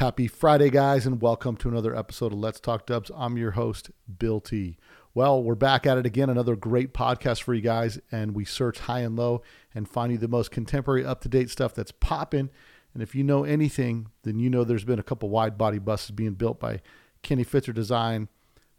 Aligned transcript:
Happy 0.00 0.28
Friday, 0.28 0.70
guys, 0.70 1.04
and 1.04 1.20
welcome 1.20 1.58
to 1.58 1.68
another 1.68 1.94
episode 1.94 2.32
of 2.32 2.38
Let's 2.38 2.58
Talk 2.58 2.86
Dubs. 2.86 3.10
I'm 3.14 3.36
your 3.36 3.50
host, 3.50 3.90
Bill 4.18 4.40
T. 4.40 4.78
Well, 5.12 5.42
we're 5.42 5.54
back 5.54 5.86
at 5.86 5.98
it 5.98 6.06
again, 6.06 6.30
another 6.30 6.56
great 6.56 6.94
podcast 6.94 7.42
for 7.42 7.52
you 7.52 7.60
guys, 7.60 8.00
and 8.10 8.34
we 8.34 8.46
search 8.46 8.78
high 8.78 9.00
and 9.00 9.14
low 9.14 9.42
and 9.74 9.86
find 9.86 10.10
you 10.10 10.16
the 10.16 10.26
most 10.26 10.50
contemporary, 10.50 11.04
up 11.04 11.20
to 11.20 11.28
date 11.28 11.50
stuff 11.50 11.74
that's 11.74 11.92
popping. 11.92 12.48
And 12.94 13.02
if 13.02 13.14
you 13.14 13.22
know 13.22 13.44
anything, 13.44 14.06
then 14.22 14.38
you 14.38 14.48
know 14.48 14.64
there's 14.64 14.84
been 14.84 14.98
a 14.98 15.02
couple 15.02 15.28
wide 15.28 15.58
body 15.58 15.78
buses 15.78 16.12
being 16.12 16.32
built 16.32 16.58
by 16.58 16.80
Kenny 17.20 17.44
Fitzer 17.44 17.74
Design 17.74 18.28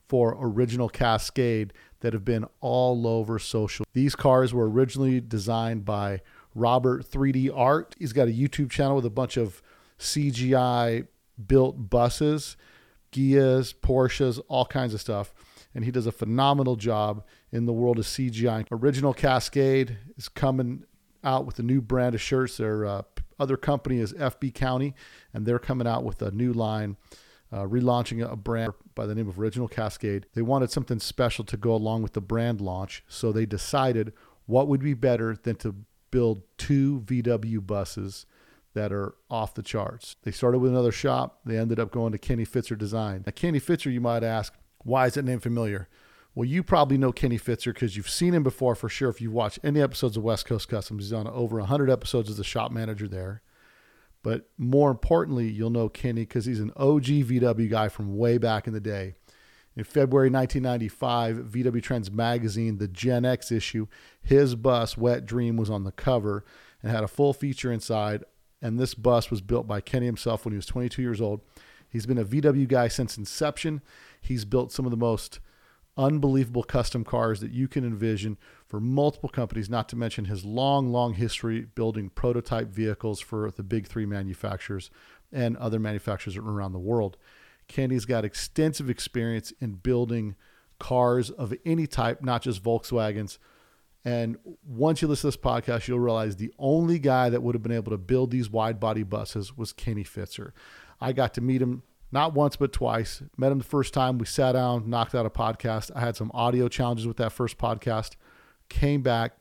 for 0.07 0.35
original 0.41 0.89
Cascade 0.89 1.71
that 1.99 2.13
have 2.13 2.25
been 2.25 2.47
all 2.61 3.05
over 3.05 3.38
social. 3.38 3.85
These 3.93 4.15
cars 4.15 4.55
were 4.55 4.67
originally 4.67 5.21
designed 5.21 5.85
by 5.85 6.21
Robert 6.55 7.05
3D 7.05 7.51
Art. 7.53 7.95
He's 7.99 8.11
got 8.11 8.27
a 8.27 8.31
YouTube 8.31 8.71
channel 8.71 8.95
with 8.95 9.05
a 9.05 9.11
bunch 9.11 9.38
of 9.38 9.61
CGI 10.02 11.07
built 11.47 11.89
buses, 11.89 12.57
Ghias, 13.11 13.73
Porsches, 13.73 14.41
all 14.47 14.65
kinds 14.65 14.93
of 14.93 15.01
stuff. 15.01 15.33
And 15.74 15.86
he 15.86 15.91
does 15.91 16.07
a 16.07 16.11
phenomenal 16.11 16.75
job 16.75 17.24
in 17.51 17.65
the 17.65 17.74
world 17.74 18.00
of 18.00 18.05
CGI. 18.05 18.65
Original 18.71 19.14
Cascade 19.14 19.97
is 20.18 20.27
coming 20.27 20.83
out 21.24 21.46
with 21.46 21.60
a 21.60 21.64
new 21.64 21.82
brand 21.82 22.15
of 22.15 22.21
shirts. 22.21 22.57
Their 22.57 22.86
uh, 22.86 23.01
other 23.39 23.57
company 23.57 24.00
is 24.00 24.11
FB 24.14 24.54
County, 24.54 24.96
and 25.33 25.46
they're 25.46 25.60
coming 25.60 25.87
out 25.87 26.04
with 26.04 26.21
a 26.21 26.32
new 26.32 26.52
line, 26.52 26.97
uh, 27.52 27.63
relaunching 27.63 28.29
a 28.29 28.36
brand 28.36 28.74
by 28.96 29.05
the 29.05 29.15
name 29.15 29.29
of 29.29 29.39
Original 29.39 29.68
Cascade. 29.68 30.25
They 30.33 30.41
wanted 30.41 30.71
something 30.71 30.99
special 30.99 31.46
to 31.46 31.57
go 31.57 31.74
along 31.74 32.02
with 32.02 32.13
the 32.13 32.22
brand 32.22 32.59
launch, 32.59 33.03
so 33.08 33.31
they 33.31 33.45
decided 33.45 34.13
what 34.45 34.67
would 34.67 34.81
be 34.81 34.94
better 34.94 35.38
than 35.41 35.55
to 35.58 35.75
build 36.09 36.41
two 36.58 37.02
VW 37.05 37.66
buses 37.66 38.25
that 38.73 38.92
are 38.92 39.16
off 39.30 39.53
the 39.53 39.64
charts. 39.64 40.16
They 40.23 40.31
started 40.31 40.59
with 40.59 40.72
another 40.72 40.92
shop. 40.92 41.42
They 41.45 41.58
ended 41.58 41.80
up 41.80 41.92
going 41.92 42.11
to 42.11 42.17
Kenny 42.17 42.45
Fitzer 42.45 42.78
Design. 42.78 43.23
Now, 43.25 43.34
Kenny 43.34 43.59
Fitzer, 43.59 43.92
you 43.92 44.02
might 44.02 44.23
ask, 44.23 44.53
why 44.83 45.08
is 45.08 45.16
that 45.16 45.25
name 45.25 45.39
familiar? 45.39 45.88
Well, 46.33 46.47
you 46.47 46.63
probably 46.63 46.97
know 46.97 47.11
Kenny 47.11 47.38
Fitzer 47.38 47.73
because 47.73 47.97
you've 47.97 48.09
seen 48.09 48.33
him 48.33 48.44
before 48.44 48.75
for 48.75 48.88
sure. 48.88 49.09
If 49.09 49.19
you've 49.19 49.33
watched 49.33 49.59
any 49.63 49.81
episodes 49.81 50.16
of 50.16 50.23
West 50.23 50.45
Coast 50.45 50.69
Customs, 50.69 51.03
he's 51.03 51.13
on 51.13 51.28
over 51.28 51.58
100 51.58 51.89
episodes 51.89 52.30
as 52.30 52.39
a 52.39 52.44
shop 52.44 52.72
manager 52.72 53.08
there. 53.08 53.41
But 54.23 54.50
more 54.58 54.91
importantly, 54.91 55.50
you'll 55.50 55.72
know 55.72 55.89
Kenny 55.89 56.22
because 56.22 56.45
he's 56.45 56.59
an 56.59 56.72
OG 56.78 57.06
VW 57.06 57.69
guy 57.69 57.89
from 57.89 58.17
way 58.17 58.38
back 58.38 58.67
in 58.67 58.73
the 58.73 58.80
day. 58.80 59.16
In 59.75 59.83
February 59.83 60.30
1995, 60.30 61.38
VW 61.52 61.81
Trends 61.81 62.11
magazine, 62.11 62.78
the 62.78 62.88
Gen 62.88 63.25
X 63.25 63.52
issue, 63.52 63.88
his 64.22 64.56
bus, 64.56 64.97
Wet 64.97 65.25
Dream, 65.25 65.58
was 65.58 65.69
on 65.69 65.85
the 65.85 65.94
cover 65.94 66.45
and 66.83 66.91
had 66.91 67.03
a 67.03 67.08
full 67.08 67.33
feature 67.33 67.72
inside 67.72 68.23
and 68.61 68.79
this 68.79 68.93
bus 68.93 69.31
was 69.31 69.41
built 69.41 69.67
by 69.67 69.81
Kenny 69.81 70.05
himself 70.05 70.45
when 70.45 70.51
he 70.51 70.57
was 70.57 70.65
22 70.65 71.01
years 71.01 71.21
old. 71.21 71.41
He's 71.89 72.05
been 72.05 72.17
a 72.17 72.25
VW 72.25 72.67
guy 72.67 72.87
since 72.87 73.17
inception. 73.17 73.81
He's 74.21 74.45
built 74.45 74.71
some 74.71 74.85
of 74.85 74.91
the 74.91 74.97
most 74.97 75.39
unbelievable 75.97 76.63
custom 76.63 77.03
cars 77.03 77.41
that 77.41 77.51
you 77.51 77.67
can 77.67 77.83
envision 77.83 78.37
for 78.65 78.79
multiple 78.79 79.29
companies, 79.29 79.69
not 79.69 79.89
to 79.89 79.95
mention 79.95 80.25
his 80.25 80.45
long, 80.45 80.91
long 80.91 81.15
history 81.15 81.67
building 81.75 82.09
prototype 82.09 82.69
vehicles 82.69 83.19
for 83.19 83.51
the 83.51 83.63
big 83.63 83.87
three 83.87 84.05
manufacturers 84.05 84.89
and 85.31 85.57
other 85.57 85.79
manufacturers 85.79 86.37
around 86.37 86.71
the 86.71 86.79
world. 86.79 87.17
Kenny's 87.67 88.05
got 88.05 88.25
extensive 88.25 88.89
experience 88.89 89.51
in 89.59 89.73
building 89.73 90.35
cars 90.79 91.29
of 91.29 91.53
any 91.65 91.87
type, 91.87 92.21
not 92.21 92.41
just 92.41 92.63
Volkswagens, 92.63 93.37
and 94.03 94.38
once 94.66 95.02
you 95.02 95.07
listen 95.07 95.30
to 95.31 95.38
this 95.38 95.44
podcast, 95.44 95.88
you'll 95.88 95.99
realize 95.99 96.35
the 96.35 96.53
only 96.57 96.97
guy 96.97 97.30
that 97.30 97.44
would 97.44 97.53
have 97.53 97.61
been 97.61 97.71
able 97.71 97.91
to 97.91 97.97
build 97.97 98.31
these 98.31 98.49
wide 98.49 98.80
body 98.80 99.03
buses 99.03 99.55
was 99.55 99.73
Kenny 99.73 100.03
Fitzer. 100.03 100.52
I 100.99 101.13
got 101.13 101.33
to 101.35 101.41
meet 101.41 101.61
him 101.61 101.83
not 102.11 102.33
once, 102.33 102.55
but 102.55 102.73
twice. 102.73 103.22
Met 103.38 103.52
him 103.52 103.59
the 103.59 103.63
first 103.63 103.94
time. 103.94 104.17
We 104.17 104.25
sat 104.25 104.53
down, 104.53 104.89
knocked 104.89 105.13
out 105.13 105.25
a 105.25 105.29
podcast. 105.29 105.91
I 105.95 105.99
had 105.99 106.16
some 106.16 106.31
audio 106.33 106.67
challenges 106.67 107.05
with 107.05 107.17
that 107.17 107.31
first 107.31 107.57
podcast. 107.57 108.16
Came 108.69 109.01
back, 109.01 109.34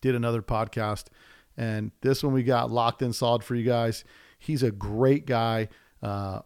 did 0.00 0.14
another 0.14 0.42
podcast. 0.42 1.04
And 1.56 1.92
this 2.00 2.24
one 2.24 2.32
we 2.32 2.42
got 2.42 2.72
locked 2.72 3.02
in 3.02 3.12
solid 3.12 3.44
for 3.44 3.54
you 3.54 3.64
guys. 3.64 4.04
He's 4.38 4.64
a 4.64 4.72
great 4.72 5.26
guy, 5.26 5.68
uh, 6.02 6.40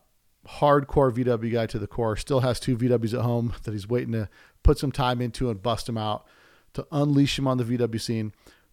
hardcore 0.46 1.10
VW 1.10 1.52
guy 1.52 1.66
to 1.66 1.78
the 1.78 1.86
core. 1.86 2.16
Still 2.16 2.40
has 2.40 2.60
two 2.60 2.76
VWs 2.76 3.14
at 3.14 3.22
home 3.22 3.54
that 3.62 3.72
he's 3.72 3.88
waiting 3.88 4.12
to 4.12 4.28
put 4.62 4.78
some 4.78 4.92
time 4.92 5.22
into 5.22 5.48
and 5.48 5.62
bust 5.62 5.86
them 5.86 5.96
out 5.96 6.26
to 6.74 6.86
unleash 6.92 7.38
him 7.38 7.46
on 7.46 7.58
the 7.58 7.64
VW 7.64 8.00
scene. 8.00 8.32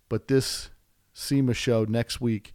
But 0.10 0.28
this 0.28 0.70
SEMA 1.14 1.54
show 1.54 1.86
next 1.86 2.22
week, 2.22 2.54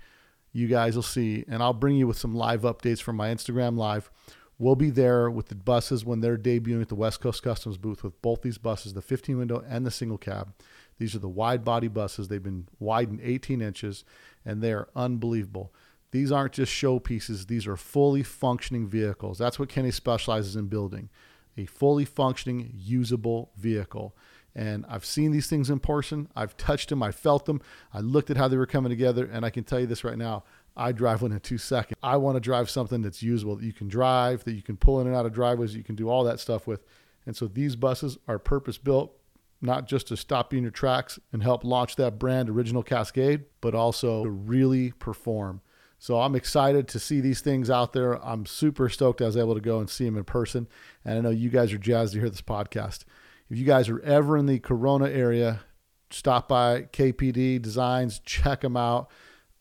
you 0.52 0.66
guys 0.66 0.94
will 0.94 1.02
see, 1.02 1.44
and 1.48 1.62
I'll 1.62 1.72
bring 1.72 1.96
you 1.96 2.06
with 2.06 2.18
some 2.18 2.34
live 2.34 2.62
updates 2.62 3.00
from 3.00 3.16
my 3.16 3.28
Instagram 3.28 3.76
live. 3.76 4.10
We'll 4.58 4.76
be 4.76 4.90
there 4.90 5.30
with 5.30 5.46
the 5.46 5.54
buses 5.54 6.04
when 6.04 6.20
they're 6.20 6.36
debuting 6.36 6.82
at 6.82 6.88
the 6.88 6.94
West 6.94 7.20
Coast 7.20 7.42
Customs 7.42 7.78
booth 7.78 8.04
with 8.04 8.20
both 8.20 8.42
these 8.42 8.58
buses, 8.58 8.92
the 8.92 9.00
15 9.00 9.38
window 9.38 9.64
and 9.66 9.86
the 9.86 9.90
single 9.90 10.18
cab. 10.18 10.52
These 10.98 11.14
are 11.14 11.20
the 11.20 11.28
wide 11.28 11.64
body 11.64 11.88
buses. 11.88 12.28
They've 12.28 12.42
been 12.42 12.68
widened 12.78 13.20
18 13.22 13.62
inches 13.62 14.04
and 14.44 14.60
they're 14.60 14.88
unbelievable. 14.94 15.72
These 16.10 16.30
aren't 16.30 16.52
just 16.52 16.72
showpieces, 16.72 17.46
these 17.46 17.66
are 17.66 17.76
fully 17.76 18.22
functioning 18.22 18.86
vehicles. 18.86 19.38
That's 19.38 19.58
what 19.58 19.68
Kenny 19.68 19.92
specializes 19.92 20.56
in 20.56 20.66
building 20.66 21.08
a 21.56 21.66
fully 21.66 22.04
functioning, 22.04 22.72
usable 22.74 23.50
vehicle. 23.56 24.16
And 24.54 24.84
I've 24.88 25.04
seen 25.04 25.30
these 25.30 25.46
things 25.46 25.70
in 25.70 25.78
person. 25.78 26.28
I've 26.34 26.56
touched 26.56 26.88
them. 26.88 27.02
I 27.02 27.12
felt 27.12 27.46
them. 27.46 27.60
I 27.94 28.00
looked 28.00 28.30
at 28.30 28.36
how 28.36 28.48
they 28.48 28.56
were 28.56 28.66
coming 28.66 28.90
together. 28.90 29.28
And 29.30 29.44
I 29.44 29.50
can 29.50 29.64
tell 29.64 29.78
you 29.78 29.86
this 29.86 30.04
right 30.04 30.18
now 30.18 30.44
I 30.76 30.92
drive 30.92 31.22
one 31.22 31.32
in 31.32 31.40
two 31.40 31.58
seconds. 31.58 31.98
I 32.02 32.16
want 32.16 32.36
to 32.36 32.40
drive 32.40 32.70
something 32.70 33.02
that's 33.02 33.22
usable, 33.22 33.56
that 33.56 33.64
you 33.64 33.72
can 33.72 33.88
drive, 33.88 34.44
that 34.44 34.52
you 34.52 34.62
can 34.62 34.76
pull 34.76 35.00
in 35.00 35.06
and 35.06 35.16
out 35.16 35.26
of 35.26 35.32
driveways, 35.32 35.74
you 35.74 35.82
can 35.82 35.94
do 35.94 36.08
all 36.08 36.24
that 36.24 36.40
stuff 36.40 36.66
with. 36.66 36.84
And 37.26 37.36
so 37.36 37.46
these 37.46 37.76
buses 37.76 38.18
are 38.26 38.38
purpose 38.38 38.78
built, 38.78 39.12
not 39.60 39.86
just 39.86 40.08
to 40.08 40.16
stop 40.16 40.52
you 40.52 40.58
in 40.58 40.64
your 40.64 40.70
tracks 40.70 41.18
and 41.32 41.42
help 41.42 41.64
launch 41.64 41.96
that 41.96 42.18
brand, 42.18 42.48
Original 42.48 42.82
Cascade, 42.82 43.44
but 43.60 43.74
also 43.74 44.24
to 44.24 44.30
really 44.30 44.92
perform. 44.92 45.60
So 45.98 46.18
I'm 46.18 46.34
excited 46.34 46.88
to 46.88 46.98
see 46.98 47.20
these 47.20 47.42
things 47.42 47.68
out 47.68 47.92
there. 47.92 48.14
I'm 48.24 48.46
super 48.46 48.88
stoked 48.88 49.20
I 49.20 49.26
was 49.26 49.36
able 49.36 49.54
to 49.54 49.60
go 49.60 49.80
and 49.80 49.90
see 49.90 50.06
them 50.06 50.16
in 50.16 50.24
person. 50.24 50.66
And 51.04 51.18
I 51.18 51.20
know 51.20 51.28
you 51.28 51.50
guys 51.50 51.74
are 51.74 51.78
jazzed 51.78 52.14
to 52.14 52.20
hear 52.20 52.30
this 52.30 52.40
podcast. 52.40 53.04
If 53.50 53.58
you 53.58 53.64
guys 53.64 53.88
are 53.88 54.00
ever 54.00 54.36
in 54.36 54.46
the 54.46 54.60
Corona 54.60 55.08
area, 55.08 55.62
stop 56.10 56.46
by 56.46 56.82
KFD 56.82 57.60
Designs, 57.60 58.20
check 58.20 58.62
him 58.62 58.76
out. 58.76 59.10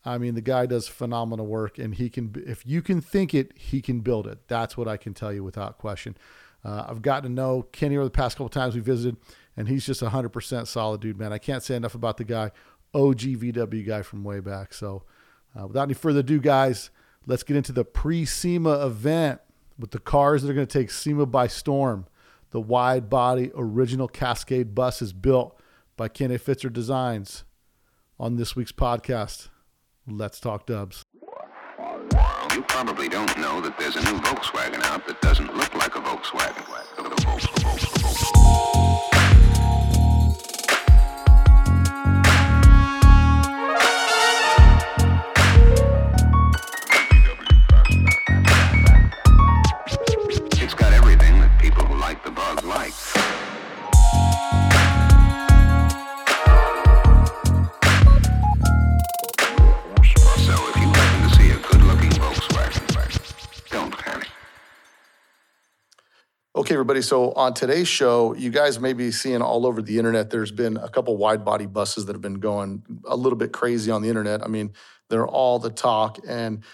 I 0.04 0.16
mean, 0.16 0.34
the 0.34 0.40
guy 0.40 0.66
does 0.66 0.86
phenomenal 0.86 1.46
work, 1.46 1.76
and 1.76 1.94
he 1.94 2.08
can. 2.08 2.32
If 2.46 2.64
you 2.64 2.82
can 2.82 3.00
think 3.00 3.34
it, 3.34 3.52
he 3.56 3.82
can 3.82 4.00
build 4.00 4.26
it. 4.28 4.46
That's 4.46 4.76
what 4.76 4.86
I 4.86 4.96
can 4.96 5.12
tell 5.12 5.32
you 5.32 5.42
without 5.42 5.76
question. 5.76 6.16
Uh, 6.64 6.84
I've 6.88 7.02
gotten 7.02 7.30
to 7.30 7.34
know 7.34 7.62
Kenny 7.72 7.96
over 7.96 8.04
the 8.04 8.10
past 8.10 8.36
couple 8.36 8.48
times 8.48 8.74
we 8.74 8.80
visited, 8.80 9.16
and 9.56 9.68
he's 9.68 9.84
just 9.84 10.02
a 10.02 10.10
hundred 10.10 10.30
percent 10.30 10.68
solid 10.68 11.00
dude, 11.00 11.18
man. 11.18 11.32
I 11.32 11.38
can't 11.38 11.62
say 11.62 11.74
enough 11.74 11.94
about 11.94 12.16
the 12.16 12.24
guy. 12.24 12.52
OG 12.94 13.20
VW 13.20 13.86
guy 13.86 14.02
from 14.02 14.24
way 14.24 14.40
back. 14.40 14.72
So, 14.72 15.02
uh, 15.58 15.66
without 15.66 15.84
any 15.84 15.94
further 15.94 16.20
ado, 16.20 16.40
guys, 16.40 16.90
let's 17.26 17.42
get 17.42 17.56
into 17.56 17.72
the 17.72 17.84
pre-SEMA 17.84 18.84
event 18.84 19.40
with 19.78 19.92
the 19.92 20.00
cars 20.00 20.42
that 20.42 20.50
are 20.50 20.54
going 20.54 20.66
to 20.66 20.78
take 20.78 20.90
SEMA 20.90 21.26
by 21.26 21.46
storm 21.46 22.06
the 22.50 22.60
wide 22.60 23.08
body 23.08 23.50
original 23.54 24.08
Cascade 24.08 24.74
bus 24.74 25.02
is 25.02 25.12
built 25.12 25.58
by 25.96 26.08
Kenny 26.08 26.36
Fitzer 26.36 26.72
Designs. 26.72 27.44
On 28.18 28.36
this 28.36 28.54
week's 28.54 28.72
podcast, 28.72 29.48
let's 30.06 30.40
talk 30.40 30.66
dubs. 30.66 31.04
You 32.54 32.62
probably 32.62 33.08
don't 33.08 33.36
know 33.38 33.60
that 33.60 33.76
there's 33.78 33.96
a 33.96 34.00
new 34.00 34.18
Volkswagen 34.20 34.82
out 34.84 35.06
that 35.06 35.20
doesn't 35.20 35.54
look 35.56 35.74
like 35.74 35.96
a 35.96 36.00
Volkswagen. 36.00 36.60
Everybody. 66.90 67.06
So 67.06 67.30
on 67.34 67.54
today's 67.54 67.86
show, 67.86 68.34
you 68.34 68.50
guys 68.50 68.80
may 68.80 68.94
be 68.94 69.12
seeing 69.12 69.42
all 69.42 69.64
over 69.64 69.80
the 69.80 69.96
internet. 69.96 70.28
There's 70.28 70.50
been 70.50 70.76
a 70.76 70.88
couple 70.88 71.16
wide 71.16 71.44
body 71.44 71.66
buses 71.66 72.06
that 72.06 72.14
have 72.14 72.20
been 72.20 72.40
going 72.40 72.82
a 73.04 73.14
little 73.14 73.38
bit 73.38 73.52
crazy 73.52 73.92
on 73.92 74.02
the 74.02 74.08
internet. 74.08 74.42
I 74.42 74.48
mean, 74.48 74.72
they're 75.08 75.26
all 75.26 75.60
the 75.60 75.70
talk. 75.70 76.18
And 76.26 76.64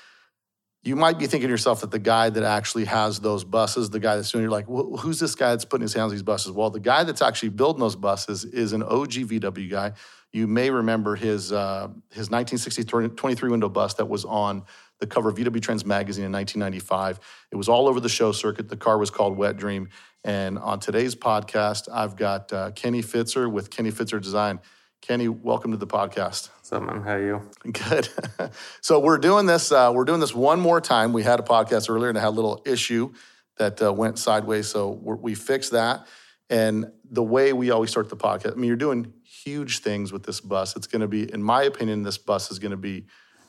you 0.83 0.97
might 0.97 1.19
be 1.19 1.27
thinking 1.27 1.49
to 1.49 1.53
yourself 1.53 1.83
that 1.83 1.91
the 1.91 1.99
guy 1.99 2.31
that 2.31 2.43
actually 2.45 2.87
has 2.87 3.21
those 3.21 3.45
buses, 3.45 3.91
the 3.91 4.01
guy 4.01 4.17
that's 4.17 4.31
doing, 4.31 4.41
you're 4.41 4.51
like, 4.51 4.67
well, 4.71 4.97
who's 4.97 5.21
this 5.21 5.35
guy 5.35 5.51
that's 5.51 5.67
putting 5.67 5.83
his 5.83 5.93
hands 5.93 6.05
on 6.05 6.11
these 6.13 6.23
buses? 6.23 6.51
Well, 6.51 6.71
the 6.71 6.81
guy 6.81 7.05
that's 7.05 7.21
actually 7.21 7.51
building 7.51 7.81
those 7.81 7.97
buses 7.97 8.47
is 8.47 8.73
an 8.73 8.83
OG 8.83 9.13
VW 9.13 9.69
guy. 9.69 9.93
You 10.33 10.47
may 10.47 10.71
remember 10.71 11.15
his 11.17 11.53
uh, 11.53 11.89
his 12.09 12.31
1963 12.31 13.09
23 13.09 13.51
window 13.51 13.69
bus 13.69 13.93
that 13.95 14.09
was 14.09 14.25
on 14.25 14.65
the 15.01 15.07
cover 15.07 15.29
of 15.29 15.37
VW 15.37 15.61
Trends 15.61 15.85
magazine 15.85 16.25
in 16.25 16.33
1995. 16.33 17.21
It 17.53 17.57
was 17.57 17.69
all 17.69 17.89
over 17.89 18.01
the 18.01 18.09
show 18.09 18.33
circuit. 18.33 18.69
The 18.69 18.77
car 18.77 18.99
was 18.99 19.11
called 19.11 19.37
Wet 19.37 19.57
Dream. 19.57 19.89
And 20.25 20.59
on 20.59 20.81
today's 20.81 21.15
podcast, 21.15 21.89
I've 21.93 22.17
got 22.17 22.53
uh, 22.53 22.71
Kenny 22.73 23.03
Fitzer 23.03 23.51
with 23.51 23.71
Kenny 23.71 23.93
Fitzer 23.93 24.21
Design. 24.21 24.61
Kenny, 25.03 25.29
welcome 25.29 25.71
to 25.71 25.77
the 25.77 25.87
podcast. 25.87 26.49
What's 26.57 26.73
up, 26.73 26.83
man? 26.83 27.03
How 27.03 27.13
are 27.13 27.25
you? 27.25 27.43
Good. 27.71 28.09
so 28.81 28.99
we're 28.99 29.19
doing 29.19 29.47
this. 29.47 29.71
Uh, 29.71 29.93
we're 29.95 30.05
doing 30.05 30.21
this 30.21 30.35
one 30.35 30.59
more 30.59 30.81
time. 30.81 31.13
We 31.13 31.23
had 31.23 31.39
a 31.39 31.45
podcast 31.45 31.89
earlier 31.89 32.09
and 32.09 32.19
it 32.19 32.23
had 32.23 32.29
a 32.29 32.31
little 32.31 32.63
issue 32.67 33.13
that 33.59 33.81
uh, 33.81 33.93
went 33.93 34.19
sideways. 34.19 34.67
So 34.67 34.91
we 34.91 35.35
fixed 35.35 35.73
that. 35.73 36.07
And 36.49 36.91
the 37.09 37.23
way 37.23 37.53
we 37.53 37.71
always 37.71 37.91
start 37.91 38.09
the 38.09 38.17
podcast, 38.17 38.53
I 38.53 38.55
mean, 38.55 38.69
you're 38.69 38.77
doing 38.77 39.13
huge 39.25 39.79
things 39.79 40.13
with 40.13 40.25
this 40.25 40.41
bus. 40.41 40.77
It's 40.77 40.87
going 40.87 41.03
to 41.03 41.09
be, 41.09 41.33
in 41.33 41.43
my 41.43 41.63
opinion, 41.65 42.03
this 42.03 42.19
bus 42.19 42.51
is 42.51 42.59
going 42.59 42.71
to 42.71 42.77
be. 42.77 43.07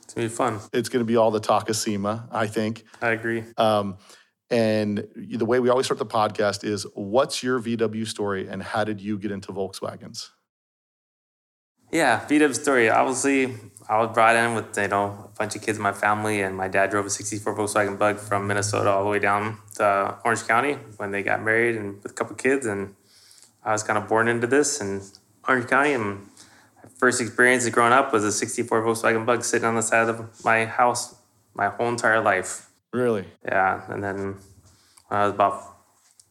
It's 0.07 0.13
to 0.13 0.21
be 0.21 0.29
fun. 0.29 0.61
It's 0.71 0.87
going 0.87 1.01
to 1.01 1.05
be 1.05 1.17
all 1.17 1.31
the 1.31 1.41
Takasima, 1.41 2.29
I 2.31 2.47
think. 2.47 2.85
I 3.01 3.09
agree. 3.09 3.43
Um, 3.57 3.97
and 4.49 5.05
the 5.13 5.45
way 5.45 5.59
we 5.59 5.67
always 5.67 5.85
start 5.85 5.99
the 5.99 6.05
podcast 6.05 6.63
is, 6.63 6.87
what's 6.93 7.43
your 7.43 7.59
VW 7.59 8.07
story, 8.07 8.47
and 8.47 8.63
how 8.63 8.85
did 8.85 9.01
you 9.01 9.19
get 9.19 9.31
into 9.31 9.51
Volkswagens? 9.51 10.29
Yeah, 11.91 12.25
VW 12.25 12.55
story. 12.55 12.89
Obviously, 12.89 13.53
I 13.89 13.97
was 13.97 14.13
brought 14.13 14.37
in 14.37 14.55
with 14.55 14.77
you 14.77 14.87
know 14.87 15.29
a 15.33 15.37
bunch 15.37 15.57
of 15.57 15.61
kids 15.61 15.77
in 15.77 15.83
my 15.83 15.91
family, 15.91 16.41
and 16.41 16.55
my 16.55 16.69
dad 16.69 16.89
drove 16.89 17.05
a 17.05 17.09
'64 17.09 17.57
Volkswagen 17.57 17.99
Bug 17.99 18.17
from 18.17 18.47
Minnesota 18.47 18.89
all 18.89 19.03
the 19.03 19.09
way 19.09 19.19
down 19.19 19.57
to 19.75 20.17
Orange 20.23 20.47
County 20.47 20.75
when 20.95 21.11
they 21.11 21.21
got 21.21 21.43
married 21.43 21.75
and 21.75 22.01
with 22.01 22.13
a 22.13 22.15
couple 22.15 22.33
kids, 22.37 22.65
and 22.65 22.95
I 23.61 23.73
was 23.73 23.83
kind 23.83 23.97
of 23.97 24.07
born 24.07 24.29
into 24.29 24.47
this 24.47 24.79
in 24.79 25.01
Orange 25.45 25.67
County. 25.67 25.91
And 25.91 26.29
first 26.99 27.21
experience 27.21 27.65
of 27.65 27.73
growing 27.73 27.93
up 27.93 28.13
was 28.13 28.23
a 28.23 28.31
'64 28.31 28.83
Volkswagen 28.83 29.25
Bug 29.25 29.43
sitting 29.43 29.67
on 29.67 29.75
the 29.75 29.81
side 29.81 30.09
of 30.09 30.43
my 30.43 30.65
house 30.65 31.15
my 31.53 31.69
whole 31.69 31.89
entire 31.89 32.21
life. 32.21 32.69
Really? 32.93 33.25
Yeah, 33.45 33.81
and 33.89 34.03
then 34.03 34.37
when 35.07 35.19
I 35.19 35.25
was 35.25 35.33
about 35.33 35.63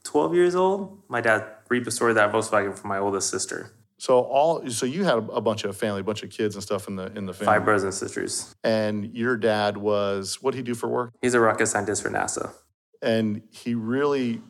12 0.04 0.34
years 0.34 0.54
old, 0.54 1.02
my 1.08 1.20
dad 1.20 1.44
restored 1.68 2.16
that 2.16 2.32
Volkswagen 2.32 2.78
for 2.78 2.86
my 2.86 2.98
oldest 2.98 3.30
sister. 3.30 3.72
So 3.98 4.20
all 4.20 4.68
so 4.68 4.84
you 4.84 5.04
had 5.04 5.16
a 5.32 5.40
bunch 5.40 5.64
of 5.64 5.76
family, 5.76 6.00
a 6.00 6.04
bunch 6.04 6.22
of 6.22 6.30
kids 6.30 6.54
and 6.54 6.62
stuff 6.62 6.86
in 6.86 6.96
the 6.96 7.06
in 7.16 7.26
the 7.26 7.32
family. 7.32 7.54
Five 7.54 7.64
brothers 7.64 7.82
and 7.82 7.94
sisters. 7.94 8.54
And 8.62 9.14
your 9.14 9.36
dad 9.36 9.78
was 9.78 10.42
what 10.42 10.52
did 10.52 10.58
he 10.58 10.62
do 10.64 10.74
for 10.74 10.88
work? 10.88 11.12
He's 11.22 11.34
a 11.34 11.40
rocket 11.40 11.66
scientist 11.66 12.02
for 12.02 12.10
NASA. 12.10 12.52
And 13.00 13.42
he 13.50 13.74
really 13.74 14.42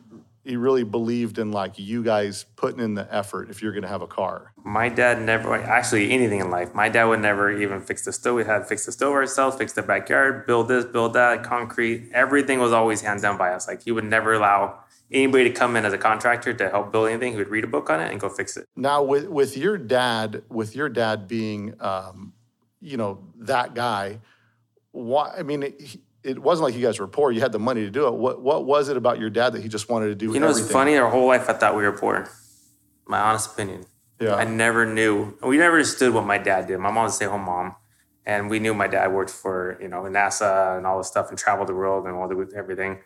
he 0.47 0.55
really 0.55 0.83
believed 0.83 1.37
in 1.37 1.51
like 1.51 1.77
you 1.77 2.03
guys 2.03 2.45
putting 2.55 2.79
in 2.79 2.93
the 2.93 3.13
effort 3.13 3.49
if 3.49 3.61
you're 3.61 3.73
going 3.73 3.83
to 3.83 3.89
have 3.89 4.01
a 4.01 4.07
car. 4.07 4.53
My 4.63 4.89
dad 4.89 5.21
never 5.21 5.53
actually 5.55 6.11
anything 6.11 6.39
in 6.39 6.49
life. 6.49 6.73
My 6.73 6.89
dad 6.89 7.05
would 7.05 7.19
never 7.19 7.51
even 7.51 7.81
fix 7.81 8.05
the 8.05 8.13
stove. 8.13 8.35
We 8.35 8.45
had 8.45 8.59
to 8.59 8.65
fix 8.65 8.85
the 8.85 8.91
stove 8.91 9.13
ourselves, 9.13 9.57
fix 9.57 9.73
the 9.73 9.81
backyard, 9.81 10.47
build 10.47 10.67
this, 10.67 10.85
build 10.85 11.13
that, 11.13 11.43
concrete. 11.43 12.09
Everything 12.13 12.59
was 12.59 12.71
always 12.71 13.01
hands 13.01 13.21
down 13.21 13.37
by 13.37 13.51
us. 13.51 13.67
Like 13.67 13.83
he 13.83 13.91
would 13.91 14.05
never 14.05 14.33
allow 14.33 14.79
anybody 15.11 15.45
to 15.45 15.51
come 15.51 15.75
in 15.75 15.85
as 15.85 15.93
a 15.93 15.97
contractor 15.97 16.53
to 16.53 16.69
help 16.69 16.91
build 16.91 17.09
anything 17.09 17.33
He 17.33 17.37
would 17.37 17.49
read 17.49 17.63
a 17.63 17.67
book 17.67 17.89
on 17.89 17.99
it 17.99 18.11
and 18.11 18.19
go 18.19 18.29
fix 18.29 18.57
it. 18.57 18.67
Now, 18.75 19.03
with 19.03 19.27
with 19.27 19.57
your 19.57 19.77
dad, 19.77 20.43
with 20.49 20.75
your 20.75 20.89
dad 20.89 21.27
being, 21.27 21.75
um, 21.79 22.33
you 22.81 22.97
know, 22.97 23.19
that 23.39 23.73
guy, 23.73 24.19
why? 24.91 25.33
I 25.37 25.43
mean, 25.43 25.63
it, 25.63 25.99
it, 26.23 26.39
wasn't 26.39 26.65
like 26.65 26.75
you 26.75 26.85
guys 26.85 26.99
were 26.99 27.07
poor. 27.07 27.31
You 27.31 27.41
had 27.41 27.51
the 27.51 27.59
money 27.59 27.81
to 27.81 27.89
do 27.89 28.07
it. 28.07 28.13
What 28.13 28.41
what 28.41 28.65
was 28.65 28.89
it 28.89 28.97
about 28.97 29.19
your 29.19 29.29
dad 29.29 29.53
that 29.53 29.61
he 29.61 29.69
just 29.69 29.89
wanted 29.89 30.07
to 30.07 30.15
do? 30.15 30.33
You 30.33 30.39
know, 30.39 30.47
everything? 30.47 30.63
it's 30.63 30.71
funny. 30.71 30.97
Our 30.97 31.09
whole 31.09 31.27
life, 31.27 31.49
I 31.49 31.53
thought 31.53 31.75
we 31.75 31.83
were 31.83 31.91
poor. 31.91 32.29
My 33.07 33.19
honest 33.19 33.53
opinion. 33.53 33.85
Yeah. 34.19 34.35
I 34.35 34.45
never 34.45 34.85
knew. 34.85 35.37
We 35.43 35.57
never 35.57 35.75
understood 35.75 36.13
what 36.13 36.25
my 36.25 36.37
dad 36.37 36.67
did. 36.67 36.79
My 36.79 36.91
mom 36.91 37.03
was 37.03 37.13
a 37.13 37.15
stay-home 37.17 37.43
mom, 37.43 37.75
and 38.25 38.49
we 38.49 38.59
knew 38.59 38.73
my 38.73 38.87
dad 38.87 39.13
worked 39.13 39.29
for 39.29 39.77
you 39.81 39.87
know 39.87 40.03
NASA 40.03 40.77
and 40.77 40.85
all 40.85 40.97
this 40.97 41.07
stuff 41.07 41.29
and 41.29 41.37
traveled 41.37 41.69
the 41.69 41.75
world 41.75 42.05
and 42.05 42.15
all 42.15 42.27
the 42.27 42.51
everything. 42.55 42.99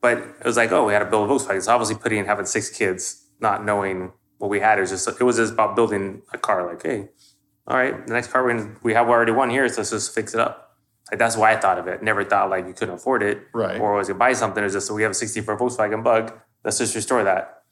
But 0.00 0.18
it 0.18 0.44
was 0.44 0.56
like, 0.56 0.72
oh, 0.72 0.86
we 0.86 0.92
had 0.92 1.00
to 1.00 1.06
build 1.06 1.28
a 1.28 1.32
Volkswagen. 1.32 1.56
It's 1.56 1.68
obviously 1.68 1.96
putting 1.96 2.18
in 2.18 2.26
having 2.26 2.46
six 2.46 2.70
kids, 2.70 3.26
not 3.40 3.64
knowing 3.64 4.12
what 4.38 4.50
we 4.50 4.60
had, 4.60 4.78
it 4.78 4.82
was 4.82 4.90
just 4.90 5.08
it 5.08 5.24
was 5.24 5.36
just 5.36 5.52
about 5.52 5.76
building 5.76 6.22
a 6.32 6.38
car. 6.38 6.66
Like, 6.66 6.82
hey, 6.82 7.08
all 7.66 7.76
right, 7.76 8.06
the 8.06 8.12
next 8.12 8.28
car 8.28 8.44
we 8.44 8.62
we 8.82 8.94
have 8.94 9.08
already 9.08 9.32
one 9.32 9.50
here, 9.50 9.68
so 9.68 9.80
let's 9.80 9.90
just 9.90 10.14
fix 10.14 10.34
it 10.34 10.40
up. 10.40 10.65
Like 11.10 11.18
that's 11.18 11.36
why 11.36 11.52
I 11.52 11.56
thought 11.56 11.78
of 11.78 11.86
it. 11.86 12.02
Never 12.02 12.24
thought 12.24 12.50
like 12.50 12.66
you 12.66 12.72
couldn't 12.72 12.94
afford 12.94 13.22
it, 13.22 13.46
right? 13.52 13.80
Or 13.80 13.94
was 13.94 14.08
you 14.08 14.14
buy 14.14 14.32
something? 14.32 14.62
It's 14.64 14.74
just 14.74 14.88
so 14.88 14.94
we 14.94 15.02
have 15.02 15.12
a 15.12 15.14
'64 15.14 15.58
Volkswagen 15.58 16.02
Bug. 16.02 16.32
Let's 16.64 16.78
just 16.78 16.94
restore 16.94 17.22
that. 17.24 17.62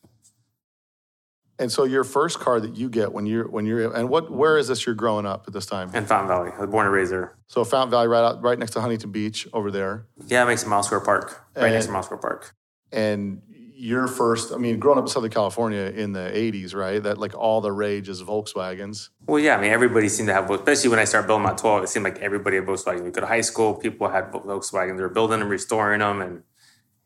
And 1.59 1.71
so 1.71 1.85
your 1.85 2.03
first 2.03 2.41
car 2.41 2.59
that 2.59 2.77
you 2.77 2.89
get 2.89 3.13
when 3.13 3.27
you're 3.27 3.49
when 3.49 3.65
you're 3.65 3.93
and 3.95 4.09
what 4.09 4.31
where 4.31 4.59
is 4.59 4.69
this 4.69 4.87
you're 4.87 4.95
growing 4.95 5.27
up 5.27 5.45
at 5.47 5.53
this 5.53 5.67
time? 5.67 5.95
In 5.95 6.05
Fountain 6.05 6.29
Valley. 6.29 6.51
I 6.57 6.61
was 6.61 6.71
born 6.71 6.87
and 6.87 6.95
raised 6.95 7.13
there. 7.13 7.37
So 7.47 7.65
Fountain 7.65 7.91
Valley 7.91 8.09
right 8.09 8.25
out 8.25 8.43
right 8.43 8.59
next 8.59 8.73
to 8.73 8.81
Huntington 8.81 9.13
Beach 9.13 9.47
over 9.53 9.71
there. 9.71 10.07
Yeah, 10.27 10.43
it 10.43 10.47
makes 10.47 10.65
a 10.65 10.69
Miles 10.69 10.87
Square 10.87 11.01
Park. 11.01 11.45
Right 11.55 11.67
and, 11.67 11.75
next 11.75 11.87
to 11.87 11.93
Miles 11.93 12.07
Square 12.07 12.19
Park. 12.19 12.55
And 12.91 13.43
your 13.77 14.07
first 14.07 14.53
I 14.53 14.57
mean, 14.57 14.79
growing 14.79 14.99
up 14.99 15.05
in 15.05 15.09
Southern 15.09 15.31
California 15.31 15.93
in 15.95 16.13
the 16.13 16.37
eighties, 16.37 16.75
right? 16.75 17.03
That 17.03 17.19
like 17.19 17.35
all 17.35 17.61
the 17.61 17.73
rage 17.73 18.09
is 18.09 18.23
Volkswagens. 18.23 19.09
Well 19.27 19.41
yeah, 19.41 19.57
I 19.57 19.61
mean 19.61 19.73
everybody 19.73 20.09
seemed 20.09 20.29
to 20.29 20.35
have 20.35 20.51
especially 20.51 20.91
when 20.91 20.99
I 20.99 21.05
started 21.05 21.27
building 21.27 21.45
my 21.45 21.55
twelve, 21.55 21.83
it 21.83 21.89
seemed 21.89 22.05
like 22.05 22.19
everybody 22.19 22.57
had 22.57 22.67
Volkswagen. 22.67 23.05
We 23.05 23.11
go 23.11 23.21
to 23.21 23.27
high 23.27 23.41
school, 23.41 23.75
people 23.75 24.09
had 24.09 24.31
Volkswagens, 24.31 24.97
they 24.97 25.03
were 25.03 25.09
building 25.09 25.41
and 25.41 25.51
restoring 25.51 26.01
them 26.01 26.21
and 26.21 26.43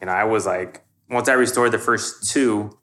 you 0.00 0.06
know, 0.06 0.12
I 0.12 0.24
was 0.24 0.46
like 0.46 0.84
once 1.10 1.28
I 1.28 1.32
restored 1.32 1.72
the 1.72 1.78
first 1.78 2.30
two 2.30 2.78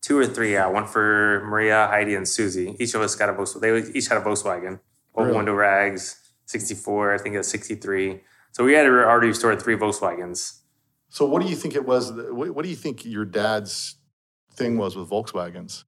two 0.00 0.18
or 0.18 0.26
three, 0.26 0.52
yeah. 0.52 0.66
One 0.66 0.86
for 0.86 1.44
Maria, 1.44 1.86
Heidi, 1.88 2.14
and 2.14 2.26
Susie. 2.26 2.76
Each 2.78 2.94
of 2.94 3.02
us 3.02 3.14
got 3.14 3.28
a 3.28 3.32
Volkswagen. 3.32 3.60
They 3.60 3.98
each 3.98 4.08
had 4.08 4.18
a 4.18 4.22
Volkswagen. 4.22 4.80
Old 5.14 5.26
really? 5.26 5.36
window 5.36 5.54
rags, 5.54 6.16
64, 6.46 7.14
I 7.14 7.18
think 7.18 7.34
it 7.34 7.38
was 7.38 7.48
63. 7.48 8.20
So 8.52 8.64
we 8.64 8.74
had 8.74 8.86
already 8.86 9.28
restored 9.28 9.60
three 9.60 9.76
Volkswagens. 9.76 10.60
So 11.10 11.24
what 11.24 11.42
do 11.42 11.48
you 11.48 11.56
think 11.56 11.74
it 11.74 11.86
was? 11.86 12.12
What 12.12 12.62
do 12.62 12.68
you 12.68 12.76
think 12.76 13.04
your 13.04 13.24
dad's 13.24 13.96
thing 14.52 14.76
was 14.76 14.96
with 14.96 15.10
Volkswagens? 15.10 15.84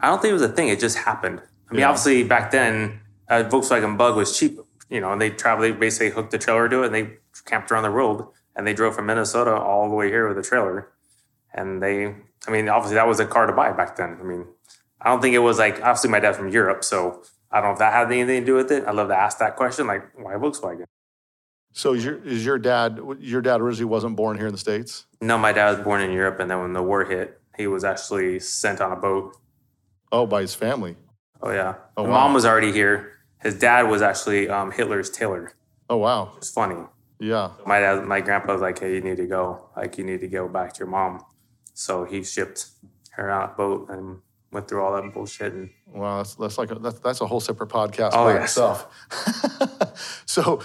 I 0.00 0.08
don't 0.08 0.20
think 0.20 0.30
it 0.30 0.34
was 0.34 0.42
a 0.42 0.48
thing. 0.48 0.68
It 0.68 0.80
just 0.80 0.98
happened. 0.98 1.40
I 1.70 1.72
mean, 1.72 1.80
yeah. 1.80 1.88
obviously 1.88 2.24
back 2.24 2.50
then, 2.50 3.00
a 3.28 3.44
Volkswagen 3.44 3.96
Bug 3.96 4.16
was 4.16 4.36
cheap. 4.38 4.58
You 4.90 5.00
know, 5.00 5.12
and 5.12 5.20
they 5.20 5.30
traveled. 5.30 5.64
They 5.64 5.72
basically 5.72 6.10
hooked 6.10 6.30
the 6.30 6.38
trailer 6.38 6.68
to 6.68 6.82
it, 6.82 6.86
and 6.86 6.94
they 6.94 7.14
camped 7.46 7.70
around 7.70 7.84
the 7.84 7.90
world. 7.90 8.28
And 8.56 8.66
they 8.66 8.74
drove 8.74 8.94
from 8.94 9.06
Minnesota 9.06 9.52
all 9.52 9.88
the 9.88 9.94
way 9.96 10.08
here 10.08 10.28
with 10.28 10.38
a 10.38 10.42
trailer. 10.42 10.92
And 11.52 11.82
they 11.82 12.14
I 12.46 12.50
mean, 12.50 12.68
obviously 12.68 12.96
that 12.96 13.06
was 13.06 13.20
a 13.20 13.26
car 13.26 13.46
to 13.46 13.52
buy 13.52 13.72
back 13.72 13.96
then. 13.96 14.18
I 14.20 14.24
mean, 14.24 14.46
I 15.00 15.10
don't 15.10 15.20
think 15.20 15.34
it 15.34 15.40
was 15.40 15.58
like 15.58 15.76
obviously 15.76 16.10
my 16.10 16.20
dad's 16.20 16.36
from 16.36 16.48
Europe, 16.48 16.84
so 16.84 17.22
I 17.50 17.60
don't 17.60 17.70
know 17.70 17.72
if 17.72 17.78
that 17.78 17.92
had 17.92 18.06
anything 18.12 18.40
to 18.40 18.46
do 18.46 18.54
with 18.54 18.70
it. 18.70 18.84
I 18.86 18.92
love 18.92 19.08
to 19.08 19.16
ask 19.16 19.38
that 19.38 19.56
question, 19.56 19.86
like 19.86 20.02
why 20.16 20.34
Volkswagen? 20.34 20.84
So 21.76 21.92
is 21.92 22.04
your 22.04 22.24
is 22.24 22.44
your 22.44 22.56
dad 22.56 23.00
your 23.18 23.42
dad 23.42 23.60
originally 23.60 23.90
wasn't 23.90 24.14
born 24.14 24.38
here 24.38 24.46
in 24.46 24.52
the 24.52 24.58
states? 24.58 25.06
No, 25.20 25.36
my 25.36 25.52
dad 25.52 25.76
was 25.76 25.84
born 25.84 26.00
in 26.02 26.12
Europe, 26.12 26.38
and 26.38 26.48
then 26.48 26.60
when 26.60 26.72
the 26.72 26.82
war 26.82 27.04
hit, 27.04 27.40
he 27.56 27.66
was 27.66 27.82
actually 27.82 28.38
sent 28.38 28.80
on 28.80 28.92
a 28.92 28.96
boat. 28.96 29.36
Oh, 30.12 30.24
by 30.24 30.42
his 30.42 30.54
family. 30.54 30.96
Oh 31.42 31.50
yeah. 31.50 31.74
Oh, 31.96 32.04
wow. 32.04 32.10
mom 32.10 32.32
was 32.32 32.46
already 32.46 32.70
here. 32.70 33.18
His 33.42 33.58
dad 33.58 33.82
was 33.82 34.02
actually 34.02 34.48
um, 34.48 34.70
Hitler's 34.70 35.10
tailor. 35.10 35.52
Oh 35.90 35.96
wow. 35.96 36.34
It's 36.36 36.50
funny. 36.50 36.80
Yeah. 37.18 37.50
My 37.66 37.80
dad, 37.80 38.04
my 38.04 38.20
grandpa 38.20 38.52
was 38.52 38.62
like, 38.62 38.78
"Hey, 38.78 38.94
you 38.94 39.00
need 39.00 39.16
to 39.16 39.26
go. 39.26 39.68
Like, 39.76 39.98
you 39.98 40.04
need 40.04 40.20
to 40.20 40.28
go 40.28 40.46
back 40.48 40.74
to 40.74 40.78
your 40.78 40.88
mom." 40.88 41.24
So 41.72 42.04
he 42.04 42.22
shipped 42.22 42.68
her 43.10 43.28
on 43.32 43.50
a 43.50 43.52
boat 43.52 43.88
and 43.90 44.20
went 44.52 44.68
through 44.68 44.80
all 44.80 44.94
that 44.94 45.12
bullshit. 45.12 45.52
And 45.52 45.70
wow, 45.88 46.18
that's, 46.18 46.36
that's 46.36 46.56
like 46.56 46.70
a, 46.70 46.76
that's, 46.76 47.00
that's 47.00 47.20
a 47.20 47.26
whole 47.26 47.40
separate 47.40 47.68
podcast 47.68 48.10
oh, 48.12 48.26
by 48.26 48.34
yes. 48.34 48.50
itself. 48.50 50.22
so, 50.26 50.62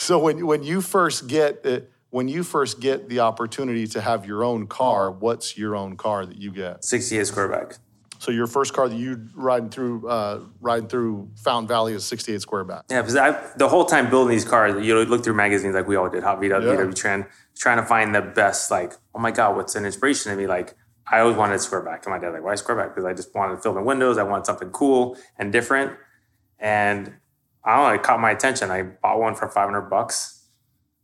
so 0.00 0.18
when 0.18 0.46
when 0.46 0.62
you 0.62 0.80
first 0.80 1.28
get 1.28 1.64
it, 1.66 1.92
when 2.08 2.26
you 2.26 2.42
first 2.42 2.80
get 2.80 3.10
the 3.10 3.20
opportunity 3.20 3.86
to 3.88 4.00
have 4.00 4.24
your 4.24 4.42
own 4.42 4.66
car, 4.66 5.10
what's 5.10 5.58
your 5.58 5.76
own 5.76 5.98
car 5.98 6.24
that 6.24 6.38
you 6.38 6.50
get? 6.50 6.84
68 6.84 7.20
Squareback. 7.22 7.78
So 8.18 8.30
your 8.30 8.46
first 8.46 8.72
car 8.72 8.88
that 8.88 8.96
you 8.96 9.28
riding 9.34 9.68
through 9.68 10.08
uh, 10.08 10.40
riding 10.60 10.88
through 10.88 11.30
Fountain 11.36 11.68
Valley 11.68 11.92
is 11.92 12.06
68 12.06 12.40
Squareback. 12.40 12.82
Yeah, 12.90 13.02
because 13.02 13.16
I 13.16 13.38
the 13.56 13.68
whole 13.68 13.84
time 13.84 14.08
building 14.08 14.30
these 14.30 14.44
cars, 14.44 14.82
you 14.84 14.94
know, 14.94 15.02
look 15.02 15.22
through 15.22 15.34
magazines 15.34 15.74
like 15.74 15.86
we 15.86 15.96
all 15.96 16.08
did, 16.08 16.22
Hot 16.22 16.40
VW, 16.40 16.50
yeah. 16.50 16.76
VW 16.76 16.94
Trend, 16.94 17.26
trying 17.58 17.76
to 17.76 17.84
find 17.84 18.14
the 18.14 18.22
best. 18.22 18.70
Like, 18.70 18.94
oh 19.14 19.18
my 19.18 19.30
god, 19.30 19.54
what's 19.54 19.74
an 19.74 19.84
inspiration 19.84 20.32
to 20.32 20.36
me? 20.36 20.46
Like, 20.46 20.76
I 21.06 21.20
always 21.20 21.36
wanted 21.36 21.60
Squareback, 21.60 22.06
and 22.06 22.14
my 22.14 22.18
dad 22.18 22.30
like, 22.30 22.42
why 22.42 22.54
Squareback? 22.54 22.94
Because 22.94 23.04
I 23.04 23.12
just 23.12 23.34
wanted 23.34 23.56
to 23.56 23.60
fill 23.60 23.74
the 23.74 23.82
windows. 23.82 24.16
I 24.16 24.22
wanted 24.22 24.46
something 24.46 24.70
cool 24.70 25.18
and 25.38 25.52
different, 25.52 25.92
and 26.58 27.19
I 27.64 27.76
don't 27.76 27.88
know, 27.88 27.94
it 27.94 28.02
caught 28.02 28.20
my 28.20 28.30
attention. 28.30 28.70
I 28.70 28.82
bought 28.82 29.20
one 29.20 29.34
for 29.34 29.48
500 29.48 29.82
bucks 29.82 30.46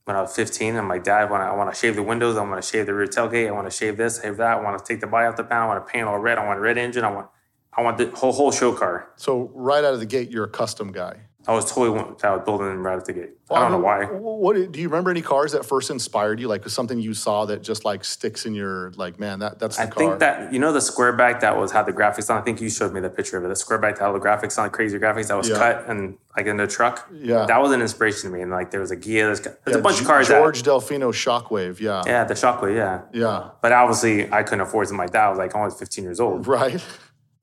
when 0.04 0.16
I 0.16 0.20
was 0.20 0.34
15. 0.34 0.76
I'm 0.76 0.88
like, 0.88 1.04
Dad, 1.04 1.30
want 1.30 1.42
I 1.42 1.54
want 1.54 1.72
to 1.72 1.78
shave 1.78 1.96
the 1.96 2.02
windows. 2.02 2.36
I 2.36 2.42
want 2.44 2.62
to 2.62 2.66
shave 2.66 2.86
the 2.86 2.94
rear 2.94 3.06
tailgate. 3.06 3.48
I 3.48 3.50
want 3.50 3.70
to 3.70 3.76
shave 3.76 3.96
this, 3.96 4.22
shave 4.22 4.36
that. 4.38 4.58
I 4.58 4.60
want 4.62 4.78
to 4.78 4.84
take 4.84 5.00
the 5.00 5.06
body 5.06 5.26
off 5.26 5.36
the 5.36 5.44
panel. 5.44 5.64
I 5.64 5.74
want 5.74 5.86
to 5.86 5.92
paint 5.92 6.06
all 6.06 6.18
red. 6.18 6.38
I 6.38 6.46
want 6.46 6.58
a 6.58 6.62
red 6.62 6.78
engine. 6.78 7.04
I 7.04 7.10
want, 7.10 7.28
I 7.72 7.82
want 7.82 7.98
the 7.98 8.10
whole 8.10 8.32
whole 8.32 8.52
show 8.52 8.72
car. 8.72 9.10
So 9.16 9.50
right 9.54 9.84
out 9.84 9.94
of 9.94 10.00
the 10.00 10.06
gate, 10.06 10.30
you're 10.30 10.44
a 10.44 10.48
custom 10.48 10.92
guy. 10.92 11.20
I 11.48 11.52
was 11.54 11.70
totally 11.72 11.98
I 12.24 12.30
was 12.34 12.42
building 12.44 12.66
them 12.66 12.84
right 12.84 12.96
at 12.98 13.04
the 13.04 13.12
gate. 13.12 13.30
I 13.50 13.60
don't 13.60 13.70
know 13.70 13.78
why. 13.78 14.04
What 14.06 14.72
do 14.72 14.80
you 14.80 14.88
remember 14.88 15.10
any 15.10 15.22
cars 15.22 15.52
that 15.52 15.64
first 15.64 15.90
inspired 15.90 16.40
you? 16.40 16.48
Like 16.48 16.68
something 16.68 16.98
you 16.98 17.14
saw 17.14 17.44
that 17.46 17.62
just 17.62 17.84
like 17.84 18.04
sticks 18.04 18.46
in 18.46 18.54
your 18.54 18.90
like, 18.96 19.20
man, 19.20 19.38
that 19.38 19.60
that's 19.60 19.76
the 19.76 19.84
I 19.84 19.86
car. 19.86 19.94
think 20.08 20.18
that 20.20 20.52
you 20.52 20.58
know 20.58 20.72
the 20.72 20.80
square 20.80 21.12
back 21.12 21.40
that 21.42 21.56
was 21.56 21.70
had 21.70 21.86
the 21.86 21.92
graphics 21.92 22.28
on. 22.30 22.38
I 22.38 22.40
think 22.40 22.60
you 22.60 22.68
showed 22.68 22.92
me 22.92 22.98
the 23.00 23.08
picture 23.10 23.38
of 23.38 23.44
it. 23.44 23.48
The 23.48 23.54
square 23.56 23.78
back 23.78 23.98
that 23.98 24.04
had 24.06 24.12
the 24.14 24.18
graphics 24.18 24.58
on, 24.60 24.70
crazy 24.70 24.98
graphics 24.98 25.28
that 25.28 25.36
was 25.36 25.48
Yeah. 25.48 25.56
cut 25.58 25.88
and 25.88 26.18
like 26.36 26.46
in 26.46 26.56
the 26.56 26.66
truck. 26.66 27.08
Yeah. 27.12 27.46
that 27.46 27.60
was 27.62 27.70
an 27.70 27.80
inspiration 27.80 28.30
to 28.30 28.36
me. 28.36 28.42
And 28.42 28.50
like 28.50 28.72
there 28.72 28.80
was 28.80 28.90
a 28.90 28.96
Ghia. 28.96 29.26
There's, 29.26 29.40
there's 29.40 29.56
Yeah, 29.68 29.74
a 29.76 29.80
bunch 29.82 29.96
G- 29.98 30.02
of 30.02 30.08
cars. 30.08 30.26
George 30.28 30.62
That, 30.64 30.70
Delfino 30.70 31.12
Shockwave. 31.12 31.78
Yeah. 31.78 32.02
yeah, 32.06 32.24
the 32.24 32.34
Shockwave. 32.34 32.74
Yeah, 32.74 33.02
Yeah. 33.12 33.50
but 33.62 33.70
obviously 33.72 34.30
I 34.32 34.42
couldn't 34.42 34.62
afford 34.62 34.88
something 34.88 34.98
like 34.98 35.12
that. 35.12 35.24
I 35.26 35.28
was 35.30 35.38
like 35.38 35.54
almost 35.54 35.78
15 35.78 36.02
years 36.02 36.18
old. 36.18 36.46
Right. 36.48 36.84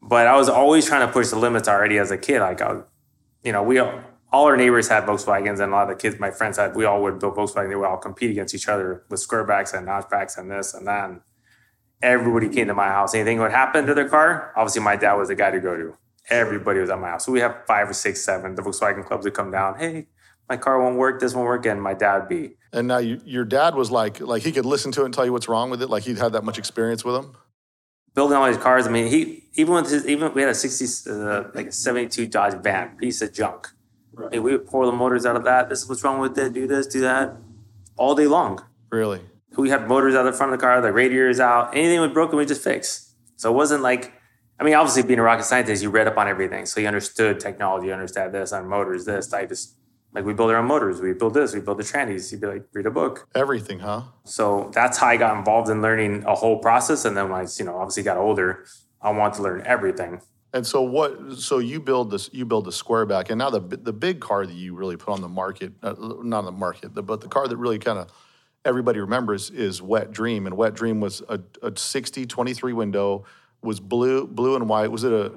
But 0.01 0.27
I 0.27 0.35
was 0.35 0.49
always 0.49 0.85
trying 0.85 1.07
to 1.07 1.13
push 1.13 1.29
the 1.29 1.37
limits 1.37 1.69
already 1.69 1.97
as 1.97 2.11
a 2.11 2.17
kid. 2.17 2.41
Like 2.41 2.61
I, 2.61 2.73
was- 2.73 2.83
you 3.43 3.51
know, 3.51 3.63
we 3.63 3.79
all 3.79 4.01
all 4.31 4.45
our 4.45 4.57
neighbors 4.57 4.87
had 4.87 5.03
Volkswagens, 5.03 5.59
and 5.59 5.71
a 5.71 5.75
lot 5.75 5.83
of 5.83 5.89
the 5.89 6.01
kids, 6.01 6.19
my 6.19 6.31
friends 6.31 6.57
had. 6.57 6.75
We 6.75 6.85
all 6.85 7.03
would 7.03 7.19
build 7.19 7.35
Volkswagen. 7.35 7.69
They 7.69 7.75
would 7.75 7.85
all 7.85 7.97
compete 7.97 8.31
against 8.31 8.55
each 8.55 8.67
other 8.67 9.03
with 9.09 9.25
squarebacks 9.25 9.77
and 9.77 9.87
notchbacks 9.87 10.37
and 10.37 10.49
this 10.49 10.73
and 10.73 10.87
that. 10.87 11.11
Everybody 12.01 12.49
came 12.49 12.67
to 12.67 12.73
my 12.73 12.87
house. 12.87 13.13
Anything 13.13 13.39
would 13.39 13.51
happen 13.51 13.85
to 13.85 13.93
their 13.93 14.09
car, 14.09 14.51
obviously 14.57 14.81
my 14.81 14.95
dad 14.95 15.13
was 15.13 15.29
the 15.29 15.35
guy 15.35 15.51
to 15.51 15.59
go 15.59 15.77
to. 15.77 15.95
Everybody 16.29 16.79
was 16.79 16.89
at 16.89 16.99
my 16.99 17.09
house. 17.09 17.25
So 17.25 17.31
we 17.31 17.41
have 17.41 17.65
five 17.67 17.89
or 17.89 17.93
six, 17.93 18.23
seven. 18.25 18.55
The 18.55 18.61
Volkswagen 18.61 19.05
clubs 19.05 19.23
would 19.23 19.33
come 19.33 19.51
down. 19.51 19.77
Hey, 19.77 20.07
my 20.49 20.57
car 20.57 20.81
won't 20.81 20.97
work. 20.97 21.19
This 21.19 21.33
won't 21.33 21.45
work. 21.45 21.65
And 21.65 21.81
my 21.81 21.93
dad 21.93 22.27
be. 22.27 22.55
And 22.71 22.87
now 22.87 22.97
you, 22.97 23.21
your 23.23 23.45
dad 23.45 23.75
was 23.75 23.91
like, 23.91 24.19
like 24.19 24.41
he 24.41 24.51
could 24.51 24.65
listen 24.65 24.91
to 24.93 25.01
it 25.01 25.05
and 25.05 25.13
tell 25.13 25.25
you 25.25 25.31
what's 25.31 25.47
wrong 25.47 25.69
with 25.69 25.81
it. 25.81 25.89
Like 25.89 26.03
he'd 26.03 26.17
had 26.17 26.33
that 26.33 26.43
much 26.43 26.57
experience 26.57 27.05
with 27.05 27.15
them. 27.15 27.37
Building 28.13 28.37
all 28.37 28.47
these 28.47 28.57
cars. 28.57 28.87
I 28.87 28.91
mean, 28.91 29.07
he 29.07 29.43
even 29.55 29.73
with 29.73 29.89
his 29.89 30.05
even 30.05 30.33
we 30.33 30.41
had 30.41 30.51
a 30.51 30.55
sixty 30.55 30.85
uh, 31.09 31.45
like 31.53 31.67
a 31.67 31.71
seventy 31.71 32.07
two 32.07 32.27
Dodge 32.27 32.61
van, 32.61 32.97
piece 32.97 33.21
of 33.21 33.33
junk. 33.33 33.69
Right. 34.15 34.31
we 34.43 34.51
would 34.51 34.67
pour 34.67 34.85
the 34.85 34.91
motors 34.91 35.25
out 35.25 35.35
of 35.35 35.43
that. 35.45 35.69
This 35.69 35.81
is 35.81 35.89
what's 35.89 36.03
wrong 36.03 36.19
with 36.19 36.37
it. 36.37 36.53
Do 36.53 36.67
this, 36.67 36.85
do 36.85 37.01
that, 37.01 37.35
all 37.97 38.13
day 38.13 38.27
long. 38.27 38.63
Really. 38.91 39.21
We 39.57 39.69
had 39.69 39.87
motors 39.87 40.13
out 40.13 40.27
of 40.27 40.33
the 40.33 40.37
front 40.37 40.53
of 40.53 40.59
the 40.59 40.63
car, 40.63 40.79
the 40.81 40.93
radiators 40.93 41.39
out. 41.39 41.75
Anything 41.75 41.99
was 41.99 42.11
broken, 42.11 42.37
we 42.37 42.45
just 42.45 42.63
fix. 42.63 43.15
So 43.37 43.51
it 43.51 43.55
wasn't 43.55 43.81
like. 43.81 44.13
I 44.59 44.63
mean, 44.63 44.75
obviously, 44.75 45.01
being 45.01 45.19
a 45.19 45.23
rocket 45.23 45.45
scientist, 45.45 45.81
you 45.81 45.89
read 45.89 46.07
up 46.07 46.15
on 46.15 46.27
everything, 46.27 46.67
so 46.67 46.79
you 46.79 46.87
understood 46.87 47.39
technology, 47.39 47.87
you 47.87 47.93
understand 47.93 48.33
this 48.33 48.53
on 48.53 48.67
motors, 48.67 49.03
this. 49.05 49.33
I 49.33 49.45
just 49.45 49.75
like 50.13 50.25
we 50.25 50.33
build 50.33 50.51
our 50.51 50.57
own 50.57 50.67
motors, 50.67 51.01
we 51.01 51.13
build 51.13 51.33
this, 51.33 51.53
we 51.53 51.61
build 51.61 51.79
the 51.79 51.83
trannies. 51.83 52.31
You'd 52.31 52.41
be 52.41 52.47
like, 52.47 52.63
read 52.73 52.85
a 52.85 52.91
book. 52.91 53.27
Everything, 53.33 53.79
huh? 53.79 54.03
So 54.25 54.69
that's 54.73 54.97
how 54.97 55.07
I 55.07 55.17
got 55.17 55.37
involved 55.37 55.69
in 55.69 55.81
learning 55.81 56.23
a 56.25 56.35
whole 56.35 56.59
process. 56.59 57.05
And 57.05 57.17
then 57.17 57.29
when 57.29 57.41
I, 57.41 57.47
you 57.57 57.65
know, 57.65 57.77
obviously 57.77 58.03
got 58.03 58.17
older, 58.17 58.65
I 59.01 59.09
want 59.11 59.33
to 59.35 59.41
learn 59.41 59.63
everything. 59.65 60.21
And 60.53 60.67
so 60.67 60.83
what? 60.83 61.33
So 61.33 61.57
you 61.57 61.79
build 61.79 62.11
this, 62.11 62.29
you 62.31 62.45
build 62.45 62.65
the 62.65 62.71
squareback, 62.71 63.31
and 63.31 63.39
now 63.39 63.49
the 63.49 63.59
the 63.59 63.91
big 63.91 64.19
car 64.19 64.45
that 64.45 64.53
you 64.53 64.75
really 64.75 64.97
put 64.97 65.11
on 65.11 65.21
the 65.21 65.27
market, 65.27 65.73
uh, 65.81 65.95
not 65.97 66.39
on 66.39 66.45
the 66.45 66.51
market, 66.51 66.93
the, 66.93 67.01
but 67.01 67.21
the 67.21 67.27
car 67.27 67.47
that 67.47 67.57
really 67.57 67.79
kind 67.79 67.97
of 67.97 68.11
everybody 68.63 68.99
remembers 68.99 69.49
is 69.49 69.81
Wet 69.81 70.11
Dream, 70.11 70.45
and 70.45 70.55
Wet 70.55 70.75
Dream 70.75 70.99
was 70.99 71.23
a, 71.27 71.39
a 71.63 71.75
60 71.75 72.27
23 72.27 72.71
window, 72.73 73.25
was 73.63 73.79
blue 73.79 74.27
blue 74.27 74.55
and 74.55 74.69
white. 74.69 74.91
Was 74.91 75.03
it 75.03 75.11
a 75.11 75.33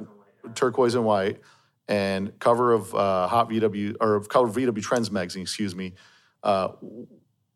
turquoise 0.55 0.95
and 0.95 1.07
white? 1.07 1.41
And 1.89 2.37
cover 2.41 2.73
of 2.73 2.95
uh, 2.95 3.29
Hot 3.29 3.49
VW 3.49 3.97
or 4.01 4.21
cover 4.25 4.49
VW 4.49 4.83
Trends 4.83 5.11
magazine, 5.11 5.43
excuse 5.43 5.75
me. 5.75 5.95
Uh, 6.43 6.69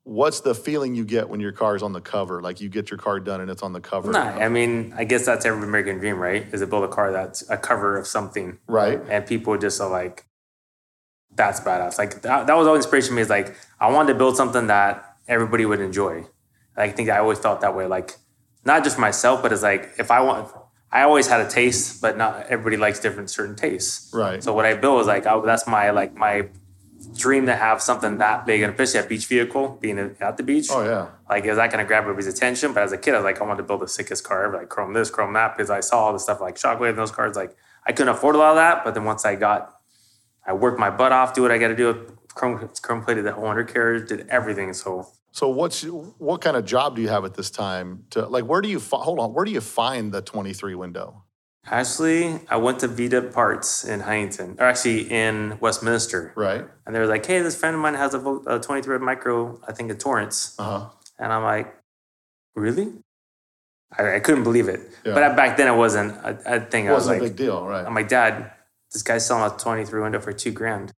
what's 0.05 0.41
the 0.41 0.55
feeling 0.55 0.95
you 0.95 1.05
get 1.05 1.29
when 1.29 1.41
your 1.41 1.53
car 1.53 1.77
is 1.77 1.83
on 1.83 1.93
the 1.93 2.01
cover? 2.01 2.41
Like 2.41 2.61
you 2.61 2.69
get 2.69 2.91
your 2.91 2.99
car 2.99 3.21
done 3.21 3.41
and 3.41 3.51
it's 3.51 3.63
on 3.63 3.73
the 3.73 3.81
cover, 3.81 4.11
Nah, 4.13 4.21
I 4.21 4.49
mean, 4.49 4.95
I 4.97 5.05
guess 5.05 5.27
that's 5.27 5.45
every 5.45 5.63
American 5.67 5.99
dream, 5.99 6.17
right? 6.19 6.47
Is 6.53 6.61
to 6.61 6.67
build 6.67 6.85
a 6.85 6.89
car 6.89 7.13
that's 7.13 7.49
a 7.51 7.57
cover 7.57 7.97
of 7.99 8.07
something. 8.07 8.59
right? 8.67 9.01
And 9.09 9.27
people 9.27 9.57
just 9.59 9.81
are 9.81 9.91
like, 9.91 10.27
that's 11.35 11.61
badass. 11.61 11.99
Like 11.99 12.23
that, 12.23 12.47
that 12.47 12.57
was 12.57 12.67
always 12.67 12.85
inspiration 12.85 13.11
to 13.11 13.15
me 13.17 13.23
is 13.23 13.31
like, 13.31 13.57
I 13.79 13.91
wanted 13.91 14.13
to 14.13 14.19
build 14.19 14.37
something 14.37 14.67
that 14.69 15.17
everybody 15.29 15.65
would 15.65 15.81
enjoy. 15.81 16.25
I 16.77 16.91
think 16.91 17.09
I 17.09 17.19
always 17.19 17.39
felt 17.39 17.61
that 17.61 17.77
way. 17.77 17.87
Like, 17.87 18.17
not 18.65 18.85
just 18.85 18.99
myself, 18.99 19.43
but 19.43 19.53
it's 19.53 19.63
like, 19.63 19.91
if 19.99 20.11
I 20.11 20.21
want, 20.23 20.51
I 20.93 21.03
always 21.03 21.29
had 21.29 21.41
a 21.41 21.49
taste, 21.49 22.03
but 22.03 22.17
not 22.17 22.47
everybody 22.49 22.77
likes 22.77 22.99
different 22.99 23.31
certain 23.31 23.55
tastes. 23.55 24.13
Right. 24.13 24.43
So 24.43 24.53
what 24.53 24.67
I 24.67 24.75
built 24.75 24.97
was 24.97 25.07
like, 25.07 25.27
I, 25.27 25.41
that's 25.41 25.67
my, 25.67 25.91
like 25.91 26.15
my 26.15 26.49
dream 27.17 27.47
to 27.47 27.55
have 27.55 27.81
something 27.81 28.19
that 28.19 28.45
big 28.45 28.63
and 28.63 28.73
especially 28.73 29.07
a 29.07 29.09
beach 29.09 29.27
vehicle 29.27 29.79
being 29.81 30.17
at 30.21 30.37
the 30.37 30.43
beach. 30.43 30.69
Oh 30.71 30.85
yeah. 30.85 31.09
Like, 31.29 31.45
is 31.45 31.57
that 31.57 31.71
going 31.71 31.83
to 31.85 31.87
grab 31.87 32.03
everybody's 32.03 32.27
attention? 32.27 32.73
But 32.73 32.83
as 32.83 32.93
a 32.93 32.99
kid, 32.99 33.15
I 33.15 33.19
was 33.19 33.25
like, 33.25 33.41
I 33.41 33.45
wanted 33.45 33.59
to 33.59 33.63
build 33.63 33.81
the 33.81 33.89
sickest 33.89 34.25
car 34.25 34.45
ever, 34.45 34.59
like 34.59 34.69
chrome 34.69 34.93
this, 34.93 35.11
chrome 35.11 35.33
that, 35.35 35.57
because 35.57 35.71
I 35.71 35.81
saw 35.81 36.07
all 36.07 36.13
the 36.13 36.19
stuff 36.19 36.41
like 36.41 36.57
Shockwave 36.57 36.91
and 36.91 36.99
those 36.99 37.13
cars. 37.13 37.37
Like, 37.37 37.57
I 37.87 37.93
couldn't 37.93 38.15
afford 38.15 38.35
a 38.35 38.39
lot 38.39 38.51
of 38.51 38.57
that. 38.57 38.85
But 38.85 38.95
then 38.95 39.05
once 39.05 39.25
I 39.25 39.37
got, 39.37 39.77
I 40.47 40.53
worked 40.53 40.79
my 40.79 40.91
butt 40.91 41.13
off, 41.13 41.35
do 41.35 41.43
what 41.43 41.53
I 41.53 41.59
got 41.59 41.69
to 41.69 41.77
do. 41.77 42.17
Chrome, 42.35 42.69
chrome 42.83 43.05
plated 43.05 43.25
the 43.25 43.33
whole 43.33 43.47
undercarriage, 43.47 44.09
did 44.09 44.27
everything. 44.29 44.73
So 44.73 45.09
So 45.33 45.49
what's 45.49 45.83
what 45.83 46.41
kind 46.41 46.57
of 46.57 46.65
job 46.65 46.97
do 46.97 47.03
you 47.03 47.09
have 47.09 47.25
at 47.25 47.35
this 47.35 47.51
time? 47.51 48.05
To 48.11 48.27
like, 48.27 48.45
where 48.45 48.61
do 48.61 48.69
you 48.69 48.81
fi- 48.81 48.99
hold 48.99 49.21
on? 49.21 49.33
Where 49.33 49.45
do 49.45 49.53
you 49.53 49.61
find 49.61 50.13
the 50.13 50.23
twenty 50.23 50.53
three 50.53 50.75
window? 50.75 51.25
actually, 51.67 52.41
I 52.49 52.57
went 52.57 52.81
to 52.81 52.89
Vita 52.89 53.23
Parts 53.23 53.85
in 53.85 54.01
Huntington, 54.01 54.57
or 54.59 54.67
actually 54.67 55.11
in 55.11 55.59
Westminster. 55.61 56.33
Right. 56.35 56.65
And 56.87 56.95
they 56.95 56.99
were 56.99 57.07
like, 57.07 57.25
hey, 57.27 57.41
this 57.43 57.57
friend 57.57 57.75
of 57.77 57.83
mine 57.83 57.95
has 57.95 58.15
a, 58.15 58.21
a 58.47 58.61
23 58.61 58.99
micro, 58.99 59.61
I 59.67 59.73
think 59.73 59.91
a 59.91 59.95
Torrance. 59.95 60.55
Uh 60.59 60.65
huh. 60.65 60.89
And 61.19 61.33
I'm 61.33 61.43
like, 61.43 61.75
really? 62.55 62.93
I, 63.97 64.17
I 64.17 64.21
couldn't 64.21 64.45
believe 64.45 64.69
it. 64.69 64.81
Yeah. 65.05 65.15
But 65.15 65.37
back 65.37 65.57
then 65.57 65.73
it 65.73 65.77
wasn't 65.77 66.13
a, 66.25 66.57
a 66.57 66.61
thing. 66.61 66.87
It 66.87 66.91
was 66.91 67.07
Wasn't 67.07 67.21
like, 67.21 67.31
a 67.31 67.31
big 67.31 67.37
deal, 67.37 67.67
right? 67.67 67.85
I'm 67.85 67.95
like, 67.95 68.09
Dad, 68.09 68.53
this 68.93 69.03
guy's 69.03 69.27
selling 69.27 69.53
a 69.53 69.57
23 69.57 70.01
window 70.01 70.21
for 70.21 70.33
two 70.33 70.53
grand. 70.53 70.93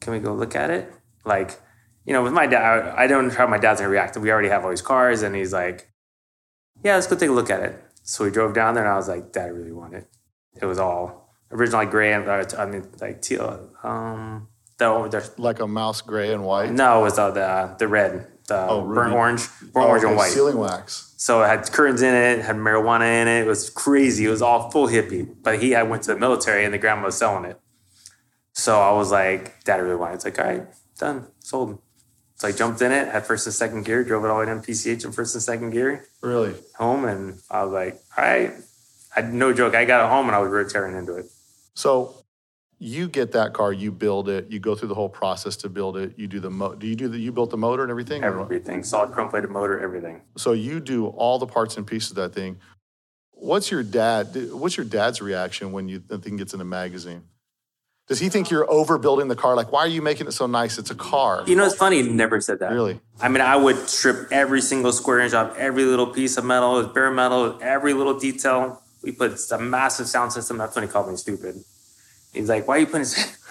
Can 0.00 0.12
we 0.12 0.18
go 0.18 0.34
look 0.34 0.54
at 0.54 0.70
it? 0.70 0.92
Like, 1.24 1.58
you 2.08 2.14
know, 2.14 2.22
with 2.22 2.32
my 2.32 2.46
dad, 2.46 2.94
I 2.96 3.06
don't 3.06 3.28
know 3.28 3.34
how 3.34 3.46
my 3.46 3.58
dad's 3.58 3.80
gonna 3.80 3.90
react. 3.90 4.16
We 4.16 4.30
already 4.32 4.48
have 4.48 4.64
all 4.64 4.70
these 4.70 4.82
cars, 4.94 5.22
and 5.22 5.36
he's 5.36 5.52
like, 5.52 5.90
Yeah, 6.82 6.94
let's 6.94 7.06
go 7.06 7.16
take 7.16 7.28
a 7.28 7.32
look 7.32 7.50
at 7.50 7.60
it. 7.62 7.74
So 8.02 8.24
we 8.24 8.30
drove 8.30 8.54
down 8.54 8.74
there, 8.74 8.84
and 8.84 8.92
I 8.92 8.96
was 8.96 9.08
like, 9.08 9.30
Dad, 9.32 9.46
I 9.46 9.48
really 9.48 9.72
want 9.72 9.92
it. 9.94 10.06
It 10.60 10.64
was 10.64 10.78
all 10.78 11.02
originally 11.50 11.86
gray 11.86 12.12
and 12.14 12.26
uh, 12.28 12.44
I 12.58 12.64
mean, 12.66 12.84
like 13.00 13.20
teal. 13.22 13.70
Um, 13.82 14.48
the, 14.78 15.08
the 15.08 15.30
like 15.36 15.60
a 15.60 15.66
mouse 15.66 16.00
gray 16.00 16.32
and 16.32 16.44
white. 16.44 16.72
no, 16.72 17.00
it 17.00 17.02
was 17.02 17.18
uh, 17.18 17.30
the 17.30 17.76
the 17.78 17.88
red, 17.88 18.26
the 18.46 18.58
Oh, 18.68 18.82
burnt 18.86 19.12
orange, 19.12 19.42
burnt 19.72 19.86
Oh, 19.86 19.90
orange 19.90 20.04
and 20.04 20.16
white. 20.16 20.30
Sealing 20.30 20.56
wax. 20.58 21.14
So 21.18 21.42
it 21.42 21.48
had 21.48 21.70
curtains 21.72 22.00
in 22.00 22.14
it, 22.14 22.44
had 22.44 22.56
marijuana 22.56 23.22
in 23.22 23.28
it. 23.28 23.42
It 23.42 23.46
was 23.46 23.70
crazy. 23.70 24.24
It 24.24 24.30
was 24.30 24.40
all 24.40 24.70
full 24.70 24.88
hippie. 24.88 25.28
But 25.42 25.60
he 25.60 25.72
had 25.72 25.90
went 25.90 26.04
to 26.04 26.14
the 26.14 26.18
military 26.20 26.64
and 26.64 26.72
the 26.72 26.78
grandma 26.78 27.06
was 27.06 27.18
selling 27.18 27.44
it. 27.44 27.60
So 28.52 28.80
I 28.80 28.92
was 28.92 29.10
like, 29.10 29.62
Dad 29.64 29.80
I 29.80 29.82
really 29.82 29.96
want 29.96 30.12
it. 30.12 30.14
It's 30.16 30.24
like, 30.24 30.38
all 30.38 30.44
right, 30.46 30.66
done, 30.98 31.26
sold. 31.40 31.80
So 32.38 32.46
I 32.46 32.52
jumped 32.52 32.80
in 32.82 32.92
it, 32.92 33.08
had 33.08 33.26
first 33.26 33.46
and 33.46 33.54
second 33.54 33.84
gear, 33.84 34.04
drove 34.04 34.24
it 34.24 34.28
all 34.28 34.38
the 34.40 34.46
way 34.46 34.52
to 34.52 34.60
PCH 34.60 35.04
in 35.04 35.10
first 35.10 35.34
and 35.34 35.42
second 35.42 35.70
gear 35.70 36.06
Really? 36.22 36.54
home, 36.76 37.04
and 37.04 37.40
I 37.50 37.64
was 37.64 37.72
like, 37.72 38.00
all 38.16 38.24
right. 38.24 38.52
I 39.16 39.22
no 39.22 39.52
joke. 39.52 39.74
I 39.74 39.84
got 39.84 40.04
it 40.04 40.08
home 40.08 40.26
and 40.26 40.36
I 40.36 40.38
was 40.38 40.50
rotaring 40.50 40.96
into 40.96 41.16
it. 41.16 41.26
So 41.74 42.14
you 42.78 43.08
get 43.08 43.32
that 43.32 43.54
car, 43.54 43.72
you 43.72 43.90
build 43.90 44.28
it, 44.28 44.48
you 44.50 44.60
go 44.60 44.76
through 44.76 44.88
the 44.88 44.94
whole 44.94 45.08
process 45.08 45.56
to 45.56 45.68
build 45.68 45.96
it. 45.96 46.12
You 46.16 46.28
do 46.28 46.38
the 46.38 46.50
mo- 46.50 46.74
do 46.76 46.86
you 46.86 46.94
do 46.94 47.08
the 47.08 47.18
you 47.18 47.32
built 47.32 47.50
the 47.50 47.56
motor 47.56 47.82
and 47.82 47.90
everything? 47.90 48.22
Everything, 48.22 48.84
solid 48.84 49.10
chrome 49.10 49.30
plated 49.30 49.50
motor, 49.50 49.80
everything. 49.80 50.20
So 50.36 50.52
you 50.52 50.78
do 50.78 51.06
all 51.08 51.40
the 51.40 51.46
parts 51.46 51.76
and 51.76 51.84
pieces 51.86 52.10
of 52.10 52.16
that 52.16 52.34
thing. 52.34 52.58
What's 53.32 53.70
your 53.72 53.82
dad? 53.82 54.36
What's 54.52 54.76
your 54.76 54.86
dad's 54.86 55.20
reaction 55.20 55.72
when 55.72 55.88
you 55.88 55.98
the 56.06 56.18
thing 56.18 56.36
gets 56.36 56.54
in 56.54 56.60
a 56.60 56.64
magazine? 56.64 57.22
Does 58.08 58.18
he 58.18 58.30
think 58.30 58.50
you're 58.50 58.66
overbuilding 58.66 59.28
the 59.28 59.36
car? 59.36 59.54
Like, 59.54 59.70
why 59.70 59.80
are 59.80 59.88
you 59.88 60.00
making 60.00 60.26
it 60.26 60.32
so 60.32 60.46
nice? 60.46 60.78
It's 60.78 60.90
a 60.90 60.94
car. 60.94 61.44
You 61.46 61.54
know, 61.54 61.64
it's 61.66 61.74
funny. 61.74 62.02
He 62.02 62.08
never 62.08 62.40
said 62.40 62.58
that. 62.60 62.72
Really? 62.72 63.00
I 63.20 63.28
mean, 63.28 63.42
I 63.42 63.56
would 63.56 63.88
strip 63.88 64.32
every 64.32 64.62
single 64.62 64.92
square 64.92 65.20
inch 65.20 65.34
off 65.34 65.54
every 65.58 65.84
little 65.84 66.06
piece 66.06 66.38
of 66.38 66.44
metal, 66.46 66.82
bare 66.84 67.10
metal, 67.10 67.58
every 67.60 67.92
little 67.92 68.18
detail. 68.18 68.82
We 69.02 69.12
put 69.12 69.38
a 69.52 69.58
massive 69.58 70.08
sound 70.08 70.32
system. 70.32 70.56
That's 70.56 70.74
when 70.74 70.86
he 70.86 70.90
called 70.90 71.10
me 71.10 71.16
stupid. 71.16 71.62
He's 72.32 72.48
like, 72.48 72.66
"Why 72.66 72.76
are 72.76 72.80
you 72.80 72.86
putting?" 72.86 73.00
This? 73.00 73.36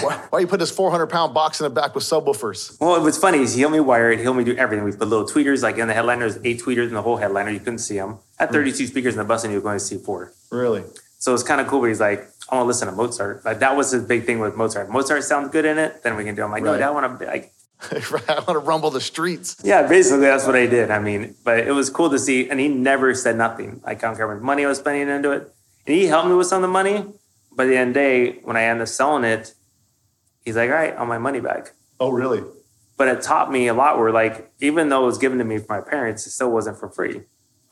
Why, 0.00 0.16
why 0.30 0.40
you 0.40 0.48
put 0.48 0.58
this 0.58 0.72
400 0.72 1.06
pound 1.06 1.34
box 1.34 1.60
in 1.60 1.64
the 1.64 1.70
back 1.70 1.94
with 1.94 2.02
subwoofers? 2.02 2.80
well, 2.80 3.00
what's 3.00 3.18
funny 3.18 3.38
is 3.38 3.54
he 3.54 3.60
helped 3.60 3.74
me 3.74 3.80
wire 3.80 4.10
it. 4.10 4.18
He 4.18 4.24
helped 4.24 4.38
me 4.38 4.42
do 4.42 4.56
everything. 4.56 4.84
We 4.84 4.90
put 4.90 5.06
little 5.06 5.26
tweeters, 5.26 5.62
like 5.62 5.78
in 5.78 5.86
the 5.86 5.94
headliner, 5.94 6.28
there's 6.28 6.44
eight 6.44 6.60
tweeters 6.60 6.88
in 6.88 6.94
the 6.94 7.02
whole 7.02 7.16
headliner. 7.16 7.50
You 7.50 7.60
couldn't 7.60 7.78
see 7.78 7.94
them. 7.94 8.18
Had 8.36 8.48
hmm. 8.48 8.54
32 8.54 8.88
speakers 8.88 9.14
in 9.14 9.18
the 9.18 9.24
bus, 9.24 9.44
and 9.44 9.52
you 9.52 9.60
were 9.60 9.62
going 9.62 9.78
to 9.78 9.84
see 9.84 9.98
four. 9.98 10.32
Really? 10.50 10.82
So 11.24 11.32
it's 11.32 11.42
kind 11.42 11.58
of 11.58 11.66
cool. 11.68 11.80
But 11.80 11.86
he's 11.86 12.00
like, 12.02 12.28
"I 12.50 12.56
want 12.56 12.64
to 12.64 12.68
listen 12.68 12.86
to 12.86 12.92
Mozart." 12.92 13.46
Like 13.46 13.60
that 13.60 13.74
was 13.74 13.90
his 13.92 14.04
big 14.04 14.26
thing 14.26 14.40
with 14.40 14.56
Mozart. 14.56 14.90
Mozart 14.90 15.24
sounds 15.24 15.48
good 15.48 15.64
in 15.64 15.78
it, 15.78 16.02
then 16.02 16.16
we 16.16 16.24
can 16.24 16.34
do. 16.34 16.42
it. 16.42 16.44
I'm 16.44 16.50
like, 16.50 16.62
no, 16.62 16.72
Right. 16.72 16.80
Dad, 16.80 16.88
I 16.88 16.90
want 16.90 17.18
to 17.18 17.24
like 17.24 17.54
I 18.28 18.34
want 18.46 18.48
to 18.48 18.58
rumble 18.58 18.90
the 18.90 19.00
streets. 19.00 19.56
Yeah, 19.64 19.86
basically 19.88 20.20
that's 20.20 20.44
what 20.44 20.54
I 20.54 20.66
did. 20.66 20.90
I 20.90 20.98
mean, 20.98 21.34
but 21.42 21.60
it 21.60 21.72
was 21.72 21.88
cool 21.88 22.10
to 22.10 22.18
see, 22.18 22.50
and 22.50 22.60
he 22.60 22.68
never 22.68 23.14
said 23.14 23.38
nothing. 23.38 23.80
Like 23.86 24.04
I 24.04 24.08
don't 24.08 24.16
care 24.18 24.28
how 24.28 24.34
much 24.34 24.42
money 24.42 24.66
I 24.66 24.68
was 24.68 24.80
spending 24.80 25.08
into 25.08 25.30
it, 25.30 25.50
and 25.86 25.96
he 25.96 26.04
helped 26.08 26.28
me 26.28 26.34
with 26.34 26.46
some 26.46 26.62
of 26.62 26.68
the 26.68 26.72
money. 26.80 27.06
But 27.56 27.68
at 27.68 27.70
the 27.70 27.76
end 27.78 27.88
of 27.88 27.94
the 27.94 28.00
day, 28.00 28.40
when 28.44 28.58
I 28.58 28.64
ended 28.64 28.82
up 28.82 28.88
selling 28.88 29.24
it, 29.24 29.54
he's 30.44 30.56
like, 30.56 30.68
"All 30.68 30.76
right, 30.76 30.94
on 30.94 31.08
my 31.08 31.16
money 31.16 31.40
back." 31.40 31.72
Oh, 31.98 32.10
really? 32.10 32.42
But 32.98 33.08
it 33.08 33.22
taught 33.22 33.50
me 33.50 33.68
a 33.68 33.72
lot. 33.72 33.98
Where 33.98 34.12
like, 34.12 34.52
even 34.60 34.90
though 34.90 35.04
it 35.04 35.06
was 35.06 35.16
given 35.16 35.38
to 35.38 35.44
me 35.44 35.56
from 35.56 35.78
my 35.78 35.80
parents, 35.80 36.26
it 36.26 36.32
still 36.32 36.50
wasn't 36.50 36.76
for 36.78 36.90
free. 36.90 37.22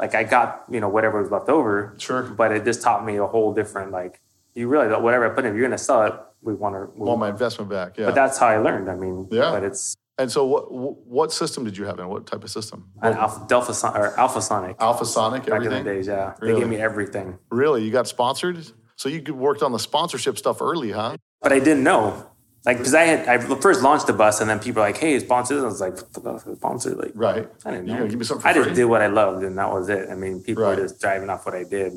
Like 0.03 0.17
I 0.17 0.25
got, 0.25 0.65
you 0.69 0.81
know, 0.81 0.89
whatever 0.89 1.23
was 1.23 1.31
left 1.31 1.49
over. 1.49 1.95
Sure. 1.97 2.25
But 2.25 2.51
it 2.51 2.65
just 2.65 2.83
taught 2.83 3.07
me 3.07 3.17
a 3.17 3.27
whole 3.27 3.55
different 3.55 3.93
like 3.93 4.21
you 4.55 4.67
realize 4.67 4.91
that 4.91 5.01
whatever 5.01 5.31
I 5.31 5.35
put 5.35 5.45
in, 5.45 5.53
if 5.53 5.57
you're 5.57 5.67
going 5.69 5.79
to 5.79 5.83
sell 5.83 6.03
it, 6.03 6.15
we 6.43 6.55
want 6.55 6.75
to. 6.75 6.91
Want 7.01 7.21
my 7.21 7.29
investment 7.31 7.71
back? 7.71 7.97
Yeah. 7.97 8.07
But 8.07 8.17
that's 8.17 8.37
how 8.37 8.49
I 8.49 8.59
learned. 8.59 8.91
I 8.91 8.97
mean, 8.97 9.29
Yeah. 9.31 9.53
But 9.53 9.63
it's 9.63 9.95
and 10.19 10.31
so, 10.31 10.45
what 10.45 11.07
what 11.07 11.33
system 11.33 11.65
did 11.65 11.79
you 11.79 11.85
have 11.87 12.01
in? 12.01 12.09
What 12.09 12.27
type 12.27 12.43
of 12.43 12.51
system? 12.51 12.91
an 13.01 13.15
Alpha 13.15 13.73
Son- 13.73 13.97
or 13.97 14.11
Alphasonik 14.17 14.75
Alpha 14.81 15.07
Sonic, 15.07 15.45
back 15.47 15.55
everything. 15.55 15.79
in 15.79 15.85
the 15.85 15.91
days. 15.95 16.07
Yeah, 16.09 16.35
they 16.41 16.55
gave 16.55 16.69
me 16.69 16.77
everything, 16.77 17.39
Really, 17.51 17.85
you 17.85 17.91
got 17.93 18.07
sponsored? 18.09 18.59
So 18.97 19.09
you 19.09 19.23
worked 19.35 19.63
on 19.63 19.73
the 19.73 19.79
sponsorship 19.79 20.37
stuff 20.37 20.61
early, 20.61 20.91
huh? 20.91 21.17
but 21.41 21.53
I 21.53 21.61
didn't 21.61 21.83
know. 21.85 22.27
Like, 22.65 22.79
because 22.79 22.95
I 22.95 23.03
had 23.03 23.29
I 23.29 23.39
first 23.57 23.83
launched 23.83 24.07
the 24.07 24.13
bus, 24.13 24.41
and 24.41 24.49
then 24.49 24.61
people 24.61 24.83
were 24.83 24.89
like, 24.89 24.97
"Hey, 24.97 25.19
sponsor!" 25.19 25.55
this?" 25.57 25.65
I 25.65 25.67
was 25.67 25.81
like, 25.81 25.95
"What 25.97 26.13
the 26.13 26.21
fuck 26.21 26.47
is 26.47 26.59
sponsor?" 26.59 26.91
Like, 26.95 27.11
Right. 27.15 27.49
I 27.65 27.71
didn't 27.73 27.87
know. 27.87 28.07
give 28.07 28.19
me 28.19 28.25
something 28.25 28.43
for 28.43 28.49
I 28.49 28.53
just 28.53 28.67
free? 28.69 28.75
did 28.77 28.85
what 28.85 29.03
I 29.03 29.09
loved, 29.09 29.43
and 29.43 29.59
that 29.59 29.73
was 29.73 29.89
it. 29.89 30.09
I 30.11 30.15
mean, 30.15 30.43
people 30.43 30.63
Right. 30.63 30.79
were 30.79 30.83
just 30.85 31.01
driving 31.01 31.29
off 31.29 31.45
what 31.45 31.55
I 31.57 31.65
did. 31.65 31.93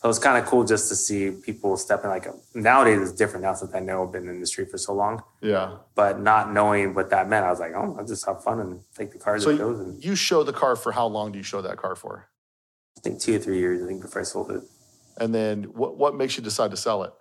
So 0.00 0.08
it's 0.08 0.18
kind 0.18 0.36
of 0.42 0.46
cool 0.50 0.64
just 0.64 0.88
to 0.88 0.96
see 0.96 1.30
people 1.30 1.76
stepping 1.76 2.10
like 2.10 2.26
nowadays 2.56 3.00
it's 3.00 3.12
different 3.12 3.44
now 3.44 3.54
since 3.54 3.72
I 3.72 3.78
know 3.78 4.02
I've 4.04 4.10
been 4.10 4.22
in 4.22 4.26
the 4.30 4.34
industry 4.34 4.64
for 4.66 4.76
so 4.76 4.92
long. 4.92 5.22
Yeah. 5.40 5.76
But 5.94 6.18
not 6.18 6.52
knowing 6.52 6.92
what 6.94 7.10
that 7.10 7.28
meant, 7.28 7.46
I 7.46 7.50
was 7.50 7.60
like, 7.60 7.70
oh, 7.76 7.94
I'll 7.96 8.04
just 8.04 8.26
have 8.26 8.42
fun 8.42 8.58
and 8.58 8.80
take 8.96 9.12
the 9.12 9.18
car 9.18 9.36
as 9.36 9.44
So 9.44 9.50
it 9.50 9.58
goes. 9.58 9.78
And 9.78 10.02
you, 10.02 10.10
you 10.10 10.16
show 10.16 10.42
the 10.42 10.52
car 10.52 10.74
for 10.74 10.90
how 10.90 11.06
long 11.06 11.30
do 11.30 11.38
you 11.38 11.44
show 11.44 11.62
that 11.62 11.76
car 11.76 11.94
for? 11.94 12.26
I 12.98 13.00
think 13.02 13.20
two 13.20 13.36
or 13.36 13.38
three 13.38 13.60
years, 13.60 13.80
I 13.80 13.86
think, 13.86 14.02
before 14.02 14.22
I 14.22 14.24
sold 14.24 14.50
it. 14.50 14.64
And 15.18 15.32
then 15.32 15.62
what 15.74 15.96
what 15.96 16.16
makes 16.16 16.36
you 16.36 16.42
decide 16.42 16.72
to 16.72 16.76
sell 16.76 17.04
it? 17.04 17.12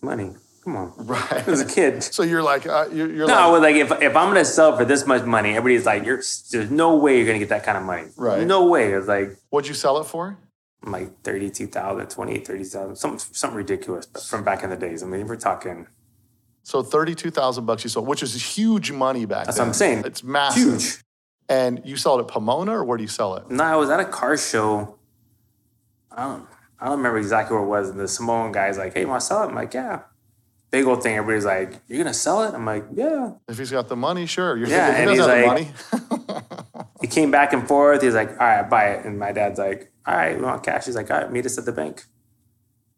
Money, 0.00 0.30
come 0.62 0.76
on. 0.76 0.92
Right. 0.96 1.48
As 1.48 1.60
a 1.60 1.66
kid. 1.66 2.02
So 2.12 2.22
you're 2.22 2.42
like 2.42 2.66
uh, 2.66 2.86
you're, 2.92 3.10
you're 3.12 3.26
No, 3.26 3.34
like 3.34 3.42
I 3.44 3.50
was 3.50 3.60
like, 3.62 3.76
if, 3.76 3.90
if 4.02 4.16
I'm 4.16 4.28
gonna 4.28 4.44
sell 4.44 4.76
for 4.76 4.84
this 4.84 5.06
much 5.06 5.24
money, 5.24 5.50
everybody's 5.56 5.86
like, 5.86 6.04
you're 6.04 6.22
there's 6.50 6.70
no 6.70 6.96
way 6.96 7.16
you're 7.16 7.26
gonna 7.26 7.38
get 7.38 7.48
that 7.50 7.64
kind 7.64 7.76
of 7.78 7.84
money. 7.84 8.08
Right. 8.16 8.46
No 8.46 8.66
way. 8.66 8.92
It 8.92 8.96
was 8.96 9.08
like 9.08 9.36
what'd 9.50 9.68
you 9.68 9.74
sell 9.74 9.98
it 9.98 10.04
for? 10.04 10.38
I'm 10.84 10.90
like 10.90 11.22
32,000, 11.22 12.10
28, 12.10 12.44
30,000, 12.44 12.96
something, 12.96 13.18
something 13.32 13.56
ridiculous 13.56 14.04
but 14.04 14.20
from 14.22 14.42
back 14.42 14.64
in 14.64 14.70
the 14.70 14.76
days. 14.76 15.04
I 15.04 15.06
mean, 15.06 15.28
we're 15.28 15.36
talking 15.36 15.86
So 16.64 16.82
thirty 16.82 17.14
two 17.14 17.30
thousand 17.30 17.66
bucks 17.66 17.84
you 17.84 17.90
sold, 17.90 18.08
which 18.08 18.22
is 18.22 18.34
huge 18.56 18.90
money 18.90 19.24
back 19.24 19.46
That's 19.46 19.58
then. 19.58 19.66
what 19.66 19.68
I'm 19.68 19.74
saying. 19.74 20.02
It's 20.06 20.24
massive. 20.24 20.62
huge. 20.80 20.98
And 21.48 21.82
you 21.84 21.96
sold 21.96 22.20
it 22.20 22.24
at 22.24 22.28
Pomona 22.28 22.72
or 22.72 22.84
where 22.84 22.96
do 22.98 23.02
you 23.04 23.08
sell 23.08 23.36
it? 23.36 23.50
No, 23.50 23.62
I 23.64 23.76
was 23.76 23.90
at 23.90 24.00
a 24.00 24.04
car 24.04 24.36
show. 24.36 24.98
I 26.10 26.24
don't, 26.24 26.46
I 26.80 26.86
don't 26.86 26.96
remember 26.98 27.18
exactly 27.18 27.54
where 27.54 27.64
it 27.64 27.68
was. 27.68 27.90
And 27.90 27.98
the 28.00 28.08
Samoan 28.08 28.52
guy's 28.52 28.78
like, 28.78 28.94
hey, 28.94 29.00
you 29.02 29.08
want 29.08 29.20
to 29.20 29.26
sell 29.26 29.42
it? 29.42 29.46
I'm 29.48 29.54
like, 29.54 29.74
yeah. 29.74 30.00
Big 30.72 30.84
old 30.86 31.02
thing. 31.02 31.16
Everybody's 31.16 31.44
like, 31.44 31.80
you're 31.86 31.98
going 32.02 32.06
to 32.12 32.14
sell 32.18 32.42
it? 32.42 32.54
I'm 32.54 32.64
like, 32.66 32.84
yeah. 32.94 33.32
If 33.46 33.58
he's 33.58 33.70
got 33.70 33.88
the 33.88 33.94
money, 33.96 34.26
sure. 34.26 34.56
You're 34.56 34.66
Yeah, 34.68 34.86
thinking 34.92 35.02
and 35.02 35.10
he 35.10 35.16
doesn't 35.18 35.58
he's 35.66 36.30
like-. 36.32 36.86
He 37.02 37.06
came 37.08 37.30
back 37.30 37.52
and 37.52 37.66
forth. 37.68 38.00
He's 38.02 38.14
like, 38.14 38.30
all 38.30 38.36
right, 38.46 38.68
buy 38.68 38.84
it. 38.90 39.04
And 39.04 39.18
my 39.18 39.32
dad's 39.32 39.58
like, 39.58 39.92
all 40.06 40.14
right, 40.16 40.36
we 40.36 40.42
want 40.42 40.62
cash. 40.64 40.86
He's 40.86 40.96
like, 40.96 41.10
all 41.10 41.18
right, 41.20 41.30
meet 41.32 41.44
us 41.46 41.58
at 41.58 41.64
the 41.66 41.72
bank. 41.72 42.04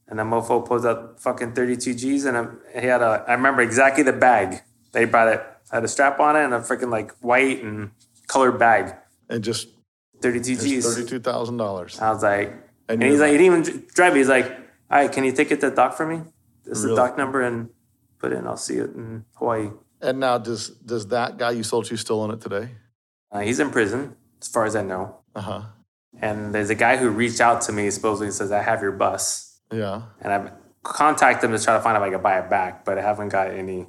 And 0.06 0.18
the 0.18 0.22
mofo 0.24 0.64
pulls 0.64 0.84
out 0.86 1.20
fucking 1.20 1.54
32 1.54 1.94
G's 1.94 2.24
and 2.26 2.36
um, 2.36 2.60
he 2.78 2.86
had 2.86 3.00
a, 3.00 3.24
I 3.26 3.32
remember 3.32 3.62
exactly 3.62 4.02
the 4.04 4.12
bag. 4.12 4.60
They 4.92 5.06
brought 5.06 5.28
it, 5.28 5.42
had 5.72 5.82
a 5.84 5.88
strap 5.88 6.20
on 6.20 6.36
it 6.36 6.44
and 6.44 6.52
a 6.54 6.60
freaking 6.60 6.90
like 6.90 7.12
white 7.20 7.62
and 7.62 7.90
colored 8.28 8.58
bag. 8.58 8.94
and 9.30 9.42
just 9.42 9.68
32 10.20 10.56
G's. 10.56 10.94
thirty 10.94 11.08
two 11.08 11.18
thousand 11.20 11.56
dollars. 11.56 11.98
I 11.98 12.10
was 12.10 12.22
like, 12.22 12.50
And 12.88 13.02
and, 13.02 13.10
he's 13.10 13.20
like, 13.20 13.30
like- 13.32 13.40
he 13.40 13.48
didn't 13.48 13.66
even 13.68 13.86
drive 13.94 14.12
me. 14.12 14.18
He's 14.20 14.28
like, 14.28 14.46
all 14.90 14.98
right, 15.00 15.10
can 15.10 15.24
you 15.24 15.32
take 15.32 15.50
it 15.50 15.60
to 15.60 15.70
the 15.70 15.74
dock 15.76 15.94
for 15.96 16.06
me? 16.06 16.20
This 16.64 16.78
is 16.78 16.84
the 16.84 16.96
dock 16.96 17.16
number 17.18 17.42
and 17.42 17.68
put 18.18 18.32
in. 18.32 18.46
I'll 18.46 18.56
see 18.56 18.76
it 18.76 18.90
in 18.90 19.24
Hawaii. 19.34 19.70
And 20.00 20.20
now 20.20 20.38
does 20.38 20.70
does 20.70 21.08
that 21.08 21.38
guy 21.38 21.52
you 21.52 21.62
sold 21.62 21.86
to 21.86 21.96
still 21.96 22.20
own 22.22 22.30
it 22.30 22.40
today? 22.40 22.70
Uh, 23.30 23.40
he's 23.40 23.60
in 23.60 23.70
prison, 23.70 24.16
as 24.40 24.48
far 24.48 24.64
as 24.64 24.76
I 24.76 24.82
know. 24.82 25.18
Uh 25.34 25.40
huh. 25.40 25.62
And 26.20 26.54
there's 26.54 26.70
a 26.70 26.74
guy 26.74 26.96
who 26.96 27.10
reached 27.10 27.40
out 27.40 27.62
to 27.62 27.72
me, 27.72 27.90
supposedly 27.90 28.30
says, 28.30 28.52
I 28.52 28.62
have 28.62 28.82
your 28.82 28.92
bus. 28.92 29.60
Yeah. 29.72 30.02
And 30.20 30.32
I've 30.32 30.52
contacted 30.82 31.50
him 31.50 31.56
to 31.56 31.62
try 31.62 31.76
to 31.76 31.82
find 31.82 31.96
out 31.96 32.02
if 32.02 32.08
I 32.08 32.10
could 32.12 32.22
buy 32.22 32.38
it 32.38 32.48
back, 32.48 32.84
but 32.84 32.98
I 32.98 33.02
haven't 33.02 33.30
got 33.30 33.50
any. 33.50 33.88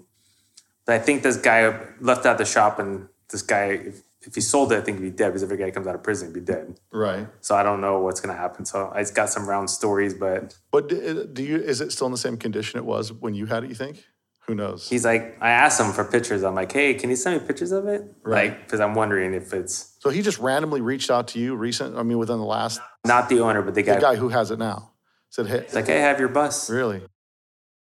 But 0.86 0.96
I 0.96 1.00
think 1.00 1.24
this 1.24 1.38
guy 1.38 1.80
left 2.00 2.26
out 2.26 2.38
the 2.38 2.46
shop, 2.46 2.80
and 2.80 3.08
this 3.30 3.42
guy, 3.42 3.92
if, 4.26 4.36
he 4.36 4.42
sold 4.42 4.72
it, 4.72 4.78
I 4.78 4.82
think 4.82 4.98
he'd 5.00 5.04
be 5.04 5.10
dead 5.12 5.30
because 5.30 5.44
every 5.44 5.58
guy 5.58 5.72
comes 5.72 5.88
out 5.88 5.96
of 5.96 6.04
prison, 6.04 6.28
he'd 6.30 6.34
be 6.34 6.42
dead. 6.42 6.80
Right. 6.92 7.28
So 7.42 7.56
I 7.56 7.64
don't 7.64 7.82
know 7.82 8.00
what's 8.00 8.20
going 8.20 8.36
to 8.36 8.42
happen. 8.42 8.66
So 8.66 8.92
I 8.94 9.02
just 9.02 9.16
got 9.16 9.30
some 9.30 9.48
round 9.48 9.70
stories, 9.70 10.14
but 10.14 10.58
But 10.72 10.90
do 10.90 11.22
uh, 11.22 11.34
do 11.34 11.44
you 11.44 11.58
is 11.58 11.82
it 11.82 11.92
still 11.92 12.08
in 12.08 12.12
the 12.12 12.18
same 12.18 12.38
condition 12.38 12.80
it 12.80 12.86
was 12.86 13.12
when 13.14 13.34
you 13.34 13.46
had 13.46 13.64
it? 13.64 13.70
You 13.70 13.76
think? 13.76 14.04
Who 14.48 14.54
knows? 14.54 14.88
he's 14.88 15.04
like, 15.04 15.38
I 15.42 15.50
asked 15.50 15.80
him 15.82 15.92
for 15.92 16.04
pictures. 16.06 16.44
I'm 16.44 16.54
like, 16.54 16.72
hey, 16.72 16.94
can 16.94 17.10
you 17.10 17.16
send 17.16 17.42
me 17.42 17.48
pictures 17.48 17.72
of 17.72 17.88
it? 17.88 18.04
Right. 18.24 18.52
Like, 18.52 18.66
because 18.66 18.80
I'm 18.80 18.94
wondering 18.94 19.34
if 19.34 19.54
it's 19.54 19.96
so 20.00 20.12
he 20.12 20.22
just 20.22 20.38
randomly 20.38 20.82
reached 20.82 21.10
out 21.10 21.30
to 21.30 21.40
you 21.40 21.56
recent. 21.56 21.98
I 21.98 22.04
mean, 22.04 22.20
within 22.20 22.38
the 22.38 22.46
last 22.46 22.80
not 23.06 23.28
the 23.28 23.40
owner, 23.40 23.64
but 23.64 23.74
the 23.74 23.82
guy. 23.82 23.96
the 23.96 24.02
guy 24.02 24.16
who 24.16 24.30
has 24.30 24.52
it 24.52 24.60
now 24.60 24.92
said, 25.32 25.48
"Hey, 25.48 25.64
He's 25.64 25.74
like, 25.74 25.88
hey, 25.88 25.98
I 25.98 26.02
have 26.02 26.20
your 26.20 26.30
bus. 26.30 26.70
really? 26.70 27.02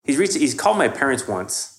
He's 0.03 0.17
reached. 0.17 0.35
He's 0.35 0.53
called 0.53 0.77
my 0.77 0.89
parents 0.89 1.27
once 1.27 1.72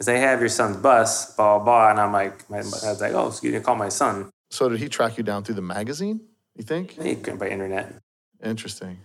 because 0.00 0.06
they 0.06 0.20
have 0.20 0.40
your 0.40 0.48
son's 0.48 0.78
bus, 0.78 1.34
blah 1.36 1.58
blah 1.58 1.64
blah. 1.64 1.90
And 1.90 2.00
I'm 2.00 2.10
like, 2.10 2.48
my, 2.48 2.56
was 2.56 3.02
like, 3.02 3.12
oh, 3.12 3.28
excuse 3.28 3.52
me, 3.52 3.60
call 3.60 3.76
my 3.76 3.90
son. 3.90 4.30
So 4.50 4.70
did 4.70 4.78
he 4.80 4.88
track 4.88 5.18
you 5.18 5.22
down 5.22 5.44
through 5.44 5.56
the 5.56 5.62
magazine? 5.62 6.22
You 6.56 6.64
think? 6.64 6.92
He 6.92 7.16
couldn't 7.16 7.38
by 7.38 7.48
internet. 7.48 7.96
Interesting. 8.42 8.96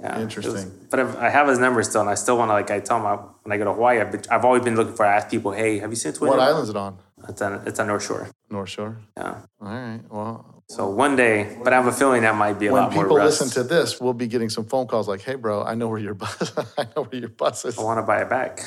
Yeah, 0.00 0.12
it 0.12 0.14
was- 0.14 0.22
Interesting. 0.36 0.72
but 0.90 1.00
I've, 1.00 1.16
I 1.16 1.28
have 1.28 1.48
his 1.48 1.58
number 1.58 1.82
still, 1.82 2.02
and 2.02 2.10
I 2.10 2.14
still 2.14 2.38
want 2.38 2.50
to 2.50 2.52
like. 2.52 2.70
I 2.70 2.78
tell 2.78 2.98
him 2.98 3.06
I, 3.06 3.14
when 3.42 3.50
I 3.52 3.56
go 3.56 3.64
to 3.64 3.72
Hawaii, 3.72 4.00
I've, 4.00 4.12
been, 4.12 4.22
I've 4.30 4.44
always 4.44 4.62
been 4.62 4.76
looking 4.76 4.94
for. 4.94 5.04
I 5.04 5.16
ask 5.16 5.28
people, 5.28 5.50
hey, 5.50 5.80
have 5.80 5.90
you 5.90 5.96
seen 5.96 6.12
Twitter? 6.12 6.30
What 6.36 6.40
island 6.40 6.62
is 6.62 6.68
it 6.70 6.76
on? 6.76 6.98
It's 7.28 7.42
on. 7.42 7.62
It's 7.66 7.80
on 7.80 7.88
North 7.88 8.06
Shore. 8.06 8.28
North 8.48 8.68
Shore. 8.68 8.98
Yeah. 9.16 9.40
All 9.60 9.68
right. 9.68 10.00
Well, 10.08 10.62
So 10.68 10.88
one 10.88 11.16
day, 11.16 11.58
but 11.64 11.72
I 11.72 11.76
have 11.76 11.86
a 11.88 11.92
feeling 11.92 12.22
that 12.22 12.36
might 12.36 12.60
be 12.60 12.68
a 12.68 12.72
when 12.72 12.82
lot 12.82 12.92
more 12.92 13.02
When 13.02 13.08
people 13.08 13.24
listen 13.24 13.48
to 13.50 13.64
this, 13.64 14.00
we'll 14.00 14.12
be 14.14 14.28
getting 14.28 14.50
some 14.50 14.66
phone 14.66 14.86
calls 14.86 15.08
like, 15.08 15.22
"Hey, 15.22 15.34
bro, 15.34 15.64
I 15.64 15.74
know 15.74 15.88
where 15.88 15.98
your 15.98 16.14
bus. 16.14 16.52
I 16.78 16.86
know 16.94 17.02
where 17.02 17.20
your 17.20 17.28
bus 17.30 17.64
is." 17.64 17.76
I 17.76 17.82
want 17.82 17.98
to 17.98 18.02
buy 18.02 18.20
it 18.22 18.30
back. 18.30 18.60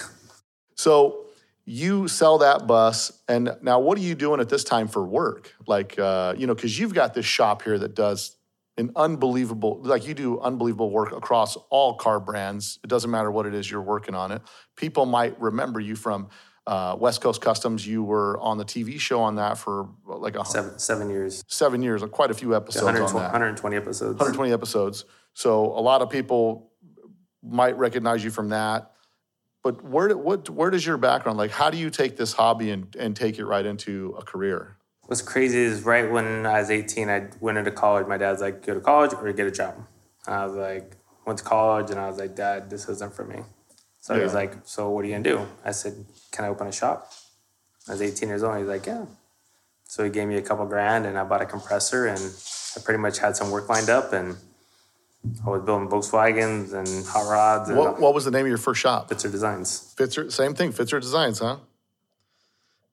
So 0.75 1.26
you 1.69 2.07
sell 2.07 2.37
that 2.37 2.65
bus, 2.65 3.11
and 3.27 3.57
now 3.61 3.77
what 3.81 3.97
are 3.97 4.01
you 4.01 4.15
doing 4.15 4.39
at 4.39 4.47
this 4.47 4.63
time 4.63 4.87
for 4.87 5.03
work? 5.03 5.53
Like, 5.67 5.99
uh, 5.99 6.33
you 6.37 6.47
know, 6.47 6.55
because 6.55 6.79
you've 6.79 6.93
got 6.93 7.13
this 7.13 7.25
shop 7.25 7.61
here 7.61 7.77
that 7.77 7.93
does 7.93 8.37
an 8.77 8.89
unbelievable, 8.95 9.81
like 9.83 10.07
you 10.07 10.13
do 10.13 10.39
unbelievable 10.39 10.89
work 10.89 11.11
across 11.11 11.57
all 11.69 11.95
car 11.95 12.21
brands. 12.21 12.79
It 12.85 12.87
doesn't 12.87 13.11
matter 13.11 13.29
what 13.29 13.45
it 13.45 13.53
is 13.53 13.69
you're 13.69 13.81
working 13.81 14.15
on 14.15 14.31
it. 14.31 14.41
People 14.77 15.05
might 15.05 15.37
remember 15.41 15.81
you 15.81 15.97
from 15.97 16.29
uh, 16.67 16.95
West 16.97 17.19
Coast 17.19 17.41
Customs. 17.41 17.85
You 17.85 18.01
were 18.01 18.39
on 18.39 18.57
the 18.57 18.65
TV 18.65 18.97
show 18.97 19.19
on 19.19 19.35
that 19.35 19.57
for 19.57 19.89
like 20.05 20.37
a, 20.37 20.45
Seven 20.45 20.79
seven 20.79 21.09
years. 21.09 21.43
seven 21.49 21.81
years, 21.81 22.01
quite 22.11 22.31
a 22.31 22.33
few 22.33 22.55
episodes 22.55 22.83
on 22.83 22.93
120, 22.93 23.23
that. 23.23 23.33
120 23.33 23.75
episodes. 23.75 24.11
120 24.11 24.53
episodes. 24.53 25.03
So 25.33 25.65
a 25.65 25.81
lot 25.81 26.01
of 26.01 26.09
people 26.09 26.71
might 27.43 27.77
recognize 27.77 28.23
you 28.23 28.31
from 28.31 28.49
that. 28.49 28.93
But 29.63 29.83
where 29.83 30.15
what 30.15 30.49
where 30.49 30.69
does 30.69 30.85
your 30.85 30.97
background 30.97 31.37
like? 31.37 31.51
How 31.51 31.69
do 31.69 31.77
you 31.77 31.89
take 31.89 32.17
this 32.17 32.33
hobby 32.33 32.71
and, 32.71 32.95
and 32.95 33.15
take 33.15 33.37
it 33.37 33.45
right 33.45 33.65
into 33.65 34.15
a 34.17 34.23
career? 34.23 34.77
What's 35.07 35.21
crazy 35.21 35.59
is 35.59 35.83
right 35.83 36.09
when 36.11 36.45
I 36.45 36.59
was 36.59 36.69
18, 36.69 37.09
I 37.09 37.29
went 37.39 37.57
into 37.57 37.71
college. 37.71 38.07
My 38.07 38.17
dad's 38.17 38.41
like, 38.41 38.65
go 38.65 38.73
to 38.73 38.81
college 38.81 39.13
or 39.13 39.31
get 39.31 39.47
a 39.47 39.51
job. 39.51 39.75
And 40.25 40.35
I 40.35 40.45
was 40.45 40.55
like, 40.55 40.97
went 41.25 41.39
to 41.39 41.45
college 41.45 41.91
and 41.91 41.99
I 41.99 42.07
was 42.09 42.17
like, 42.17 42.35
Dad, 42.35 42.69
this 42.69 42.89
isn't 42.89 43.13
for 43.13 43.23
me. 43.23 43.39
So 44.01 44.15
he 44.15 44.21
was 44.21 44.33
like, 44.33 44.55
so 44.63 44.89
what 44.89 45.03
are 45.03 45.07
you 45.07 45.13
gonna 45.13 45.23
do? 45.23 45.47
I 45.65 45.71
said, 45.71 46.05
can 46.31 46.45
I 46.45 46.49
open 46.49 46.67
a 46.67 46.71
shop? 46.71 47.11
I 47.87 47.91
was 47.91 48.01
18 48.01 48.29
years 48.29 48.43
old. 48.43 48.57
He's 48.57 48.67
like, 48.67 48.85
yeah. 48.85 49.05
So 49.83 50.03
he 50.03 50.09
gave 50.09 50.27
me 50.27 50.35
a 50.35 50.41
couple 50.41 50.65
grand 50.65 51.05
and 51.05 51.17
I 51.17 51.23
bought 51.23 51.41
a 51.41 51.45
compressor 51.45 52.07
and 52.07 52.19
I 52.75 52.79
pretty 52.81 52.99
much 52.99 53.19
had 53.19 53.35
some 53.35 53.51
work 53.51 53.69
lined 53.69 53.89
up 53.89 54.13
and 54.13 54.37
I 55.45 55.49
was 55.49 55.61
building 55.63 55.89
Volkswagens 55.89 56.73
and 56.73 57.05
hot 57.05 57.29
rods 57.29 57.69
and 57.69 57.77
What 57.77 57.99
what 57.99 58.13
was 58.13 58.25
the 58.25 58.31
name 58.31 58.41
of 58.41 58.49
your 58.49 58.57
first 58.57 58.81
shop? 58.81 59.09
Fitzer 59.09 59.31
Designs. 59.31 59.93
Fitzer, 59.97 60.31
same 60.31 60.53
thing, 60.53 60.71
Fitzer 60.71 61.01
Designs, 61.01 61.39
huh? 61.39 61.57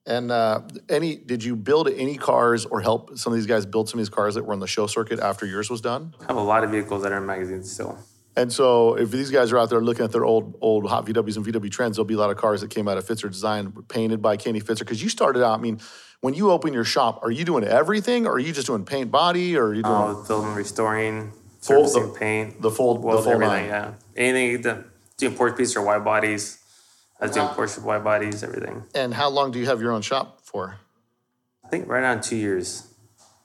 And 0.07 0.31
uh, 0.31 0.61
any 0.87 1.15
did 1.15 1.43
you 1.43 1.55
build 1.55 1.89
any 1.89 2.17
cars 2.17 2.65
or 2.65 2.81
help 2.81 3.17
some 3.17 3.33
of 3.33 3.37
these 3.37 3.47
guys 3.47 3.65
build 3.65 3.89
some 3.89 3.99
of 3.99 4.05
these 4.05 4.13
cars 4.13 4.35
that 4.35 4.45
were 4.45 4.53
on 4.53 4.59
the 4.59 4.67
show 4.67 4.85
circuit 4.85 5.19
after 5.19 5.45
yours 5.45 5.69
was 5.69 5.81
done? 5.81 6.13
I 6.21 6.25
have 6.25 6.37
a 6.37 6.41
lot 6.41 6.63
of 6.63 6.71
vehicles 6.71 7.03
that 7.03 7.11
are 7.11 7.17
in 7.17 7.25
magazines 7.25 7.71
still. 7.71 7.97
And 8.37 8.51
so, 8.51 8.95
if 8.95 9.11
these 9.11 9.31
guys 9.31 9.53
are 9.53 9.57
out 9.57 9.69
there 9.69 9.79
looking 9.81 10.03
at 10.03 10.11
their 10.11 10.25
old 10.25 10.57
old 10.61 10.89
hot 10.89 11.05
VWs 11.05 11.37
and 11.37 11.45
VW 11.45 11.71
trends, 11.71 11.95
there'll 11.95 12.05
be 12.05 12.15
a 12.15 12.17
lot 12.17 12.29
of 12.29 12.37
cars 12.37 12.61
that 12.61 12.69
came 12.69 12.87
out 12.87 12.97
of 12.97 13.07
Fitzer 13.07 13.31
Design, 13.31 13.71
painted 13.87 14.21
by 14.21 14.35
Kenny 14.35 14.59
Fitzer. 14.59 14.79
Because 14.79 15.01
you 15.01 15.09
started 15.09 15.43
out, 15.43 15.57
I 15.57 15.61
mean, 15.61 15.79
when 16.19 16.33
you 16.33 16.51
open 16.51 16.73
your 16.73 16.83
shop, 16.83 17.23
are 17.23 17.31
you 17.31 17.45
doing 17.45 17.63
everything, 17.63 18.27
or 18.27 18.33
are 18.33 18.39
you 18.39 18.51
just 18.51 18.67
doing 18.67 18.83
paint 18.83 19.09
body, 19.09 19.55
or 19.55 19.67
are 19.67 19.73
you 19.73 19.83
doing 19.83 19.95
was 19.95 20.27
building, 20.27 20.53
restoring, 20.53 21.31
Full- 21.65 21.87
servicing 21.87 22.13
the- 22.13 22.19
paint, 22.19 22.61
the 22.61 22.69
full 22.71 22.95
the 22.95 23.01
full 23.01 23.17
everything. 23.27 23.39
nine? 23.39 23.65
Yeah, 23.65 23.93
anything. 24.15 24.61
The, 24.61 24.85
doing 25.17 25.33
Porsche 25.35 25.57
pieces 25.57 25.75
or 25.77 25.81
wide 25.83 26.03
bodies. 26.03 26.59
I 27.19 27.25
was 27.27 27.35
doing 27.35 27.47
Porsche 27.47 27.81
wide 27.81 28.03
bodies, 28.03 28.43
everything. 28.43 28.83
And 28.93 29.13
how 29.13 29.29
long 29.29 29.51
do 29.51 29.59
you 29.59 29.65
have 29.67 29.81
your 29.81 29.91
own 29.93 30.01
shop 30.01 30.41
for? 30.43 30.77
I 31.63 31.69
think 31.69 31.87
right 31.87 32.01
around 32.01 32.21
two 32.23 32.35
years. 32.35 32.87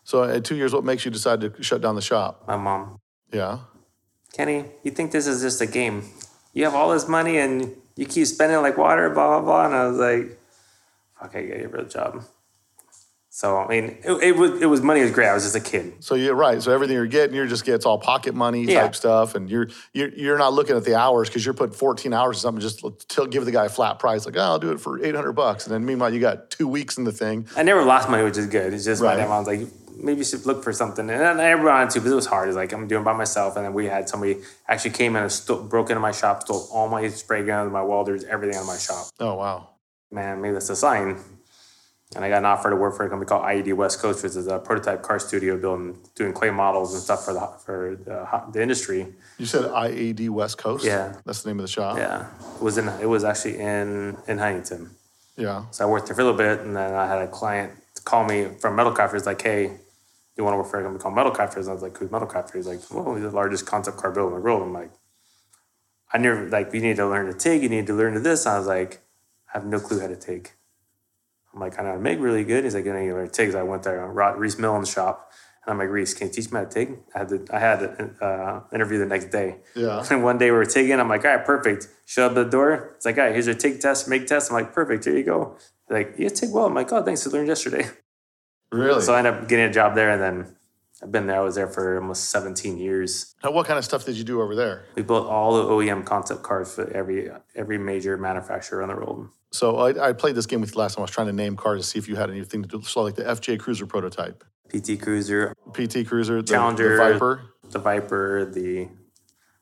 So, 0.05 0.25
in 0.25 0.43
two 0.43 0.57
years, 0.57 0.73
what 0.75 0.83
makes 0.85 1.05
you 1.05 1.11
decide 1.13 1.41
to 1.43 1.63
shut 1.63 1.81
down 1.81 1.95
the 1.95 2.03
shop? 2.03 2.43
My 2.49 2.57
mom, 2.57 2.99
Yeah. 3.33 3.59
Kenny, 4.33 4.65
you 4.83 4.91
think 4.91 5.13
this 5.13 5.27
is 5.27 5.41
just 5.43 5.61
a 5.61 5.67
game? 5.67 6.05
You 6.53 6.65
have 6.65 6.75
all 6.75 6.91
this 6.93 7.07
money 7.09 7.39
and 7.39 7.75
you 7.97 8.07
keep 8.07 8.27
spending 8.27 8.61
like 8.61 8.77
water, 8.77 9.09
blah 9.11 9.41
blah 9.41 9.43
blah. 9.43 9.67
And 9.67 9.75
I 9.75 9.87
was 9.87 9.99
like, 9.99 10.39
fuck, 11.19 11.35
I 11.37 11.43
gotta 11.43 11.59
get 11.59 11.65
a 11.67 11.69
real 11.69 11.85
job. 11.87 12.25
So 13.33 13.57
I 13.59 13.69
mean, 13.69 13.99
it, 14.05 14.11
it 14.25 14.37
was 14.37 14.61
it 14.61 14.67
was 14.67 14.81
money 14.83 15.03
was 15.03 15.13
great. 15.13 15.29
I 15.29 15.35
was 15.35 15.45
just 15.45 15.55
a 15.55 15.61
kid. 15.61 16.03
So 16.03 16.17
you're 16.17 16.35
right. 16.35 16.61
So 16.61 16.73
everything 16.73 16.97
you're 16.97 17.07
getting, 17.07 17.37
you're 17.37 17.47
just 17.47 17.65
gets 17.65 17.87
all 17.87 17.97
pocket 17.97 18.35
money 18.35 18.65
Yeah. 18.65 18.83
type 18.83 18.97
stuff, 18.97 19.37
and 19.37 19.49
you're 19.49 19.69
you're 19.95 20.09
you're 20.09 20.37
not 20.37 20.53
looking 20.53 20.77
at 20.77 20.85
the 20.85 20.97
hours 20.97 21.29
because 21.29 21.45
you're 21.45 21.55
putting 21.55 21.75
14 21.77 22.13
hours 22.13 22.39
or 22.39 22.41
something. 22.41 22.61
Just 22.61 22.85
to 23.11 23.27
give 23.29 23.45
the 23.45 23.53
guy 23.53 23.67
a 23.67 23.69
flat 23.69 24.01
price, 24.01 24.27
like 24.27 24.37
oh, 24.37 24.41
I'll 24.41 24.59
do 24.59 24.73
it 24.73 24.81
for 24.81 25.03
800 25.03 25.33
bucks, 25.33 25.65
and 25.65 25.73
then 25.73 25.87
meanwhile 25.87 26.13
you 26.13 26.19
got 26.21 26.51
two 26.51 26.67
weeks 26.67 26.99
in 26.99 27.05
the 27.05 27.13
thing. 27.13 27.47
I 27.57 27.63
never 27.63 27.85
lost 27.85 28.11
money, 28.11 28.25
which 28.25 28.37
is 28.37 28.49
good. 28.49 28.75
It's 28.75 28.85
just 28.85 29.01
Right. 29.01 29.17
my 29.17 29.23
dad 29.25 29.29
was 29.31 29.47
like, 29.47 29.61
maybe 29.97 30.19
you 30.19 30.25
should 30.25 30.45
look 30.45 30.65
for 30.65 30.73
something. 30.73 31.09
And 31.09 31.21
then 31.21 31.39
I 31.39 31.55
wanted 31.55 31.91
to, 31.91 32.01
but 32.01 32.11
it 32.11 32.15
was 32.17 32.27
hard. 32.27 32.49
It's 32.49 32.57
like 32.57 32.73
I'm 32.73 32.89
doing 32.89 33.03
it 33.03 33.05
by 33.05 33.13
myself. 33.13 33.55
And 33.55 33.65
then 33.65 33.75
we 33.75 33.87
had 33.87 34.09
somebody 34.09 34.39
actually 34.67 34.91
came 34.91 35.15
in 35.15 35.23
and 35.23 35.31
sto- 35.31 35.63
broke 35.63 35.89
into 35.91 36.01
my 36.01 36.11
shop, 36.11 36.43
stole 36.43 36.67
all 36.73 36.89
my 36.89 37.07
spray 37.09 37.45
guns, 37.45 37.71
my 37.71 37.83
welders, 37.83 38.25
everything 38.25 38.57
out 38.57 38.63
of 38.63 38.67
my 38.67 38.79
shop. 38.79 39.07
Oh 39.21 39.35
wow. 39.37 39.69
Man, 40.11 40.41
maybe 40.43 40.55
that's 40.55 40.69
a 40.71 40.75
sign. 40.75 41.17
And 42.17 42.25
I 42.25 42.29
got 42.29 42.39
an 42.39 42.45
offer 42.45 42.71
to 42.71 42.77
work 42.77 42.97
for 42.97 43.07
a 43.07 43.09
company 43.09 43.29
called 43.29 43.45
IED 43.45 43.73
West 43.75 44.01
Coast, 44.01 44.25
which 44.25 44.35
is 44.35 44.49
a 44.49 44.59
prototype 44.59 45.01
car 45.01 45.21
studio 45.21 45.57
building, 45.57 45.97
doing 46.17 46.33
clay 46.33 46.51
models 46.51 46.93
and 46.93 47.01
stuff 47.01 47.25
for 47.25 47.33
the 47.33 47.47
for 47.65 47.97
the, 48.05 48.51
the 48.53 48.61
industry. 48.61 49.07
You 49.39 49.47
said 49.47 49.63
IED 49.71 50.29
West 50.31 50.59
Coast. 50.59 50.85
Yeah. 50.85 51.15
that's 51.25 51.43
the 51.43 51.51
name 51.51 51.61
of 51.61 51.65
the 51.67 51.71
shop. 51.71 51.97
Yeah, 51.97 52.27
it 52.57 52.63
was 52.63 52.79
in 52.79 52.89
it 53.01 53.09
was 53.09 53.23
actually 53.23 53.59
in 53.61 54.17
in 54.27 54.39
Huntington. 54.39 54.91
yeah. 55.37 55.67
So 55.71 55.87
I 55.87 55.89
worked 55.89 56.07
there 56.09 56.17
for 56.17 56.23
a 56.23 56.25
little 56.25 56.37
bit, 56.39 56.61
and 56.67 56.75
then 56.75 56.95
I 56.95 57.07
had 57.07 57.23
a 57.23 57.29
client 57.29 57.73
call 58.05 58.25
me 58.25 58.49
from 58.59 58.75
Metal 58.75 58.93
Crafters, 58.93 59.25
like, 59.25 59.41
"Hey, 59.41 59.79
you 60.37 60.43
want 60.43 60.55
to 60.55 60.59
work 60.59 60.67
for 60.69 60.81
a 60.81 60.83
company 60.83 61.01
called 61.01 61.15
Metal 61.15 61.31
Crafters?" 61.33 61.59
And 61.61 61.69
I 61.71 61.75
was 61.75 61.83
like, 61.83 61.97
"Who's 61.97 62.11
Metal 62.11 62.27
Crafters?" 62.27 62.55
He's 62.57 62.67
like, 62.67 62.81
"Well, 62.91 63.05
we're 63.05 63.21
the 63.21 63.31
largest 63.31 63.67
concept 63.67 63.99
car 63.99 64.11
builder 64.11 64.35
in 64.35 64.43
the 64.43 64.45
world." 64.45 64.63
I'm 64.63 64.73
like, 64.73 64.91
"I 66.13 66.19
never 66.19 66.49
like. 66.49 66.75
You 66.75 66.81
need 66.81 66.97
to 66.97 67.07
learn 67.07 67.27
to 67.27 67.35
TIG. 67.35 67.63
You 67.63 67.69
need 67.69 67.87
to 67.87 67.95
learn 67.95 68.15
to 68.15 68.21
this." 68.21 68.47
I 68.47 68.59
was 68.59 68.67
like, 68.67 69.01
"I 69.55 69.59
have 69.59 69.65
no 69.65 69.79
clue 69.79 70.01
how 70.01 70.09
to 70.09 70.17
TIG." 70.17 70.51
I'm 71.53 71.61
like, 71.61 71.79
"I 71.79 71.83
know 71.83 71.91
how 71.91 71.95
to 71.95 72.01
make 72.01 72.21
really 72.21 72.45
good." 72.45 72.65
He's 72.65 72.75
like, 72.75 72.85
"You 72.85 72.93
know, 72.93 73.01
you 73.01 73.15
learn 73.15 73.29
to 73.29 73.33
TIG." 73.33 73.55
I 73.55 73.63
went 73.63 73.83
there, 73.83 74.07
Rod, 74.07 74.39
Rhys 74.39 74.59
Millen's 74.59 74.91
shop, 74.91 75.31
and 75.65 75.73
I'm 75.73 75.79
like, 75.79 75.89
"Rhys, 75.89 76.15
can 76.15 76.29
you 76.29 76.33
teach 76.33 76.51
me 76.53 76.59
how 76.59 76.65
to 76.65 76.71
TIG?" 76.71 76.99
I 77.15 77.19
had 77.19 77.29
to, 77.29 77.47
I 77.53 77.59
had 77.59 77.83
an 77.83 78.17
uh, 78.21 78.61
interview 78.73 78.99
the 78.99 79.07
next 79.07 79.31
day. 79.31 79.57
Yeah. 79.75 80.05
And 80.11 80.23
one 80.31 80.39
day 80.39 80.51
we 80.51 80.57
were 80.57 80.65
TIGging. 80.65 80.99
I'm 80.99 81.09
like, 81.09 81.25
all 81.25 81.35
right, 81.37 81.45
perfect. 81.45 81.89
Shut 82.07 82.31
up 82.31 82.35
the 82.35 82.45
door. 82.45 82.93
It's 82.97 83.07
like, 83.07 83.19
all 83.19 83.25
right, 83.25 83.33
here's 83.33 83.47
your 83.47 83.57
TIG 83.57 83.81
test, 83.81 84.09
make 84.09 84.27
test. 84.27 84.51
I'm 84.51 84.55
like, 84.55 84.73
perfect. 84.73 85.05
Here 85.05 85.17
you 85.17 85.25
go. 85.25 85.57
They're 85.89 85.99
like, 85.99 86.19
you 86.19 86.31
TIG 86.31 86.51
well. 86.53 86.67
I'm 86.67 86.75
like, 86.75 86.93
oh, 86.93 87.03
thanks. 87.03 87.27
I 87.27 87.31
learned 87.31 87.49
yesterday. 87.49 87.89
Really. 88.73 89.03
So 89.03 89.15
I 89.15 89.19
ended 89.19 89.35
up 89.35 89.49
getting 89.49 89.67
a 89.67 89.73
job 89.73 89.95
there. 89.95 90.11
And 90.11 90.23
then 90.23 90.57
I've 91.03 91.11
been 91.11 91.27
there. 91.27 91.37
I 91.37 91.41
was 91.41 91.55
there 91.55 91.67
for 91.67 91.99
almost 91.99 92.29
17 92.29 92.77
years. 92.77 93.35
now, 93.43 93.53
what 93.53 93.67
kind 93.67 93.79
of 93.79 93.85
stuff 93.85 94.05
did 94.05 94.17
you 94.17 94.25
do 94.25 94.43
over 94.43 94.55
there? 94.55 94.85
We 94.95 95.03
built 95.03 95.27
all 95.27 95.55
the 95.55 95.65
OEM 95.65 96.05
concept 96.05 96.43
cars 96.43 96.75
for 96.75 96.91
every 96.93 97.31
every 97.55 97.79
major 97.79 98.17
manufacturer 98.19 98.81
around 98.81 98.91
the 98.91 98.97
world. 98.97 99.29
So 99.53 99.79
I, 99.79 100.11
I 100.11 100.13
played 100.13 100.35
this 100.35 100.47
game 100.47 100.61
with 100.61 100.75
you 100.75 100.79
last 100.79 100.95
time. 100.95 101.03
I 101.03 101.05
was 101.05 101.11
trying 101.11 101.27
to 101.29 101.33
name 101.33 101.57
cars 101.57 101.81
to 101.81 101.87
see 101.87 101.99
if 101.99 102.09
you 102.09 102.17
had 102.17 102.31
anything 102.31 102.63
to 102.63 102.69
do. 102.69 102.83
So 102.83 103.03
like 103.03 103.15
the 103.15 103.25
FJ 103.25 103.59
Cruiser 103.61 103.87
prototype, 103.87 104.45
PT 104.69 105.01
Cruiser, 105.01 105.55
PT 105.73 106.07
Cruiser, 106.07 106.43
the, 106.43 106.53
Challenger, 106.53 106.97
the 106.97 107.13
Viper. 107.13 107.43
the 107.71 107.79
Viper, 107.79 108.45
the 108.45 108.89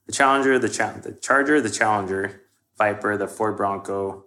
the 0.06 0.12
Challenger, 0.12 0.58
the 0.58 0.68
cha- 0.68 0.98
the 1.02 1.12
Charger, 1.12 1.60
the 1.60 1.70
Challenger, 1.70 2.42
Viper, 2.76 3.16
the 3.16 3.28
Ford 3.28 3.56
Bronco, 3.56 4.24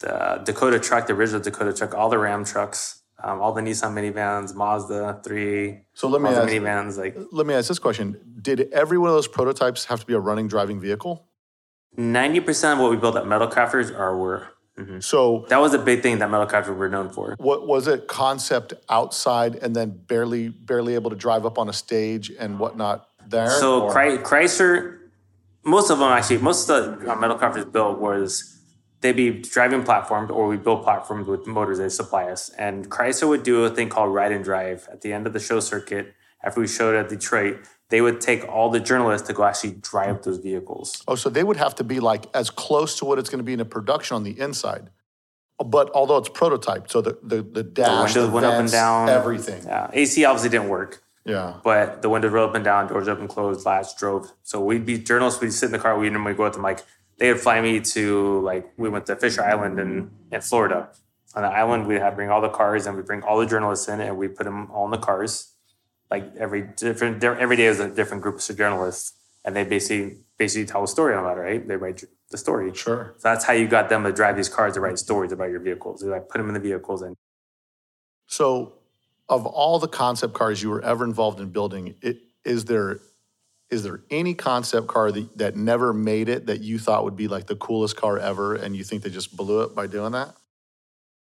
the 0.00 0.40
Dakota 0.44 0.78
truck, 0.80 1.06
the 1.06 1.12
original 1.12 1.40
Dakota 1.42 1.72
truck, 1.72 1.94
all 1.94 2.08
the 2.08 2.18
Ram 2.18 2.44
trucks, 2.44 3.01
um, 3.24 3.40
all 3.40 3.52
the 3.52 3.60
Nissan 3.60 3.92
minivans, 3.92 4.54
Mazda 4.54 5.20
three, 5.24 5.80
So 5.94 6.08
let 6.08 6.20
me 6.22 6.30
the 6.30 6.36
ask, 6.42 6.48
minivans. 6.48 6.98
Like 6.98 7.16
let 7.32 7.46
me 7.46 7.54
ask 7.54 7.68
this 7.68 7.78
question: 7.78 8.16
Did 8.40 8.70
every 8.72 8.98
one 8.98 9.08
of 9.10 9.14
those 9.14 9.28
prototypes 9.28 9.84
have 9.86 10.00
to 10.00 10.06
be 10.06 10.14
a 10.14 10.20
running 10.20 10.48
driving 10.48 10.80
vehicle? 10.80 11.26
ninety 11.96 12.40
percent 12.40 12.78
of 12.78 12.82
what 12.82 12.90
we 12.90 12.96
built 12.96 13.16
at 13.16 13.26
Metal 13.26 13.48
Crafters 13.48 13.96
are 13.96 14.16
were. 14.16 14.48
So 15.00 15.44
That 15.48 15.58
was 15.60 15.74
a 15.74 15.78
big 15.78 16.02
thing 16.02 16.18
that 16.18 16.28
Metal 16.30 16.46
Crafters 16.46 16.74
were 16.76 16.88
known 16.88 17.10
for. 17.10 17.36
what 17.38 17.68
was 17.68 17.86
it? 17.86 18.08
Concept 18.08 18.74
outside, 18.88 19.54
and 19.56 19.76
then 19.76 19.90
barely 20.08 20.48
barely 20.48 20.94
able 20.94 21.10
to 21.10 21.16
drive 21.16 21.46
up 21.46 21.56
on 21.58 21.68
a 21.68 21.72
stage 21.72 22.32
and 22.36 22.58
whatnot 22.58 23.06
there. 23.28 23.50
So 23.50 23.82
Or- 23.84 23.92
Chrysler, 23.94 24.98
most 25.64 25.90
of 25.90 25.98
them 25.98 26.08
actually, 26.10 26.38
most 26.38 26.68
of 26.68 27.00
the 27.00 27.12
uh, 27.12 27.14
metal 27.16 27.38
crafters 27.38 27.70
built 27.70 28.00
was 28.00 28.58
they'd 29.02 29.16
be 29.16 29.30
driving 29.30 29.82
platforms 29.82 30.30
or 30.30 30.48
we 30.48 30.56
build 30.56 30.82
platforms 30.82 31.26
with 31.26 31.46
motors 31.46 31.78
they 31.78 31.88
supply 31.88 32.24
us. 32.30 32.48
And 32.50 32.88
Chrysler 32.90 33.28
would 33.28 33.42
do 33.42 33.64
a 33.64 33.70
thing 33.70 33.88
called 33.88 34.14
ride 34.14 34.32
and 34.32 34.42
drive 34.42 34.88
at 34.90 35.02
the 35.02 35.12
end 35.12 35.26
of 35.26 35.32
the 35.32 35.40
show 35.40 35.60
circuit. 35.60 36.14
After 36.44 36.60
we 36.60 36.66
showed 36.66 36.96
at 36.96 37.08
Detroit, 37.08 37.58
they 37.90 38.00
would 38.00 38.20
take 38.20 38.48
all 38.48 38.70
the 38.70 38.80
journalists 38.80 39.26
to 39.28 39.34
go 39.34 39.44
actually 39.44 39.72
drive 39.72 40.22
those 40.22 40.38
vehicles. 40.38 41.04
Oh, 41.06 41.14
so 41.14 41.28
they 41.28 41.44
would 41.44 41.58
have 41.58 41.74
to 41.76 41.84
be 41.84 42.00
like 42.00 42.26
as 42.34 42.48
close 42.48 42.98
to 42.98 43.04
what 43.04 43.18
it's 43.18 43.28
going 43.28 43.38
to 43.38 43.44
be 43.44 43.52
in 43.52 43.60
a 43.60 43.64
production 43.64 44.16
on 44.16 44.24
the 44.24 44.40
inside. 44.40 44.90
But 45.64 45.90
although 45.94 46.16
it's 46.16 46.28
prototyped, 46.28 46.90
so 46.90 47.00
the 47.00 47.18
the, 47.22 47.42
the 47.42 47.62
dash, 47.62 48.14
windows 48.14 48.28
the 48.28 48.34
went 48.34 48.46
up 48.46 48.54
and 48.54 48.70
down. 48.70 49.08
everything. 49.08 49.62
Yeah, 49.64 49.90
AC 49.92 50.24
obviously 50.24 50.50
didn't 50.50 50.68
work. 50.68 51.02
Yeah. 51.24 51.58
but 51.62 52.02
the 52.02 52.08
windows 52.08 52.32
rolled 52.32 52.50
up 52.50 52.56
and 52.56 52.64
down, 52.64 52.88
doors 52.88 53.06
open, 53.06 53.28
closed, 53.28 53.64
latch, 53.64 53.96
drove. 53.96 54.32
So 54.42 54.60
we'd 54.60 54.84
be 54.84 54.98
journalists, 54.98 55.40
we'd 55.40 55.52
sit 55.52 55.66
in 55.66 55.72
the 55.72 55.78
car, 55.78 55.96
we'd 55.96 56.10
normally 56.12 56.34
go 56.34 56.42
with 56.44 56.54
them. 56.54 56.62
Like 56.62 56.80
they 57.22 57.32
would 57.32 57.40
fly 57.40 57.60
me 57.60 57.78
to 57.78 58.40
like 58.40 58.72
we 58.76 58.88
went 58.88 59.06
to 59.06 59.14
Fisher 59.14 59.44
Island 59.44 59.78
in, 59.78 60.10
in 60.32 60.40
Florida. 60.40 60.88
On 61.36 61.42
the 61.42 61.48
island, 61.48 61.86
we'd 61.86 62.00
have 62.00 62.16
bring 62.16 62.30
all 62.30 62.40
the 62.40 62.48
cars 62.48 62.84
and 62.84 62.96
we 62.96 63.02
bring 63.04 63.22
all 63.22 63.38
the 63.38 63.46
journalists 63.46 63.86
in 63.86 64.00
and 64.00 64.16
we 64.16 64.26
put 64.26 64.42
them 64.42 64.68
all 64.72 64.86
in 64.86 64.90
the 64.90 64.98
cars. 64.98 65.52
Like 66.10 66.34
every 66.36 66.62
different 66.62 67.20
di- 67.20 67.38
every 67.38 67.54
day 67.54 67.66
is 67.66 67.78
a 67.78 67.88
different 67.88 68.24
group 68.24 68.40
of 68.40 68.56
journalists, 68.56 69.12
and 69.44 69.54
they 69.54 69.62
basically 69.62 70.16
basically 70.36 70.66
tell 70.66 70.82
a 70.82 70.88
story 70.88 71.14
about 71.14 71.38
it, 71.38 71.42
right? 71.42 71.68
They 71.68 71.76
write 71.76 72.02
the 72.30 72.36
story. 72.36 72.74
Sure. 72.74 73.14
So 73.18 73.28
that's 73.28 73.44
how 73.44 73.52
you 73.52 73.68
got 73.68 73.88
them 73.88 74.02
to 74.02 74.12
drive 74.12 74.34
these 74.34 74.48
cars 74.48 74.74
to 74.74 74.80
write 74.80 74.98
stories 74.98 75.30
about 75.30 75.50
your 75.50 75.60
vehicles. 75.60 76.00
They 76.00 76.08
like 76.08 76.28
put 76.28 76.38
them 76.38 76.48
in 76.48 76.54
the 76.54 76.60
vehicles 76.60 77.02
and 77.02 77.14
So, 78.26 78.72
of 79.28 79.46
all 79.46 79.78
the 79.78 79.86
concept 79.86 80.34
cars 80.34 80.60
you 80.60 80.70
were 80.70 80.84
ever 80.84 81.04
involved 81.04 81.38
in 81.38 81.50
building, 81.50 81.94
it, 82.02 82.18
is 82.44 82.64
there 82.64 82.98
is 83.72 83.82
there 83.82 84.02
any 84.10 84.34
concept 84.34 84.86
car 84.86 85.10
that, 85.10 85.38
that 85.38 85.56
never 85.56 85.94
made 85.94 86.28
it 86.28 86.46
that 86.46 86.60
you 86.60 86.78
thought 86.78 87.04
would 87.04 87.16
be 87.16 87.26
like 87.26 87.46
the 87.46 87.56
coolest 87.56 87.96
car 87.96 88.18
ever, 88.18 88.54
and 88.54 88.76
you 88.76 88.84
think 88.84 89.02
they 89.02 89.10
just 89.10 89.34
blew 89.34 89.62
it 89.62 89.74
by 89.74 89.86
doing 89.86 90.12
that? 90.12 90.34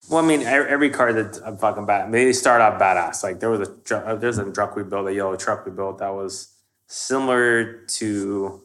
Well, 0.09 0.25
I 0.25 0.27
mean, 0.27 0.43
every 0.43 0.89
car 0.89 1.13
that 1.13 1.41
I'm 1.45 1.59
fucking 1.59 1.85
bad, 1.85 2.11
they 2.11 2.33
start 2.33 2.63
off 2.63 2.81
badass. 2.81 3.23
Like 3.23 3.41
there 3.41 3.51
was 3.51 3.69
a 3.69 3.97
uh, 3.97 4.15
there's 4.15 4.39
a 4.39 4.51
truck 4.51 4.75
we 4.75 4.83
built, 4.83 5.07
a 5.07 5.13
yellow 5.13 5.37
truck 5.37 5.67
we 5.67 5.73
built 5.73 5.99
that 5.99 6.15
was 6.15 6.55
similar 6.87 7.85
to 7.85 8.63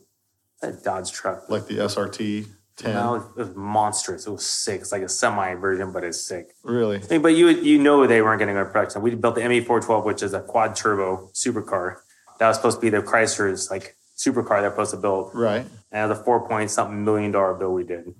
a 0.62 0.72
Dodge 0.72 1.12
truck. 1.12 1.50
Like 1.50 1.68
the 1.68 1.80
SRT 1.80 2.48
10? 2.78 2.94
No, 2.94 3.16
it 3.16 3.36
was 3.36 3.56
monstrous. 3.56 4.26
It 4.26 4.32
was 4.32 4.46
sick. 4.46 4.80
It's 4.82 4.94
like 4.94 5.02
a 5.02 5.10
semi 5.10 5.56
version, 5.56 5.92
but 5.92 6.06
it's 6.06 6.26
sick. 6.26 6.56
Really? 6.64 6.98
I 6.98 7.08
mean, 7.14 7.22
but 7.22 7.36
you 7.36 7.50
you 7.50 7.80
know 7.80 8.08
they 8.08 8.22
weren't 8.22 8.40
getting 8.40 8.56
into 8.56 8.70
production. 8.70 9.02
We 9.02 9.14
built 9.16 9.36
the 9.36 9.42
ME412, 9.42 10.06
which 10.06 10.24
is 10.24 10.34
a 10.34 10.42
quad 10.42 10.76
turbo 10.76 11.30
supercar. 11.34 11.98
That 12.40 12.48
was 12.48 12.58
supposed 12.58 12.78
to 12.78 12.82
be 12.82 12.90
the 12.90 13.02
Chrysler's 13.02 13.70
like 13.72 13.96
supercar 14.18 14.62
they're 14.62 14.70
supposed 14.72 14.92
to 14.92 14.98
build. 14.98 15.32
Right. 15.34 15.66
And 15.92 16.10
the 16.12 16.16
four 16.16 16.48
point 16.48 16.72
something 16.72 17.04
million 17.04 17.32
dollar 17.32 17.54
bill 17.54 17.74
we 17.74 17.84
did. 17.84 18.14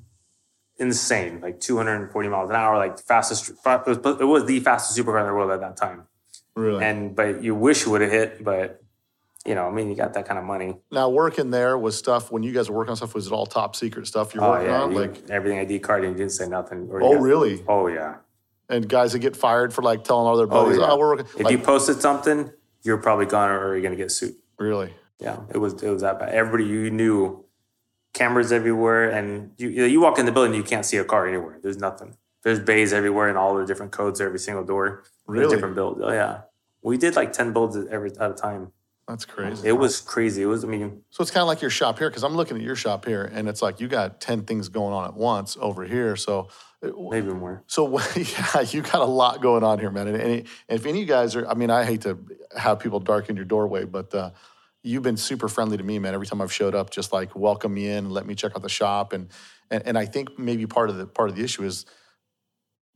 Insane, 0.80 1.40
like 1.40 1.60
240 1.60 2.30
miles 2.30 2.50
an 2.50 2.56
hour, 2.56 2.78
like 2.78 3.00
fastest. 3.00 3.50
It 3.50 3.56
was, 3.86 3.98
it 4.20 4.24
was 4.26 4.46
the 4.46 4.60
fastest 4.60 4.98
supercar 4.98 5.20
in 5.22 5.28
the 5.28 5.34
world 5.34 5.52
at 5.52 5.60
that 5.62 5.78
time. 5.78 6.04
Really. 6.56 6.84
And 6.84 7.16
but 7.16 7.44
you 7.44 7.54
wish 7.54 7.86
you 7.86 7.92
would 7.92 8.02
have 8.02 8.12
hit, 8.12 8.44
but 8.44 8.82
you 9.46 9.54
know, 9.56 9.68
I 9.68 9.72
mean, 9.72 9.90
you 9.90 9.96
got 9.96 10.14
that 10.14 10.26
kind 10.28 10.40
of 10.40 10.46
money. 10.46 10.76
now, 10.92 11.10
working 11.10 11.52
there 11.52 11.78
was 11.78 11.98
stuff, 11.98 12.32
when 12.32 12.44
you 12.44 12.54
guys 12.54 12.70
were 12.70 12.78
working 12.78 12.92
on 12.92 12.96
stuff, 12.96 13.14
was 13.14 13.28
it 13.28 13.34
all 13.34 13.46
top 13.46 13.76
secret 13.76 14.08
stuff 14.08 14.34
you're 14.34 14.44
Oh 14.44 14.52
working 14.52 14.68
yeah, 14.70 14.82
on? 14.82 14.92
you- 14.94 15.00
Like, 15.00 15.30
everything 15.30 15.60
ID 15.60 15.80
card, 15.80 16.04
and 16.06 16.14
you 16.14 16.18
didn't 16.18 16.32
say 16.32 16.48
nothing. 16.48 16.88
or 16.90 17.04
oh, 17.04 17.14
got- 17.14 17.22
really? 17.22 17.64
Oh 17.68 17.88
yeah. 17.88 18.16
And 18.70 18.88
guys 18.88 19.12
that 19.12 19.20
get 19.20 19.36
fired 19.36 19.74
for 19.74 19.82
like 19.84 20.04
telling 20.06 20.26
all 20.28 20.38
their 20.38 20.48
Oh 20.48 20.64
buddies, 20.66 20.80
oh, 20.80 20.88
yeah. 20.88 20.94
we're 20.96 21.10
working. 21.10 21.26
if 21.38 21.42
like, 21.44 21.52
you 21.52 21.58
posted 21.60 22.02
something, 22.02 22.50
you're 22.84 22.98
probably 22.98 23.26
gone 23.26 23.50
or 23.50 23.74
you're 23.74 23.82
gonna 23.84 23.96
get 23.96 24.12
sued. 24.12 24.36
really? 24.58 24.94
Yeah, 25.20 25.40
it 25.54 25.58
was 25.58 25.82
it 25.82 25.90
was 25.90 26.02
that 26.02 26.20
bad. 26.20 26.30
Everybody 26.30 26.66
you 26.66 26.90
knew, 26.92 27.46
cameras 28.14 28.52
everywhere, 28.52 29.10
and 29.10 29.52
you 29.58 29.70
you, 29.70 29.82
know, 29.82 29.86
you 29.86 30.02
walk 30.02 30.20
in 30.20 30.26
the 30.26 30.32
building, 30.32 30.54
you 30.54 30.64
can't 30.64 30.86
see 30.86 30.98
a 30.98 31.06
car 31.06 31.28
anywhere. 31.28 31.60
There's 31.62 31.78
nothing. 31.78 32.18
There's 32.44 32.60
bays 32.60 32.92
everywhere, 32.92 33.30
and 33.30 33.38
all 33.38 33.56
the 33.56 33.66
different 33.66 33.92
codes 33.94 34.20
every 34.20 34.40
single 34.40 34.64
door. 34.66 35.04
There's 35.28 35.40
Really? 35.40 35.56
different 35.56 35.76
builds. 35.76 36.02
Oh 36.04 36.12
yeah, 36.12 36.42
we 36.82 36.98
did 36.98 37.16
like 37.16 37.32
ten 37.32 37.54
builds 37.54 37.78
every 37.90 38.12
at 38.20 38.32
a 38.32 38.34
time. 38.34 38.72
That's 39.08 39.26
crazy. 39.26 39.68
It 39.68 39.74
was 39.74 40.00
crazy. 40.00 40.42
It 40.44 40.46
was. 40.46 40.64
I 40.64 40.68
mean, 40.68 41.04
So 41.10 41.22
it's 41.22 41.32
kind 41.32 41.42
of 41.42 41.48
like 41.48 41.62
your 41.62 41.70
shop 41.70 42.00
here, 42.00 42.10
because 42.10 42.24
I'm 42.24 42.36
looking 42.36 42.56
at 42.56 42.64
your 42.64 42.76
shop 42.78 43.04
here, 43.06 43.30
and 43.34 43.50
it's 43.50 43.62
like 43.62 43.82
you 43.82 43.90
got 43.90 44.22
10 44.22 44.44
things 44.44 44.70
going 44.70 44.94
on 44.94 45.04
at 45.04 45.14
once 45.14 45.58
over 45.60 45.84
here. 45.84 46.16
So, 46.16 46.48
uh, 46.82 46.88
maybe 47.12 47.28
more. 47.34 47.64
so 47.68 48.00
yeah, 48.16 48.62
you 48.62 48.82
got 48.82 49.02
a 49.02 49.06
lot 49.06 49.42
going 49.42 49.62
on 49.62 49.78
here, 49.80 49.92
man. 49.92 50.08
And, 50.08 50.16
and 50.22 50.48
if 50.70 50.86
any 50.86 50.92
of 50.92 50.96
you 51.00 51.06
guys 51.06 51.36
are, 51.36 51.46
I 51.46 51.54
mean, 51.54 51.70
I 51.70 51.84
hate 51.84 52.00
to 52.04 52.18
have 52.58 52.80
people 52.80 53.00
darken 53.00 53.36
your 53.36 53.46
doorway, 53.46 53.86
but 53.86 54.14
uh, 54.14 54.32
you've 54.84 55.04
been 55.04 55.18
super 55.18 55.48
friendly 55.48 55.78
to 55.78 55.84
me, 55.84 56.00
man. 56.00 56.14
Every 56.14 56.28
time 56.28 56.42
I've 56.42 56.54
showed 56.54 56.76
up, 56.76 56.90
just 56.90 57.14
like 57.14 57.36
welcome 57.36 57.74
me 57.74 57.88
in 57.88 58.10
let 58.10 58.26
me 58.26 58.36
check 58.36 58.54
out 58.56 58.62
the 58.62 58.70
shop. 58.70 59.14
And, 59.14 59.30
and, 59.72 59.84
and 59.86 59.98
I 59.98 60.06
think 60.06 60.38
maybe 60.38 60.66
part 60.66 60.90
of 60.90 60.98
the, 60.98 61.08
part 61.08 61.30
of 61.30 61.36
the 61.36 61.44
issue 61.44 61.64
is 61.64 61.86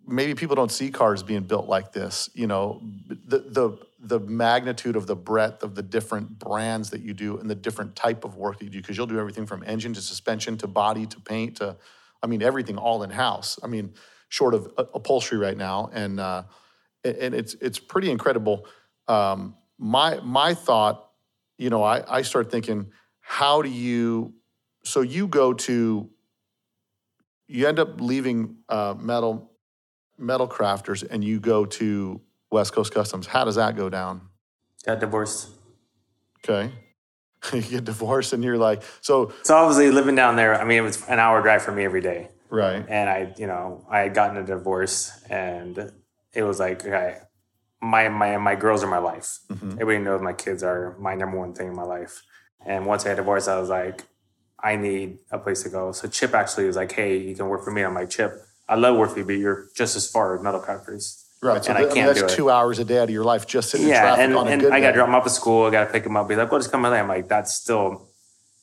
maybe 0.07 0.33
people 0.35 0.55
don't 0.55 0.71
see 0.71 0.89
cars 0.89 1.21
being 1.21 1.43
built 1.43 1.67
like 1.67 1.91
this. 1.91 2.29
You 2.33 2.47
know, 2.47 2.81
the 3.07 3.39
the 3.39 3.77
the 3.99 4.19
magnitude 4.19 4.95
of 4.95 5.05
the 5.05 5.15
breadth 5.15 5.63
of 5.63 5.75
the 5.75 5.83
different 5.83 6.39
brands 6.39 6.91
that 6.91 7.01
you 7.01 7.13
do 7.13 7.37
and 7.37 7.49
the 7.49 7.55
different 7.55 7.95
type 7.95 8.23
of 8.23 8.37
work 8.37 8.59
that 8.59 8.65
you 8.65 8.71
do, 8.71 8.79
because 8.79 8.95
you'll 8.95 9.07
do 9.07 9.19
everything 9.19 9.45
from 9.45 9.63
engine 9.63 9.93
to 9.93 10.01
suspension 10.01 10.57
to 10.57 10.67
body 10.67 11.05
to 11.07 11.19
paint 11.19 11.57
to, 11.57 11.75
I 12.23 12.27
mean, 12.27 12.41
everything 12.41 12.77
all 12.77 13.03
in 13.03 13.09
house. 13.09 13.59
I 13.63 13.67
mean, 13.67 13.93
short 14.29 14.53
of 14.53 14.71
upholstery 14.77 15.39
right 15.39 15.57
now, 15.57 15.89
and 15.91 16.19
uh, 16.19 16.43
and 17.03 17.33
it's 17.33 17.55
it's 17.55 17.79
pretty 17.79 18.09
incredible. 18.09 18.65
Um, 19.07 19.55
my 19.77 20.19
my 20.21 20.53
thought, 20.53 21.09
you 21.57 21.69
know, 21.69 21.83
I 21.83 22.17
I 22.17 22.21
start 22.21 22.51
thinking, 22.51 22.91
how 23.21 23.61
do 23.61 23.69
you? 23.69 24.33
So 24.83 25.01
you 25.01 25.27
go 25.27 25.53
to, 25.53 26.09
you 27.47 27.67
end 27.67 27.79
up 27.79 27.99
leaving 27.99 28.57
uh, 28.69 28.95
metal 28.97 29.51
metal 30.17 30.47
crafters, 30.47 31.05
and 31.09 31.23
you 31.23 31.39
go 31.39 31.65
to 31.65 32.21
West 32.51 32.73
Coast 32.73 32.93
Customs. 32.93 33.27
How 33.27 33.45
does 33.45 33.55
that 33.55 33.75
go 33.75 33.89
down? 33.89 34.21
Got 34.85 34.99
divorced. 34.99 35.49
Okay. 36.39 36.71
you 37.53 37.61
get 37.61 37.83
divorced, 37.83 38.33
and 38.33 38.43
you're 38.43 38.57
like, 38.57 38.83
so. 39.01 39.33
So 39.43 39.55
obviously 39.55 39.91
living 39.91 40.15
down 40.15 40.35
there, 40.35 40.59
I 40.59 40.63
mean, 40.63 40.77
it 40.79 40.81
was 40.81 41.05
an 41.07 41.19
hour 41.19 41.41
drive 41.41 41.61
for 41.61 41.71
me 41.71 41.83
every 41.83 42.01
day. 42.01 42.29
Right. 42.49 42.83
And 42.87 43.09
I, 43.09 43.33
you 43.37 43.47
know, 43.47 43.85
I 43.89 43.99
had 43.99 44.13
gotten 44.13 44.37
a 44.37 44.45
divorce, 44.45 45.11
and 45.29 45.91
it 46.33 46.43
was 46.43 46.59
like, 46.59 46.85
okay, 46.85 47.17
my 47.81 48.09
my 48.09 48.37
my 48.37 48.55
girls 48.55 48.83
are 48.83 48.87
my 48.87 48.97
life. 48.97 49.39
Mm-hmm. 49.49 49.71
Everybody 49.79 49.99
knows 49.99 50.21
my 50.21 50.33
kids 50.33 50.63
are 50.63 50.95
my 50.99 51.15
number 51.15 51.37
one 51.37 51.53
thing 51.53 51.67
in 51.67 51.75
my 51.75 51.83
life. 51.83 52.23
And 52.65 52.85
once 52.85 53.05
I 53.05 53.09
had 53.09 53.15
divorced, 53.15 53.47
I 53.47 53.59
was 53.59 53.69
like, 53.69 54.03
I 54.61 54.75
need 54.75 55.19
a 55.31 55.37
place 55.37 55.63
to 55.63 55.69
go. 55.69 55.91
So 55.91 56.07
Chip 56.07 56.33
actually 56.33 56.65
was 56.65 56.75
like, 56.75 56.91
hey, 56.91 57.17
you 57.17 57.35
can 57.35 57.47
work 57.47 57.63
for 57.63 57.71
me. 57.71 57.83
I'm 57.83 57.93
like, 57.93 58.09
Chip, 58.09 58.33
I 58.67 58.75
love 58.75 58.97
work 58.97 59.11
for 59.11 59.19
you, 59.19 59.25
but 59.25 59.33
you're 59.33 59.67
just 59.75 59.95
as 59.95 60.09
far 60.09 60.35
as 60.35 60.43
metal 60.43 60.59
crafters. 60.59 61.23
Right. 61.41 61.63
So 61.63 61.69
and 61.71 61.77
I 61.77 61.81
can't 61.81 62.09
I 62.09 62.13
mean, 62.13 62.21
that's 62.21 62.35
two 62.35 62.49
hours 62.49 62.79
a 62.79 62.85
day 62.85 62.97
out 62.97 63.03
of 63.03 63.09
your 63.11 63.23
life 63.23 63.45
just 63.45 63.69
sitting 63.69 63.87
yeah, 63.87 63.95
in 63.95 64.01
traffic 64.01 64.23
and, 64.23 64.35
on 64.35 64.47
a 64.47 64.49
and 64.51 64.61
good 64.61 64.73
I 64.73 64.81
got 64.81 64.87
to 64.87 64.93
drop 64.93 65.07
them 65.07 65.15
off 65.15 65.25
at 65.25 65.31
school. 65.31 65.65
I 65.65 65.69
got 65.69 65.85
to 65.85 65.91
pick 65.91 66.03
them 66.03 66.17
up. 66.17 66.27
Be 66.27 66.35
like, 66.35 66.51
well, 66.51 66.59
just 66.59 66.71
come 66.71 66.83
in. 66.85 66.93
I'm 66.93 67.07
like, 67.07 67.27
that's 67.27 67.53
still, 67.53 68.09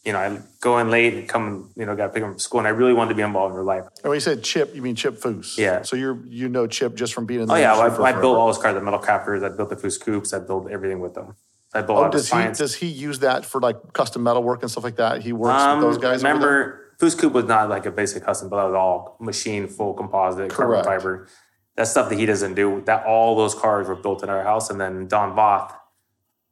you 0.05 0.13
know, 0.13 0.19
I 0.19 0.39
go 0.61 0.79
in 0.79 0.91
late 0.91 1.15
and 1.15 1.29
come, 1.29 1.71
you 1.77 1.87
know, 1.87 1.97
got 1.97 2.09
to 2.09 2.13
pick 2.13 2.23
them 2.23 2.33
from 2.33 2.39
school. 2.39 2.61
And 2.61 2.67
I 2.67 2.71
really 2.71 2.93
wanted 2.93 3.11
to 3.11 3.15
be 3.15 3.23
involved 3.23 3.53
in 3.53 3.57
their 3.57 3.65
life. 3.65 3.85
And 4.03 4.11
when 4.11 4.17
you 4.17 4.21
said 4.21 4.43
Chip, 4.43 4.75
you 4.75 4.83
mean 4.83 4.95
Chip 4.95 5.19
Foose? 5.19 5.57
Yeah. 5.57 5.83
So 5.83 5.97
you're, 5.97 6.25
you 6.27 6.49
know 6.49 6.67
Chip 6.67 6.95
just 6.95 7.15
from 7.15 7.27
being 7.27 7.41
in 7.41 7.49
the 7.49 7.55
Oh, 7.55 7.57
yeah. 7.57 7.73
Well, 7.73 8.05
I, 8.05 8.11
I 8.11 8.13
built 8.13 8.37
all 8.37 8.49
his 8.49 8.59
cars, 8.59 8.75
the 8.75 8.81
metal 8.83 9.01
crafters. 9.01 9.45
I 9.45 9.55
built 9.55 9.71
the 9.71 9.77
Foose 9.77 9.99
coupes. 9.99 10.33
I 10.33 10.41
built 10.41 10.71
everything 10.71 11.01
with 11.01 11.15
them. 11.15 11.37
I 11.73 11.83
built 11.83 11.99
oh, 11.99 12.11
does 12.11 12.31
he, 12.31 12.39
does 12.53 12.75
he 12.75 12.87
use 12.87 13.21
that 13.21 13.45
for 13.45 13.61
like 13.61 13.77
custom 13.93 14.23
metal 14.23 14.43
work 14.43 14.63
and 14.63 14.71
stuff 14.71 14.85
like 14.85 14.97
that? 14.97 15.23
He 15.23 15.33
works 15.33 15.61
um, 15.61 15.79
with 15.79 15.89
those 15.89 15.99
guys? 15.99 16.23
Remember, 16.23 16.93
Foose 17.01 17.19
coupe 17.19 17.33
was 17.33 17.47
not 17.47 17.69
like 17.69 17.87
a 17.87 17.91
basic 17.91 18.25
custom, 18.25 18.49
but 18.49 18.57
that 18.59 18.65
was 18.65 18.75
all 18.75 19.17
machine, 19.19 19.67
full 19.67 19.95
composite, 19.95 20.51
Correct. 20.51 20.85
carbon 20.85 20.85
fiber 20.85 21.29
that's 21.77 21.91
stuff 21.91 22.09
that 22.09 22.19
he 22.19 22.27
doesn't 22.27 22.55
do. 22.55 22.83
That 22.87 23.05
all 23.05 23.37
those 23.37 23.55
cars 23.55 23.89
were 23.89 23.97
built 23.97 24.23
in 24.23 24.31
our 24.31 24.43
house, 24.43 24.71
and 24.71 24.81
then 24.81 25.09
Don 25.09 25.37
Voth, 25.37 25.73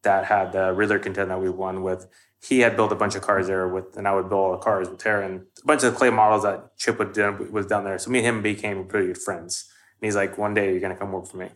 that 0.02 0.24
had 0.24 0.52
the 0.52 0.72
Riddler 0.72 0.98
contend 0.98 1.30
that 1.30 1.40
we 1.40 1.48
won 1.48 1.82
with, 1.82 2.06
he 2.44 2.60
had 2.60 2.76
built 2.76 2.90
a 2.92 2.96
bunch 2.96 3.14
of 3.14 3.22
cars 3.22 3.46
there 3.46 3.68
with, 3.68 3.96
and 3.96 4.08
I 4.08 4.14
would 4.14 4.28
build 4.28 4.40
all 4.40 4.52
the 4.52 4.58
cars 4.58 4.88
with 4.88 4.98
Tara 4.98 5.24
and 5.26 5.42
a 5.62 5.66
bunch 5.66 5.84
of 5.84 5.94
clay 5.94 6.10
models 6.10 6.42
that 6.42 6.76
Chip 6.76 6.98
would 6.98 7.12
do, 7.12 7.48
was 7.52 7.66
down 7.66 7.84
there. 7.84 7.98
So 7.98 8.10
me 8.10 8.18
and 8.18 8.26
him 8.26 8.42
became 8.42 8.84
pretty 8.86 9.08
good 9.08 9.18
friends. 9.18 9.70
And 10.00 10.06
he's 10.06 10.16
like, 10.16 10.38
one 10.38 10.54
day 10.54 10.72
you're 10.72 10.80
gonna 10.80 10.96
come 10.96 11.12
work 11.12 11.26
for 11.26 11.36
me. 11.36 11.50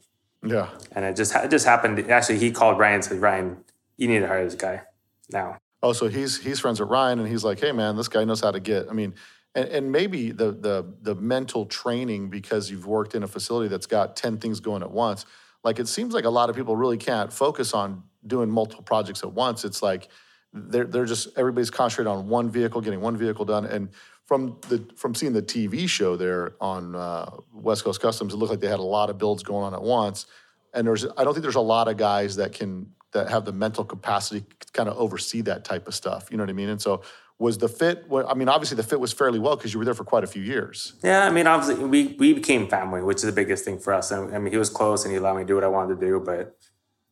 Yeah. 0.45 0.69
And 0.93 1.05
it 1.05 1.17
just 1.17 1.35
it 1.35 1.51
just 1.51 1.67
happened. 1.67 1.99
Actually, 2.11 2.39
he 2.39 2.53
called 2.53 2.79
Ryan 2.79 2.95
and 2.95 3.05
said, 3.05 3.21
Ryan, 3.21 3.65
you 3.97 4.07
need 4.07 4.21
to 4.21 4.29
hire 4.29 4.45
this 4.45 4.55
guy 4.55 4.83
now. 5.31 5.59
Oh, 5.83 5.93
so 5.93 6.09
he's 6.09 6.41
he's 6.41 6.61
friends 6.61 6.79
with 6.79 6.89
Ryan, 6.89 7.19
and 7.19 7.29
he's 7.29 7.43
like, 7.43 7.59
hey 7.59 7.73
man, 7.73 7.97
this 7.97 8.09
guy 8.09 8.25
knows 8.25 8.41
how 8.41 8.53
to 8.53 8.61
get. 8.61 8.89
I 8.89 8.93
mean, 8.93 9.15
and, 9.57 9.69
and 9.71 9.93
maybe 9.93 10.31
the, 10.31 10.53
the 10.53 10.95
the 11.03 11.15
mental 11.17 11.67
training 11.67 12.31
because 12.31 12.71
you've 12.71 12.87
worked 12.87 13.17
in 13.17 13.25
a 13.25 13.27
facility 13.27 13.69
that's 13.69 13.87
got 13.87 14.15
10 14.15 14.39
things 14.39 14.61
going 14.61 14.83
at 14.83 14.91
once 14.91 15.27
like 15.65 15.81
it 15.81 15.89
seems 15.89 16.15
like 16.15 16.25
a 16.25 16.31
lot 16.31 16.49
of 16.49 16.55
people 16.55 16.77
really 16.77 16.99
can't 16.99 17.33
focus 17.33 17.75
on 17.75 18.05
doing 18.27 18.49
multiple 18.49 18.85
projects 18.85 19.23
at 19.25 19.33
once 19.33 19.65
it's 19.65 19.83
like 19.83 20.09
they're, 20.57 20.85
they're 20.85 21.05
just 21.05 21.29
everybody's 21.37 21.71
concentrated 21.71 22.11
on 22.11 22.29
one 22.29 22.51
vehicle 22.51 22.81
getting 22.81 23.01
one 23.01 23.17
vehicle 23.17 23.45
done. 23.45 23.67
And 23.67 23.91
from 24.25 24.59
the 24.69 24.85
from 24.97 25.15
seeing 25.15 25.33
the 25.33 25.43
tv 25.43 25.89
show 25.89 26.17
there 26.17 26.55
on 26.61 26.95
uh, 26.97 27.31
west 27.53 27.85
coast 27.85 28.01
customs 28.01 28.35
it 28.35 28.37
looked 28.37 28.51
like 28.51 28.61
they 28.61 28.69
had 28.69 28.81
a 28.81 28.83
lot 28.83 29.09
of 29.11 29.19
builds 29.19 29.43
going 29.43 29.65
on 29.65 29.75
at 29.75 29.83
once. 29.83 30.27
And 30.75 30.87
there's 30.87 31.07
i 31.17 31.25
don't 31.25 31.33
think 31.33 31.43
there's 31.43 31.55
a 31.55 31.61
lot 31.61 31.89
of 31.89 31.97
guys 31.97 32.37
that 32.37 32.53
can 32.53 32.93
that 33.13 33.29
have 33.31 33.45
the 33.45 33.53
mental 33.53 33.85
capacity 33.85 34.45
to 34.61 34.73
kind 34.73 34.89
of 34.89 34.97
oversee 34.97 35.41
that 35.43 35.65
type 35.65 35.89
of 35.89 35.95
stuff. 35.95 36.29
You 36.31 36.37
know 36.37 36.43
what 36.43 36.51
i 36.51 36.55
mean? 36.55 36.69
And 36.69 36.81
so 36.81 37.03
was 37.39 37.59
the 37.59 37.69
fit 37.69 38.07
i 38.29 38.33
mean 38.33 38.49
obviously 38.49 38.77
the 38.77 38.83
fit 38.83 38.99
was 38.99 39.13
fairly 39.13 39.39
well 39.39 39.57
because 39.57 39.75
you 39.75 39.79
were 39.79 39.85
there 39.85 39.95
for 39.95 40.05
quite 40.05 40.25
a 40.25 40.27
few 40.27 40.43
years. 40.43 40.95
Yeah 41.03 41.27
i 41.27 41.31
mean 41.31 41.47
obviously 41.47 41.85
we, 41.85 42.17
we 42.19 42.33
became 42.33 42.67
family 42.69 43.03
which 43.03 43.19
is 43.19 43.25
the 43.25 43.33
biggest 43.33 43.65
thing 43.65 43.79
for 43.79 43.93
us. 43.93 44.11
And, 44.11 44.35
i 44.35 44.39
mean 44.39 44.53
he 44.53 44.59
was 44.59 44.71
close 44.71 45.05
and 45.05 45.13
he 45.13 45.19
allowed 45.19 45.37
me 45.37 45.43
to 45.43 45.47
do 45.47 45.55
what 45.55 45.65
i 45.65 45.69
wanted 45.69 46.01
to 46.01 46.07
do 46.07 46.19
but 46.19 46.57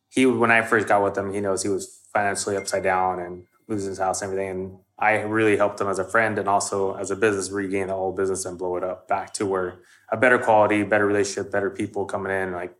he 0.09 0.25
when 0.25 0.51
i 0.51 0.61
first 0.63 0.87
got 0.87 1.03
with 1.03 1.17
him 1.17 1.31
he 1.31 1.41
knows 1.41 1.61
he 1.61 1.69
was 1.69 2.01
financially 2.15 2.55
upside 2.55 2.83
down 2.83 3.19
and 3.19 3.43
losing 3.67 3.89
his 3.89 3.99
house 3.99 4.21
and 4.21 4.31
everything. 4.31 4.49
And 4.49 4.77
i 4.97 5.19
really 5.21 5.57
helped 5.57 5.81
him 5.81 5.89
as 5.89 5.99
a 5.99 6.05
friend 6.05 6.39
and 6.39 6.47
also 6.47 6.95
as 6.95 7.11
a 7.11 7.15
business 7.15 7.51
regain 7.51 7.87
the 7.87 7.93
whole 7.93 8.13
business 8.13 8.45
and 8.45 8.57
blow 8.57 8.77
it 8.77 8.83
up 8.83 9.07
back 9.09 9.33
to 9.33 9.45
where 9.45 9.79
a 10.09 10.17
better 10.17 10.39
quality 10.39 10.83
better 10.83 11.05
relationship 11.05 11.51
better 11.51 11.69
people 11.69 12.05
coming 12.05 12.31
in 12.31 12.53
like 12.53 12.73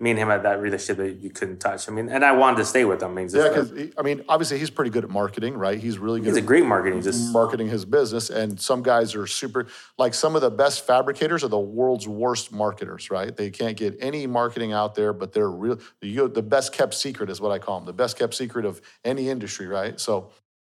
me 0.00 0.10
and 0.10 0.18
him 0.18 0.28
had 0.28 0.42
that 0.44 0.60
relationship 0.62 0.96
that 0.96 1.22
you 1.22 1.28
couldn't 1.28 1.58
touch. 1.58 1.86
I 1.86 1.92
mean, 1.92 2.08
and 2.08 2.24
I 2.24 2.32
wanted 2.32 2.56
to 2.56 2.64
stay 2.64 2.86
with 2.86 3.02
him. 3.02 3.10
I 3.10 3.14
mean, 3.14 3.28
yeah, 3.30 3.48
because 3.48 3.72
I 3.98 4.02
mean, 4.02 4.24
obviously 4.30 4.58
he's 4.58 4.70
pretty 4.70 4.90
good 4.90 5.04
at 5.04 5.10
marketing, 5.10 5.58
right? 5.58 5.78
He's 5.78 5.98
really 5.98 6.20
good. 6.20 6.28
He's 6.28 6.38
a 6.38 6.42
great 6.42 6.64
marketing, 6.64 7.02
just 7.02 7.30
marketing 7.32 7.68
his 7.68 7.84
business. 7.84 8.30
And 8.30 8.58
some 8.58 8.82
guys 8.82 9.14
are 9.14 9.26
super. 9.26 9.66
Like 9.98 10.14
some 10.14 10.34
of 10.34 10.40
the 10.40 10.50
best 10.50 10.86
fabricators 10.86 11.44
are 11.44 11.48
the 11.48 11.58
world's 11.58 12.08
worst 12.08 12.50
marketers, 12.50 13.10
right? 13.10 13.36
They 13.36 13.50
can't 13.50 13.76
get 13.76 13.98
any 14.00 14.26
marketing 14.26 14.72
out 14.72 14.94
there, 14.94 15.12
but 15.12 15.34
they're 15.34 15.50
real. 15.50 15.78
You, 16.00 16.28
the 16.28 16.42
best 16.42 16.72
kept 16.72 16.94
secret 16.94 17.28
is 17.28 17.38
what 17.40 17.52
I 17.52 17.58
call 17.58 17.78
them. 17.78 17.86
The 17.86 17.92
best 17.92 18.18
kept 18.18 18.34
secret 18.34 18.64
of 18.64 18.80
any 19.04 19.28
industry, 19.28 19.66
right? 19.66 20.00
So, 20.00 20.30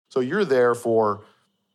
so 0.09 0.19
you're 0.19 0.45
there 0.45 0.75
for 0.75 1.25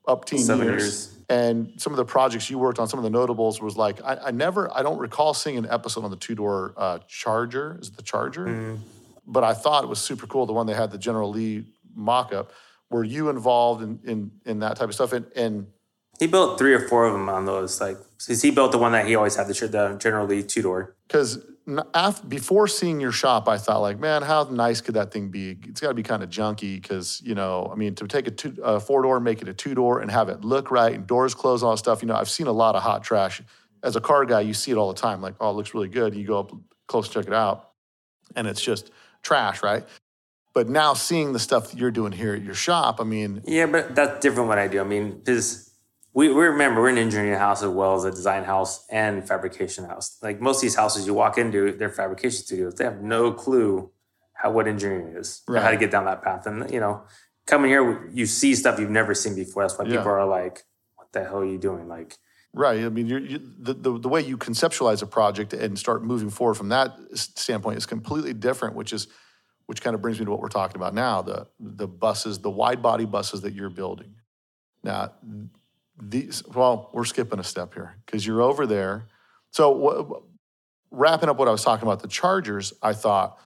up 0.07 0.25
to 0.27 0.37
years. 0.37 0.49
years 0.49 1.17
and 1.31 1.73
some 1.81 1.93
of 1.93 1.97
the 1.97 2.05
projects 2.05 2.51
you 2.51 2.59
worked 2.59 2.81
on, 2.81 2.89
some 2.89 2.99
of 2.99 3.05
the 3.05 3.11
notables 3.11 3.63
was 3.63 3.77
like 3.77 4.03
I, 4.03 4.17
I 4.27 4.31
never, 4.33 4.69
I 4.77 4.83
don't 4.83 4.99
recall 4.99 5.33
seeing 5.33 5.57
an 5.57 5.67
episode 5.71 6.03
on 6.03 6.11
the 6.11 6.17
two 6.17 6.35
door 6.35 6.75
uh, 6.77 6.99
Charger. 7.07 7.79
Is 7.81 7.89
it 7.89 7.97
the 7.97 8.03
Charger? 8.03 8.47
Mm. 8.47 8.79
But 9.27 9.45
I 9.45 9.55
thought 9.55 9.85
it 9.85 9.87
was 9.87 10.01
super 10.01 10.27
cool. 10.27 10.45
The 10.45 10.53
one 10.53 10.67
they 10.67 10.75
had 10.75 10.91
the 10.91 10.99
General 10.99 11.31
Lee 11.31 11.65
mock 11.95 12.33
up. 12.33 12.53
Were 12.91 13.05
you 13.05 13.29
involved 13.29 13.81
in, 13.83 14.01
in 14.05 14.33
in 14.45 14.59
that 14.59 14.77
type 14.77 14.89
of 14.89 14.95
stuff? 14.95 15.13
And, 15.13 15.27
and 15.37 15.69
he 16.21 16.27
built 16.27 16.59
three 16.59 16.75
or 16.75 16.87
four 16.87 17.07
of 17.07 17.15
them 17.15 17.29
on 17.31 17.47
those. 17.47 17.81
Like, 17.81 17.97
because 18.19 18.43
he 18.43 18.51
built 18.51 18.73
the 18.73 18.79
one 18.79 18.93
that 18.93 19.07
he 19.07 19.17
always 19.17 19.37
had, 19.37 19.49
the, 19.49 19.55
the 19.67 19.97
General 19.99 20.27
Lee 20.27 20.43
two 20.43 20.61
door. 20.61 20.95
Because 21.09 21.39
before 22.29 22.69
seeing 22.69 23.01
your 23.01 23.11
shop, 23.11 23.49
I 23.49 23.57
thought 23.57 23.81
like, 23.81 23.99
man, 23.99 24.23
how 24.23 24.45
nice 24.45 24.83
could 24.83 24.95
that 24.95 25.13
thing 25.13 25.31
be? 25.31 25.57
It's 25.67 25.81
got 25.81 25.89
to 25.89 25.95
be 25.95 26.03
kind 26.03 26.23
of 26.23 26.29
junky 26.29 26.81
because 26.81 27.23
you 27.25 27.35
know, 27.35 27.71
I 27.73 27.75
mean, 27.75 27.95
to 27.97 28.07
take 28.07 28.27
a, 28.29 28.31
two, 28.31 28.55
a 28.63 28.79
four 28.79 29.03
door, 29.03 29.19
make 29.19 29.41
it 29.41 29.49
a 29.49 29.55
two 29.55 29.75
door, 29.75 30.01
and 30.01 30.11
have 30.11 30.29
it 30.29 30.43
look 30.45 30.71
right 30.71 30.95
and 30.95 31.07
doors 31.07 31.35
close, 31.35 31.63
all 31.63 31.71
that 31.71 31.79
stuff. 31.79 32.03
You 32.03 32.09
know, 32.09 32.15
I've 32.15 32.31
seen 32.31 32.47
a 32.47 32.53
lot 32.53 32.77
of 32.77 32.83
hot 32.83 33.03
trash. 33.03 33.41
As 33.83 33.97
a 33.97 34.01
car 34.01 34.27
guy, 34.27 34.43
you 34.43 34.53
see 34.53 34.71
it 34.71 34.77
all 34.77 34.93
the 34.93 35.01
time. 35.01 35.23
Like, 35.23 35.37
oh, 35.41 35.49
it 35.49 35.55
looks 35.55 35.73
really 35.73 35.89
good. 35.89 36.15
You 36.15 36.27
go 36.27 36.41
up 36.41 36.53
close, 36.87 37.09
check 37.09 37.27
it 37.27 37.33
out, 37.33 37.71
and 38.37 38.47
it's 38.47 38.61
just 38.61 38.91
trash, 39.23 39.63
right? 39.63 39.85
But 40.53 40.69
now 40.69 40.93
seeing 40.93 41.33
the 41.33 41.39
stuff 41.39 41.71
that 41.71 41.79
you're 41.79 41.93
doing 41.93 42.13
here 42.13 42.35
at 42.35 42.43
your 42.43 42.55
shop, 42.55 43.01
I 43.01 43.05
mean, 43.05 43.43
yeah, 43.47 43.65
but 43.65 43.95
that's 43.95 44.21
different. 44.21 44.49
What 44.49 44.59
I 44.59 44.69
do, 44.69 44.81
I 44.81 44.85
mean, 44.85 45.13
because 45.13 45.70
we, 46.21 46.29
we 46.29 46.45
remember 46.45 46.83
we're 46.83 46.91
an 46.91 46.99
engineering 46.99 47.39
house 47.39 47.63
as 47.63 47.71
well 47.71 47.95
as 47.95 48.05
a 48.05 48.11
design 48.11 48.45
house 48.45 48.87
and 48.91 49.27
fabrication 49.27 49.87
house. 49.87 50.19
Like 50.21 50.39
most 50.39 50.59
of 50.59 50.63
these 50.63 50.75
houses 50.75 51.07
you 51.07 51.15
walk 51.15 51.39
into, 51.39 51.73
they're 51.73 51.89
fabrication 51.89 52.45
studios. 52.45 52.75
They 52.75 52.85
have 52.85 53.01
no 53.01 53.33
clue 53.33 53.91
how 54.35 54.51
what 54.51 54.69
engineering 54.69 55.17
is, 55.17 55.41
right. 55.49 55.63
how 55.63 55.71
to 55.71 55.79
get 55.79 55.91
down 55.91 56.05
that 56.05 56.23
path. 56.23 56.47
And 56.47 56.71
you 56.71 56.79
know, 56.79 57.05
coming 57.47 57.71
here, 57.71 58.07
you 58.13 58.27
see 58.27 58.55
stuff 58.55 58.79
you've 58.79 58.91
never 58.91 59.15
seen 59.15 59.35
before. 59.35 59.63
That's 59.63 59.79
why 59.79 59.87
yeah. 59.87 59.97
people 59.97 60.13
are 60.13 60.27
like, 60.27 60.65
"What 60.97 61.11
the 61.13 61.25
hell 61.25 61.39
are 61.39 61.47
you 61.47 61.57
doing?" 61.57 61.89
Like, 61.89 62.19
right. 62.53 62.85
I 62.85 62.91
mean, 62.91 63.07
you're, 63.07 63.21
you, 63.21 63.41
the, 63.59 63.73
the 63.73 63.99
the 63.99 64.09
way 64.11 64.21
you 64.21 64.37
conceptualize 64.37 65.01
a 65.03 65.07
project 65.07 65.55
and 65.55 65.79
start 65.79 66.05
moving 66.05 66.29
forward 66.29 66.57
from 66.57 66.69
that 66.69 66.99
standpoint 67.15 67.79
is 67.79 67.87
completely 67.87 68.35
different. 68.35 68.77
Which 68.77 68.93
is, 68.93 69.09
which 69.65 69.81
kind 69.81 69.95
of 69.95 70.03
brings 70.03 70.19
me 70.19 70.27
to 70.27 70.31
what 70.31 70.41
we're 70.41 70.49
talking 70.49 70.77
about 70.77 70.93
now 70.93 71.23
the 71.23 71.47
the 71.59 71.89
buses, 71.89 72.41
the 72.41 72.51
wide 72.51 72.83
body 72.83 73.07
buses 73.07 73.41
that 73.41 73.55
you're 73.55 73.71
building. 73.71 74.17
Now, 74.83 75.13
these, 76.01 76.43
well, 76.47 76.91
we're 76.93 77.05
skipping 77.05 77.39
a 77.39 77.45
step 77.45 77.75
here 77.75 77.97
because 78.07 78.27
you're 78.27 78.43
over 78.43 78.67
there. 78.67 79.07
So, 79.53 79.75
w- 79.75 80.23
wrapping 80.91 81.29
up 81.29 81.37
what 81.37 81.49
I 81.49 81.51
was 81.51 81.63
talking 81.63 81.87
about, 81.87 82.01
the 82.01 82.09
Chargers, 82.09 82.73
I 82.83 82.93
thought, 82.93 83.39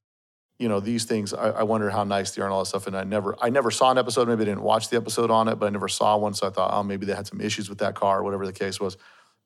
you 0.58 0.68
know, 0.68 0.80
these 0.80 1.04
things, 1.04 1.34
I, 1.34 1.50
I 1.50 1.62
wonder 1.64 1.90
how 1.90 2.04
nice 2.04 2.30
they 2.32 2.42
are 2.42 2.44
and 2.44 2.52
all 2.52 2.60
that 2.60 2.66
stuff. 2.66 2.86
And 2.86 2.96
I 2.96 3.04
never, 3.04 3.36
I 3.40 3.50
never 3.50 3.70
saw 3.70 3.90
an 3.90 3.98
episode. 3.98 4.28
Maybe 4.28 4.42
I 4.42 4.44
didn't 4.46 4.62
watch 4.62 4.88
the 4.88 4.96
episode 4.96 5.30
on 5.30 5.48
it, 5.48 5.56
but 5.56 5.66
I 5.66 5.70
never 5.70 5.88
saw 5.88 6.16
one. 6.16 6.34
So 6.34 6.46
I 6.46 6.50
thought, 6.50 6.70
oh, 6.72 6.82
maybe 6.82 7.06
they 7.06 7.14
had 7.14 7.26
some 7.26 7.40
issues 7.40 7.68
with 7.68 7.78
that 7.78 7.94
car 7.94 8.20
or 8.20 8.22
whatever 8.22 8.46
the 8.46 8.52
case 8.52 8.78
was. 8.78 8.96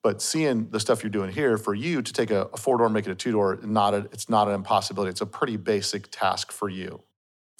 But 0.02 0.22
seeing 0.22 0.70
the 0.70 0.78
stuff 0.78 1.02
you're 1.02 1.10
doing 1.10 1.32
here, 1.32 1.58
for 1.58 1.74
you 1.74 2.02
to 2.02 2.12
take 2.12 2.30
a, 2.30 2.42
a 2.52 2.56
four 2.56 2.76
door 2.76 2.86
and 2.86 2.94
make 2.94 3.06
it 3.06 3.10
a 3.10 3.16
two 3.16 3.32
door, 3.32 3.58
not 3.64 3.94
a, 3.94 4.08
it's 4.12 4.28
not 4.28 4.48
an 4.48 4.54
impossibility. 4.54 5.10
It's 5.10 5.20
a 5.20 5.26
pretty 5.26 5.56
basic 5.56 6.08
task 6.10 6.52
for 6.52 6.68
you. 6.68 7.02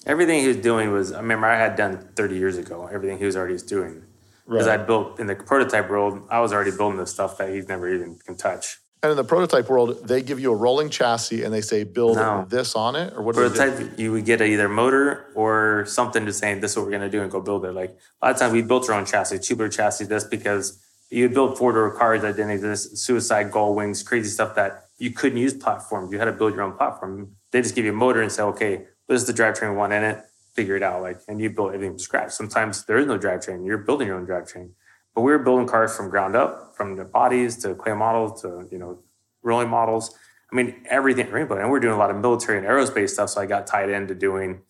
Everything 0.05 0.41
he 0.41 0.47
was 0.47 0.57
doing 0.57 0.93
was, 0.93 1.11
I 1.11 1.19
remember 1.19 1.47
I 1.47 1.57
had 1.57 1.75
done 1.75 2.09
30 2.15 2.35
years 2.37 2.57
ago, 2.57 2.87
everything 2.87 3.17
he 3.17 3.25
was 3.25 3.35
already 3.35 3.57
doing 3.57 4.03
because 4.49 4.67
right. 4.67 4.79
I 4.79 4.83
built 4.83 5.19
in 5.19 5.27
the 5.27 5.35
prototype 5.35 5.89
world, 5.89 6.25
I 6.29 6.39
was 6.39 6.51
already 6.51 6.71
building 6.71 6.97
the 6.97 7.05
stuff 7.05 7.37
that 7.37 7.49
he's 7.49 7.67
never 7.67 7.87
even 7.93 8.17
can 8.25 8.35
touch. 8.35 8.79
And 9.01 9.11
in 9.11 9.15
the 9.15 9.23
prototype 9.23 9.69
world, 9.69 10.07
they 10.07 10.21
give 10.21 10.41
you 10.41 10.51
a 10.51 10.55
rolling 10.55 10.89
chassis 10.89 11.43
and 11.43 11.53
they 11.53 11.61
say 11.61 11.85
build 11.85 12.17
no. 12.17 12.45
this 12.49 12.75
on 12.75 12.95
it, 12.97 13.13
or 13.13 13.21
what? 13.21 13.35
Prototype, 13.35 13.97
you 13.97 14.11
would 14.11 14.25
get 14.25 14.41
a 14.41 14.45
either 14.45 14.67
motor 14.67 15.27
or 15.35 15.85
something 15.87 16.25
to 16.25 16.33
saying 16.33 16.59
this 16.59 16.71
is 16.71 16.77
what 16.77 16.85
we're 16.85 16.91
gonna 16.91 17.09
do 17.09 17.21
and 17.21 17.31
go 17.31 17.39
build 17.39 17.63
it. 17.63 17.71
Like 17.71 17.97
a 18.21 18.25
lot 18.25 18.33
of 18.33 18.39
times 18.39 18.53
we 18.53 18.61
built 18.61 18.89
our 18.89 18.95
own 18.95 19.05
chassis, 19.05 19.39
tubular 19.39 19.69
chassis, 19.69 20.07
just 20.07 20.29
because 20.29 20.83
you 21.09 21.29
build 21.29 21.57
four 21.57 21.71
door 21.71 21.91
cars 21.91 22.23
that 22.23 22.35
didn't 22.35 22.51
exist, 22.51 22.97
suicide 22.97 23.51
gull 23.51 23.73
wings, 23.73 24.03
crazy 24.03 24.29
stuff 24.29 24.55
that 24.55 24.87
you 24.97 25.11
couldn't 25.11 25.37
use 25.37 25.53
platforms. 25.53 26.11
You 26.11 26.19
had 26.19 26.25
to 26.25 26.33
build 26.33 26.53
your 26.53 26.63
own 26.63 26.73
platform. 26.73 27.35
They 27.51 27.61
just 27.61 27.75
give 27.75 27.85
you 27.85 27.91
a 27.91 27.95
motor 27.95 28.21
and 28.21 28.31
say, 28.31 28.43
okay, 28.43 28.85
this 29.07 29.21
is 29.21 29.27
the 29.27 29.33
drivetrain 29.33 29.71
we 29.71 29.77
want 29.77 29.93
in 29.93 30.03
it. 30.03 30.23
Figure 30.53 30.75
it 30.75 30.83
out. 30.83 31.01
Like, 31.01 31.19
and 31.27 31.39
you 31.39 31.49
build 31.49 31.73
everything 31.73 31.91
from 31.91 31.99
scratch. 31.99 32.31
Sometimes 32.31 32.85
there 32.85 32.97
is 32.97 33.05
no 33.05 33.17
drivetrain. 33.17 33.65
You're 33.65 33.77
building 33.77 34.07
your 34.07 34.17
own 34.17 34.27
drivetrain. 34.27 34.71
But 35.15 35.21
we 35.21 35.31
were 35.31 35.39
building 35.39 35.67
cars 35.67 35.95
from 35.95 36.09
ground 36.09 36.35
up, 36.35 36.75
from 36.75 36.95
the 36.95 37.05
bodies 37.05 37.57
to 37.57 37.75
clay 37.75 37.93
models 37.93 38.41
to 38.41 38.67
you 38.71 38.77
know 38.77 38.99
rolling 39.41 39.69
models. 39.69 40.15
I 40.51 40.55
mean 40.55 40.83
everything 40.89 41.29
rainbow. 41.31 41.57
And 41.57 41.69
we're 41.69 41.79
doing 41.79 41.93
a 41.93 41.97
lot 41.97 42.09
of 42.09 42.17
military 42.17 42.57
and 42.57 42.67
aerospace 42.67 43.09
stuff. 43.11 43.29
So 43.29 43.41
I 43.41 43.45
got 43.45 43.67
tied 43.67 43.89
into 43.89 44.15
doing 44.15 44.61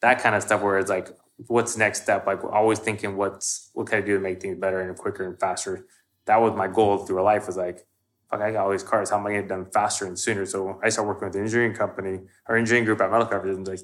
that 0.00 0.22
kind 0.22 0.34
of 0.34 0.42
stuff 0.42 0.62
where 0.62 0.78
it's 0.78 0.90
like, 0.90 1.08
what's 1.46 1.76
next 1.76 2.02
step? 2.02 2.26
Like 2.26 2.44
always 2.44 2.78
thinking 2.78 3.16
what's 3.16 3.70
what 3.74 3.86
can 3.86 3.98
I 3.98 4.00
do 4.02 4.14
to 4.14 4.20
make 4.20 4.40
things 4.40 4.58
better 4.58 4.80
and 4.80 4.96
quicker 4.96 5.26
and 5.26 5.38
faster. 5.38 5.86
That 6.26 6.40
was 6.40 6.54
my 6.54 6.68
goal 6.68 6.98
through 6.98 7.22
life 7.22 7.46
was 7.46 7.56
like, 7.56 7.86
fuck, 8.30 8.40
I 8.40 8.52
got 8.52 8.64
all 8.64 8.70
these 8.70 8.82
cars. 8.82 9.10
How 9.10 9.18
am 9.18 9.26
I 9.26 9.30
getting 9.30 9.46
it 9.46 9.48
done 9.48 9.66
faster 9.66 10.06
and 10.06 10.18
sooner? 10.18 10.46
So 10.46 10.80
I 10.82 10.88
started 10.88 11.08
working 11.08 11.26
with 11.26 11.34
the 11.34 11.40
engineering 11.40 11.74
company 11.74 12.20
or 12.48 12.56
engineering 12.56 12.84
group 12.84 13.00
at 13.00 13.10
Metal 13.10 13.26
Crafters 13.26 13.56
and 13.56 13.66
like 13.66 13.80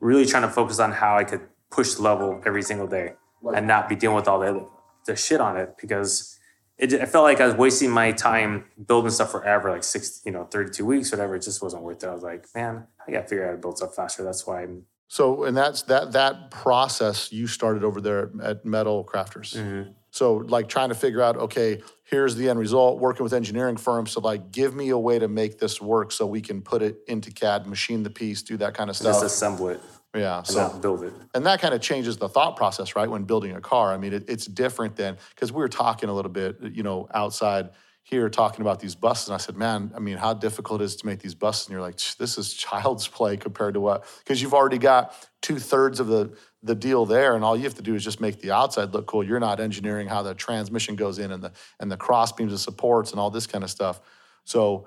really 0.00 0.26
trying 0.26 0.42
to 0.42 0.50
focus 0.50 0.78
on 0.78 0.92
how 0.92 1.16
I 1.16 1.24
could 1.24 1.42
push 1.70 1.94
the 1.94 2.02
level 2.02 2.42
every 2.44 2.62
single 2.62 2.86
day 2.86 3.12
and 3.54 3.66
not 3.66 3.88
be 3.88 3.94
dealing 3.94 4.16
with 4.16 4.28
all 4.28 4.40
the 4.40 4.66
the 5.06 5.16
shit 5.16 5.40
on 5.40 5.56
it 5.56 5.76
because 5.80 6.38
it, 6.80 6.94
I 6.94 7.06
felt 7.06 7.24
like 7.24 7.40
I 7.40 7.46
was 7.46 7.54
wasting 7.54 7.90
my 7.90 8.12
time 8.12 8.64
building 8.86 9.10
stuff 9.10 9.30
forever, 9.30 9.70
like 9.70 9.84
six, 9.84 10.22
you 10.24 10.32
know, 10.32 10.44
32 10.44 10.84
weeks, 10.84 11.12
whatever. 11.12 11.36
It 11.36 11.42
just 11.42 11.62
wasn't 11.62 11.82
worth 11.82 12.02
it. 12.02 12.08
I 12.08 12.14
was 12.14 12.22
like, 12.22 12.46
man, 12.54 12.86
I 13.06 13.12
got 13.12 13.22
to 13.22 13.26
figure 13.28 13.44
out 13.44 13.48
how 13.48 13.52
to 13.52 13.60
build 13.60 13.76
stuff 13.76 13.94
faster. 13.94 14.24
That's 14.24 14.46
why 14.46 14.62
I'm. 14.62 14.84
So, 15.08 15.44
and 15.44 15.56
that's 15.56 15.82
that 15.82 16.12
that 16.12 16.50
process 16.50 17.32
you 17.32 17.46
started 17.46 17.84
over 17.84 18.00
there 18.00 18.30
at 18.42 18.64
Metal 18.64 19.04
Crafters. 19.04 19.56
Mm-hmm. 19.56 19.90
So, 20.10 20.34
like 20.36 20.68
trying 20.68 20.88
to 20.88 20.94
figure 20.94 21.22
out, 21.22 21.36
okay, 21.36 21.82
here's 22.10 22.34
the 22.34 22.48
end 22.48 22.58
result. 22.58 22.98
Working 22.98 23.24
with 23.24 23.32
engineering 23.32 23.76
firms 23.76 24.14
to 24.14 24.20
like 24.20 24.50
give 24.50 24.74
me 24.74 24.90
a 24.90 24.98
way 24.98 25.18
to 25.18 25.28
make 25.28 25.58
this 25.58 25.80
work 25.80 26.12
so 26.12 26.26
we 26.26 26.40
can 26.40 26.60
put 26.60 26.82
it 26.82 26.98
into 27.06 27.30
CAD, 27.30 27.66
machine 27.66 28.02
the 28.02 28.10
piece, 28.10 28.42
do 28.42 28.56
that 28.58 28.74
kind 28.74 28.90
of 28.90 28.96
stuff. 28.96 29.14
Just 29.14 29.26
assemble 29.26 29.68
it. 29.68 29.80
Yeah, 30.14 30.42
so 30.42 30.76
build 30.80 31.04
it. 31.04 31.12
And 31.34 31.46
that 31.46 31.60
kind 31.60 31.72
of 31.72 31.80
changes 31.80 32.16
the 32.16 32.28
thought 32.28 32.56
process, 32.56 32.96
right? 32.96 33.08
When 33.08 33.22
building 33.24 33.54
a 33.54 33.60
car, 33.60 33.94
I 33.94 33.96
mean, 33.96 34.12
it, 34.12 34.24
it's 34.28 34.46
different 34.46 34.96
than 34.96 35.16
because 35.34 35.52
we 35.52 35.58
were 35.58 35.68
talking 35.68 36.08
a 36.08 36.12
little 36.12 36.32
bit, 36.32 36.56
you 36.60 36.82
know, 36.82 37.08
outside 37.14 37.70
here 38.02 38.28
talking 38.28 38.60
about 38.60 38.80
these 38.80 38.96
buses. 38.96 39.28
And 39.28 39.34
I 39.36 39.38
said, 39.38 39.56
man, 39.56 39.92
I 39.94 40.00
mean, 40.00 40.16
how 40.16 40.34
difficult 40.34 40.80
it 40.80 40.84
is 40.84 40.96
to 40.96 41.06
make 41.06 41.20
these 41.20 41.36
buses? 41.36 41.68
And 41.68 41.72
you're 41.72 41.80
like, 41.80 41.96
this 42.18 42.38
is 42.38 42.52
child's 42.54 43.06
play 43.06 43.36
compared 43.36 43.74
to 43.74 43.80
what? 43.80 44.04
Because 44.18 44.42
you've 44.42 44.54
already 44.54 44.78
got 44.78 45.14
two 45.42 45.60
thirds 45.60 46.00
of 46.00 46.08
the 46.08 46.36
the 46.62 46.74
deal 46.74 47.06
there, 47.06 47.34
and 47.34 47.44
all 47.44 47.56
you 47.56 47.64
have 47.64 47.74
to 47.74 47.82
do 47.82 47.94
is 47.94 48.04
just 48.04 48.20
make 48.20 48.40
the 48.40 48.50
outside 48.50 48.92
look 48.92 49.06
cool. 49.06 49.24
You're 49.24 49.40
not 49.40 49.60
engineering 49.60 50.08
how 50.08 50.22
the 50.22 50.34
transmission 50.34 50.94
goes 50.96 51.18
in 51.18 51.32
and 51.32 51.42
the 51.42 51.52
and 51.78 51.90
the 51.90 51.96
cross 51.96 52.32
beams 52.32 52.52
and 52.52 52.60
supports 52.60 53.12
and 53.12 53.20
all 53.20 53.30
this 53.30 53.46
kind 53.46 53.64
of 53.64 53.70
stuff. 53.70 54.00
So 54.44 54.86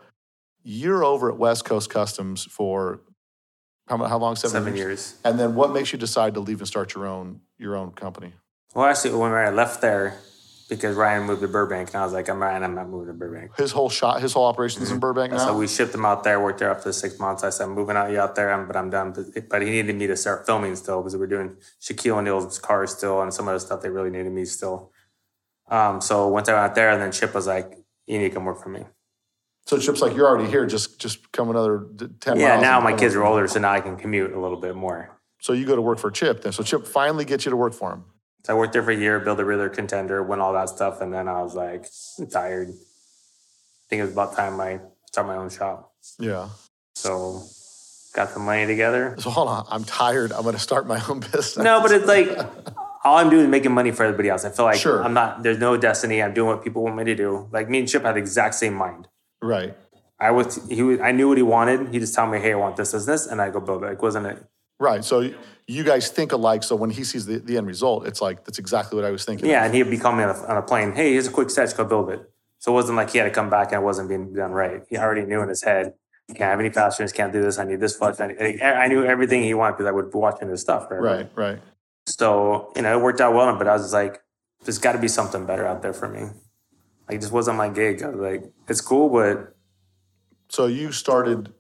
you're 0.64 1.04
over 1.04 1.32
at 1.32 1.38
West 1.38 1.66
Coast 1.66 1.90
Customs 1.90 2.46
for 2.46 3.02
how, 3.88 3.98
how 3.98 4.18
long? 4.18 4.36
Seven, 4.36 4.52
Seven 4.52 4.76
years. 4.76 4.88
years. 4.88 5.16
And 5.26 5.40
then 5.40 5.56
what 5.56 5.74
makes 5.74 5.92
you 5.92 6.00
decide 6.00 6.36
to 6.36 6.40
leave 6.40 6.60
and 6.60 6.68
start 6.68 6.94
your 6.96 7.08
own 7.08 7.42
your 7.58 7.76
own 7.76 7.92
company? 7.92 8.34
Well, 8.74 8.86
actually, 8.86 9.16
when 9.16 9.32
I 9.32 9.50
left 9.50 9.82
there, 9.82 10.20
because 10.69 10.95
Ryan 10.95 11.23
moved 11.23 11.41
to 11.41 11.47
Burbank, 11.47 11.89
and 11.89 11.97
I 11.97 12.04
was 12.04 12.13
like, 12.13 12.30
I'm 12.30 12.41
Ryan, 12.41 12.63
I'm 12.63 12.76
not 12.76 12.89
moving 12.89 13.08
to 13.08 13.13
Burbank. 13.13 13.56
His 13.58 13.71
whole 13.71 13.89
shot, 13.89 14.21
his 14.21 14.34
whole 14.34 14.45
operations 14.45 14.86
mm-hmm. 14.86 14.95
in 14.95 14.99
Burbank 14.99 15.34
now. 15.34 15.39
So 15.39 15.58
we 15.58 15.67
shipped 15.67 15.93
him 15.93 16.06
out 16.06 16.23
there, 16.23 16.39
worked 16.39 16.60
there 16.60 16.71
after 16.71 16.91
six 16.91 17.19
months. 17.19 17.43
I 17.43 17.49
said, 17.49 17.65
I'm 17.65 17.76
moving 17.76 17.95
out 17.95 18.12
you 18.12 18.19
out 18.19 18.36
there, 18.36 18.58
but 18.65 18.76
I'm 18.76 18.89
done. 18.89 19.13
But, 19.49 19.62
he 19.62 19.69
needed 19.69 19.95
me 19.95 20.08
to 20.08 20.15
start 20.15 20.45
filming 20.45 20.76
still 20.76 21.02
because 21.02 21.13
we 21.13 21.19
were 21.19 21.28
doing 21.28 21.56
Shaquille 21.82 22.17
O'Neal's 22.17 22.60
cars 22.60 22.95
still 22.95 23.21
and 23.21 23.34
some 23.34 23.47
of 23.47 23.54
the 23.54 23.60
stuff 23.60 23.82
they 23.82 23.89
really 23.89 24.10
needed 24.10 24.32
me 24.32 24.45
still. 24.45 24.91
Um, 25.69 26.02
so 26.02 26.28
once 26.28 26.49
I 26.49 26.54
went 26.54 26.71
out 26.71 26.76
there, 26.76 26.91
and 26.91 27.02
then 27.02 27.12
Chip 27.12 27.34
was 27.34 27.47
like, 27.47 27.78
"You 28.06 28.19
need 28.19 28.30
to 28.30 28.36
come 28.36 28.45
work 28.45 28.62
for 28.62 28.69
me." 28.69 28.84
So 29.65 29.80
Chip's 29.80 30.02
like, 30.02 30.15
you're 30.15 30.28
already 30.28 30.49
here. 30.49 30.65
Just 30.65 30.99
just 30.99 31.32
come 31.32 31.49
another 31.49 31.86
ten. 32.19 32.39
Yeah, 32.39 32.60
now 32.60 32.80
my 32.82 32.93
kids 32.93 33.15
are 33.15 33.23
older, 33.23 33.47
so 33.47 33.60
now 33.60 33.71
I 33.71 33.80
can 33.80 33.95
commute 33.95 34.34
a 34.34 34.39
little 34.39 34.60
bit 34.60 34.76
more. 34.76 35.17
So 35.39 35.54
you 35.54 35.65
go 35.65 35.76
to 35.76 35.82
work 35.82 35.99
for 35.99 36.12
Chip 36.12 36.41
then. 36.41 36.52
So 36.52 36.63
Chip 36.63 36.86
finally 36.86 37.26
gets 37.26 37.45
you 37.45 37.49
to 37.52 37.58
work 37.58 37.73
for 37.73 37.93
him. 37.93 38.06
So 38.46 38.54
I 38.54 38.58
worked 38.58 38.74
there 38.74 38.84
for 38.84 38.92
a 38.92 38.96
year, 38.96 39.20
built 39.20 39.40
a 39.40 39.44
Ridler 39.44 39.72
contender, 39.72 40.22
won 40.22 40.42
all 40.42 40.54
that 40.54 40.70
stuff, 40.70 41.00
and 41.00 41.14
then 41.14 41.28
I 41.30 41.42
was 41.42 41.56
like, 41.56 41.86
tired. 42.30 42.70
I 42.70 43.84
think 43.90 44.00
it 44.00 44.04
was 44.04 44.12
about 44.12 44.36
time 44.36 44.60
I 44.60 44.80
start 45.08 45.28
my 45.28 45.38
own 45.38 45.50
shop. 45.50 45.94
Yeah. 46.20 46.50
So 46.96 47.42
got 48.14 48.34
the 48.34 48.40
money 48.40 48.66
together. 48.66 49.16
So 49.20 49.30
hold 49.30 49.48
on, 49.48 49.66
I'm 49.70 49.86
tired. 49.86 50.34
I'm 50.34 50.44
going 50.44 50.56
to 50.56 50.60
start 50.60 50.88
my 50.88 51.02
own 51.08 51.20
business. 51.32 51.58
No, 51.58 51.82
but 51.82 51.92
it's 51.92 52.06
like 52.06 52.38
all 53.04 53.18
I'm 53.18 53.30
doing 53.30 53.44
is 53.44 53.50
making 53.50 53.72
money 53.72 53.92
for 53.92 54.04
everybody 54.04 54.30
else. 54.30 54.44
I 54.44 54.50
feel 54.50 54.66
like 54.66 54.80
sure. 54.80 55.04
I'm 55.04 55.14
not. 55.14 55.44
There's 55.44 55.60
no 55.60 55.78
destiny. 55.78 56.22
I'm 56.22 56.34
doing 56.34 56.48
what 56.48 56.64
people 56.64 56.84
want 56.84 56.98
me 56.98 57.06
to 57.06 57.16
do. 57.16 57.48
Like 57.52 57.70
me 57.70 57.80
and 57.80 57.88
Chip 57.88 58.04
had 58.04 58.16
the 58.16 58.20
exact 58.20 58.56
same 58.56 58.74
mind. 58.74 59.08
Right. 59.42 59.76
I 60.20 60.32
was 60.32 60.68
he 60.70 60.82
was, 60.84 61.00
I 61.00 61.12
knew 61.12 61.28
what 61.28 61.38
he 61.38 61.44
wanted. 61.44 61.94
He 61.94 62.00
just 62.00 62.16
told 62.16 62.32
me, 62.32 62.40
"Hey, 62.40 62.54
I 62.54 62.56
want 62.56 62.78
this, 62.78 62.92
this, 62.92 63.06
this," 63.06 63.28
and 63.28 63.42
I 63.42 63.50
go 63.50 63.60
build 63.60 63.84
it. 63.84 63.88
Like 63.88 64.02
wasn't 64.02 64.28
it? 64.28 64.46
Right. 64.80 65.04
So 65.04 65.30
you 65.68 65.84
guys 65.84 66.10
think 66.10 66.32
alike. 66.32 66.64
So 66.64 66.76
when 66.76 66.90
he 66.90 67.04
sees 67.04 67.26
the, 67.26 67.40
the 67.40 67.58
end 67.58 67.68
result, 67.68 68.08
it's 68.08 68.22
like 68.22 68.44
that's 68.46 68.60
exactly 68.60 68.96
what 68.96 69.06
I 69.06 69.12
was 69.12 69.26
thinking. 69.26 69.50
Yeah, 69.50 69.60
of. 69.60 69.66
and 69.68 69.76
he'd 69.76 69.90
be 69.90 69.98
coming 69.98 70.26
on 70.26 70.36
a, 70.36 70.40
on 70.48 70.58
a 70.58 70.62
plane. 70.62 70.94
Hey, 70.94 71.14
here's 71.14 71.28
a 71.28 71.32
quick 71.32 71.50
sketch. 71.50 71.76
Go 71.76 71.86
build 71.86 72.10
it. 72.10 72.30
So 72.60 72.72
it 72.72 72.76
wasn't 72.76 72.98
like 72.98 73.10
he 73.10 73.18
had 73.18 73.26
to 73.26 73.32
come 73.32 73.50
back 73.50 73.72
and 73.72 73.82
it 73.82 73.86
wasn't 73.86 74.10
being 74.10 74.34
done 74.34 74.52
right. 74.52 74.84
He 74.90 74.98
already 74.98 75.26
knew 75.26 75.42
in 75.42 75.50
his 75.50 75.64
head, 75.64 75.94
can't 76.30 76.40
have 76.40 76.60
any 76.60 76.70
fasteners, 76.70 77.12
can't 77.12 77.34
do 77.34 77.42
this. 77.42 77.60
I 77.60 77.66
need 77.66 77.82
this 77.82 77.96
flush. 77.96 78.20
I, 78.20 78.28
need, 78.28 78.62
I 78.62 78.88
knew 78.88 79.04
everything 79.04 79.44
he 79.44 79.54
wanted 79.54 79.74
because 79.74 79.88
I 79.88 79.92
would 79.92 80.12
be 80.12 80.18
watching 80.18 80.48
his 80.50 80.62
stuff. 80.62 80.88
Right, 80.90 81.30
right. 81.36 81.60
So 82.08 82.72
you 82.76 82.82
know, 82.82 82.98
it 82.98 83.02
worked 83.02 83.22
out 83.22 83.34
well. 83.34 83.54
But 83.58 83.68
I 83.68 83.74
was 83.74 83.94
like, 83.94 84.22
there's 84.64 84.80
got 84.80 84.94
to 84.94 85.00
be 85.00 85.08
something 85.08 85.46
better 85.46 85.68
out 85.68 85.82
there 85.82 85.94
for 85.94 86.08
me. 86.08 86.22
Like, 87.08 87.18
it 87.18 87.22
just 87.22 87.34
wasn't 87.34 87.58
my 87.58 87.70
gig. 87.70 88.02
I 88.02 88.10
was 88.10 88.20
like, 88.20 88.54
it's 88.70 88.82
cool, 88.82 89.10
but 89.10 89.54
so 90.54 90.68
you 90.68 90.92
started 90.92 91.52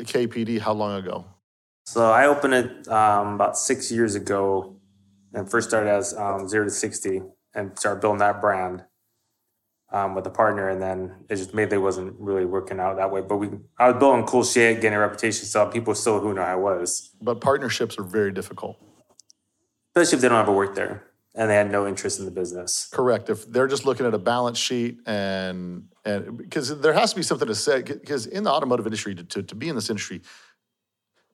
KFD 0.00 0.58
how 0.58 0.72
long 0.72 0.98
ago? 0.98 1.24
So 1.84 2.10
I 2.10 2.26
opened 2.26 2.54
it 2.54 2.88
um, 2.88 3.34
about 3.34 3.58
six 3.58 3.90
years 3.90 4.14
ago, 4.14 4.76
and 5.34 5.50
first 5.50 5.68
started 5.68 5.90
as 5.90 6.14
um, 6.14 6.48
zero 6.48 6.64
to 6.64 6.70
sixty, 6.70 7.22
and 7.54 7.78
started 7.78 8.00
building 8.00 8.20
that 8.20 8.40
brand 8.40 8.84
um, 9.90 10.14
with 10.14 10.26
a 10.26 10.30
partner, 10.30 10.68
and 10.68 10.80
then 10.80 11.24
it 11.28 11.36
just 11.36 11.54
maybe 11.54 11.76
wasn't 11.76 12.14
really 12.18 12.44
working 12.44 12.80
out 12.80 12.96
that 12.96 13.10
way. 13.10 13.20
But 13.20 13.36
we, 13.36 13.50
I 13.78 13.90
was 13.90 13.98
building 13.98 14.24
cool 14.26 14.44
shit, 14.44 14.80
getting 14.80 14.96
a 14.96 15.00
reputation, 15.00 15.44
so 15.44 15.66
people 15.66 15.94
still 15.94 16.20
who 16.20 16.34
know 16.34 16.42
I 16.42 16.56
was. 16.56 17.10
But 17.20 17.40
partnerships 17.40 17.98
are 17.98 18.04
very 18.04 18.32
difficult, 18.32 18.76
especially 19.94 20.16
if 20.16 20.22
they 20.22 20.28
don't 20.28 20.38
have 20.38 20.48
a 20.48 20.52
work 20.52 20.74
there 20.74 21.04
and 21.34 21.48
they 21.48 21.54
had 21.54 21.70
no 21.70 21.86
interest 21.86 22.18
in 22.18 22.24
the 22.24 22.30
business. 22.30 22.88
Correct. 22.92 23.30
If 23.30 23.50
they're 23.50 23.66
just 23.66 23.86
looking 23.86 24.06
at 24.06 24.14
a 24.14 24.18
balance 24.18 24.58
sheet 24.58 24.98
and 25.06 25.88
and 26.04 26.36
because 26.36 26.78
there 26.80 26.92
has 26.92 27.10
to 27.10 27.16
be 27.16 27.22
something 27.22 27.48
to 27.48 27.54
say 27.54 27.82
because 27.82 28.26
in 28.26 28.44
the 28.44 28.50
automotive 28.50 28.86
industry 28.86 29.14
to, 29.14 29.24
to, 29.24 29.42
to 29.42 29.54
be 29.54 29.68
in 29.68 29.74
this 29.74 29.88
industry 29.88 30.20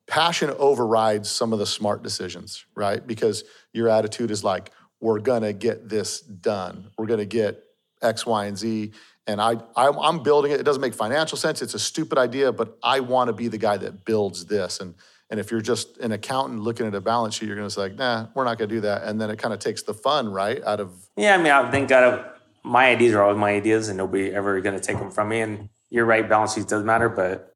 passion 0.08 0.50
overrides 0.58 1.30
some 1.30 1.52
of 1.52 1.58
the 1.58 1.66
smart 1.66 2.02
decisions 2.02 2.64
right 2.74 3.06
because 3.06 3.44
your 3.72 3.88
attitude 3.88 4.30
is 4.30 4.42
like 4.42 4.72
we're 5.00 5.20
gonna 5.20 5.52
get 5.52 5.88
this 5.88 6.20
done 6.20 6.90
we're 6.96 7.06
gonna 7.06 7.24
get 7.24 7.62
x 8.02 8.26
y 8.26 8.46
and 8.46 8.56
z 8.58 8.90
and 9.26 9.40
I, 9.40 9.56
I 9.76 9.88
i'm 9.90 10.22
building 10.22 10.50
it 10.52 10.60
it 10.60 10.64
doesn't 10.64 10.80
make 10.80 10.94
financial 10.94 11.36
sense 11.36 11.62
it's 11.62 11.74
a 11.74 11.78
stupid 11.78 12.18
idea 12.18 12.52
but 12.52 12.78
i 12.82 13.00
want 13.00 13.28
to 13.28 13.32
be 13.32 13.48
the 13.48 13.58
guy 13.58 13.76
that 13.76 14.04
builds 14.04 14.46
this 14.46 14.80
and 14.80 14.94
and 15.30 15.38
if 15.38 15.50
you're 15.50 15.60
just 15.60 15.98
an 15.98 16.12
accountant 16.12 16.60
looking 16.60 16.86
at 16.86 16.94
a 16.94 17.00
balance 17.00 17.34
sheet, 17.34 17.46
you're 17.46 17.56
to 17.68 17.70
say, 17.70 17.90
nah, 17.90 18.28
we're 18.34 18.44
not 18.44 18.58
to 18.70 18.74
do 18.74 18.80
that. 18.80 19.02
And 19.02 19.20
then 19.20 19.30
it 19.30 19.38
kind 19.38 19.52
of 19.52 19.60
takes 19.60 19.82
the 19.82 19.92
fun, 19.92 20.30
right, 20.30 20.62
out 20.64 20.80
of. 20.80 20.90
Yeah, 21.16 21.34
I 21.34 21.38
mean, 21.38 21.52
I 21.52 21.70
think 21.70 21.90
out 21.90 22.04
of 22.04 22.24
my 22.64 22.86
ideas 22.86 23.14
are 23.14 23.22
always 23.22 23.38
my 23.38 23.52
ideas 23.52 23.88
and 23.88 23.98
nobody 23.98 24.32
ever 24.32 24.60
to 24.78 24.80
take 24.80 24.98
them 24.98 25.10
from 25.10 25.28
me. 25.28 25.40
And 25.40 25.68
you're 25.90 26.06
right, 26.06 26.26
balance 26.26 26.54
sheets 26.54 26.66
doesn't 26.66 26.86
matter, 26.86 27.08
but 27.08 27.54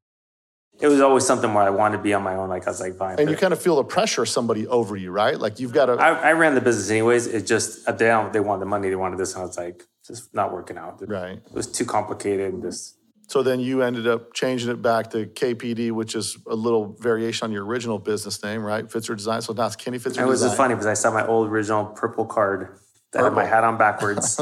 it 0.79 0.87
was 0.87 1.01
always 1.01 1.25
something 1.25 1.53
where 1.53 1.63
I 1.63 1.69
wanted 1.69 1.97
to 1.97 2.03
be 2.03 2.13
on 2.13 2.23
my 2.23 2.35
own. 2.35 2.49
Like 2.49 2.67
I 2.67 2.71
was 2.71 2.81
like, 2.81 2.95
fine. 2.95 3.19
And 3.19 3.29
you 3.29 3.37
kind 3.37 3.53
of 3.53 3.61
feel 3.61 3.75
the 3.75 3.83
pressure 3.83 4.23
of 4.23 4.29
somebody 4.29 4.67
over 4.67 4.95
you, 4.95 5.11
right? 5.11 5.39
Like 5.39 5.59
you've 5.59 5.73
got 5.73 5.85
to. 5.85 5.93
I, 5.93 6.29
I 6.29 6.31
ran 6.33 6.55
the 6.55 6.61
business 6.61 6.89
anyways. 6.89 7.27
It 7.27 7.45
just 7.45 7.87
at 7.87 7.97
the 7.97 8.11
end 8.11 8.33
they 8.33 8.39
wanted 8.39 8.61
the 8.61 8.65
money, 8.65 8.89
they 8.89 8.95
wanted 8.95 9.19
this, 9.19 9.33
and 9.33 9.43
I 9.43 9.45
was 9.45 9.57
like, 9.57 9.83
just 10.05 10.33
not 10.33 10.51
working 10.51 10.77
out. 10.77 11.01
Right. 11.07 11.37
It 11.37 11.53
was 11.53 11.67
too 11.67 11.85
complicated 11.85 12.53
and 12.53 12.61
just 12.61 12.97
so 13.27 13.41
then 13.41 13.59
you 13.59 13.81
ended 13.81 14.05
up 14.05 14.33
changing 14.33 14.69
it 14.69 14.81
back 14.81 15.09
to 15.11 15.25
KFD, 15.25 15.91
which 15.91 16.13
is 16.13 16.37
a 16.45 16.55
little 16.55 16.95
variation 16.99 17.45
on 17.45 17.51
your 17.51 17.65
original 17.65 17.97
business 17.97 18.43
name, 18.43 18.61
right? 18.63 18.85
Fitzer 18.85 19.15
Design. 19.15 19.41
So 19.41 19.53
now 19.53 19.67
it's 19.67 19.75
Kenny 19.75 19.97
Fitzer 19.97 20.21
It 20.21 20.27
was 20.27 20.41
just 20.41 20.57
funny 20.57 20.73
because 20.75 20.87
I 20.87 20.93
saw 20.93 21.11
my 21.11 21.25
old 21.25 21.49
original 21.49 21.85
purple 21.85 22.25
card 22.25 22.77
purple. 23.19 23.39
had 23.39 23.49
my 23.49 23.55
hat 23.55 23.63
on 23.63 23.77
backwards. 23.77 24.39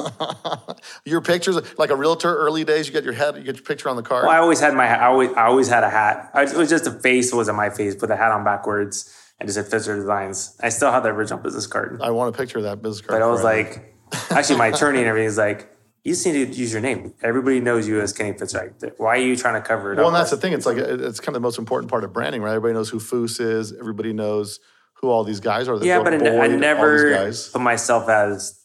your 1.06 1.22
pictures, 1.22 1.58
like 1.78 1.90
a 1.90 1.96
realtor, 1.96 2.36
early 2.36 2.64
days, 2.64 2.88
you 2.88 2.94
get 2.94 3.04
your 3.04 3.14
head, 3.14 3.36
you 3.36 3.44
get 3.44 3.56
your 3.56 3.66
picture 3.66 3.90
on 3.90 3.96
the 3.96 4.04
card. 4.04 4.26
Well, 4.26 4.36
I 4.36 4.40
always 4.40 4.60
had 4.60 4.74
my, 4.74 4.88
I 4.88 5.08
always, 5.08 5.32
I 5.34 5.46
always 5.46 5.68
had 5.68 5.84
a 5.84 5.90
hat. 5.90 6.32
it 6.36 6.56
was 6.56 6.70
just 6.70 6.88
a 6.88 6.92
face, 6.92 7.34
wasn't 7.34 7.58
my 7.58 7.70
face, 7.70 7.96
put 7.96 8.10
the 8.10 8.18
hat 8.18 8.32
on 8.32 8.44
backwards 8.44 9.16
and 9.40 9.50
just 9.50 9.72
said 9.72 9.80
Fitzer 9.80 9.96
Designs. 9.96 10.56
I 10.62 10.70
still 10.70 10.92
have 10.92 11.04
the 11.04 11.10
original 11.10 11.40
business 11.40 11.66
card. 11.66 12.00
I 12.02 12.12
want 12.12 12.34
a 12.34 12.38
picture 12.38 12.60
of 12.60 12.64
that 12.66 12.82
business 12.82 13.02
card. 13.02 13.20
But 13.20 13.26
I 13.26 13.30
was 13.30 13.44
like, 13.44 13.96
actually, 14.30 14.58
my 14.58 14.68
attorney 14.68 15.00
and 15.00 15.08
everything 15.08 15.28
is 15.28 15.38
like, 15.38 15.72
you 16.04 16.14
just 16.14 16.26
need 16.26 16.54
to 16.54 16.60
use 16.60 16.72
your 16.72 16.82
name. 16.82 17.14
Everybody 17.24 17.60
knows 17.60 17.88
you 17.88 18.02
as 18.02 18.14
Kenny 18.14 18.38
Fitzgerald. 18.38 18.84
Why 18.98 19.18
are 19.18 19.22
you 19.22 19.36
trying 19.36 19.62
to 19.62 19.68
cover 19.68 19.94
it 19.94 19.98
well, 19.98 20.08
up? 20.08 20.14
Well, 20.14 20.22
that's 20.22 20.32
the 20.32 20.38
thing. 20.38 20.54
It's 20.54 20.66
like 20.66 20.78
it's 20.78 21.20
kind 21.20 21.30
of 21.30 21.34
the 21.36 21.40
most 21.42 21.60
important 21.60 21.90
part 21.90 22.04
of 22.04 22.14
branding, 22.14 22.42
right? 22.42 22.54
Everybody 22.54 22.74
knows 22.74 22.90
who 22.90 23.00
Foose 23.00 23.40
is. 23.40 23.74
Everybody 23.74 24.14
knows 24.14 24.60
who 24.96 25.10
all 25.10 25.24
these 25.24 25.40
guys 25.40 25.68
are. 25.68 25.84
yeah, 25.84 26.02
but 26.02 26.18
Boyd, 26.20 26.28
I 26.28 26.48
never 26.48 27.32
put 27.32 27.62
myself 27.62 28.10
as 28.10 28.61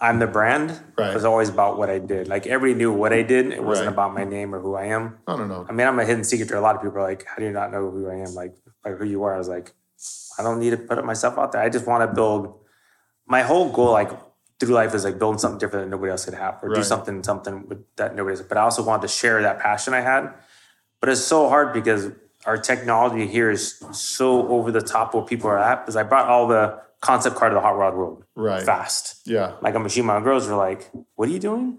I'm 0.00 0.18
the 0.18 0.26
brand. 0.26 0.80
Right. 0.96 1.10
It 1.10 1.14
was 1.14 1.24
always 1.26 1.50
about 1.50 1.76
what 1.76 1.90
I 1.90 1.98
did. 1.98 2.26
Like 2.26 2.46
everybody 2.46 2.78
knew 2.78 2.92
what 2.92 3.12
I 3.12 3.22
did. 3.22 3.52
It 3.52 3.62
wasn't 3.62 3.88
Right. 3.88 3.92
about 3.92 4.14
my 4.14 4.24
name 4.24 4.54
or 4.54 4.60
who 4.60 4.74
I 4.74 4.86
am. 4.86 5.18
I 5.26 5.36
don't 5.36 5.48
know. 5.48 5.66
I 5.68 5.72
mean, 5.72 5.86
I'm 5.86 5.98
a 5.98 6.04
hidden 6.06 6.24
secret 6.24 6.48
to 6.48 6.58
a 6.58 6.62
lot 6.62 6.74
of 6.76 6.82
people. 6.82 6.98
Are 6.98 7.02
like, 7.02 7.26
how 7.26 7.36
do 7.36 7.44
you 7.44 7.52
not 7.52 7.70
know 7.70 7.90
who 7.90 8.08
I 8.08 8.14
am? 8.14 8.34
Like, 8.34 8.54
like 8.84 8.96
who 8.96 9.04
you 9.04 9.22
are? 9.24 9.34
I 9.34 9.38
was 9.38 9.48
like, 9.48 9.72
I 10.38 10.42
don't 10.42 10.58
need 10.58 10.70
to 10.70 10.78
put 10.78 11.04
myself 11.04 11.36
out 11.38 11.52
there. 11.52 11.60
I 11.60 11.68
just 11.68 11.86
want 11.86 12.08
to 12.08 12.14
build. 12.14 12.54
My 13.26 13.42
whole 13.42 13.70
goal, 13.70 13.92
like 13.92 14.10
through 14.58 14.74
life, 14.74 14.94
is 14.94 15.04
like 15.04 15.18
building 15.18 15.38
something 15.38 15.58
different 15.58 15.84
that 15.86 15.90
nobody 15.90 16.10
else 16.10 16.24
could 16.24 16.34
have, 16.34 16.58
or 16.62 16.70
do 16.74 16.82
something, 16.82 17.22
something 17.22 17.68
with, 17.68 17.84
that 17.96 18.16
nobody 18.16 18.36
else. 18.36 18.44
But 18.46 18.56
I 18.56 18.62
also 18.62 18.82
wanted 18.82 19.02
to 19.02 19.08
share 19.08 19.42
that 19.42 19.60
passion 19.60 19.92
I 19.94 20.00
had. 20.00 20.32
But 21.00 21.10
it's 21.10 21.20
so 21.20 21.48
hard 21.48 21.72
because 21.74 22.10
our 22.46 22.56
technology 22.56 23.26
here 23.26 23.50
is 23.50 23.82
so 23.92 24.48
over 24.48 24.72
the 24.72 24.80
top 24.80 25.12
where 25.14 25.22
people 25.22 25.48
are 25.50 25.58
at. 25.58 25.82
Because 25.82 25.96
I 25.96 26.02
brought 26.02 26.26
all 26.28 26.46
the 26.48 26.80
concept 27.00 27.36
car 27.36 27.48
to 27.48 27.54
the 27.54 27.60
hot 27.60 27.76
rod 27.76 27.94
world 27.94 28.24
Right. 28.34 28.62
fast. 28.62 29.20
Yeah. 29.26 29.52
Like 29.62 29.74
a 29.74 29.78
machine, 29.78 30.04
my 30.06 30.20
girls 30.20 30.46
were 30.48 30.56
like, 30.56 30.90
"What 31.16 31.28
are 31.28 31.32
you 31.32 31.38
doing?" 31.38 31.78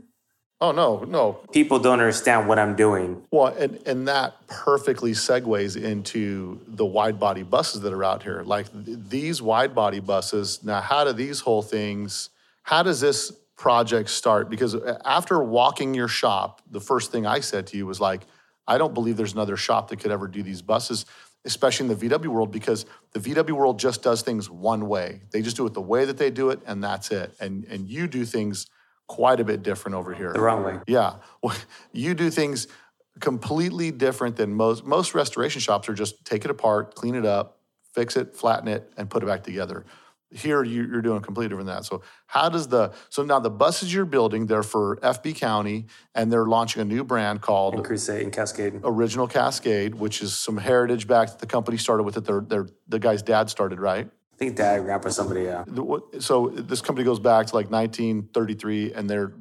Oh 0.60 0.72
no, 0.72 1.00
no. 1.08 1.40
People 1.52 1.80
don't 1.80 2.00
understand 2.00 2.48
what 2.48 2.60
I'm 2.60 2.76
doing. 2.76 3.24
Well, 3.32 3.48
and 3.48 3.80
and 3.88 4.08
that 4.08 4.36
perfectly 4.48 5.12
segues 5.14 5.76
into 5.82 6.60
the 6.68 6.86
wide 6.86 7.20
body 7.20 7.42
buses 7.44 7.82
that 7.82 7.92
are 7.94 8.04
out 8.04 8.22
here. 8.24 8.44
Like 8.46 8.68
th- 8.86 8.98
these 9.10 9.42
wide 9.42 9.74
body 9.74 10.00
buses. 10.00 10.64
Now, 10.64 10.80
how 10.82 11.04
do 11.04 11.14
these 11.14 11.40
whole 11.40 11.64
things? 11.64 12.30
How 12.64 12.84
does 12.84 13.00
this 13.02 13.32
project 13.58 14.10
start? 14.10 14.50
Because 14.50 14.76
uh, 14.76 15.00
after 15.04 15.42
walking 15.44 15.96
your 15.96 16.08
shop, 16.08 16.62
the 16.70 16.80
first 16.82 17.12
thing 17.12 17.26
I 17.26 17.40
said 17.40 17.66
to 17.68 17.78
you 17.78 17.88
was 17.88 18.00
like, 18.00 18.22
I 18.68 18.78
don't 18.78 18.94
believe 18.94 19.18
there's 19.18 19.34
another 19.34 19.58
shop 19.58 19.90
that 19.90 20.00
could 20.00 20.12
ever 20.12 20.28
do 20.28 20.44
these 20.44 20.62
buses, 20.62 21.06
especially 21.46 21.90
in 21.90 21.98
the 21.98 22.10
VW 22.10 22.28
world, 22.28 22.52
because 22.52 22.86
the 23.14 23.20
VW 23.20 23.52
world 23.52 23.80
just 23.80 24.04
does 24.04 24.22
things 24.22 24.50
one 24.50 24.88
way. 24.88 25.22
They 25.32 25.42
just 25.42 25.58
do 25.58 25.66
it 25.66 25.74
the 25.74 25.82
way 25.82 26.06
that 26.06 26.18
they 26.18 26.30
do 26.30 26.50
it, 26.50 26.60
and 26.66 26.84
that's 26.84 27.12
it. 27.12 27.34
And 27.40 27.66
and 27.66 27.88
you 27.88 28.08
do 28.08 28.26
things 28.26 28.68
quite 29.08 29.40
a 29.42 29.44
bit 29.44 29.62
different 29.62 29.96
over 29.96 30.14
here. 30.14 30.32
The 30.32 30.40
wrong 30.40 30.64
way. 30.64 30.80
Yeah. 30.88 31.16
Well, 31.44 31.56
You 31.92 32.14
do 32.14 32.30
things 32.30 32.68
completely 33.20 33.92
different 33.92 34.38
than 34.38 34.54
most. 34.54 34.86
Most 34.86 35.14
restoration 35.14 35.60
shops 35.60 35.90
are 35.90 35.94
just 35.94 36.24
take 36.26 36.46
it 36.46 36.52
apart, 36.52 36.96
clean 36.96 37.16
it 37.16 37.26
up, 37.26 37.58
fix 37.94 38.16
it, 38.16 38.36
flatten 38.36 38.68
it, 38.70 38.92
and 38.96 39.10
put 39.10 39.22
it 39.22 39.26
back 39.26 39.44
together. 39.44 39.86
Here 40.32 40.64
you- 40.64 40.88
you're 40.88 41.02
doing 41.02 41.22
completely 41.22 41.50
different 41.50 41.68
than 41.68 41.76
that. 41.78 41.86
So 41.86 42.02
how 42.28 42.48
does 42.48 42.70
the 42.70 42.92
so 43.10 43.24
now 43.24 43.40
the 43.40 43.50
buses 43.50 43.94
you're 43.94 44.06
building 44.06 44.46
they're 44.46 44.64
for 44.64 44.98
FB 45.04 45.34
County 45.34 45.88
and 46.16 46.32
they're 46.32 46.46
launching 46.46 46.82
a 46.82 46.86
new 46.86 47.04
brand 47.04 47.42
called 47.42 47.84
Crusade 47.84 48.24
and 48.24 48.32
Cascade. 48.32 48.80
Original 48.84 49.28
Cascade, 49.28 49.96
which 49.96 50.22
is 50.22 50.38
some 50.38 50.58
heritage 50.58 51.06
back 51.08 51.30
that 51.30 51.40
the 51.40 51.46
company 51.48 51.78
started 51.78 52.04
with 52.04 52.16
it. 52.18 52.24
Their, 52.24 52.42
their 52.42 52.68
the 52.88 53.00
guy's 53.00 53.22
dad 53.22 53.50
started, 53.50 53.80
right? 53.80 54.10
I 54.34 54.38
think 54.38 54.56
dad, 54.56 54.84
grandpa, 54.84 55.10
somebody. 55.10 55.44
Yeah. 55.44 55.66
So 56.20 56.48
this 56.50 56.82
company 56.82 57.04
goes 57.06 57.20
back 57.20 57.48
to 57.48 57.56
like 57.56 57.70
1933 57.70 58.94
and 58.94 59.10
they're 59.10 59.34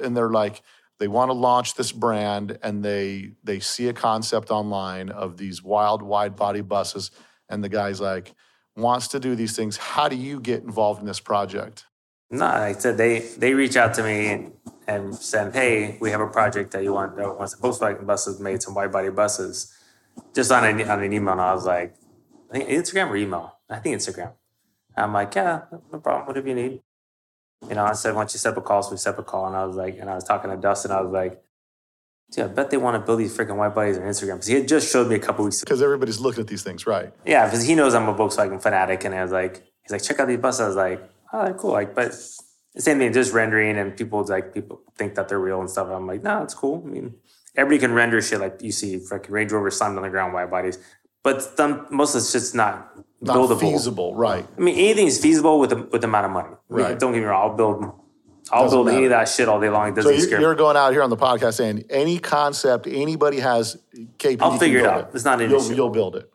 and 0.00 0.16
they're 0.16 0.30
like 0.30 0.62
they 0.98 1.08
want 1.08 1.28
to 1.28 1.34
launch 1.34 1.74
this 1.74 1.92
brand 1.92 2.58
and 2.62 2.84
they 2.84 3.32
they 3.44 3.60
see 3.60 3.88
a 3.88 3.92
concept 3.92 4.50
online 4.50 5.10
of 5.10 5.36
these 5.36 5.62
wild 5.62 6.02
wide 6.02 6.36
body 6.36 6.60
buses 6.62 7.10
and 7.48 7.62
the 7.62 7.68
guy's 7.68 8.00
like 8.00 8.34
wants 8.76 9.08
to 9.08 9.18
do 9.18 9.34
these 9.34 9.56
things 9.56 9.76
how 9.76 10.08
do 10.08 10.16
you 10.16 10.40
get 10.40 10.62
involved 10.62 11.00
in 11.00 11.06
this 11.06 11.20
project 11.20 11.84
No, 12.30 12.46
I 12.46 12.72
said, 12.72 12.96
they 12.98 13.20
they 13.38 13.54
reach 13.54 13.76
out 13.76 13.94
to 13.94 14.02
me 14.02 14.16
and, 14.32 14.52
and 14.86 15.14
said, 15.14 15.54
"Hey, 15.54 15.96
we 16.00 16.10
have 16.10 16.20
a 16.20 16.26
project 16.26 16.72
that 16.72 16.82
you 16.82 16.92
want 16.92 17.16
that 17.16 17.38
wants 17.38 17.54
Volkswagen 17.54 18.04
buses 18.04 18.40
made, 18.40 18.62
some 18.62 18.74
wide 18.74 18.90
body 18.90 19.10
buses." 19.10 19.72
Just 20.34 20.50
on 20.50 20.64
an 20.64 20.82
on 20.88 21.02
an 21.04 21.12
email, 21.12 21.32
and 21.32 21.40
I 21.40 21.54
was 21.54 21.66
like, 21.66 21.94
I 22.50 22.58
think 22.58 22.68
Instagram 22.68 23.10
or 23.10 23.16
email? 23.16 23.46
I 23.70 23.78
think 23.78 23.96
Instagram. 23.96 24.32
I'm 24.96 25.12
like, 25.12 25.34
yeah, 25.34 25.62
no 25.92 25.98
problem. 26.00 26.26
Whatever 26.26 26.48
you 26.48 26.54
need. 26.54 26.80
You 27.68 27.74
know, 27.76 27.84
I 27.84 27.92
said, 27.92 28.14
once 28.14 28.34
you 28.34 28.38
set 28.38 28.52
up 28.52 28.58
a 28.58 28.60
call, 28.62 28.82
so 28.82 28.90
we 28.90 28.96
set 28.96 29.14
up 29.14 29.20
a 29.20 29.22
call, 29.22 29.46
and 29.46 29.56
I 29.56 29.64
was 29.64 29.76
like, 29.76 29.98
and 30.00 30.08
I 30.10 30.14
was 30.14 30.24
talking 30.24 30.50
to 30.50 30.56
Dustin, 30.56 30.90
I 30.90 31.00
was 31.00 31.12
like, 31.12 31.42
dude, 32.30 32.44
I 32.44 32.48
bet 32.48 32.70
they 32.70 32.76
want 32.76 33.00
to 33.00 33.04
build 33.06 33.20
these 33.20 33.36
freaking 33.36 33.56
white 33.56 33.74
bodies 33.74 33.98
on 33.98 34.04
Instagram 34.04 34.34
because 34.34 34.46
he 34.46 34.54
had 34.54 34.68
just 34.68 34.90
showed 34.90 35.08
me 35.08 35.14
a 35.14 35.18
couple 35.18 35.44
weeks 35.44 35.62
ago. 35.62 35.66
because 35.66 35.82
everybody's 35.82 36.20
looking 36.20 36.40
at 36.42 36.48
these 36.48 36.62
things 36.62 36.86
right 36.86 37.12
Yeah, 37.24 37.46
because 37.46 37.64
he 37.66 37.74
knows 37.74 37.94
I'm 37.94 38.08
a 38.08 38.14
Volkswagen 38.14 38.60
fanatic, 38.60 39.04
and 39.04 39.14
I 39.14 39.22
was 39.22 39.32
like, 39.32 39.62
he's 39.82 39.92
like, 39.92 40.02
check 40.02 40.18
out 40.20 40.28
these 40.28 40.38
buses. 40.38 40.60
I 40.60 40.66
was 40.66 40.76
like, 40.76 41.10
oh, 41.32 41.52
cool. 41.54 41.72
Like, 41.72 41.94
but 41.94 42.12
the 42.74 42.82
same 42.82 42.98
thing, 42.98 43.12
just 43.12 43.32
rendering, 43.32 43.76
and 43.78 43.96
people 43.96 44.24
like 44.24 44.52
people 44.52 44.82
think 44.96 45.14
that 45.14 45.28
they're 45.28 45.38
real 45.38 45.60
and 45.60 45.70
stuff. 45.70 45.88
I'm 45.88 46.06
like, 46.06 46.22
no, 46.22 46.42
it's 46.42 46.54
cool. 46.54 46.82
I 46.84 46.88
mean, 46.88 47.14
everybody 47.56 47.78
can 47.80 47.94
render 47.94 48.20
shit 48.20 48.40
like 48.40 48.60
you 48.62 48.72
see, 48.72 48.96
freaking 48.98 49.30
Range 49.30 49.50
Rover 49.52 49.70
slammed 49.70 49.96
on 49.96 50.02
the 50.02 50.10
ground 50.10 50.34
wide 50.34 50.50
bodies, 50.50 50.78
but 51.22 51.42
some 51.42 51.86
most 51.90 52.14
of 52.14 52.18
it's 52.20 52.32
just 52.32 52.54
not, 52.54 52.92
not 53.20 53.36
buildable. 53.36 53.60
feasible 53.60 54.14
right 54.14 54.46
I 54.56 54.60
mean, 54.60 54.76
anything 54.76 55.06
is 55.06 55.18
feasible 55.20 55.58
with 55.58 55.70
the, 55.70 55.76
with 55.76 56.02
the 56.02 56.06
amount 56.06 56.26
of 56.26 56.32
money. 56.32 56.48
I 56.48 56.50
mean, 56.74 56.84
Right. 56.84 56.98
Don't 56.98 57.12
get 57.12 57.20
me 57.20 57.24
wrong. 57.24 57.50
I'll 57.50 57.56
build. 57.56 57.92
I'll 58.52 58.64
Doesn't 58.64 58.76
build 58.84 58.88
any 58.90 59.04
of 59.04 59.10
that 59.10 59.28
shit 59.28 59.48
all 59.48 59.60
day 59.60 59.68
long. 59.70 59.88
It 59.88 59.96
doesn't 59.96 60.14
you, 60.14 60.20
scare 60.20 60.40
you're 60.40 60.52
me. 60.52 60.58
going 60.58 60.76
out 60.76 60.92
here 60.92 61.02
on 61.02 61.10
the 61.10 61.16
podcast 61.16 61.54
saying 61.54 61.84
any 61.90 62.18
concept 62.18 62.86
anybody 62.86 63.40
has 63.40 63.76
KP 64.18 64.38
I'll 64.40 64.58
figure 64.58 64.80
it 64.80 64.86
out. 64.86 65.10
It's 65.14 65.24
not 65.24 65.40
an 65.40 65.50
you'll, 65.50 65.60
issue. 65.60 65.74
you'll 65.74 65.90
build 65.90 66.16
it 66.16 66.30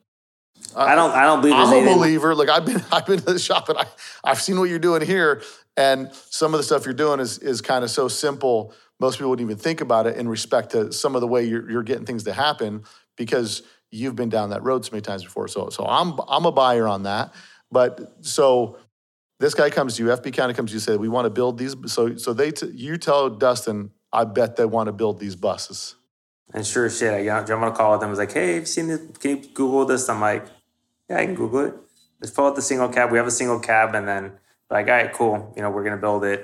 I 0.76 0.96
don't. 0.96 1.12
I 1.12 1.24
don't 1.24 1.42
believe 1.42 1.56
I'm 1.56 1.72
a 1.74 1.78
anything. 1.78 1.98
believer. 1.98 2.36
Like 2.36 2.50
I've 2.50 2.66
been, 2.66 2.82
I've 2.92 3.06
been 3.06 3.20
to 3.20 3.34
the 3.34 3.40
shop 3.40 3.70
and 3.70 3.78
I, 3.78 3.86
I've 4.24 4.42
seen 4.42 4.60
what 4.60 4.70
you're 4.70 4.80
doing 4.80 5.02
here, 5.06 5.42
and 5.78 6.10
some 6.30 6.54
of 6.54 6.60
the 6.60 6.64
stuff 6.64 6.86
you're 6.86 6.94
doing 6.94 7.20
is 7.20 7.40
is 7.40 7.62
kind 7.62 7.84
of 7.84 7.90
so 7.90 8.08
simple. 8.08 8.74
Most 9.00 9.18
people 9.18 9.32
wouldn't 9.32 9.46
even 9.50 9.58
think 9.58 9.82
about 9.82 10.06
it 10.08 10.18
in 10.18 10.28
respect 10.28 10.72
to 10.72 10.92
some 10.94 11.16
of 11.16 11.22
the 11.22 11.28
way 11.28 11.44
you're, 11.44 11.70
you're 11.70 11.84
getting 11.84 12.06
things 12.06 12.24
to 12.26 12.34
happen 12.34 12.84
because 13.18 13.64
you've 13.90 14.16
been 14.16 14.30
down 14.30 14.52
that 14.52 14.64
road 14.64 14.86
so 14.86 14.92
many 14.92 15.02
times 15.02 15.24
before. 15.24 15.48
So, 15.48 15.70
so 15.70 15.86
I'm 15.86 16.14
I'm 16.28 16.46
a 16.46 16.52
buyer 16.52 16.88
on 16.88 17.04
that. 17.04 17.34
But 17.72 18.00
so 18.22 18.78
this 19.42 19.54
guy 19.56 19.70
comes 19.70 19.96
to 19.98 20.04
you, 20.04 20.10
FB 20.10 20.34
County 20.34 20.54
comes 20.54 20.70
to 20.70 20.76
you, 20.76 20.80
say 20.80 20.96
we 20.96 21.10
want 21.10 21.26
to 21.26 21.30
build 21.30 21.58
these. 21.58 21.76
So 21.88 22.16
so 22.16 22.32
they 22.34 22.52
t- 22.52 22.72
you 22.74 22.98
tell 22.98 23.30
Dustin, 23.30 23.92
I 24.14 24.24
bet 24.24 24.56
they 24.56 24.66
want 24.66 24.88
to 24.88 24.94
build 24.94 25.20
these 25.20 25.36
buses. 25.36 25.96
And 26.54 26.66
sure 26.66 26.86
as 26.86 26.98
shit, 26.98 27.14
I 27.14 27.24
got- 27.24 27.48
jump 27.48 27.64
on 27.64 27.72
a 27.72 27.76
call 27.76 27.98
them. 27.98 28.08
I 28.08 28.10
was 28.10 28.20
like, 28.20 28.34
hey, 28.34 28.54
have 28.54 28.62
you 28.62 28.66
seen 28.66 28.88
this? 28.88 29.02
Can 29.20 29.38
you 29.38 29.38
Google 29.54 29.86
this? 29.86 30.08
I'm 30.10 30.22
like, 30.22 30.46
yeah, 31.10 31.18
I 31.18 31.26
can 31.26 31.36
Google 31.36 31.62
it. 31.62 31.74
Let's 32.20 32.32
pull 32.32 32.46
out 32.46 32.56
the 32.56 32.62
single 32.62 32.90
cab. 32.90 33.12
We 33.12 33.18
have 33.18 33.28
a 33.28 33.32
single 33.32 33.60
cab. 33.60 33.96
And 33.96 34.08
then, 34.08 34.34
like, 34.70 34.88
all 34.88 34.94
right, 34.94 35.12
cool. 35.12 35.54
You 35.56 35.64
know, 35.64 35.72
we're 35.72 35.84
going 35.84 35.96
to 35.96 36.02
build 36.02 36.24
it. 36.24 36.42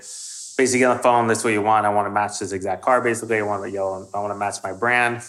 Basically, 0.58 0.86
on 0.86 0.98
the 0.98 1.04
phone, 1.04 1.28
that's 1.28 1.44
what 1.44 1.54
you 1.54 1.62
want. 1.62 1.86
I 1.86 1.90
want 1.90 2.08
to 2.08 2.12
match 2.12 2.40
this 2.40 2.52
exact 2.52 2.82
car, 2.82 3.00
basically. 3.02 3.38
I 3.38 3.44
want 3.44 3.64
to 3.64 3.70
yell, 3.70 4.10
I 4.14 4.20
want 4.20 4.32
to 4.32 4.38
match 4.38 4.56
my 4.64 4.74
brand. 4.74 5.22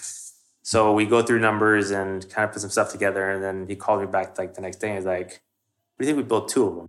So 0.63 0.93
we 0.93 1.05
go 1.07 1.23
through 1.23 1.41
numbers 1.41 1.91
and 1.91 2.27
kind 2.31 2.47
of 2.47 2.53
put 2.53 2.63
some 2.63 2.71
stuff 2.71 2.91
together. 2.91 3.31
And 3.31 3.43
then 3.43 3.67
he 3.67 3.77
called 3.77 4.01
me 4.01 4.07
back 4.07 4.39
like 4.39 4.55
the 4.55 4.63
next 4.63 4.77
day. 4.77 4.95
He's 4.95 5.05
like, 5.05 5.43
what 5.97 6.05
do 6.05 6.07
you 6.07 6.15
think 6.15 6.17
we 6.17 6.23
built 6.23 6.49
two 6.49 6.67
of 6.67 6.77
them? 6.77 6.89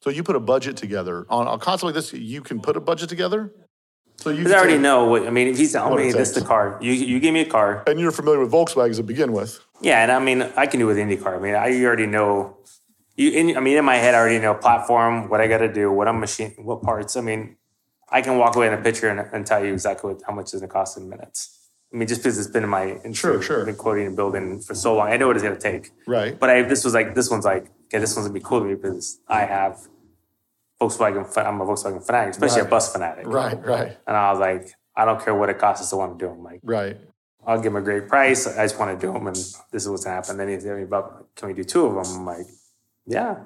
So 0.00 0.10
you 0.10 0.22
put 0.22 0.36
a 0.36 0.40
budget 0.40 0.76
together 0.76 1.26
on 1.28 1.46
a 1.48 1.58
concept 1.58 1.84
like 1.84 1.94
this. 1.94 2.12
You 2.12 2.40
can 2.40 2.60
put 2.60 2.76
a 2.76 2.80
budget 2.80 3.08
together. 3.08 3.52
So 4.16 4.30
you 4.30 4.44
already 4.52 4.72
take- 4.74 4.80
know 4.80 5.04
what, 5.06 5.26
I 5.26 5.30
mean, 5.30 5.48
if 5.48 5.58
What 5.74 6.00
it 6.00 6.06
me 6.06 6.12
this 6.12 6.30
is 6.30 6.34
the 6.34 6.40
car, 6.42 6.78
you, 6.80 6.92
you 6.92 7.20
give 7.20 7.32
me 7.32 7.40
a 7.40 7.46
car. 7.46 7.84
and 7.86 8.00
you're 8.00 8.10
familiar 8.10 8.40
with 8.40 8.50
Volkswagens 8.50 8.96
to 8.96 9.04
begin 9.04 9.32
with. 9.32 9.60
Yeah, 9.80 10.02
and 10.02 10.10
I 10.10 10.18
mean, 10.18 10.42
I 10.56 10.66
can 10.66 10.80
do 10.80 10.86
with 10.86 10.96
IndyCar. 10.96 11.36
I 11.36 11.38
mean, 11.38 11.54
I 11.54 11.84
already 11.84 12.06
know. 12.06 12.56
You, 13.16 13.30
in, 13.30 13.56
I 13.56 13.60
mean, 13.60 13.76
in 13.76 13.84
my 13.84 13.96
head, 13.96 14.14
I 14.14 14.18
already 14.18 14.40
know 14.40 14.54
platform, 14.54 15.28
what 15.28 15.40
I 15.40 15.46
got 15.46 15.58
to 15.58 15.72
do, 15.72 15.90
what 15.92 16.08
I'm 16.08 16.18
machine, 16.18 16.52
what 16.58 16.82
parts. 16.82 17.16
I 17.16 17.20
mean, 17.20 17.56
I 18.10 18.20
can 18.22 18.38
walk 18.38 18.56
away 18.56 18.66
in 18.68 18.74
a 18.74 18.78
picture 18.78 19.08
and, 19.08 19.20
and 19.32 19.46
tell 19.46 19.64
you 19.64 19.72
exactly 19.72 20.14
what, 20.14 20.22
how 20.26 20.32
much 20.32 20.44
it's 20.46 20.54
going 20.54 20.62
to 20.68 20.72
cost 20.72 20.96
in 20.96 21.08
minutes. 21.08 21.70
I 21.92 21.96
mean, 21.96 22.08
just 22.08 22.22
because 22.22 22.38
it's 22.38 22.48
been 22.50 22.64
in 22.64 22.70
my 22.70 22.98
Sure, 23.12 23.40
sure. 23.40 23.64
Been 23.64 23.76
quoting 23.76 24.06
and 24.06 24.16
building 24.16 24.60
for 24.60 24.74
so 24.74 24.96
long, 24.96 25.08
I 25.08 25.16
know 25.16 25.28
what 25.28 25.36
it's 25.36 25.42
going 25.44 25.56
to 25.56 25.60
take. 25.60 25.90
Right. 26.06 26.38
But 26.38 26.50
I, 26.50 26.62
this 26.62 26.84
was 26.84 26.92
like, 26.92 27.14
this 27.14 27.30
one's 27.30 27.44
like, 27.44 27.70
okay, 27.88 27.98
this 27.98 28.14
one's 28.14 28.28
gonna 28.28 28.38
be 28.38 28.44
cool 28.44 28.60
to 28.60 28.66
me 28.66 28.74
because 28.74 29.20
I 29.28 29.40
have 29.40 29.88
Volkswagen. 30.80 31.24
I'm 31.44 31.60
a 31.60 31.66
Volkswagen 31.66 32.04
fanatic, 32.04 32.34
especially 32.34 32.62
a 32.62 32.64
bus 32.66 32.92
fanatic. 32.92 33.26
Right, 33.26 33.62
right, 33.64 33.96
And 34.06 34.16
I 34.16 34.30
was 34.30 34.40
like, 34.40 34.72
I 34.94 35.04
don't 35.04 35.22
care 35.22 35.34
what 35.34 35.48
it 35.48 35.58
costs 35.58 35.86
I 35.86 35.90
to 35.90 35.96
want 35.96 36.18
to 36.18 36.24
do 36.24 36.30
them. 36.30 36.42
Like, 36.42 36.60
right. 36.62 36.96
I'll 37.46 37.56
give 37.56 37.72
them 37.72 37.76
a 37.76 37.84
great 37.84 38.08
price. 38.08 38.46
I 38.46 38.64
just 38.64 38.78
want 38.78 38.98
to 38.98 39.06
do 39.06 39.12
them, 39.12 39.26
and 39.26 39.36
this 39.36 39.82
is 39.82 39.88
what's 39.88 40.04
happened. 40.04 40.38
Then 40.38 40.48
he's 40.48 40.64
about, 40.82 41.34
can 41.34 41.48
we 41.48 41.54
do 41.54 41.64
two 41.64 41.86
of 41.86 41.94
them? 41.94 42.18
I'm 42.18 42.26
like, 42.26 42.46
yeah, 43.06 43.36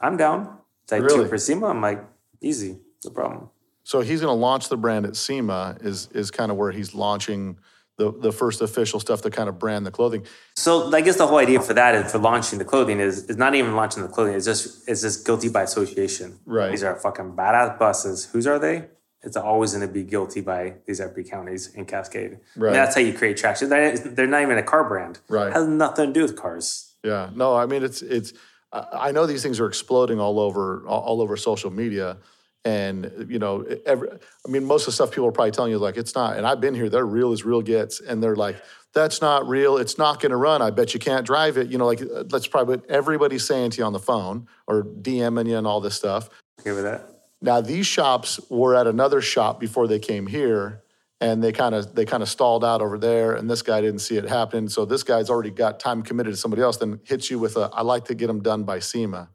I'm 0.00 0.16
down. 0.16 0.58
It's 0.84 0.92
like 0.92 1.02
Really? 1.02 1.24
two 1.24 1.28
for 1.28 1.38
SEMA. 1.38 1.66
I'm 1.66 1.80
like, 1.80 2.02
easy, 2.40 2.78
no 3.04 3.10
problem. 3.10 3.50
So 3.84 4.00
he's 4.00 4.20
to 4.34 4.40
launch 4.40 4.68
the 4.68 4.76
brand 4.76 5.06
at 5.06 5.16
SEMA. 5.16 5.76
Is 5.80 6.08
is 6.12 6.30
kind 6.30 6.50
of 6.50 6.56
where 6.56 6.70
he's 6.70 6.94
launching 6.94 7.58
the 7.98 8.12
the 8.12 8.32
first 8.32 8.60
official 8.62 9.00
stuff 9.00 9.22
to 9.22 9.30
kind 9.30 9.48
of 9.48 9.58
brand 9.58 9.86
the 9.86 9.90
clothing. 9.90 10.24
So 10.56 10.92
I 10.92 11.00
guess 11.00 11.16
the 11.16 11.26
whole 11.26 11.38
idea 11.38 11.60
for 11.60 11.74
that 11.74 11.94
is 11.94 12.12
for 12.12 12.18
launching 12.18 12.58
the 12.58 12.64
clothing 12.64 13.00
is 13.00 13.24
is 13.24 13.36
not 13.36 13.54
even 13.54 13.74
launching 13.74 14.02
the 14.02 14.08
clothing. 14.08 14.34
It's 14.34 14.46
just 14.46 14.88
it's 14.88 15.02
just 15.02 15.26
guilty 15.26 15.48
by 15.48 15.62
association. 15.62 16.38
Right. 16.46 16.70
These 16.70 16.82
are 16.82 16.96
fucking 16.96 17.32
badass 17.32 17.78
buses. 17.78 18.26
Whose 18.26 18.46
are 18.46 18.58
they? 18.58 18.88
It's 19.24 19.36
always 19.36 19.72
going 19.72 19.86
to 19.86 19.92
be 19.92 20.02
guilty 20.02 20.40
by 20.40 20.74
these 20.84 21.00
FB 21.00 21.30
counties 21.30 21.72
in 21.74 21.84
Cascade. 21.84 22.40
Right. 22.56 22.68
And 22.68 22.74
that's 22.74 22.96
how 22.96 23.00
you 23.00 23.12
create 23.12 23.36
traction. 23.36 23.68
They're, 23.68 23.96
they're 23.96 24.26
not 24.26 24.42
even 24.42 24.58
a 24.58 24.64
car 24.64 24.88
brand. 24.88 25.20
Right. 25.28 25.46
It 25.46 25.52
has 25.52 25.68
nothing 25.68 26.08
to 26.08 26.12
do 26.12 26.22
with 26.22 26.34
cars. 26.34 26.94
Yeah. 27.04 27.30
No, 27.34 27.54
I 27.54 27.66
mean 27.66 27.82
it's 27.82 28.02
it's. 28.02 28.32
I 28.72 29.12
know 29.12 29.26
these 29.26 29.42
things 29.42 29.60
are 29.60 29.66
exploding 29.66 30.18
all 30.18 30.40
over 30.40 30.82
all 30.86 31.20
over 31.20 31.36
social 31.36 31.70
media, 31.70 32.16
and 32.64 33.26
you 33.28 33.38
know, 33.38 33.64
every, 33.86 34.08
I 34.10 34.50
mean, 34.50 34.64
most 34.64 34.82
of 34.82 34.86
the 34.86 34.92
stuff 34.92 35.10
people 35.10 35.26
are 35.26 35.32
probably 35.32 35.50
telling 35.50 35.70
you 35.70 35.76
is 35.76 35.82
like 35.82 35.96
it's 35.96 36.14
not. 36.14 36.36
And 36.36 36.46
I've 36.46 36.60
been 36.60 36.74
here; 36.74 36.88
they're 36.88 37.06
real 37.06 37.32
as 37.32 37.44
real 37.44 37.62
gets, 37.62 38.00
and 38.00 38.22
they're 38.22 38.36
like, 38.36 38.56
that's 38.94 39.20
not 39.20 39.48
real. 39.48 39.78
It's 39.78 39.98
not 39.98 40.20
going 40.20 40.30
to 40.30 40.36
run. 40.36 40.62
I 40.62 40.70
bet 40.70 40.94
you 40.94 41.00
can't 41.00 41.26
drive 41.26 41.56
it. 41.56 41.68
You 41.68 41.78
know, 41.78 41.86
like 41.86 42.02
uh, 42.02 42.24
that's 42.24 42.46
probably 42.46 42.76
what 42.76 42.90
everybody's 42.90 43.46
saying 43.46 43.70
to 43.72 43.78
you 43.78 43.84
on 43.84 43.92
the 43.92 43.98
phone 43.98 44.46
or 44.66 44.84
DMing 44.84 45.48
you 45.48 45.56
and 45.56 45.66
all 45.66 45.80
this 45.80 45.94
stuff. 45.94 46.30
Okay 46.60 46.72
with 46.72 46.84
that? 46.84 47.08
Now 47.40 47.60
these 47.60 47.86
shops 47.86 48.38
were 48.48 48.76
at 48.76 48.86
another 48.86 49.20
shop 49.20 49.58
before 49.58 49.88
they 49.88 49.98
came 49.98 50.26
here, 50.28 50.84
and 51.20 51.42
they 51.42 51.50
kind 51.52 51.74
of 51.74 51.94
they 51.94 52.04
kind 52.04 52.22
of 52.22 52.28
stalled 52.28 52.64
out 52.64 52.80
over 52.80 52.98
there, 52.98 53.32
and 53.32 53.50
this 53.50 53.62
guy 53.62 53.80
didn't 53.80 54.00
see 54.00 54.16
it 54.16 54.24
happen. 54.28 54.68
So 54.68 54.84
this 54.84 55.02
guy's 55.02 55.30
already 55.30 55.50
got 55.50 55.80
time 55.80 56.02
committed 56.02 56.34
to 56.34 56.36
somebody 56.36 56.62
else. 56.62 56.76
Then 56.76 57.00
hits 57.04 57.30
you 57.30 57.38
with 57.38 57.56
a 57.56 57.70
I 57.72 57.82
like 57.82 58.04
to 58.06 58.14
get 58.14 58.28
them 58.28 58.40
done 58.40 58.62
by 58.62 58.78
SEMA. 58.78 59.30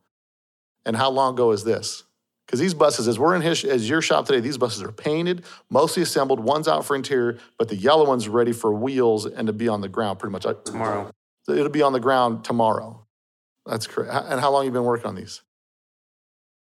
And 0.86 0.96
how 0.96 1.10
long 1.10 1.34
ago 1.34 1.52
is 1.52 1.66
this? 1.66 2.04
Because 2.48 2.62
these 2.62 2.74
buses, 2.74 3.10
as 3.10 3.20
we're 3.20 3.36
in 3.36 3.42
his, 3.42 3.66
as 3.66 3.90
your 3.90 4.02
shop 4.02 4.26
today, 4.26 4.40
these 4.40 4.58
buses 4.58 4.82
are 4.82 4.92
painted, 4.92 5.44
mostly 5.70 6.02
assembled. 6.02 6.40
One's 6.40 6.70
out 6.70 6.86
for 6.86 6.96
interior, 6.96 7.40
but 7.60 7.68
the 7.68 7.76
yellow 7.76 8.08
one's 8.08 8.30
ready 8.30 8.54
for 8.54 8.74
wheels 8.74 9.26
and 9.26 9.48
to 9.48 9.54
be 9.54 9.68
on 9.68 9.82
the 9.82 9.90
ground 9.90 10.20
pretty 10.20 10.32
much. 10.32 10.46
Tomorrow. 10.64 11.12
It'll 11.50 11.70
be 11.70 11.82
on 11.82 11.92
the 11.92 12.00
ground 12.00 12.46
tomorrow. 12.46 13.06
That's 13.66 13.86
correct. 13.86 14.14
And 14.30 14.40
how 14.40 14.52
long 14.52 14.64
you 14.64 14.72
been 14.72 14.86
working 14.86 15.08
on 15.08 15.16
these? 15.16 15.42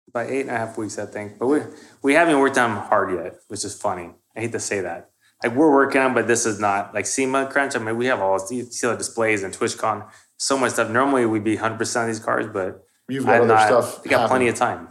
About 0.08 0.30
eight 0.30 0.42
and 0.42 0.50
a 0.50 0.56
half 0.56 0.78
weeks, 0.78 0.98
I 0.98 1.04
think. 1.04 1.38
But 1.38 1.48
we 1.48 1.60
we 2.02 2.14
haven't 2.14 2.38
worked 2.38 2.56
on 2.56 2.74
them 2.74 2.84
hard 2.84 3.12
yet, 3.12 3.36
which 3.48 3.64
is 3.64 3.74
funny. 3.78 4.10
I 4.34 4.40
hate 4.40 4.52
to 4.52 4.60
say 4.60 4.80
that. 4.80 5.10
Like 5.42 5.54
we're 5.54 5.72
working 5.72 6.00
on, 6.00 6.14
but 6.14 6.26
this 6.26 6.46
is 6.46 6.58
not 6.58 6.94
like 6.94 7.04
SEMA 7.04 7.50
Crunch. 7.50 7.76
I 7.76 7.78
mean, 7.78 7.96
we 7.96 8.06
have 8.06 8.20
all 8.20 8.38
these 8.46 8.80
displays 8.80 9.42
and 9.42 9.52
TwitchCon, 9.52 10.08
so 10.38 10.56
much 10.56 10.72
stuff. 10.72 10.90
Normally 10.90 11.26
we'd 11.26 11.44
be 11.44 11.56
100 11.56 11.76
percent 11.76 12.08
of 12.08 12.14
these 12.14 12.24
cars, 12.24 12.46
but 12.46 12.84
You've 13.08 13.26
got 13.26 13.42
other 13.42 13.48
not, 13.48 13.66
stuff. 13.66 14.04
We 14.04 14.10
got 14.10 14.20
happening. 14.20 14.28
plenty 14.28 14.48
of 14.48 14.54
time. 14.54 14.88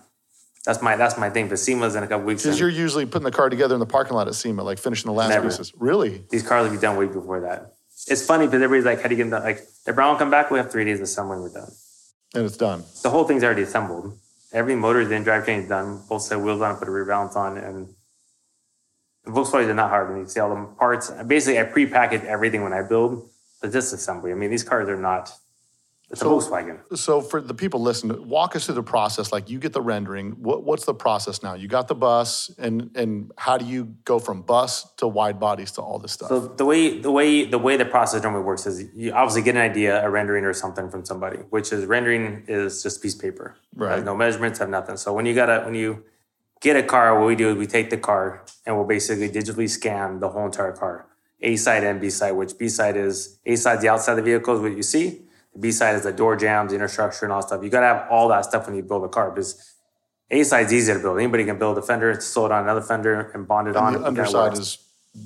That's 0.66 0.82
my 0.82 0.96
that's 0.96 1.18
my 1.18 1.30
thing. 1.30 1.50
But 1.50 1.60
SEMA's 1.60 1.96
in 1.96 2.04
a 2.04 2.08
couple 2.08 2.26
weeks. 2.26 2.44
Because 2.44 2.60
you're 2.60 2.70
usually 2.70 3.06
putting 3.06 3.26
the 3.26 3.32
car 3.32 3.50
together 3.50 3.76
in 3.76 3.80
the 3.80 3.86
parking 3.86 4.16
lot 4.16 4.28
at 4.28 4.36
SEMA, 4.36 4.64
like 4.64 4.80
finishing 4.80 5.10
the 5.10 5.14
last 5.14 5.30
Never. 5.30 5.50
pieces. 5.50 5.74
Really? 5.78 6.24
These 6.30 6.44
cars 6.44 6.66
will 6.68 6.76
be 6.76 6.82
done 6.82 6.96
way 6.98 7.06
before 7.06 7.42
that. 7.42 7.74
It's 8.08 8.26
funny 8.26 8.46
because 8.46 8.62
everybody's 8.62 8.86
like, 8.86 9.02
"How 9.02 9.10
do 9.10 9.16
you 9.16 9.18
get 9.18 9.30
them 9.30 9.32
done?" 9.32 9.44
Like, 9.44 9.62
the 9.86 9.94
Brown 9.94 10.12
will 10.12 10.20
come 10.20 10.32
back, 10.32 10.52
we 10.52 10.58
have 10.58 10.72
three 10.72 10.86
days 10.86 11.00
of 11.00 11.04
assembly, 11.04 11.40
we're 11.40 11.50
done. 11.50 11.72
And 12.34 12.46
it's 12.46 12.58
done. 12.58 12.84
The 13.02 13.10
whole 13.10 13.26
thing's 13.26 13.44
already 13.44 13.62
assembled. 13.62 14.18
Every 14.52 14.76
motor 14.76 15.02
is 15.02 15.12
in, 15.12 15.24
drivetrain 15.24 15.64
is 15.64 15.70
done, 15.70 16.02
both 16.10 16.22
set 16.24 16.40
wheels 16.40 16.62
on, 16.62 16.76
put 16.78 16.88
a 16.88 16.92
rear 16.92 17.06
balance 17.06 17.36
on, 17.36 17.58
and 17.58 17.94
the 19.26 19.32
Volkswagens 19.32 19.68
are 19.68 19.74
not 19.74 19.90
hard. 19.90 20.10
When 20.10 20.20
you 20.20 20.28
see 20.28 20.40
all 20.40 20.54
the 20.54 20.66
parts, 20.76 21.10
basically, 21.28 21.60
I 21.60 21.64
pre-package 21.64 22.24
everything 22.24 22.64
when 22.64 22.74
I 22.74 22.82
build 22.82 23.30
the 23.62 23.68
disassembly. 23.68 24.32
I 24.32 24.36
mean, 24.36 24.50
these 24.50 24.64
cars 24.64 24.90
are 24.90 24.98
not. 24.98 25.32
It's 26.14 26.22
a 26.22 26.26
So- 26.26 26.40
Volkswagen. 26.40 26.78
So 26.96 27.22
for 27.22 27.42
the 27.42 27.56
people 27.56 27.82
listening, 27.82 28.30
walk 28.30 28.56
us 28.56 28.66
through 28.68 28.76
the 28.76 28.84
process. 28.84 29.34
Like 29.34 29.50
you 29.50 29.58
get 29.58 29.74
the 29.74 29.82
rendering. 29.82 30.34
What, 30.34 30.64
what's 30.64 30.86
the 30.86 30.94
process 30.94 31.42
now? 31.42 31.56
You 31.56 31.68
got 31.68 31.88
the 31.88 31.96
bus, 31.96 32.52
and 32.60 32.92
and 32.96 33.32
how 33.36 33.58
do 33.58 33.66
you 33.66 33.96
go 34.06 34.20
from 34.20 34.44
bus 34.44 34.94
to 34.98 35.08
wide 35.08 35.40
bodies 35.40 35.72
to 35.74 35.82
all 35.82 35.98
this 35.98 36.12
stuff? 36.12 36.30
So 36.30 36.40
the 36.40 36.66
way 36.66 37.00
the 37.00 37.12
way 37.12 37.46
the 37.46 37.58
way 37.58 37.78
the 37.78 37.86
process 37.86 38.22
normally 38.22 38.44
works 38.44 38.68
is 38.68 38.86
you 38.94 39.12
obviously 39.12 39.42
get 39.42 39.56
an 39.56 39.62
idea, 39.62 40.06
a 40.06 40.10
rendering 40.10 40.46
or 40.46 40.54
something 40.54 40.88
from 40.88 41.04
somebody, 41.04 41.38
which 41.50 41.74
is 41.74 41.86
rendering 41.86 42.44
is 42.48 42.84
just 42.84 42.98
a 42.98 43.00
piece 43.02 43.16
of 43.16 43.22
paper. 43.22 43.56
Right. 43.76 44.04
No 44.04 44.16
measurements, 44.16 44.60
have 44.60 44.70
nothing. 44.70 44.98
So 44.98 45.14
when 45.14 45.26
you 45.26 45.34
gotta 45.34 45.64
when 45.66 45.74
you 45.74 46.04
get 46.62 46.76
a 46.76 46.84
car, 46.84 47.18
what 47.20 47.26
we 47.26 47.36
do 47.36 47.50
is 47.50 47.58
we 47.58 47.66
take 47.66 47.90
the 47.90 47.98
car 47.98 48.46
and 48.68 48.76
we'll 48.78 48.86
basically 48.86 49.30
digitally 49.30 49.68
scan 49.68 50.20
the 50.20 50.30
whole 50.30 50.46
entire 50.46 50.74
car. 50.74 51.08
A 51.42 51.56
side 51.56 51.84
and 51.84 52.00
B 52.00 52.12
side, 52.12 52.34
which 52.34 52.56
B 52.60 52.70
side 52.70 52.96
is 52.96 53.40
A 53.48 53.56
side 53.56 53.82
the 53.82 53.90
outside 53.90 54.12
of 54.12 54.18
the 54.18 54.24
vehicle 54.32 54.54
is 54.56 54.62
what 54.62 54.78
you 54.78 54.84
see. 54.84 55.23
The 55.54 55.60
B 55.60 55.72
side 55.72 55.96
is 55.96 56.04
the 56.04 56.12
door 56.12 56.36
jambs, 56.36 56.72
the 56.72 56.76
inner 56.76 56.88
structure, 56.88 57.26
and 57.26 57.32
all 57.32 57.42
that 57.42 57.48
stuff. 57.48 57.64
You 57.64 57.70
gotta 57.70 57.86
have 57.86 58.08
all 58.10 58.28
that 58.30 58.46
stuff 58.46 58.66
when 58.68 58.76
you 58.76 58.84
build 58.84 59.04
a 59.04 59.10
car 59.10 59.30
because 59.32 59.74
A 60.32 60.44
side's 60.44 60.74
easy 60.74 60.94
to 60.94 61.00
build. 61.00 61.20
Anybody 61.20 61.46
can 61.46 61.60
build 61.60 61.78
a 61.78 61.82
fender, 61.82 62.20
sew 62.20 62.48
it 62.48 62.52
on 62.52 62.64
another 62.64 62.82
fender, 62.82 63.32
and 63.34 63.48
bond 63.48 63.68
it 63.68 63.76
on. 63.76 63.88
And 63.88 63.98
It 63.98 64.00
the 64.00 64.08
underside 64.08 64.54
is 64.54 64.80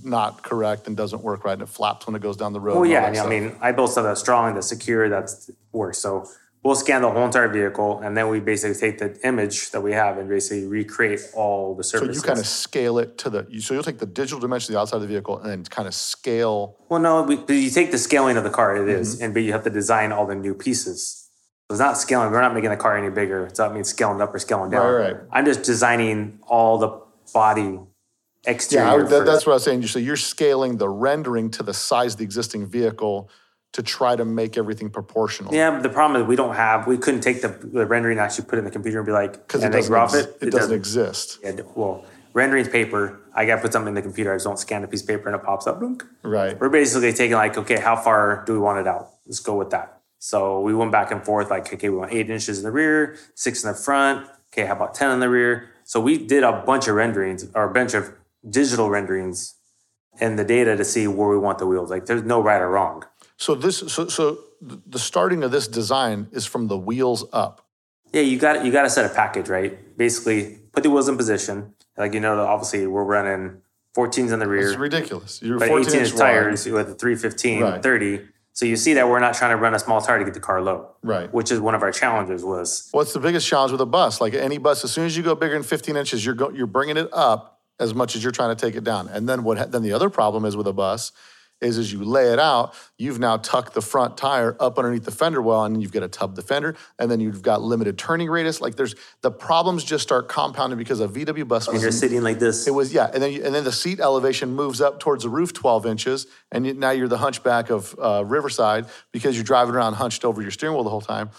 not 0.03 0.43
correct 0.43 0.88
and 0.88 0.97
doesn't 0.97 1.23
work 1.23 1.45
right, 1.45 1.53
and 1.53 1.61
it 1.61 1.69
flaps 1.69 2.07
when 2.07 2.15
it 2.15 2.21
goes 2.21 2.36
down 2.36 2.51
the 2.51 2.59
road. 2.59 2.75
Well, 2.75 2.86
yeah, 2.86 3.05
I 3.05 3.11
mean, 3.11 3.21
I 3.21 3.28
mean, 3.28 3.55
I 3.61 3.71
built 3.71 3.91
stuff 3.91 4.03
that's 4.03 4.19
strong, 4.19 4.53
that's 4.53 4.67
secure, 4.67 5.07
that's 5.07 5.49
works. 5.71 5.99
So 5.99 6.28
we'll 6.68 6.76
scan 6.76 7.01
the 7.01 7.09
whole 7.09 7.24
entire 7.24 7.47
vehicle, 7.47 7.99
and 7.99 8.18
then 8.18 8.28
we 8.28 8.41
basically 8.41 8.78
take 8.78 8.99
the 8.99 9.18
image 9.26 9.72
that 9.72 9.80
we 9.80 9.93
have 9.93 10.18
and 10.18 10.28
basically 10.28 10.68
recreate 10.68 11.22
all 11.34 11.74
the 11.74 11.84
surfaces. 11.84 12.18
so 12.22 12.24
you 12.24 12.28
kind 12.28 12.39
of 12.39 12.45
scale 12.45 12.99
it 12.99 13.18
to 13.20 13.30
the. 13.30 13.47
So 13.61 13.74
you'll 13.74 13.84
take 13.84 13.99
the 13.99 14.05
digital 14.05 14.39
dimension 14.39 14.72
of 14.72 14.74
the 14.74 14.80
outside 14.82 14.97
of 14.97 15.01
the 15.03 15.07
vehicle 15.07 15.39
and 15.39 15.49
then 15.49 15.63
kind 15.63 15.88
of 15.88 15.93
scale. 15.93 16.76
well, 16.89 16.99
no, 16.99 17.24
we, 17.24 17.36
you 17.55 17.70
take 17.70 17.91
the 17.91 17.97
scaling 17.97 18.36
of 18.36 18.43
the 18.43 18.49
car, 18.49 18.76
it 18.76 18.89
is, 18.89 19.15
Mm-hmm. 19.15 19.24
and 19.24 19.34
but 19.34 19.43
you 19.43 19.53
have 19.53 19.63
to 19.63 19.70
design 19.70 20.11
all 20.11 20.28
the 20.28 20.36
new 20.36 20.53
pieces. 20.53 21.30
So 21.70 21.74
it's 21.76 21.80
not 21.80 21.97
scaling. 21.97 22.32
We're 22.32 22.41
not 22.41 22.53
making 22.53 22.70
the 22.70 22.78
car 22.78 22.97
any 22.97 23.09
bigger. 23.09 23.45
It's 23.45 23.59
not 23.59 23.74
mean 23.74 23.86
scaling 23.86 24.22
up 24.22 24.36
or 24.36 24.39
scaling 24.39 24.70
down. 24.72 24.86
Right, 24.86 25.13
right. 25.13 25.22
I'm 25.32 25.45
just 25.45 25.63
designing 25.63 26.39
all 26.47 26.78
the 26.78 27.01
body 27.34 27.80
exterior. 28.45 28.86
Yeah, 28.86 29.05
I 29.05 29.09
that, 29.09 29.26
that's 29.26 29.45
what 29.45 29.53
I 29.53 29.55
was 29.55 29.63
saying. 29.63 29.88
So 29.88 29.99
you're 29.99 30.18
scaling 30.18 30.78
the 30.78 30.89
rendering 30.89 31.49
to 31.51 31.63
the 31.63 31.74
size 31.74 32.13
of 32.13 32.18
the 32.20 32.26
existing 32.26 32.65
vehicle 32.68 33.30
to 33.78 33.84
try 33.84 34.15
to 34.15 34.25
make 34.25 34.57
everything 34.57 34.89
proportional. 34.89 35.53
Yeah, 35.53 35.80
the 35.80 35.88
problem 35.88 36.19
is 36.19 36.28
we 36.28 36.36
don't 36.36 36.55
have. 36.55 36.88
We 36.88 36.97
couldn't 36.97 37.21
take 37.21 37.43
the, 37.43 37.49
the 37.49 37.86
rendering 37.86 38.17
and 38.17 38.25
actually 38.25 38.45
put 38.45 38.55
it 38.55 38.59
in 38.59 38.65
the 38.65 38.71
computer 38.71 38.97
and 38.97 39.05
be 39.05 39.11
like, 39.11 39.34
because 39.34 39.63
and 39.63 39.71
it 39.71 39.78
doesn't, 39.78 39.95
ex- 39.95 40.13
it. 40.15 40.38
it, 40.41 40.49
doesn't 40.49 40.73
exist. 40.73 41.38
Yeah, 41.43 41.61
well, 41.75 42.03
rendering's 42.34 42.69
paper. 42.69 43.19
I 43.36 43.45
got 43.45 43.57
to 43.57 43.61
put 43.61 43.73
something 43.73 43.89
in 43.89 43.93
the 43.93 44.01
computer. 44.01 44.34
I 44.34 44.36
just 44.38 44.45
don't 44.45 44.57
scan 44.57 44.84
a 44.84 44.88
piece 44.88 45.03
of 45.03 45.07
paper 45.07 45.30
and 45.30 45.39
it 45.39 45.45
pops 45.45 45.67
up. 45.67 45.80
Right. 46.23 46.59
We're 46.59 46.69
basically 46.69 47.13
taking 47.13 47.36
like, 47.36 47.55
okay, 47.55 47.80
how 47.80 47.95
far 47.95 48.43
do 48.47 48.53
we 48.53 48.57
want 48.57 48.80
it 48.80 48.88
out? 48.88 49.09
Let's 49.28 49.41
go 49.41 49.55
with 49.55 49.69
that. 49.69 50.01
So 50.17 50.59
we 50.61 50.73
went 50.73 50.91
back 50.91 51.11
and 51.11 51.23
forth, 51.23 51.51
like, 51.51 51.71
okay, 51.71 51.89
we 51.89 51.97
want 51.97 52.11
eight 52.11 52.32
inches 52.32 52.57
in 52.57 52.63
the 52.63 52.71
rear, 52.71 53.15
six 53.36 53.63
in 53.63 53.69
the 53.69 53.78
front. 53.78 54.28
Okay, 54.51 54.65
how 54.65 54.73
about 54.73 54.95
10 54.95 55.11
in 55.11 55.19
the 55.19 55.30
rear? 55.30 55.69
So 55.84 55.99
we 55.99 56.17
did 56.17 56.41
a 56.41 56.63
bunch 56.65 56.88
of 56.88 56.95
renderings 56.95 57.45
or 57.53 57.69
a 57.69 57.71
bunch 57.71 57.93
of 57.93 58.11
digital 58.49 58.89
renderings 58.89 59.53
and 60.19 60.39
the 60.39 60.43
data 60.43 60.75
to 60.75 60.84
see 60.84 61.05
where 61.05 61.30
we 61.30 61.38
want 61.38 61.59
the 61.59 61.67
wheels. 61.67 61.91
Like, 61.91 62.07
there's 62.07 62.23
no 62.23 62.41
right 62.41 62.59
or 62.59 62.71
wrong. 62.71 63.03
So 63.38 63.54
this, 63.56 63.78
so 63.78 64.08
so 64.08 64.40
the 64.62 65.00
starting 65.00 65.44
of 65.44 65.52
this 65.52 65.68
design 65.68 66.28
is 66.32 66.46
from 66.46 66.68
the 66.68 66.78
wheels 66.78 67.24
up. 67.32 67.66
Yeah, 68.12 68.22
you 68.22 68.40
got 68.40 68.66
you 68.66 68.72
got 68.72 68.84
to 68.84 68.90
set 68.90 69.06
a 69.10 69.14
package, 69.14 69.48
right? 69.48 69.96
Basically, 69.98 70.58
put 70.72 70.84
the 70.84 70.90
wheels 70.90 71.08
in 71.08 71.18
position. 71.18 71.76
Like 71.98 72.14
you 72.14 72.20
know, 72.20 72.40
obviously 72.42 72.88
we're 72.88 73.04
running 73.04 73.62
14s 73.96 74.32
in 74.32 74.40
the 74.40 74.48
rear. 74.48 74.70
It's 74.70 74.78
ridiculous. 74.78 75.42
You're 75.42 75.60
but 75.60 75.68
14 75.68 75.94
inch 75.94 76.10
inch 76.10 76.18
tires 76.18 76.66
wide. 76.66 76.74
with 76.74 76.90
a 76.90 76.96
315, 76.96 77.62
Right. 77.62 77.84
30. 77.84 78.22
So 78.54 78.66
you 78.66 78.76
see 78.76 78.96
that 78.96 79.08
we're 79.08 79.20
not 79.20 79.36
trying 79.36 79.52
to 79.52 79.58
run 79.58 79.76
a 79.76 79.80
small 79.80 80.02
tire 80.02 80.18
to 80.18 80.26
get 80.26 80.34
the 80.34 80.40
car 80.40 80.60
low. 80.62 80.96
Right. 81.04 81.32
Which 81.32 81.52
is 81.52 81.60
one 81.60 81.76
of 81.76 81.84
our 81.84 81.92
challenges 81.92 82.44
was 82.44 82.90
What's 82.92 83.14
the 83.14 83.20
biggest 83.20 83.48
challenge 83.48 83.72
with 83.72 83.82
a 83.82 83.86
bus? 83.86 84.20
Like 84.20 84.34
any 84.34 84.58
bus, 84.58 84.84
as 84.84 84.92
soon 84.92 85.06
as 85.06 85.16
you 85.16 85.22
go 85.22 85.36
bigger 85.36 85.54
than 85.54 85.64
15 85.64 85.96
inches, 85.96 86.26
you're 86.26 86.34
go, 86.34 86.50
you're 86.50 86.66
bringing 86.66 86.98
it 86.98 87.10
up 87.14 87.60
as 87.80 87.94
much 87.94 88.16
as 88.16 88.24
you're 88.24 88.32
trying 88.32 88.56
to 88.56 88.66
take 88.66 88.76
it 88.76 88.84
down. 88.84 89.08
And 89.10 89.30
then 89.30 89.44
what? 89.44 89.72
Then 89.72 89.84
the 89.84 89.94
other 89.94 90.10
problem 90.10 90.44
is 90.46 90.58
with 90.58 90.66
a 90.66 90.74
bus 90.74 91.12
is 91.62 91.78
as 91.78 91.91
you 91.91 92.03
lay 92.03 92.32
it 92.32 92.39
out, 92.39 92.74
you've 92.97 93.20
now 93.20 93.38
tucked 93.38 93.74
the 93.74 93.82
front 93.82 94.18
tire 94.18 94.55
up 94.60 94.78
underneath 94.78 95.05
the 95.05 95.12
fender 95.12 95.41
well, 95.41 95.66
and 95.66 95.82
you've 95.82 95.91
got 95.91 96.01
to 96.01 96.08
tub 96.08 96.36
the 96.36 96.41
fender, 96.41 96.76
and 96.99 97.10
then 97.10 97.20
you've 97.20 97.41
got 97.41 97.62
limited 97.62 97.97
turning 97.97 98.30
radius. 98.30 98.62
Like 98.62 98.76
there's 98.76 98.95
the 99.22 99.32
problems 99.32 99.84
just 99.84 100.03
start 100.03 100.28
compounding 100.28 100.78
because 100.78 100.99
a 100.99 101.08
VW 101.08 101.47
bus 101.47 101.68
and 101.68 101.82
you're 101.82 101.91
sitting 101.91 102.22
like 102.22 102.39
this. 102.39 102.68
It 102.68 102.72
was 102.72 102.93
yeah, 102.93 103.10
and 103.14 103.22
then 103.22 103.32
you, 103.32 103.43
and 103.43 103.53
then 103.53 103.64
the 103.64 103.72
seat 103.72 103.99
elevation 103.99 104.53
moves 104.53 104.82
up 104.82 104.99
towards 104.99 105.24
the 105.24 105.30
roof 105.30 105.53
12 105.53 105.86
inches, 105.86 106.28
and 106.51 106.68
you, 106.68 106.74
now 106.74 106.91
you're 106.91 107.08
the 107.08 107.18
hunchback 107.18 107.70
of 107.70 107.95
uh, 107.99 108.24
Riverside 108.26 108.86
because 109.12 109.36
you're 109.36 109.43
driving 109.43 109.76
around 109.76 109.93
hunched 109.93 110.24
over 110.26 110.41
your 110.41 110.51
steering 110.51 110.76
wheel 110.76 110.84
the 110.84 110.89
whole 110.89 111.01
time. 111.01 111.32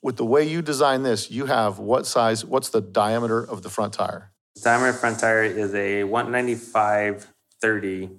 With 0.00 0.16
the 0.16 0.24
way 0.24 0.48
you 0.48 0.62
design 0.62 1.02
this, 1.02 1.30
you 1.30 1.46
have 1.46 1.78
what 1.78 2.06
size? 2.06 2.44
What's 2.44 2.70
the 2.70 2.80
diameter 2.80 3.42
of 3.42 3.62
the 3.62 3.68
front 3.68 3.92
tire? 3.92 4.30
diameter 4.62 4.92
front 4.92 5.18
tire 5.18 5.42
is 5.42 5.74
a 5.74 6.04
195 6.04 7.26
30 7.60 8.10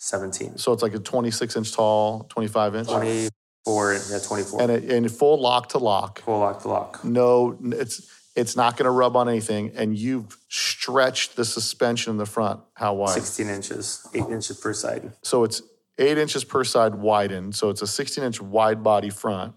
17. 0.00 0.56
So 0.56 0.72
it's 0.72 0.82
like 0.82 0.94
a 0.94 0.98
26 0.98 1.56
inch 1.56 1.72
tall, 1.72 2.24
25 2.30 2.74
inch, 2.74 2.88
24, 2.88 3.94
yeah, 4.10 4.18
24. 4.18 4.62
and 4.62 4.70
a, 4.70 4.96
and 4.96 5.10
full 5.10 5.40
lock 5.40 5.68
to 5.70 5.78
lock. 5.78 6.22
Full 6.22 6.38
lock 6.38 6.62
to 6.62 6.68
lock. 6.68 7.04
No, 7.04 7.58
it's 7.62 8.10
it's 8.34 8.56
not 8.56 8.76
going 8.76 8.84
to 8.84 8.90
rub 8.90 9.16
on 9.16 9.28
anything, 9.28 9.72
and 9.74 9.96
you've 9.96 10.38
stretched 10.48 11.36
the 11.36 11.44
suspension 11.44 12.12
in 12.12 12.16
the 12.16 12.26
front. 12.26 12.60
How 12.74 12.94
wide? 12.94 13.14
16 13.14 13.48
inches, 13.48 14.08
8 14.14 14.24
inches 14.30 14.58
per 14.58 14.72
side. 14.72 15.12
So 15.22 15.44
it's 15.44 15.62
eight 15.98 16.16
inches 16.16 16.44
per 16.44 16.64
side 16.64 16.94
widened. 16.94 17.54
So 17.54 17.68
it's 17.68 17.82
a 17.82 17.86
16 17.86 18.24
inch 18.24 18.40
wide 18.40 18.82
body 18.82 19.10
front. 19.10 19.54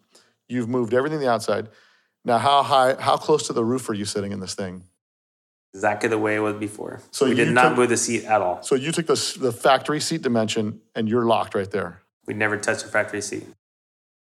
You've 0.49 0.67
moved 0.67 0.93
everything 0.93 1.19
the 1.19 1.29
outside. 1.29 1.69
Now, 2.25 2.37
how 2.37 2.63
high, 2.63 2.95
how 2.99 3.15
close 3.17 3.47
to 3.47 3.53
the 3.53 3.63
roof 3.63 3.89
are 3.89 3.93
you 3.93 4.05
sitting 4.05 4.31
in 4.33 4.39
this 4.39 4.55
thing? 4.55 4.83
Exactly 5.73 6.07
the 6.09 6.19
way 6.19 6.35
it 6.35 6.39
was 6.39 6.55
before. 6.55 7.01
So 7.11 7.27
we 7.27 7.33
did 7.33 7.49
not 7.51 7.69
took- 7.69 7.77
move 7.79 7.89
the 7.89 7.97
seat 7.97 8.25
at 8.25 8.41
all. 8.41 8.61
So 8.61 8.75
you 8.75 8.91
took 8.91 9.07
the, 9.07 9.37
the 9.39 9.51
factory 9.51 9.99
seat 9.99 10.21
dimension 10.21 10.81
and 10.95 11.09
you're 11.09 11.25
locked 11.25 11.55
right 11.55 11.69
there. 11.69 12.01
We 12.27 12.33
never 12.35 12.57
touched 12.57 12.83
the 12.83 12.89
factory 12.91 13.21
seat. 13.21 13.45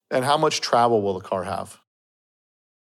And 0.10 0.24
how 0.26 0.38
much 0.38 0.62
travel 0.62 1.02
will 1.02 1.14
the 1.14 1.20
car 1.28 1.44
have? 1.44 1.78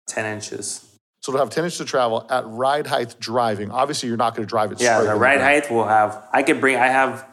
10 0.07 0.25
inches. 0.25 0.87
So 1.21 1.31
it'll 1.31 1.45
have 1.45 1.49
10 1.53 1.65
inches 1.65 1.77
to 1.79 1.85
travel 1.85 2.25
at 2.29 2.47
ride 2.47 2.87
height 2.87 3.15
driving. 3.19 3.71
Obviously, 3.71 4.09
you're 4.09 4.17
not 4.17 4.35
going 4.35 4.45
to 4.45 4.49
drive 4.49 4.71
it 4.71 4.81
Yeah, 4.81 4.97
straight 4.99 5.11
the 5.13 5.15
ride 5.19 5.37
ground. 5.37 5.41
height 5.63 5.71
will 5.71 5.87
have, 5.87 6.23
I 6.31 6.43
could 6.43 6.59
bring, 6.59 6.77
I 6.77 6.87
have 6.87 7.27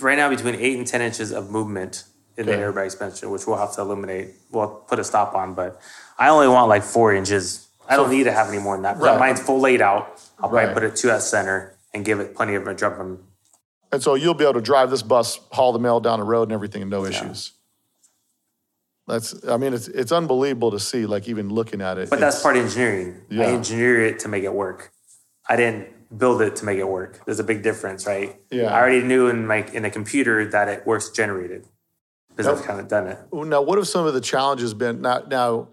right 0.00 0.16
now 0.16 0.28
between 0.28 0.54
8 0.56 0.78
and 0.78 0.86
10 0.86 1.02
inches 1.02 1.32
of 1.32 1.50
movement 1.50 2.04
in 2.36 2.48
Okay. 2.48 2.56
the 2.56 2.62
airbag 2.62 2.90
suspension, 2.90 3.30
which 3.30 3.46
we'll 3.46 3.56
have 3.58 3.74
to 3.74 3.80
eliminate. 3.80 4.30
We'll 4.50 4.68
put 4.68 4.98
a 4.98 5.04
stop 5.04 5.34
on, 5.34 5.54
but 5.54 5.80
I 6.18 6.28
only 6.30 6.48
want 6.48 6.68
like 6.68 6.82
4 6.82 7.14
inches. 7.14 7.63
I 7.88 7.96
don't 7.96 8.10
need 8.10 8.24
to 8.24 8.32
have 8.32 8.48
any 8.48 8.58
more 8.58 8.74
than 8.76 8.82
that. 8.82 8.98
Right. 8.98 9.18
Mine's 9.18 9.40
full 9.40 9.60
laid 9.60 9.80
out. 9.82 10.20
I'll 10.42 10.48
Right. 10.50 10.64
probably 10.66 10.74
put 10.88 10.92
it 10.92 10.96
two 10.96 11.10
at 11.10 11.22
center 11.22 11.76
and 11.92 12.04
give 12.04 12.20
it 12.20 12.34
plenty 12.34 12.54
of 12.54 12.66
a 12.66 12.74
jump 12.74 12.96
from 12.96 13.20
And 13.92 14.02
so 14.02 14.14
you'll 14.14 14.34
be 14.34 14.44
able 14.44 14.54
to 14.54 14.60
drive 14.60 14.90
this 14.90 15.02
bus, 15.02 15.38
haul 15.52 15.72
the 15.72 15.78
mail 15.78 16.00
down 16.00 16.18
the 16.18 16.24
road 16.24 16.44
and 16.44 16.52
everything, 16.52 16.82
and 16.82 16.90
no 16.90 17.04
issues. 17.04 17.52
That's, 19.06 19.46
I 19.46 19.56
mean, 19.58 19.74
it's, 19.74 19.86
it's 19.88 20.12
unbelievable 20.12 20.70
to 20.70 20.80
see, 20.80 21.04
like 21.06 21.28
even 21.28 21.50
looking 21.50 21.80
at 21.82 21.98
it. 21.98 22.10
But 22.10 22.20
that's 22.20 22.40
part 22.42 22.56
of 22.56 22.64
engineering. 22.64 23.20
I 23.30 23.34
Yeah. 23.34 23.42
engineer 23.46 24.04
it 24.06 24.18
to 24.20 24.28
make 24.28 24.44
it 24.44 24.52
work. 24.54 24.90
I 25.48 25.56
didn't 25.56 26.18
build 26.18 26.40
it 26.40 26.56
to 26.56 26.64
make 26.64 26.78
it 26.78 26.88
work. 26.88 27.20
There's 27.26 27.38
a 27.38 27.44
big 27.44 27.62
difference, 27.62 28.06
right? 28.06 28.40
Yeah. 28.50 28.72
I 28.74 28.80
already 28.80 29.02
knew 29.02 29.28
in 29.28 29.46
my 29.46 29.58
in 29.72 29.84
a 29.84 29.90
computer 29.90 30.46
that 30.48 30.68
it 30.68 30.86
works 30.86 31.10
generated 31.10 31.66
because 32.30 32.46
I've 32.46 32.64
kind 32.66 32.80
of 32.80 32.88
done 32.88 33.06
it. 33.08 33.18
Now, 33.32 33.60
what 33.62 33.76
have 33.78 33.86
some 33.86 34.06
of 34.06 34.14
the 34.14 34.20
challenges 34.22 34.72
been? 34.74 35.02
Now, 35.02 35.22
now 35.28 35.68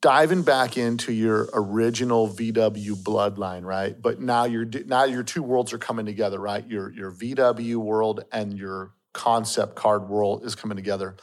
diving 0.00 0.42
back 0.42 0.76
into 0.76 1.12
your 1.12 1.48
original 1.52 2.28
VW 2.28 2.94
bloodline, 3.02 3.64
right? 3.64 4.00
But 4.00 4.20
now 4.20 4.44
your 4.44 4.64
now 4.86 5.04
your 5.04 5.22
two 5.22 5.42
worlds 5.42 5.72
are 5.72 5.78
coming 5.78 6.06
together, 6.06 6.38
right? 6.38 6.66
Your 6.68 6.92
your 6.92 7.12
VW 7.12 7.76
world 7.76 8.24
and 8.32 8.56
your 8.56 8.92
concept 9.12 9.74
card 9.74 10.08
world 10.08 10.44
is 10.44 10.54
coming 10.54 10.76
together. 10.76 11.16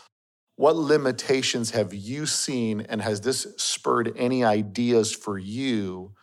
What 0.56 0.76
limitations 0.76 1.72
have 1.72 1.94
you 1.94 2.26
seen, 2.26 2.82
and 2.82 3.02
has 3.02 3.22
this 3.22 3.48
spurred 3.58 4.14
any 4.16 4.44
ideas 4.44 5.12
for 5.12 5.38
you, 5.38 6.14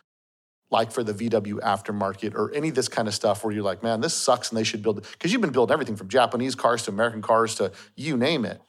like 0.69 0.91
for 0.91 1.03
the 1.03 1.13
VW 1.13 1.59
aftermarket 1.59 2.33
or 2.33 2.53
any 2.53 2.69
of 2.69 2.75
this 2.75 2.87
kind 2.87 3.07
of 3.07 3.13
stuff, 3.13 3.43
where 3.43 3.53
you're 3.53 3.63
like, 3.63 3.83
man, 3.83 3.99
this 3.99 4.13
sucks, 4.13 4.49
and 4.49 4.57
they 4.57 4.63
should 4.63 4.81
build 4.81 4.99
it 4.99 5.05
because 5.11 5.31
you've 5.31 5.41
been 5.41 5.51
building 5.51 5.73
everything 5.73 5.95
from 5.95 6.07
Japanese 6.07 6.55
cars 6.55 6.83
to 6.83 6.91
American 6.91 7.21
cars 7.21 7.55
to 7.55 7.71
you 7.95 8.15
name 8.15 8.45
it 8.45 8.61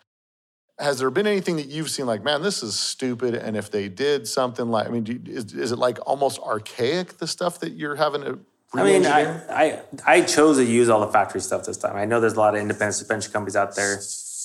has 0.83 0.99
there 0.99 1.11
been 1.11 1.27
anything 1.27 1.57
that 1.57 1.67
you've 1.67 1.91
seen 1.91 2.07
like, 2.07 2.23
man, 2.25 2.43
this 2.43 2.63
is 2.63 2.79
stupid? 2.79 3.35
And 3.35 3.57
if 3.57 3.71
they 3.71 3.89
did 3.89 4.27
something 4.27 4.69
like, 4.71 4.87
I 4.87 4.91
mean, 4.91 5.07
you, 5.07 5.21
is, 5.27 5.55
is 5.55 5.73
it 5.73 5.79
like 5.79 5.99
almost 6.07 6.41
archaic, 6.41 7.19
the 7.19 7.27
stuff 7.27 7.61
that 7.61 7.73
you're 7.73 7.97
having 7.97 8.23
to 8.23 8.39
I 8.75 8.85
mean, 8.85 9.05
I, 9.05 9.23
I, 9.51 9.81
I 10.07 10.21
chose 10.23 10.57
to 10.57 10.65
use 10.65 10.89
all 10.89 11.01
the 11.01 11.13
factory 11.13 11.43
stuff 11.43 11.67
this 11.67 11.77
time. 11.77 11.95
I 11.95 12.07
know 12.07 12.21
there's 12.21 12.33
a 12.35 12.39
lot 12.39 12.55
of 12.55 12.61
independent 12.63 12.95
suspension 12.95 13.31
companies 13.31 13.55
out 13.55 13.77
there, 13.77 13.97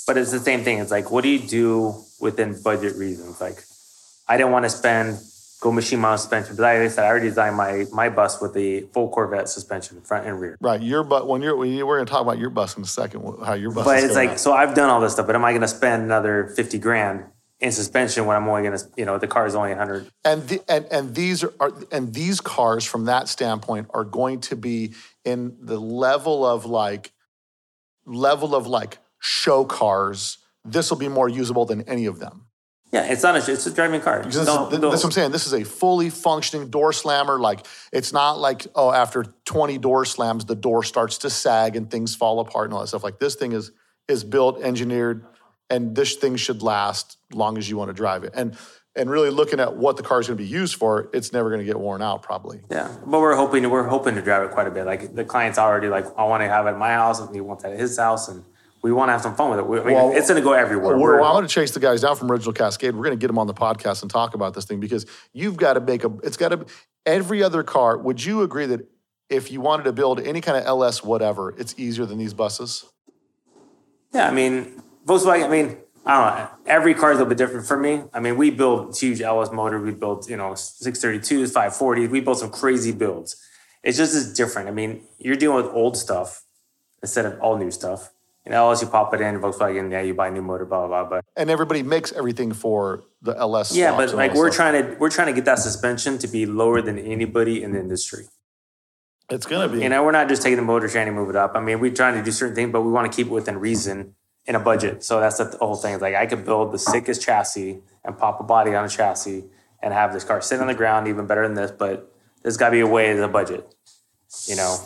but 0.05 0.17
it's 0.17 0.31
the 0.31 0.39
same 0.39 0.65
thing. 0.65 0.79
It's 0.79 0.91
like, 0.91 1.11
what 1.11 1.23
do 1.23 1.29
you 1.29 1.39
do 1.39 2.03
within 2.19 2.61
budget 2.61 2.97
reasons? 2.97 3.39
Like, 3.39 3.63
I 4.27 4.35
didn't 4.35 4.51
want 4.51 4.65
to 4.65 4.69
spend 4.69 5.19
go 5.59 5.71
machine 5.71 5.99
mount 5.99 6.19
suspension. 6.19 6.55
But 6.55 6.63
like 6.63 6.77
I 6.77 6.87
said, 6.87 7.05
I 7.05 7.07
already 7.07 7.27
designed 7.27 7.55
my 7.55 7.85
my 7.91 8.09
bus 8.09 8.41
with 8.41 8.53
the 8.53 8.81
full 8.93 9.09
Corvette 9.09 9.49
suspension, 9.49 10.01
front 10.01 10.27
and 10.27 10.39
rear. 10.39 10.57
Right. 10.61 10.81
Your 10.81 11.03
but 11.03 11.27
when 11.27 11.41
you're 11.41 11.55
when 11.55 11.71
you, 11.71 11.85
we're 11.85 11.97
going 11.97 12.05
to 12.05 12.11
talk 12.11 12.21
about 12.21 12.37
your 12.37 12.49
bus 12.49 12.77
in 12.77 12.83
a 12.83 12.87
second. 12.87 13.21
How 13.43 13.53
your 13.53 13.71
bus. 13.71 13.85
But 13.85 14.03
it's 14.03 14.15
like 14.15 14.31
out. 14.31 14.39
so 14.39 14.53
I've 14.53 14.75
done 14.75 14.89
all 14.89 15.01
this 15.01 15.13
stuff, 15.13 15.27
but 15.27 15.35
am 15.35 15.45
I 15.45 15.51
going 15.51 15.61
to 15.61 15.67
spend 15.67 16.03
another 16.03 16.47
fifty 16.55 16.77
grand? 16.77 17.25
In 17.59 17.71
suspension, 17.71 18.27
when 18.27 18.37
I'm 18.37 18.47
only 18.47 18.61
gonna, 18.61 18.77
you 18.95 19.03
know, 19.03 19.17
the 19.17 19.25
car 19.25 19.47
is 19.47 19.55
only 19.55 19.69
100. 19.69 20.11
And 20.23 20.47
the, 20.47 20.61
and 20.69 20.85
and 20.91 21.15
these 21.15 21.43
are, 21.43 21.51
are 21.59 21.71
and 21.91 22.13
these 22.13 22.39
cars, 22.39 22.85
from 22.85 23.05
that 23.05 23.27
standpoint, 23.29 23.87
are 23.95 24.03
going 24.03 24.41
to 24.41 24.55
be 24.55 24.93
in 25.25 25.57
the 25.59 25.79
level 25.79 26.45
of 26.45 26.67
like 26.67 27.13
level 28.05 28.53
of 28.53 28.67
like 28.67 28.99
show 29.17 29.65
cars. 29.65 30.37
This 30.63 30.91
will 30.91 30.99
be 30.99 31.07
more 31.07 31.27
usable 31.27 31.65
than 31.65 31.81
any 31.89 32.05
of 32.05 32.19
them. 32.19 32.46
Yeah, 32.91 33.11
it's 33.11 33.21
not 33.21 33.35
a 33.35 33.51
it's 33.51 33.65
a 33.65 33.73
driving 33.73 33.99
car. 33.99 34.23
This, 34.23 34.35
don't, 34.45 34.69
this, 34.69 34.79
don't. 34.79 34.91
that's 34.91 35.03
what 35.03 35.09
I'm 35.09 35.11
saying. 35.11 35.31
This 35.31 35.45
is 35.45 35.53
a 35.53 35.65
fully 35.65 36.09
functioning 36.09 36.69
door 36.69 36.93
slammer. 36.93 37.37
Like 37.37 37.65
it's 37.91 38.13
not 38.13 38.39
like 38.39 38.65
oh, 38.75 38.91
after 38.91 39.25
20 39.45 39.77
door 39.77 40.05
slams, 40.05 40.45
the 40.45 40.55
door 40.55 40.83
starts 40.83 41.17
to 41.19 41.29
sag 41.29 41.75
and 41.75 41.91
things 41.91 42.15
fall 42.15 42.39
apart 42.39 42.65
and 42.65 42.73
all 42.73 42.79
that 42.81 42.87
stuff. 42.87 43.03
Like 43.03 43.19
this 43.19 43.35
thing 43.35 43.51
is 43.51 43.71
is 44.07 44.23
built, 44.23 44.61
engineered, 44.61 45.25
and 45.69 45.95
this 45.95 46.15
thing 46.15 46.37
should 46.37 46.61
last 46.61 47.17
as 47.31 47.37
long 47.37 47.57
as 47.57 47.69
you 47.69 47.75
want 47.75 47.89
to 47.89 47.93
drive 47.93 48.23
it. 48.23 48.31
And 48.33 48.55
and 48.95 49.09
really 49.09 49.29
looking 49.29 49.59
at 49.59 49.75
what 49.75 49.95
the 49.95 50.03
car 50.03 50.19
is 50.19 50.27
going 50.27 50.37
to 50.37 50.43
be 50.43 50.49
used 50.49 50.75
for, 50.75 51.09
it's 51.13 51.31
never 51.31 51.49
going 51.49 51.59
to 51.59 51.65
get 51.65 51.79
worn 51.79 52.01
out, 52.01 52.23
probably. 52.23 52.61
Yeah, 52.71 52.93
but 53.05 53.19
we're 53.19 53.35
hoping 53.35 53.69
we're 53.69 53.87
hoping 53.87 54.15
to 54.15 54.21
drive 54.21 54.43
it 54.43 54.51
quite 54.51 54.67
a 54.67 54.71
bit. 54.71 54.85
Like 54.85 55.13
the 55.13 55.23
client's 55.23 55.59
already 55.59 55.87
like, 55.87 56.05
I 56.17 56.23
want 56.23 56.41
to 56.41 56.47
have 56.47 56.65
it 56.65 56.69
at 56.69 56.77
my 56.77 56.93
house, 56.93 57.19
and 57.19 57.33
he 57.33 57.41
wants 57.41 57.63
that 57.63 57.73
at 57.73 57.79
his 57.79 57.97
house, 57.97 58.27
and 58.27 58.43
we 58.81 58.91
want 58.91 59.09
to 59.09 59.13
have 59.13 59.21
some 59.21 59.35
fun 59.35 59.49
with 59.49 59.59
it. 59.59 59.81
I 59.81 59.85
mean, 59.85 59.95
well, 59.95 60.11
it's 60.15 60.27
going 60.27 60.39
to 60.39 60.43
go 60.43 60.53
everywhere. 60.53 60.97
Well, 60.97 61.23
I'm 61.23 61.33
going 61.33 61.47
to 61.47 61.53
chase 61.53 61.71
the 61.71 61.79
guys 61.79 62.01
down 62.01 62.15
from 62.15 62.31
Original 62.31 62.53
Cascade. 62.53 62.95
We're 62.95 63.03
going 63.03 63.17
to 63.17 63.21
get 63.21 63.27
them 63.27 63.39
on 63.39 63.47
the 63.47 63.53
podcast 63.53 64.01
and 64.01 64.11
talk 64.11 64.35
about 64.35 64.53
this 64.53 64.65
thing 64.65 64.79
because 64.79 65.05
you've 65.33 65.57
got 65.57 65.73
to 65.73 65.81
make 65.81 66.03
a. 66.03 66.11
It's 66.23 66.37
got 66.37 66.49
to. 66.49 66.65
Every 67.05 67.41
other 67.41 67.63
car. 67.63 67.97
Would 67.97 68.23
you 68.23 68.41
agree 68.41 68.65
that 68.65 68.87
if 69.29 69.51
you 69.51 69.61
wanted 69.61 69.83
to 69.83 69.93
build 69.93 70.19
any 70.19 70.41
kind 70.41 70.57
of 70.57 70.65
LS 70.65 71.03
whatever, 71.03 71.53
it's 71.57 71.73
easier 71.77 72.05
than 72.05 72.17
these 72.17 72.33
buses? 72.33 72.85
Yeah, 74.13 74.27
I 74.27 74.31
mean 74.31 74.81
Volkswagen. 75.05 75.45
I 75.45 75.47
mean, 75.47 75.77
I 76.05 76.13
don't 76.13 76.37
know. 76.37 76.49
Every 76.65 76.93
car 76.93 77.11
is 77.11 77.17
a 77.17 77.19
little 77.19 77.29
bit 77.29 77.37
different 77.37 77.65
for 77.65 77.77
me. 77.77 78.03
I 78.13 78.19
mean, 78.19 78.37
we 78.37 78.51
build 78.51 78.97
huge 78.97 79.21
LS 79.21 79.51
motor. 79.51 79.79
We 79.79 79.91
built 79.91 80.29
you 80.29 80.37
know 80.37 80.51
632s, 80.51 81.53
540s. 81.53 82.09
We 82.09 82.19
built 82.19 82.39
some 82.39 82.51
crazy 82.51 82.91
builds. 82.91 83.41
It's 83.83 83.97
just 83.97 84.15
as 84.15 84.33
different. 84.33 84.67
I 84.67 84.71
mean, 84.71 85.03
you're 85.17 85.35
dealing 85.35 85.63
with 85.63 85.73
old 85.73 85.97
stuff 85.97 86.43
instead 87.01 87.25
of 87.25 87.39
all 87.39 87.57
new 87.57 87.71
stuff 87.71 88.11
you 88.47 88.53
know, 88.53 88.71
as 88.71 88.81
you 88.81 88.87
pop 88.87 89.13
it 89.13 89.19
in 89.19 89.41
Volkswagen, 89.41 89.91
yeah, 89.91 89.99
you 89.99 90.13
buy 90.13 90.29
a 90.29 90.31
new 90.31 90.41
motor, 90.41 90.63
blah 90.63 90.87
blah 90.87 91.03
blah. 91.03 91.09
But 91.09 91.25
and 91.35 91.49
everybody 91.49 91.83
makes 91.83 92.13
everything 92.13 92.53
for 92.53 93.03
the 93.21 93.37
LS. 93.37 93.75
Yeah, 93.75 93.97
but 93.97 94.13
like 94.13 94.33
we're 94.35 94.53
stuff. 94.53 94.71
trying 94.71 94.83
to 94.83 94.95
we're 94.97 95.09
trying 95.09 95.27
to 95.27 95.33
get 95.33 95.43
that 95.43 95.59
suspension 95.59 96.17
to 96.19 96.29
be 96.29 96.45
lower 96.45 96.81
than 96.81 96.97
anybody 96.97 97.61
in 97.61 97.73
the 97.73 97.79
industry. 97.81 98.23
It's 99.29 99.45
gonna 99.45 99.67
be. 99.67 99.81
You 99.81 99.89
know, 99.89 100.01
we're 100.01 100.13
not 100.13 100.29
just 100.29 100.43
taking 100.43 100.55
the 100.55 100.63
motor 100.63 100.87
trying 100.87 101.07
to 101.07 101.11
move 101.11 101.29
it 101.29 101.35
up. 101.35 101.57
I 101.57 101.59
mean, 101.59 101.81
we're 101.81 101.91
trying 101.91 102.17
to 102.17 102.23
do 102.23 102.31
certain 102.31 102.55
things, 102.55 102.71
but 102.71 102.83
we 102.83 102.89
want 102.89 103.11
to 103.11 103.13
keep 103.13 103.27
it 103.27 103.33
within 103.33 103.57
reason 103.57 104.15
in 104.45 104.55
a 104.55 104.61
budget. 104.61 105.03
So 105.03 105.19
that's 105.19 105.39
the 105.39 105.57
whole 105.59 105.75
thing. 105.75 105.95
It's 105.95 106.01
like 106.01 106.15
I 106.15 106.25
could 106.25 106.45
build 106.45 106.71
the 106.71 106.79
sickest 106.79 107.21
chassis 107.21 107.81
and 108.05 108.17
pop 108.17 108.39
a 108.39 108.43
body 108.43 108.73
on 108.75 108.85
a 108.85 108.89
chassis 108.89 109.43
and 109.83 109.93
have 109.93 110.13
this 110.13 110.23
car 110.23 110.39
sit 110.39 110.61
on 110.61 110.67
the 110.67 110.73
ground 110.73 111.09
even 111.09 111.27
better 111.27 111.45
than 111.45 111.55
this, 111.55 111.71
but 111.71 112.09
there's 112.43 112.55
got 112.55 112.67
to 112.67 112.71
be 112.71 112.79
a 112.79 112.87
way 112.87 113.11
in 113.11 113.19
the 113.19 113.27
budget. 113.27 113.75
You 114.45 114.55
know, 114.55 114.77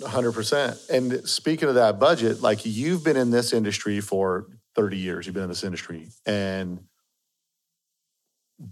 100%. 0.00 0.90
And 0.90 1.28
speaking 1.28 1.68
of 1.68 1.74
that 1.74 1.98
budget, 1.98 2.40
like 2.40 2.64
you've 2.64 3.04
been 3.04 3.16
in 3.16 3.30
this 3.30 3.52
industry 3.52 4.00
for 4.00 4.46
30 4.74 4.96
years, 4.96 5.26
you've 5.26 5.34
been 5.34 5.44
in 5.44 5.48
this 5.48 5.64
industry 5.64 6.08
and 6.24 6.80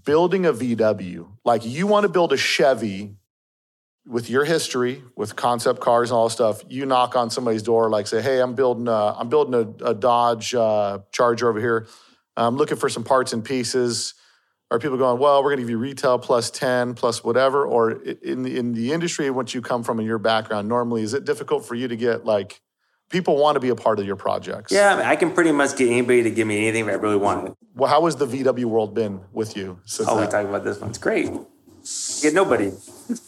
building 0.05 0.47
a 0.47 0.53
VW, 0.53 1.29
like 1.45 1.65
you 1.65 1.87
want 1.87 2.05
to 2.05 2.09
build 2.09 2.33
a 2.33 2.37
Chevy 2.37 3.17
with 4.07 4.31
your 4.31 4.45
history 4.45 5.03
with 5.17 5.35
concept 5.35 5.81
cars 5.81 6.11
and 6.11 6.17
all 6.17 6.29
stuff, 6.29 6.63
you 6.69 6.87
knock 6.87 7.17
on 7.17 7.29
somebody's 7.29 7.63
door, 7.63 7.91
like 7.91 8.07
say, 8.07 8.23
"Hey, 8.23 8.41
I'm 8.41 8.55
building, 8.55 8.87
a, 8.87 9.15
I'm 9.19 9.29
building 9.29 9.55
a, 9.55 9.91
a 9.91 9.95
Dodge 9.95 10.55
uh, 10.55 11.01
Charger 11.11 11.49
over 11.49 11.61
here. 11.61 11.87
I'm 12.37 12.57
looking 12.57 12.77
for 12.77 12.89
some 12.89 13.03
parts 13.03 13.33
and 13.33 13.45
pieces. 13.45 14.15
Are 14.71 14.81
people 14.81 14.97
going, 14.99 15.21
well, 15.21 15.45
we're 15.45 15.51
going 15.51 15.59
to 15.59 15.63
give 15.63 15.71
you 15.71 15.79
retail 15.79 16.19
plus 16.19 16.51
10 16.51 16.95
plus 16.95 17.23
whatever? 17.23 17.65
Or 17.65 17.93
in 17.93 18.43
the, 18.43 18.59
in 18.59 18.73
the 18.73 18.93
industry, 18.93 19.31
once 19.31 19.55
you 19.55 19.63
come 19.63 19.85
from 19.85 20.01
in 20.01 20.07
your 20.07 20.19
background, 20.19 20.69
normally, 20.69 21.03
is 21.03 21.15
it 21.15 21.25
difficult 21.25 21.65
for 21.65 21.77
you 21.77 21.87
to 21.87 21.95
get 21.95 22.25
like, 22.25 22.61
people 23.09 23.37
want 23.37 23.55
to 23.55 23.61
be 23.61 23.69
a 23.69 23.77
part 23.77 24.01
of 24.01 24.07
your 24.07 24.17
projects? 24.17 24.73
Yeah, 24.73 25.03
I, 25.05 25.15
can 25.15 25.33
pretty 25.33 25.53
much 25.53 25.77
get 25.77 25.89
anybody 25.89 26.25
to 26.25 26.31
give 26.31 26.49
me 26.49 26.67
anything 26.67 26.87
that 26.87 26.95
I 26.95 26.97
really 26.97 27.17
want. 27.17 27.57
Well, 27.77 27.89
how 27.89 28.07
has 28.07 28.17
the 28.17 28.27
VW 28.27 28.65
world 28.65 28.93
been 28.93 29.21
with 29.33 29.57
you? 29.57 29.79
Since 29.85 30.09
oh, 30.09 30.21
we 30.21 30.27
talking 30.27 30.49
about 30.49 30.65
this 30.65 30.81
one. 30.81 30.91
It's 30.91 30.99
great. 30.99 31.31
Get 32.23 32.35
nobody. 32.35 32.73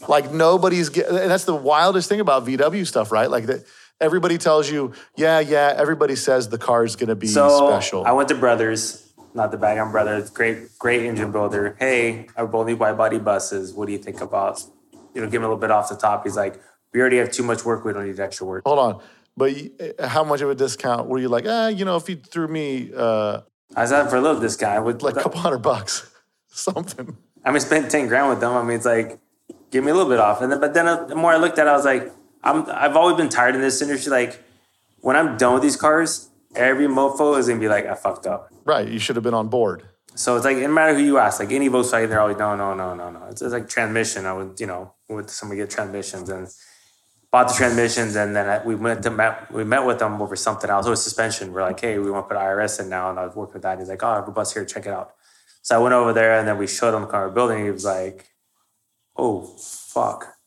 like 0.09 0.33
nobody's 0.33 0.89
get, 0.89 1.07
and 1.07 1.31
that's 1.31 1.45
the 1.45 1.55
wildest 1.55 2.09
thing 2.09 2.19
about 2.19 2.47
VW 2.47 2.85
stuff, 2.85 3.13
right? 3.13 3.31
Like 3.31 3.47
that 3.47 3.65
everybody 4.01 4.39
tells 4.39 4.69
you, 4.69 4.93
yeah, 5.17 5.39
yeah, 5.39 5.73
everybody 5.77 6.17
says 6.17 6.49
the 6.49 6.59
car 6.59 6.85
is 6.85 6.97
going 6.97 7.09
to 7.09 7.15
be 7.15 7.29
so 7.29 7.69
special. 7.69 8.05
I 8.05 8.11
went 8.11 8.29
to 8.31 8.35
Brothers 8.35 9.08
not 9.35 9.51
the 9.51 9.57
bag 9.57 9.79
on 9.79 9.91
brother. 9.91 10.27
Great, 10.33 10.79
great 10.79 11.05
engine 11.05 11.33
builder. 11.33 11.77
Hey, 11.79 12.27
I 12.37 12.45
both 12.45 12.67
need 12.67 12.75
wide 12.75 12.97
body 12.97 13.19
buses. 13.19 13.73
What 13.73 13.87
do 13.87 13.93
you 13.93 13.99
think 13.99 14.21
about? 14.21 14.63
You 15.15 15.21
know, 15.21 15.27
give 15.27 15.41
him 15.41 15.45
a 15.45 15.47
little 15.47 15.61
bit 15.61 15.71
off 15.71 15.89
the 15.89 15.97
top. 15.97 16.25
He's 16.25 16.37
like, 16.37 16.61
we 16.93 17.01
already 17.01 17.19
have 17.19 17.31
too 17.31 17.43
much 17.43 17.65
work. 17.65 17.85
We 17.85 17.93
don't 17.93 18.07
need 18.07 18.19
extra 18.19 18.47
work. 18.47 18.63
Hold 18.67 18.79
on, 18.79 19.03
but 19.37 19.53
how 20.01 20.25
much 20.25 20.41
of 20.41 20.51
a 20.51 20.55
discount 20.55 21.09
were 21.09 21.19
you 21.19 21.29
like? 21.29 21.45
Ah, 21.47 21.69
you 21.69 21.85
know, 21.85 21.97
if 21.97 22.09
you 22.09 22.17
threw 22.17 22.49
me, 22.49 22.91
uh, 22.97 23.41
I 23.77 23.83
was 23.83 23.93
out 23.93 24.11
for 24.11 24.17
a 24.17 24.21
little 24.21 24.41
discount 24.41 24.85
with 24.85 25.03
like 25.03 25.17
a 25.17 25.23
couple 25.23 25.41
hundred 25.41 25.59
bucks, 25.59 26.11
something. 26.49 27.17
I 27.45 27.51
mean, 27.51 27.61
spent 27.61 27.91
ten 27.91 28.09
grand 28.09 28.29
with 28.31 28.41
them. 28.41 28.53
I 28.53 28.63
mean, 28.63 28.77
it's 28.77 28.87
like, 28.87 29.19
give 29.71 29.85
me 29.85 29.91
a 29.91 29.95
little 29.95 30.11
bit 30.11 30.19
off. 30.19 30.41
And 30.41 30.51
then, 30.51 30.61
but 30.61 30.75
then 30.75 30.87
uh, 30.87 31.05
the 31.05 31.15
more 31.15 31.33
I 31.33 31.37
looked 31.37 31.59
at, 31.59 31.67
it, 31.67 31.71
I 31.71 31.77
was 31.77 31.85
like, 31.85 32.13
I'm, 32.43 32.65
I've 32.71 32.97
always 32.97 33.17
been 33.17 33.29
tired 33.29 33.55
in 33.55 33.61
this 33.61 33.81
industry. 33.83 34.11
Like, 34.11 34.43
when 35.01 35.17
I'm 35.17 35.37
done 35.37 35.55
with 35.55 35.63
these 35.63 35.77
cars, 35.77 36.28
every 36.55 36.87
mofo 36.87 37.39
is 37.39 37.49
gonna 37.49 37.61
be 37.61 37.69
like, 37.69 37.87
I 37.87 37.95
fucked 37.95 38.27
up. 38.27 38.53
Right. 38.65 38.89
You 38.89 38.99
should 38.99 39.17
have 39.17 39.23
been 39.23 39.35
on 39.35 39.49
board. 39.49 39.85
So 40.15 40.35
it's 40.35 40.45
like, 40.45 40.57
no 40.57 40.69
matter 40.69 40.95
who 40.95 41.05
you 41.05 41.19
ask, 41.19 41.39
like 41.39 41.53
any 41.53 41.69
Volkswagen, 41.69 42.09
they're 42.09 42.21
always, 42.21 42.39
no, 42.39 42.57
no, 42.57 42.75
no, 42.75 42.93
no, 42.93 43.11
no. 43.11 43.27
It's, 43.31 43.41
it's 43.41 43.53
like 43.53 43.69
transmission. 43.69 44.27
I 44.27 44.33
would, 44.33 44.59
you 44.59 44.67
know, 44.67 44.95
with 45.09 45.31
somebody 45.31 45.61
get 45.61 45.71
transmissions 45.71 46.29
and 46.29 46.49
bought 47.31 47.49
the 47.49 47.55
transmissions. 47.55 48.17
And 48.17 48.35
then 48.35 48.49
I, 48.49 48.65
we 48.65 48.75
went 48.75 49.05
to 49.05 49.11
met, 49.11 49.53
we 49.53 49.63
met 49.63 49.87
with 49.87 50.01
them 50.01 50.21
over 50.21 50.35
something 50.35 50.69
else. 50.69 50.87
It 50.87 50.91
was 50.91 51.05
suspension. 51.05 51.53
We're 51.53 51.63
like, 51.63 51.79
hey, 51.79 51.99
we 52.01 52.11
want 52.11 52.29
to 52.29 52.35
put 52.35 52.41
IRS 52.41 52.81
in 52.81 52.89
now. 52.89 53.11
And 53.11 53.19
I 53.21 53.27
was 53.27 53.37
working 53.37 53.55
with 53.55 53.63
that. 53.63 53.79
He's 53.79 53.89
like, 53.89 54.03
oh, 54.03 54.09
I 54.09 54.15
have 54.17 54.27
a 54.27 54.33
bus 54.33 54.53
here. 54.53 54.65
Check 54.65 54.87
it 54.87 54.93
out. 54.93 55.15
So 55.63 55.77
I 55.77 55.79
went 55.79 55.95
over 55.95 56.13
there 56.13 56.39
and 56.39 56.49
then 56.49 56.59
we 56.59 56.67
showed 56.67 56.95
him 56.95 57.03
the 57.03 57.07
car 57.07 57.31
building. 57.31 57.65
He 57.65 57.71
was 57.71 57.85
like, 57.85 58.29
oh, 59.17 59.43
fuck. 59.43 60.38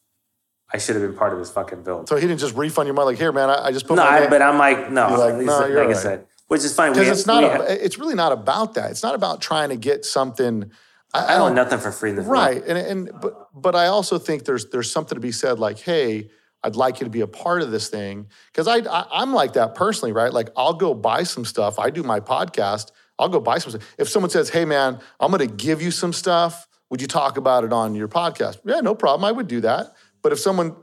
I 0.73 0.77
should 0.77 0.95
have 0.95 1.03
been 1.03 1.17
part 1.17 1.33
of 1.33 1.39
this 1.39 1.51
fucking 1.51 1.83
build. 1.83 2.07
So 2.07 2.15
he 2.15 2.21
didn't 2.21 2.39
just 2.39 2.55
refund 2.55 2.87
your 2.87 2.93
money 2.93 3.07
like, 3.07 3.17
here, 3.17 3.31
man, 3.31 3.49
I, 3.49 3.65
I 3.65 3.71
just 3.71 3.87
put 3.87 3.95
no, 3.95 4.03
I, 4.03 4.27
but 4.27 4.41
I'm 4.41 4.57
like, 4.57 4.89
no. 4.89 5.09
You're 5.09 5.17
like, 5.17 5.35
no, 5.35 5.65
you're 5.65 5.77
like 5.79 5.87
right. 5.87 5.97
I 5.97 5.99
said, 5.99 6.27
which 6.47 6.63
is 6.63 6.73
fine 6.73 6.93
because 6.93 7.09
it's 7.09 7.27
not. 7.27 7.43
A, 7.43 7.85
it's 7.85 7.97
really 7.97 8.15
not 8.15 8.31
about 8.31 8.75
that. 8.75 8.91
It's 8.91 9.03
not 9.03 9.15
about 9.15 9.41
trying 9.41 9.69
to 9.69 9.75
get 9.75 10.05
something. 10.05 10.71
I, 11.13 11.35
I 11.35 11.37
don't 11.37 11.55
nothing 11.55 11.79
for 11.79 11.91
free 11.91 12.11
in 12.11 12.15
the 12.15 12.21
right, 12.21 12.63
and 12.65 12.77
and 12.77 13.11
but 13.21 13.49
but 13.53 13.75
I 13.75 13.87
also 13.87 14.17
think 14.17 14.45
there's 14.45 14.69
there's 14.69 14.89
something 14.89 15.15
to 15.15 15.21
be 15.21 15.31
said 15.31 15.59
like, 15.59 15.79
hey, 15.79 16.29
I'd 16.63 16.75
like 16.75 16.99
you 16.99 17.05
to 17.05 17.09
be 17.09 17.21
a 17.21 17.27
part 17.27 17.61
of 17.61 17.71
this 17.71 17.89
thing 17.89 18.27
because 18.51 18.67
I, 18.67 18.77
I 18.77 19.21
am 19.21 19.33
like 19.33 19.53
that 19.53 19.75
personally, 19.75 20.11
right? 20.11 20.31
Like 20.31 20.49
I'll 20.55 20.73
go 20.73 20.93
buy 20.93 21.23
some 21.23 21.43
stuff. 21.43 21.79
I 21.79 21.89
do 21.89 22.03
my 22.03 22.19
podcast. 22.19 22.91
I'll 23.19 23.29
go 23.29 23.39
buy 23.39 23.57
some 23.57 23.71
stuff. 23.71 23.95
If 23.97 24.09
someone 24.09 24.29
says, 24.29 24.49
hey 24.49 24.65
man, 24.65 24.99
I'm 25.19 25.31
going 25.31 25.47
to 25.47 25.53
give 25.53 25.81
you 25.81 25.91
some 25.91 26.13
stuff, 26.13 26.67
would 26.89 27.01
you 27.01 27.07
talk 27.07 27.37
about 27.37 27.63
it 27.63 27.73
on 27.73 27.93
your 27.95 28.07
podcast? 28.07 28.59
Yeah, 28.65 28.79
no 28.81 28.95
problem. 28.95 29.25
I 29.25 29.31
would 29.31 29.47
do 29.47 29.61
that 29.61 29.93
But 30.21 30.31
if 30.31 30.39
someone, 30.39 30.75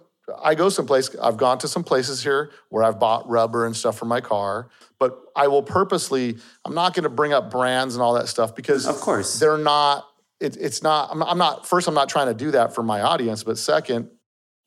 I 0.42 0.54
go 0.54 0.68
someplace, 0.68 1.14
I've 1.22 1.36
gone 1.36 1.58
to 1.58 1.68
some 1.68 1.84
places 1.84 2.22
here 2.22 2.50
where 2.68 2.82
I've 2.82 2.98
bought 2.98 3.28
rubber 3.28 3.66
and 3.66 3.76
stuff 3.76 3.98
for 3.98 4.04
my 4.04 4.20
car, 4.20 4.68
but 4.98 5.18
I 5.34 5.48
will 5.48 5.62
purposely, 5.62 6.36
I'm 6.64 6.74
not 6.74 6.94
going 6.94 7.04
to 7.04 7.08
bring 7.08 7.32
up 7.32 7.50
brands 7.50 7.94
and 7.94 8.02
all 8.02 8.14
that 8.14 8.28
stuff 8.28 8.54
because 8.54 8.86
Of 8.86 8.96
course. 9.00 9.38
they're 9.38 9.58
not, 9.58 10.06
it, 10.40 10.56
it's 10.56 10.82
not, 10.82 11.10
I'm, 11.12 11.22
I'm 11.22 11.38
not, 11.38 11.66
first, 11.66 11.88
I'm 11.88 11.94
not 11.94 12.08
trying 12.08 12.26
to 12.26 12.34
do 12.34 12.50
that 12.52 12.74
for 12.74 12.82
my 12.82 13.00
audience, 13.00 13.42
but 13.42 13.58
second, 13.58 14.10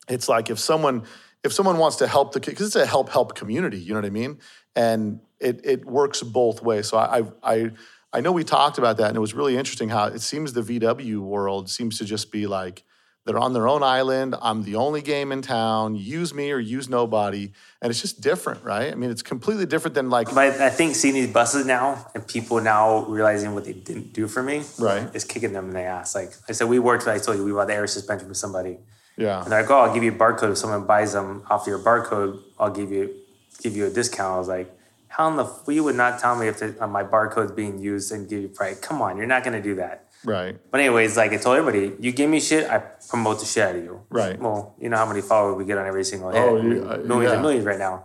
it's 0.08 0.28
like 0.28 0.50
if 0.50 0.58
someone, 0.58 1.04
if 1.44 1.52
someone 1.52 1.78
wants 1.78 1.96
to 1.96 2.06
help 2.06 2.32
the, 2.32 2.40
because 2.40 2.66
it's 2.66 2.76
a 2.76 2.86
help, 2.86 3.08
help 3.08 3.34
community, 3.34 3.78
you 3.78 3.94
know 3.94 4.00
what 4.00 4.06
I 4.06 4.10
mean? 4.10 4.38
And 4.74 5.20
it, 5.40 5.60
it 5.64 5.84
works 5.84 6.22
both 6.22 6.62
ways. 6.62 6.88
So 6.88 6.98
I, 6.98 7.18
I, 7.18 7.22
I, 7.42 7.70
I 8.12 8.20
know 8.20 8.32
we 8.32 8.44
talked 8.44 8.78
about 8.78 8.98
that 8.98 9.08
and 9.08 9.16
it 9.16 9.20
was 9.20 9.34
really 9.34 9.56
interesting 9.56 9.88
how 9.88 10.06
it 10.06 10.20
seems 10.20 10.52
the 10.52 10.60
VW 10.62 11.18
world 11.18 11.70
seems 11.70 11.98
to 11.98 12.04
just 12.04 12.30
be 12.30 12.46
like, 12.46 12.84
they're 13.24 13.38
on 13.38 13.52
their 13.52 13.68
own 13.68 13.82
island. 13.82 14.34
I'm 14.42 14.64
the 14.64 14.76
only 14.76 15.00
game 15.00 15.30
in 15.30 15.42
town. 15.42 15.94
Use 15.94 16.34
me 16.34 16.50
or 16.50 16.58
use 16.58 16.88
nobody. 16.88 17.52
And 17.80 17.90
it's 17.90 18.00
just 18.00 18.20
different, 18.20 18.64
right? 18.64 18.90
I 18.92 18.94
mean, 18.96 19.10
it's 19.10 19.22
completely 19.22 19.64
different 19.66 19.94
than 19.94 20.10
like, 20.10 20.28
But 20.34 20.60
I 20.60 20.70
think 20.70 20.96
seeing 20.96 21.14
these 21.14 21.32
buses 21.32 21.64
now 21.64 22.06
and 22.14 22.26
people 22.26 22.60
now 22.60 23.04
realizing 23.06 23.54
what 23.54 23.64
they 23.64 23.74
didn't 23.74 24.12
do 24.12 24.26
for 24.26 24.42
me 24.42 24.64
Right. 24.78 25.08
is 25.14 25.24
kicking 25.24 25.52
them 25.52 25.68
in 25.68 25.74
the 25.74 25.82
ass. 25.82 26.14
Like 26.14 26.32
I 26.48 26.52
said, 26.52 26.68
we 26.68 26.78
worked, 26.80 27.06
I 27.06 27.18
told 27.18 27.38
you, 27.38 27.44
we 27.44 27.52
bought 27.52 27.68
the 27.68 27.74
air 27.74 27.86
suspension 27.86 28.26
for 28.28 28.34
somebody. 28.34 28.78
yeah. 29.16 29.42
And 29.42 29.52
they're 29.52 29.62
like, 29.62 29.70
oh, 29.70 29.80
I'll 29.80 29.94
give 29.94 30.02
you 30.02 30.12
a 30.12 30.16
barcode. 30.16 30.50
If 30.52 30.58
someone 30.58 30.84
buys 30.84 31.12
them 31.12 31.44
off 31.48 31.66
your 31.66 31.78
barcode, 31.78 32.40
I'll 32.58 32.70
give 32.70 32.90
you 32.90 33.14
give 33.62 33.76
you 33.76 33.86
a 33.86 33.90
discount. 33.90 34.34
I 34.34 34.38
was 34.38 34.48
like, 34.48 34.76
how 35.06 35.28
in 35.28 35.36
the 35.36 35.44
f- 35.44 35.62
you 35.68 35.84
would 35.84 35.94
not 35.94 36.18
tell 36.18 36.34
me 36.34 36.48
if 36.48 36.58
the, 36.58 36.74
uh, 36.82 36.86
my 36.88 37.04
barcode's 37.04 37.52
being 37.52 37.78
used 37.78 38.10
and 38.10 38.28
give 38.28 38.42
you 38.42 38.48
price? 38.48 38.80
Come 38.80 39.00
on, 39.00 39.16
you're 39.16 39.26
not 39.26 39.44
gonna 39.44 39.62
do 39.62 39.76
that. 39.76 40.01
Right. 40.24 40.58
But 40.70 40.80
anyways, 40.80 41.16
like 41.16 41.32
I 41.32 41.36
told 41.36 41.56
everybody, 41.56 41.94
you 42.00 42.12
give 42.12 42.30
me 42.30 42.40
shit, 42.40 42.70
I 42.70 42.78
promote 43.08 43.40
the 43.40 43.46
shit 43.46 43.62
out 43.64 43.76
of 43.76 43.82
you. 43.84 44.02
Right. 44.08 44.38
Well, 44.38 44.74
you 44.80 44.88
know 44.88 44.96
how 44.96 45.06
many 45.06 45.20
followers 45.20 45.56
we 45.56 45.64
get 45.64 45.78
on 45.78 45.86
every 45.86 46.04
single 46.04 46.30
hit? 46.30 46.40
Oh, 46.40 46.56
you- 46.56 46.86
uh, 46.88 46.98
millions 46.98 47.30
yeah. 47.30 47.32
and 47.32 47.42
millions 47.42 47.64
right 47.64 47.78
now. 47.78 48.04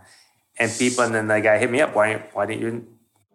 And 0.58 0.72
people, 0.76 1.04
and 1.04 1.14
then 1.14 1.28
the 1.28 1.40
guy 1.40 1.58
hit 1.58 1.70
me 1.70 1.80
up. 1.80 1.94
Why? 1.94 2.16
Why 2.32 2.46
didn't 2.46 2.62
you? 2.62 2.86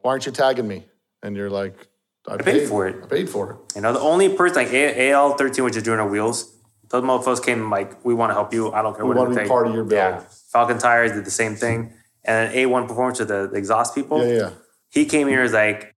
Why 0.02 0.12
aren't 0.12 0.26
you 0.26 0.34
tagging 0.34 0.68
me? 0.68 0.86
And 1.22 1.38
you're 1.38 1.50
like, 1.50 1.88
I, 2.28 2.36
paid 2.36 2.68
for 2.68 2.86
it. 2.86 3.02
I 3.02 3.08
paid 3.08 3.30
for 3.30 3.52
it. 3.52 3.58
You 3.76 3.82
know, 3.82 3.94
the 3.94 4.02
only 4.02 4.28
person 4.28 4.58
like 4.58 4.74
AL 4.74 5.38
thirteen, 5.38 5.64
which 5.64 5.78
is 5.78 5.84
doing 5.84 6.00
our 6.02 6.08
wheels, 6.10 6.54
those 6.90 7.02
motherfuckers 7.02 7.42
came 7.42 7.70
like, 7.70 8.04
we 8.04 8.14
want 8.14 8.32
to 8.32 8.34
help 8.34 8.54
you. 8.54 8.74
I 8.74 8.82
don't 8.82 8.94
care 8.96 9.06
what 9.06 9.14
you 9.14 9.20
wanna 9.20 9.32
it 9.32 9.36
be 9.36 9.42
take. 9.42 9.48
part 9.48 9.68
of 9.68 9.74
your 9.74 9.86
build. 9.86 10.16
Yeah. 10.16 10.24
Falken 10.54 10.80
Tires 10.80 11.14
did 11.14 11.24
the 11.24 11.32
same 11.32 11.56
thing, 11.56 11.94
and 12.26 12.50
then 12.50 12.56
A 12.58 12.66
one 12.66 12.88
Performance 12.88 13.20
with 13.20 13.30
the, 13.30 13.48
the 13.48 13.56
exhaust 13.58 13.96
people. 13.96 14.26
Yeah, 14.28 14.34
yeah. 14.34 14.50
He 14.90 15.06
came 15.06 15.30
here 15.30 15.42
as 15.42 15.54
like, 15.54 15.93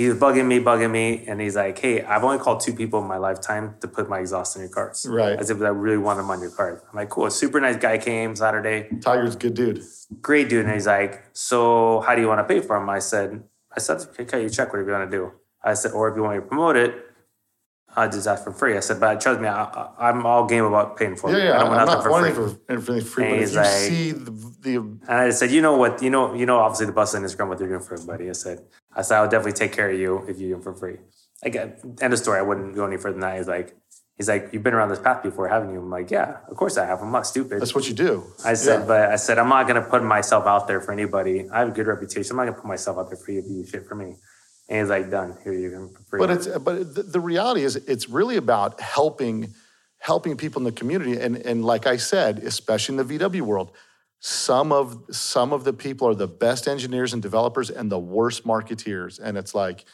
he 0.00 0.08
was 0.08 0.18
bugging 0.18 0.46
me, 0.52 0.56
bugging 0.68 0.90
me, 0.90 1.06
and 1.28 1.36
he's 1.44 1.56
like, 1.56 1.76
"Hey, 1.84 1.94
I've 2.12 2.24
only 2.28 2.38
called 2.44 2.60
two 2.66 2.74
people 2.80 2.98
in 3.02 3.08
my 3.14 3.18
lifetime 3.28 3.74
to 3.82 3.86
put 3.96 4.08
my 4.08 4.18
exhaust 4.24 4.56
in 4.56 4.62
your 4.62 4.70
cars, 4.78 4.98
Right. 5.08 5.38
As 5.38 5.50
if 5.50 5.56
I 5.60 5.68
really 5.86 5.98
want 6.06 6.16
them 6.18 6.30
on 6.30 6.40
your 6.40 6.50
car." 6.58 6.68
I'm 6.90 6.96
like, 7.00 7.10
"Cool." 7.14 7.26
A 7.26 7.30
super 7.42 7.58
nice 7.66 7.76
guy 7.86 7.96
came 7.98 8.34
Saturday, 8.44 8.78
Tiger's 9.08 9.36
good 9.36 9.54
dude. 9.60 9.82
great 10.28 10.48
dude, 10.48 10.64
and 10.66 10.74
he's 10.74 10.86
like, 10.86 11.12
"So 11.32 12.00
how 12.06 12.14
do 12.14 12.20
you 12.22 12.28
want 12.32 12.40
to 12.40 12.48
pay 12.52 12.60
for 12.66 12.78
them?" 12.78 12.88
I 12.88 13.00
said, 13.00 13.42
"I 13.76 13.80
said, 13.80 13.98
okay, 14.20 14.42
you 14.42 14.48
check 14.48 14.68
whatever 14.72 14.90
you 14.90 14.96
want 14.98 15.10
to 15.10 15.16
do." 15.16 15.24
I 15.62 15.74
said, 15.74 15.92
"Or 15.92 16.08
if 16.08 16.16
you 16.16 16.22
want 16.22 16.34
me 16.36 16.40
to 16.42 16.46
promote 16.52 16.76
it, 16.76 16.92
I 17.94 18.06
just 18.06 18.26
ask 18.32 18.44
for 18.44 18.52
free." 18.52 18.76
I 18.76 18.80
said, 18.80 18.98
"But 19.00 19.20
trust 19.20 19.40
me, 19.40 19.48
I, 19.48 19.62
I'm 19.98 20.24
all 20.24 20.46
game 20.46 20.64
about 20.64 20.96
paying 20.96 21.16
for 21.16 21.26
it. 21.30 21.42
yeah. 21.44 21.56
I 21.56 21.58
don't 21.58 21.60
I'm 21.62 21.68
want 21.72 21.78
not 21.80 21.86
nothing 21.88 22.02
for 22.04 22.10
wanting 22.16 22.34
free." 22.34 22.48
for 22.54 22.72
anything 22.72 23.00
free, 23.12 23.24
And 23.24 23.32
but 23.32 23.36
if 23.36 23.40
he's 23.42 23.52
you 23.54 23.60
like- 23.60 23.88
see 23.90 24.12
the, 24.12 24.30
the 24.64 24.76
And 25.10 25.18
I 25.26 25.30
said, 25.30 25.50
you 25.50 25.60
know 25.60 25.76
what, 25.76 26.00
you 26.02 26.10
know, 26.10 26.32
you 26.40 26.46
know, 26.46 26.58
obviously 26.64 26.86
the 26.86 26.92
bus 27.00 27.14
on 27.14 27.22
Instagram 27.22 27.48
what 27.48 27.58
they're 27.58 27.68
doing 27.68 27.80
for 27.80 27.94
everybody. 27.94 28.28
I 28.30 28.32
said, 28.32 28.58
I 28.94 29.02
said, 29.02 29.18
I'll 29.18 29.28
definitely 29.28 29.52
take 29.52 29.72
care 29.72 29.90
of 29.90 29.98
you 29.98 30.24
if 30.28 30.40
you 30.40 30.48
do 30.48 30.56
it 30.56 30.62
for 30.62 30.74
free. 30.74 30.96
Like, 31.44 31.56
uh, 31.56 31.68
end 32.00 32.12
of 32.12 32.18
story. 32.18 32.38
I 32.38 32.42
wouldn't 32.42 32.74
go 32.74 32.84
any 32.86 32.96
further 32.96 33.12
than 33.12 33.20
that. 33.20 33.38
He's 33.38 33.48
like, 33.48 33.74
he's 34.16 34.28
like, 34.28 34.50
you've 34.52 34.62
been 34.62 34.74
around 34.74 34.90
this 34.90 34.98
path 34.98 35.22
before, 35.22 35.48
haven't 35.48 35.72
you? 35.72 35.78
I'm 35.80 35.90
like, 35.90 36.10
yeah, 36.10 36.38
of 36.48 36.56
course 36.56 36.76
I 36.76 36.84
have. 36.86 37.00
I'm 37.00 37.12
not 37.12 37.26
stupid. 37.26 37.60
that's 37.60 37.74
what 37.74 37.88
you 37.88 37.94
do. 37.94 38.24
I 38.44 38.54
said, 38.54 38.80
Yeah. 38.80 38.86
but 38.86 39.10
I 39.10 39.16
said, 39.16 39.38
I'm 39.38 39.48
not 39.48 39.66
gonna 39.66 39.80
put 39.82 40.02
myself 40.02 40.46
out 40.46 40.66
there 40.68 40.80
for 40.80 40.92
anybody. 40.92 41.48
I 41.50 41.60
have 41.60 41.68
a 41.68 41.70
good 41.72 41.86
reputation. 41.86 42.32
I'm 42.32 42.36
not 42.38 42.44
gonna 42.44 42.60
put 42.62 42.66
myself 42.68 42.98
out 42.98 43.08
there 43.08 43.16
for 43.16 43.30
you 43.32 43.42
to 43.42 43.48
do 43.48 43.64
shit 43.66 43.86
for 43.86 43.94
me. 43.94 44.16
And 44.68 44.78
he's 44.80 44.88
like, 44.90 45.10
done. 45.10 45.36
Here 45.42 45.52
you 45.52 45.70
go 45.70 45.88
for 45.96 46.02
free. 46.04 46.18
But 46.18 46.30
it's 46.30 46.46
but 46.58 46.94
the, 46.94 47.02
the 47.02 47.20
reality 47.20 47.62
is 47.64 47.76
it's 47.76 48.08
really 48.08 48.36
about 48.36 48.80
helping 48.80 49.54
helping 49.98 50.36
people 50.36 50.60
in 50.60 50.64
the 50.64 50.72
community 50.72 51.18
and 51.18 51.36
and 51.36 51.64
like 51.64 51.86
I 51.86 51.96
said, 51.96 52.38
especially 52.40 52.98
in 52.98 53.06
the 53.06 53.18
VW 53.18 53.40
world, 53.40 53.70
some 54.20 54.70
of 54.70 55.02
some 55.10 55.52
of 55.52 55.64
the 55.64 55.72
people 55.72 56.06
are 56.06 56.14
the 56.14 56.28
best 56.28 56.68
engineers 56.68 57.12
and 57.14 57.22
developers 57.22 57.70
and 57.70 57.90
the 57.90 57.98
worst 57.98 58.46
marketeers 58.46 59.18
and 59.18 59.36
it's 59.38 59.54
like 59.54 59.84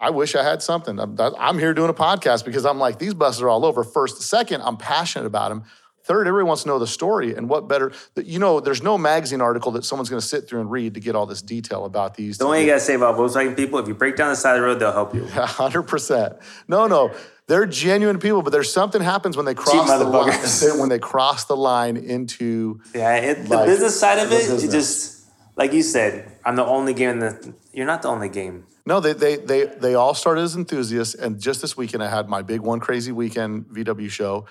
I 0.00 0.10
wish 0.10 0.34
I 0.34 0.42
had 0.42 0.62
something. 0.62 0.98
I'm, 0.98 1.16
I'm 1.38 1.60
here 1.60 1.72
doing 1.74 1.88
a 1.90 1.94
podcast 1.94 2.44
because 2.44 2.66
I'm 2.66 2.78
like 2.78 2.98
these 2.98 3.14
buses 3.14 3.40
are 3.42 3.48
all 3.48 3.64
over. 3.64 3.84
First, 3.84 4.20
second, 4.22 4.60
I'm 4.62 4.76
passionate 4.76 5.26
about 5.26 5.50
them. 5.50 5.62
Third, 6.04 6.26
everyone 6.26 6.48
wants 6.48 6.62
to 6.64 6.68
know 6.68 6.80
the 6.80 6.88
story 6.88 7.36
and 7.36 7.48
what 7.48 7.68
better. 7.68 7.92
that- 8.16 8.26
You 8.26 8.40
know, 8.40 8.58
there's 8.58 8.82
no 8.82 8.98
magazine 8.98 9.40
article 9.40 9.70
that 9.72 9.84
someone's 9.84 10.08
going 10.10 10.20
to 10.20 10.26
sit 10.26 10.48
through 10.48 10.60
and 10.60 10.68
read 10.68 10.94
to 10.94 11.00
get 11.00 11.14
all 11.14 11.26
this 11.26 11.40
detail 11.40 11.84
about 11.84 12.16
these. 12.16 12.38
the 12.38 12.44
only 12.44 12.58
thing 12.58 12.66
you 12.66 12.72
gotta 12.72 12.80
say 12.80 12.94
about 12.94 13.16
Volkswagen 13.16 13.54
people, 13.54 13.78
if 13.78 13.86
you 13.86 13.94
break 13.94 14.16
down 14.16 14.30
the 14.30 14.34
side 14.34 14.56
of 14.56 14.62
the 14.62 14.66
road, 14.66 14.80
they'll 14.80 14.90
help 14.90 15.14
you. 15.14 15.24
hundred 15.30 15.82
percent. 15.84 16.34
No, 16.66 16.88
no, 16.88 17.12
they're 17.52 17.66
genuine 17.66 18.18
people, 18.18 18.40
but 18.40 18.50
there's 18.50 18.72
something 18.72 19.02
happens 19.02 19.36
when 19.36 19.44
they 19.44 19.54
cross 19.54 19.86
the 19.98 20.04
line. 20.04 20.78
When 20.80 20.88
they 20.88 20.98
cross 20.98 21.44
the 21.44 21.56
line 21.56 21.98
into 21.98 22.80
Yeah, 22.94 23.16
it, 23.16 23.44
the 23.44 23.56
Like, 23.56 23.66
business 23.66 24.00
side 24.00 24.18
of 24.18 24.32
it, 24.32 24.62
you 24.62 24.70
just 24.70 25.26
like 25.54 25.74
you 25.74 25.82
said, 25.82 26.32
I'm 26.46 26.56
the 26.56 26.64
only 26.64 26.94
game 26.94 27.10
in 27.10 27.18
the. 27.18 27.54
You're 27.74 27.86
not 27.86 28.00
the 28.00 28.08
only 28.08 28.30
game. 28.30 28.64
no, 28.86 29.00
they 29.00 29.12
they 29.12 29.36
they 29.36 29.66
they 29.66 29.94
all 29.94 30.14
started 30.14 30.40
as 30.42 30.56
enthusiasts, 30.56 31.14
and 31.14 31.38
just 31.38 31.60
this 31.60 31.76
weekend 31.76 32.02
I 32.02 32.08
had 32.08 32.26
my 32.26 32.40
big 32.40 32.60
one 32.62 32.80
crazy 32.80 33.12
weekend 33.12 33.66
VW 33.66 34.08
show 34.10 34.46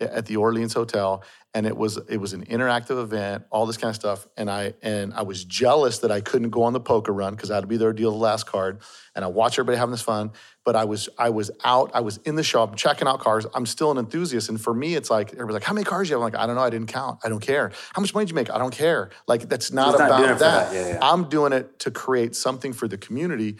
at 0.00 0.26
the 0.26 0.36
Orleans 0.36 0.72
Hotel, 0.72 1.22
and 1.54 1.66
it 1.66 1.76
was 1.76 1.98
it 2.08 2.16
was 2.16 2.32
an 2.32 2.44
interactive 2.46 3.00
event, 3.00 3.44
all 3.50 3.64
this 3.64 3.76
kind 3.76 3.90
of 3.90 3.94
stuff, 3.94 4.26
and 4.36 4.50
I 4.50 4.74
and 4.82 5.14
I 5.14 5.22
was 5.22 5.44
jealous 5.44 5.98
that 6.00 6.10
I 6.10 6.20
couldn't 6.20 6.50
go 6.50 6.64
on 6.64 6.72
the 6.72 6.80
poker 6.80 7.12
run 7.12 7.34
because 7.34 7.50
I 7.50 7.54
had 7.54 7.60
to 7.60 7.66
be 7.66 7.76
there 7.76 7.92
to 7.92 7.96
deal 7.96 8.10
the 8.10 8.16
last 8.16 8.46
card, 8.46 8.80
and 9.14 9.24
I 9.24 9.28
watched 9.28 9.54
everybody 9.54 9.78
having 9.78 9.92
this 9.92 10.02
fun, 10.02 10.32
but 10.64 10.74
I 10.74 10.84
was 10.84 11.08
I 11.16 11.30
was 11.30 11.50
out, 11.64 11.92
I 11.94 12.00
was 12.00 12.16
in 12.18 12.34
the 12.34 12.42
shop 12.42 12.76
checking 12.76 13.06
out 13.06 13.20
cars. 13.20 13.46
I'm 13.54 13.66
still 13.66 13.92
an 13.92 13.98
enthusiast, 13.98 14.48
and 14.48 14.60
for 14.60 14.74
me, 14.74 14.96
it's 14.96 15.10
like 15.10 15.32
everybody's 15.32 15.54
like, 15.54 15.64
"How 15.64 15.74
many 15.74 15.84
cars 15.84 16.08
do 16.08 16.12
you 16.14 16.20
have?" 16.20 16.26
I'm 16.26 16.32
like, 16.32 16.42
"I 16.42 16.46
don't 16.46 16.56
know, 16.56 16.62
I 16.62 16.70
didn't 16.70 16.88
count, 16.88 17.20
I 17.24 17.28
don't 17.28 17.40
care." 17.40 17.70
How 17.92 18.00
much 18.00 18.12
money 18.14 18.26
did 18.26 18.30
you 18.30 18.36
make? 18.36 18.50
I 18.50 18.58
don't 18.58 18.74
care. 18.74 19.10
Like 19.28 19.48
that's 19.48 19.70
not 19.72 19.92
He's 19.92 19.94
about 19.96 20.20
that. 20.20 20.38
that. 20.40 20.74
Yeah, 20.74 20.88
yeah. 20.94 20.98
I'm 21.00 21.28
doing 21.28 21.52
it 21.52 21.78
to 21.80 21.90
create 21.90 22.34
something 22.34 22.72
for 22.72 22.88
the 22.88 22.98
community. 22.98 23.56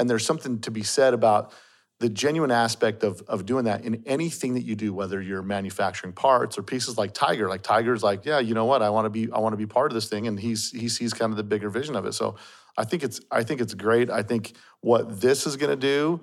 And 0.00 0.08
there's 0.08 0.24
something 0.24 0.60
to 0.60 0.70
be 0.70 0.84
said 0.84 1.12
about 1.12 1.52
the 2.00 2.08
genuine 2.08 2.52
aspect 2.52 3.02
of, 3.02 3.22
of 3.26 3.44
doing 3.44 3.64
that 3.64 3.84
in 3.84 4.02
anything 4.06 4.54
that 4.54 4.62
you 4.62 4.76
do, 4.76 4.94
whether 4.94 5.20
you're 5.20 5.42
manufacturing 5.42 6.12
parts 6.12 6.56
or 6.56 6.62
pieces 6.62 6.96
like 6.96 7.12
Tiger. 7.12 7.48
Like 7.48 7.62
Tiger's 7.62 8.04
like, 8.04 8.24
yeah, 8.24 8.38
you 8.38 8.54
know 8.54 8.66
what? 8.66 8.82
I 8.82 8.90
want 8.90 9.06
to 9.06 9.10
be 9.10 9.30
I 9.32 9.38
want 9.40 9.52
to 9.52 9.56
be 9.56 9.66
part 9.66 9.90
of 9.90 9.94
this 9.94 10.08
thing. 10.08 10.28
And 10.28 10.38
he's 10.38 10.70
he 10.70 10.88
sees 10.88 11.12
kind 11.12 11.32
of 11.32 11.36
the 11.36 11.42
bigger 11.42 11.70
vision 11.70 11.96
of 11.96 12.06
it. 12.06 12.12
So 12.12 12.36
I 12.76 12.84
think 12.84 13.02
it's 13.02 13.20
I 13.32 13.42
think 13.42 13.60
it's 13.60 13.74
great. 13.74 14.10
I 14.10 14.22
think 14.22 14.52
what 14.80 15.20
this 15.20 15.44
is 15.44 15.56
gonna 15.56 15.74
do, 15.74 16.20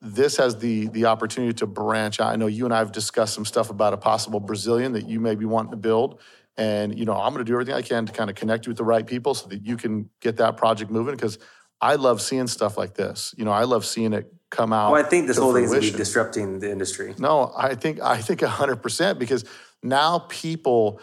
this 0.00 0.36
has 0.36 0.58
the 0.58 0.86
the 0.88 1.06
opportunity 1.06 1.54
to 1.54 1.66
branch 1.66 2.20
out. 2.20 2.32
I 2.32 2.36
know 2.36 2.46
you 2.46 2.64
and 2.64 2.72
I 2.72 2.78
have 2.78 2.92
discussed 2.92 3.34
some 3.34 3.44
stuff 3.44 3.68
about 3.68 3.94
a 3.94 3.96
possible 3.96 4.40
Brasilia 4.40 4.92
that 4.92 5.08
you 5.08 5.18
may 5.18 5.34
be 5.34 5.44
wanting 5.44 5.72
to 5.72 5.76
build. 5.76 6.20
And 6.56 6.96
you 6.96 7.04
know, 7.04 7.14
I'm 7.14 7.32
going 7.34 7.44
to 7.44 7.50
do 7.50 7.52
everything 7.52 7.74
I 7.74 7.82
can 7.82 8.06
to 8.06 8.12
kind 8.12 8.30
of 8.30 8.36
connect 8.36 8.66
you 8.66 8.70
with 8.70 8.78
the 8.78 8.84
right 8.84 9.06
people 9.06 9.34
so 9.34 9.48
that 9.48 9.66
you 9.66 9.76
can 9.76 10.08
get 10.20 10.36
that 10.36 10.56
project 10.56 10.90
moving. 10.90 11.14
Because 11.14 11.38
I 11.80 11.96
love 11.96 12.22
seeing 12.22 12.46
stuff 12.46 12.78
like 12.78 12.94
this. 12.94 13.34
You 13.36 13.44
know, 13.44 13.50
I 13.50 13.64
love 13.64 13.84
seeing 13.84 14.14
it 14.14 14.32
come 14.56 14.72
out. 14.72 14.92
Well, 14.92 15.04
I 15.04 15.08
think 15.08 15.26
this 15.26 15.36
whole 15.36 15.52
thing 15.52 15.64
is 15.64 15.70
gonna 15.70 15.82
be 15.82 15.90
disrupting 15.90 16.60
the 16.60 16.70
industry. 16.70 17.14
No, 17.18 17.52
I 17.56 17.74
think 17.74 18.00
I 18.00 18.20
think 18.20 18.40
hundred 18.42 18.82
percent 18.82 19.18
because 19.18 19.44
now 19.82 20.20
people, 20.28 21.00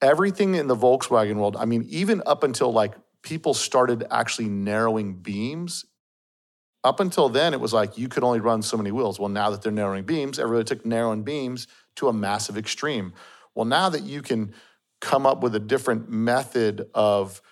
everything 0.00 0.54
in 0.54 0.66
the 0.66 0.76
Volkswagen 0.76 1.36
world. 1.36 1.56
I 1.56 1.64
mean, 1.64 1.86
even 1.88 2.22
up 2.26 2.42
until 2.42 2.72
like 2.72 2.94
people 3.22 3.54
started 3.54 4.06
actually 4.10 4.48
narrowing 4.48 5.14
beams. 5.14 5.84
Up 6.84 7.00
until 7.00 7.28
then, 7.28 7.54
it 7.54 7.60
was 7.60 7.72
like 7.72 7.98
you 7.98 8.08
could 8.08 8.22
only 8.22 8.40
run 8.40 8.62
so 8.62 8.76
many 8.76 8.92
wheels. 8.92 9.18
Well, 9.18 9.28
now 9.28 9.50
that 9.50 9.62
they're 9.62 9.72
narrowing 9.72 10.04
beams, 10.04 10.38
everybody 10.38 10.64
took 10.64 10.86
narrowing 10.86 11.24
beams 11.24 11.66
to 11.96 12.08
a 12.08 12.12
massive 12.12 12.56
extreme. 12.56 13.12
Well, 13.54 13.66
now 13.66 13.88
that 13.88 14.04
you 14.04 14.22
can 14.22 14.54
come 15.00 15.26
up 15.26 15.42
with 15.42 15.54
a 15.56 15.60
different 15.60 16.08
method 16.08 16.88
of 16.94 17.42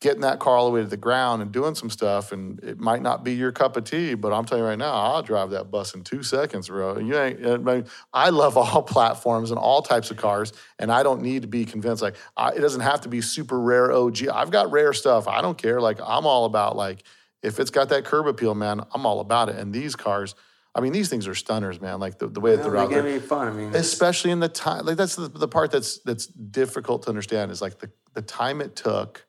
getting 0.00 0.20
that 0.20 0.38
car 0.38 0.56
all 0.56 0.66
the 0.66 0.72
way 0.72 0.82
to 0.82 0.86
the 0.86 0.96
ground 0.96 1.40
and 1.40 1.50
doing 1.52 1.74
some 1.74 1.88
stuff, 1.88 2.32
and 2.32 2.62
it 2.62 2.78
might 2.78 3.02
not 3.02 3.24
be 3.24 3.34
your 3.34 3.50
cup 3.50 3.76
of 3.76 3.84
tea, 3.84 4.14
but 4.14 4.32
I'm 4.32 4.44
telling 4.44 4.62
you 4.62 4.68
right 4.68 4.78
now, 4.78 4.92
I'll 4.92 5.22
drive 5.22 5.50
that 5.50 5.70
bus 5.70 5.94
in 5.94 6.04
two 6.04 6.22
seconds, 6.22 6.68
bro. 6.68 6.98
You 6.98 7.18
ain't. 7.18 7.44
Uh, 7.44 7.54
I, 7.54 7.56
mean, 7.56 7.86
I 8.12 8.30
love 8.30 8.56
all 8.56 8.82
platforms 8.82 9.50
and 9.50 9.58
all 9.58 9.82
types 9.82 10.10
of 10.10 10.16
cars, 10.16 10.52
and 10.78 10.92
I 10.92 11.02
don't 11.02 11.22
need 11.22 11.42
to 11.42 11.48
be 11.48 11.64
convinced. 11.64 12.02
Like, 12.02 12.16
I, 12.36 12.50
it 12.50 12.60
doesn't 12.60 12.82
have 12.82 13.02
to 13.02 13.08
be 13.08 13.20
super 13.20 13.58
rare 13.58 13.92
OG. 13.92 14.28
I've 14.28 14.50
got 14.50 14.70
rare 14.70 14.92
stuff. 14.92 15.28
I 15.28 15.40
don't 15.40 15.56
care. 15.56 15.80
Like, 15.80 15.98
I'm 16.04 16.26
all 16.26 16.44
about 16.44 16.76
like 16.76 17.02
if 17.42 17.60
it's 17.60 17.70
got 17.70 17.88
that 17.90 18.04
curb 18.04 18.26
appeal, 18.26 18.54
man. 18.54 18.80
I'm 18.92 19.06
all 19.06 19.20
about 19.20 19.48
it. 19.48 19.56
And 19.56 19.72
these 19.72 19.94
cars, 19.94 20.34
I 20.74 20.80
mean, 20.80 20.92
these 20.92 21.08
things 21.08 21.26
are 21.26 21.34
stunners, 21.34 21.80
man. 21.80 22.00
Like 22.00 22.18
the, 22.18 22.26
the 22.26 22.40
way 22.40 22.56
that 22.56 22.62
they're 22.62 22.76
out 22.76 22.90
there 22.90 23.20
fun. 23.20 23.48
I 23.48 23.52
mean, 23.52 23.74
especially 23.74 24.30
in 24.30 24.40
the 24.40 24.48
time 24.48 24.84
like 24.84 24.96
that's 24.96 25.16
the, 25.16 25.28
the 25.28 25.48
part 25.48 25.70
that's 25.70 25.98
that's 26.00 26.26
difficult 26.26 27.04
to 27.04 27.08
understand 27.08 27.50
is 27.50 27.62
like 27.62 27.78
the, 27.78 27.90
the 28.14 28.22
time 28.22 28.60
it 28.60 28.76
took 28.76 29.26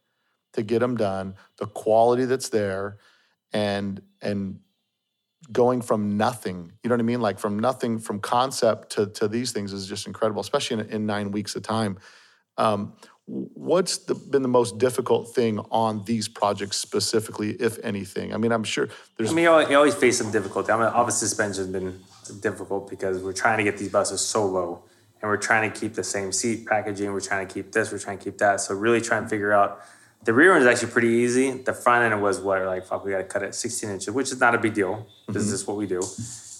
to 0.57 0.63
get 0.63 0.79
them 0.79 0.97
done 0.97 1.35
the 1.57 1.67
quality 1.67 2.25
that's 2.25 2.49
there 2.49 2.97
and 3.53 4.01
and 4.21 4.59
going 5.51 5.81
from 5.81 6.17
nothing, 6.17 6.73
you 6.83 6.89
know 6.89 6.95
what 6.95 6.99
I 6.99 7.03
mean? 7.03 7.21
Like 7.21 7.39
from 7.39 7.59
nothing, 7.59 7.99
from 7.99 8.19
concept 8.19 8.89
to, 8.93 9.05
to 9.07 9.27
these 9.27 9.51
things 9.51 9.71
is 9.71 9.87
just 9.87 10.07
incredible, 10.07 10.41
especially 10.41 10.81
in, 10.81 10.89
in 10.89 11.05
nine 11.05 11.31
weeks 11.31 11.55
of 11.55 11.63
time. 11.63 11.97
Um, 12.57 12.93
what's 13.27 13.99
the, 13.99 14.15
been 14.15 14.41
the 14.41 14.47
most 14.47 14.77
difficult 14.77 15.33
thing 15.33 15.59
on 15.71 16.03
these 16.05 16.27
projects 16.27 16.77
specifically, 16.77 17.51
if 17.51 17.77
anything? 17.83 18.33
I 18.33 18.37
mean, 18.37 18.51
I'm 18.51 18.63
sure 18.63 18.89
there's. 19.15 19.31
I 19.31 19.33
mean, 19.35 19.43
you 19.43 19.51
always, 19.51 19.69
you 19.69 19.77
always 19.77 19.95
face 19.95 20.17
some 20.17 20.31
difficulty. 20.31 20.71
I 20.71 20.77
mean, 20.77 20.87
obviously, 20.87 21.27
suspension 21.27 21.65
has 21.65 21.71
been 21.71 22.01
difficult 22.41 22.89
because 22.89 23.21
we're 23.21 23.31
trying 23.33 23.59
to 23.59 23.63
get 23.63 23.77
these 23.77 23.91
buses 23.91 24.21
so 24.21 24.45
low 24.45 24.83
and 25.21 25.29
we're 25.29 25.37
trying 25.37 25.71
to 25.71 25.79
keep 25.79 25.93
the 25.93 26.03
same 26.03 26.31
seat 26.31 26.65
packaging. 26.65 27.13
We're 27.13 27.21
trying 27.21 27.47
to 27.47 27.53
keep 27.53 27.71
this, 27.71 27.91
we're 27.91 27.99
trying 27.99 28.17
to 28.17 28.23
keep 28.23 28.39
that. 28.39 28.59
So, 28.59 28.73
really 28.73 29.01
trying 29.01 29.23
to 29.23 29.29
figure 29.29 29.53
out 29.53 29.81
the 30.23 30.33
rear 30.33 30.53
end 30.53 30.63
is 30.63 30.67
actually 30.67 30.91
pretty 30.91 31.09
easy. 31.09 31.51
The 31.51 31.73
front 31.73 32.11
end 32.11 32.21
was 32.21 32.39
what, 32.39 32.63
like, 32.65 32.85
fuck, 32.85 33.05
we 33.05 33.11
got 33.11 33.19
to 33.19 33.23
cut 33.23 33.43
it 33.43 33.55
16 33.55 33.89
inches, 33.89 34.11
which 34.11 34.31
is 34.31 34.39
not 34.39 34.55
a 34.55 34.57
big 34.57 34.73
deal. 34.73 35.07
This 35.27 35.43
is 35.43 35.61
mm-hmm. 35.61 35.71
what 35.71 35.77
we 35.77 35.87
do. 35.87 36.01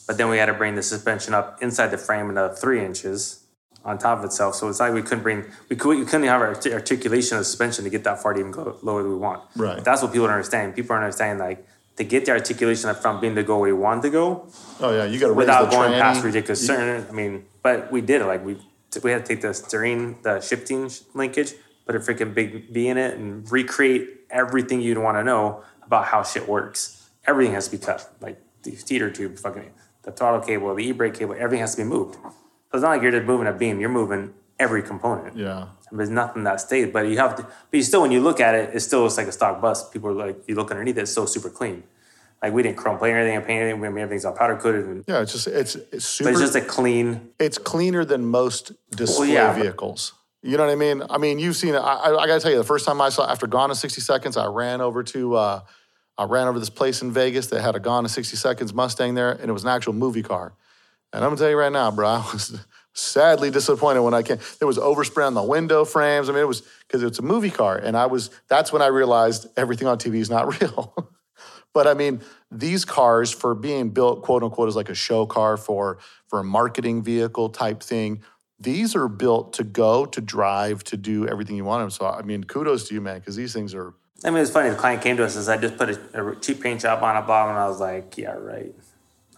But 0.08 0.18
then 0.18 0.30
we 0.30 0.38
had 0.38 0.46
to 0.46 0.54
bring 0.54 0.76
the 0.76 0.84
suspension 0.84 1.34
up 1.34 1.62
inside 1.62 1.88
the 1.88 1.98
frame 1.98 2.30
another 2.30 2.54
three 2.54 2.84
inches 2.84 3.44
on 3.84 3.98
top 3.98 4.20
of 4.20 4.26
itself. 4.26 4.56
So 4.56 4.70
it's 4.70 4.80
like 4.80 4.94
we 4.94 5.02
couldn't 5.02 5.24
bring, 5.24 5.46
we, 5.70 5.76
could, 5.76 5.98
we 5.98 6.06
couldn't 6.06 6.28
have 6.28 6.42
our 6.42 6.56
articulation 6.74 7.38
of 7.38 7.46
suspension 7.46 7.84
to 7.84 7.90
get 7.90 8.04
that 8.06 8.22
far 8.22 8.34
to 8.34 8.40
even 8.40 8.52
go 8.52 8.78
lower 8.82 9.04
than 9.04 9.12
we 9.12 9.18
want. 9.18 9.44
Right. 9.56 9.84
That's 9.84 10.02
what 10.02 10.12
people 10.14 10.28
don't 10.28 10.36
understand. 10.36 10.76
People 10.76 10.94
are 10.96 11.00
understanding, 11.00 11.46
like, 11.46 11.68
to 11.98 12.04
get 12.04 12.26
the 12.26 12.32
articulation 12.32 12.90
up 12.90 12.98
front 12.98 13.22
being 13.22 13.36
to 13.36 13.44
go 13.44 13.60
where 13.60 13.74
we 13.74 13.80
want 13.80 14.04
to 14.04 14.10
go 14.10 14.48
Oh 14.80 14.96
yeah, 14.96 15.06
you 15.06 15.20
got 15.20 15.28
to 15.28 15.34
without 15.34 15.66
the 15.66 15.76
going 15.76 15.92
tranny. 15.92 16.02
past 16.02 16.24
ridiculous 16.24 16.66
certain. 16.66 17.08
I 17.10 17.12
mean, 17.12 17.46
but 17.64 17.92
we 17.92 18.02
did 18.02 18.22
it. 18.22 18.26
Like 18.26 18.46
we 18.46 18.58
we 19.04 19.12
had 19.12 19.26
to 19.26 19.28
take 19.28 19.42
the 19.42 19.54
steering, 19.54 20.18
the 20.22 20.40
shifting 20.40 20.90
sh- 20.90 21.02
linkage, 21.14 21.54
put 21.88 21.96
a 21.96 22.00
freaking 22.00 22.34
big 22.34 22.70
V 22.72 22.88
in 22.90 22.98
it, 22.98 23.16
and 23.18 23.50
recreate 23.52 24.10
everything 24.30 24.82
you'd 24.82 24.98
want 25.00 25.18
to 25.18 25.24
know 25.24 25.64
about 25.86 26.06
how 26.06 26.22
shit 26.22 26.48
works. 26.48 27.10
Everything 27.26 27.54
has 27.56 27.68
to 27.70 27.78
be 27.78 27.84
cut, 27.84 28.08
like 28.22 28.40
the 28.64 28.72
theater 28.72 29.10
tube, 29.10 29.40
fucking 29.40 29.72
the 30.04 30.12
throttle 30.12 30.42
cable, 30.42 30.76
the 30.76 30.84
e 30.86 30.92
brake 30.92 31.14
cable. 31.16 31.34
Everything 31.38 31.62
has 31.62 31.76
to 31.76 31.82
be 31.84 31.88
moved. 31.88 32.16
So 32.16 32.32
it's 32.74 32.82
not 32.84 32.90
like 32.90 33.02
you're 33.02 33.12
just 33.12 33.26
moving 33.26 33.48
a 33.48 33.54
beam. 33.54 33.80
You're 33.80 33.90
moving 33.90 34.34
every 34.60 34.84
component. 34.84 35.38
Yeah. 35.38 35.68
There's 35.92 36.10
nothing 36.10 36.44
that 36.44 36.60
stays, 36.60 36.92
but 36.92 37.08
you 37.08 37.18
have 37.18 37.36
to. 37.38 37.44
But 37.44 37.78
you 37.78 37.82
still, 37.84 38.02
when 38.02 38.12
you 38.12 38.20
look 38.20 38.42
at 38.42 38.54
it, 38.56 38.76
it 38.76 38.82
still 38.82 39.04
looks 39.04 39.16
like 39.18 39.28
a 39.28 39.32
stock 39.32 39.62
bus. 39.62 39.90
People 39.90 40.10
are 40.10 40.14
like, 40.14 40.44
you 40.48 40.56
look 40.56 40.70
underneath 40.70 40.98
it, 40.98 41.02
it's 41.02 41.12
still 41.12 41.28
super 41.28 41.50
clean. 41.50 41.84
Like 42.44 42.52
we 42.54 42.62
didn't 42.64 42.78
chrome 42.78 42.98
plate 42.98 43.14
or 43.14 43.18
anything 43.18 43.38
and 43.38 43.46
paint 43.46 43.62
anything. 43.64 43.84
I 43.86 43.90
mean, 43.90 43.98
everything's 44.04 44.26
all 44.26 44.34
powder 44.34 44.58
coated, 44.58 44.86
and, 44.86 45.04
Yeah, 45.08 45.22
it's 45.22 45.32
just 45.32 45.48
it's 45.48 45.76
it's 45.76 45.92
but 45.94 46.02
super. 46.02 46.30
it's 46.32 46.40
just 46.42 46.56
a 46.56 46.62
clean. 46.62 47.30
it's 47.40 47.58
cleaner 47.58 48.04
than 48.06 48.26
most 48.26 48.74
display 48.92 49.34
yeah, 49.34 49.54
but- 49.54 49.62
vehicles. 49.62 50.14
You 50.44 50.58
know 50.58 50.66
what 50.66 50.72
I 50.72 50.76
mean? 50.76 51.04
I 51.10 51.18
mean, 51.18 51.40
you've 51.40 51.56
seen 51.56 51.74
it. 51.74 51.80
I, 51.80 51.96
I, 51.96 52.24
I 52.24 52.28
got 52.28 52.36
to 52.36 52.40
tell 52.40 52.52
you, 52.52 52.58
the 52.58 52.64
first 52.64 52.86
time 52.86 53.02
I 53.02 53.10
saw 53.10 53.30
after 53.30 53.48
Gone 53.48 53.70
in 53.70 53.76
60 53.76 54.02
Seconds, 54.02 54.38
I 54.38 54.46
ran 54.46 54.82
over 54.82 55.04
to 55.04 55.36
uh, 55.36 55.62
I 56.18 56.24
ran 56.26 56.48
over 56.48 56.60
this 56.60 56.70
place 56.70 57.02
in 57.02 57.12
Vegas 57.12 57.48
that 57.48 57.62
had 57.62 57.76
a 57.76 57.80
Gone 57.80 58.06
in 58.06 58.10
60 58.10 58.36
Seconds 58.38 58.74
Mustang 58.74 59.16
there, 59.16 59.32
and 59.32 59.50
it 59.50 59.54
was 59.54 59.64
an 59.64 59.70
actual 59.70 59.94
movie 59.94 60.24
car. 60.24 60.54
And 61.14 61.24
I'm 61.24 61.32
gonna 61.32 61.40
tell 61.40 61.50
you 61.50 61.58
right 61.58 61.72
now, 61.72 61.92
bro, 61.92 62.08
I 62.08 62.30
was 62.32 62.60
sadly 62.94 63.50
disappointed 63.52 64.02
when 64.02 64.14
I 64.14 64.24
came. 64.24 64.38
There 64.60 64.68
was 64.68 64.78
overspray 64.78 65.26
on 65.26 65.34
the 65.34 65.44
window 65.44 65.86
frames. 65.86 66.30
I 66.30 66.34
mean, 66.34 66.42
it 66.42 66.48
was 66.48 66.62
because 66.88 67.04
it's 67.04 67.20
a 67.20 67.24
movie 67.24 67.52
car, 67.52 67.78
and 67.78 67.98
I 67.98 68.06
was. 68.06 68.30
That's 68.48 68.72
when 68.72 68.82
I 68.82 68.88
realized 68.88 69.48
everything 69.58 69.88
on 69.88 69.98
TV 69.98 70.16
is 70.16 70.30
not 70.30 70.62
real. 70.62 71.14
But 71.74 71.88
I 71.88 71.94
mean, 71.94 72.22
these 72.50 72.86
cars 72.86 73.32
for 73.32 73.54
being 73.54 73.90
built, 73.90 74.24
quote 74.24 74.44
unquote, 74.44 74.68
as 74.68 74.76
like 74.76 74.90
a 74.90 74.96
show 74.96 75.26
car 75.26 75.58
for 75.58 76.00
for 76.28 76.40
a 76.40 76.44
marketing 76.44 77.04
vehicle 77.04 77.50
type 77.50 77.84
thing. 77.84 78.24
These 78.60 78.96
are 78.96 79.08
built 79.08 79.54
to 79.54 79.64
go, 79.64 80.06
to 80.06 80.22
drive, 80.22 80.84
to 80.86 80.98
do 80.98 81.28
everything 81.28 81.56
you 81.56 81.66
want 81.66 81.84
them. 81.84 81.90
So 81.92 82.06
I 82.08 82.22
mean, 82.24 82.44
kudos 82.44 82.88
to 82.90 82.94
you, 82.96 83.02
man, 83.02 83.20
because 83.20 83.36
these 83.36 83.54
things 83.54 83.74
are. 83.76 83.94
I 84.26 84.32
mean, 84.32 84.42
it's 84.42 84.50
funny. 84.52 84.70
The 84.72 84.76
client 84.76 85.04
came 85.04 85.16
to 85.18 85.24
us 85.26 85.36
and 85.36 85.46
said, 85.46 85.60
"I 85.60 85.62
just 85.62 85.78
put 85.78 85.90
a, 85.90 86.32
a 86.32 86.36
cheap 86.38 86.62
paint 86.62 86.82
job 86.82 87.04
on 87.04 87.16
a 87.16 87.22
bottom," 87.22 87.52
and 87.52 87.60
I 87.60 87.68
was 87.68 87.80
like, 87.80 88.18
"Yeah, 88.18 88.32
right. 88.32 88.74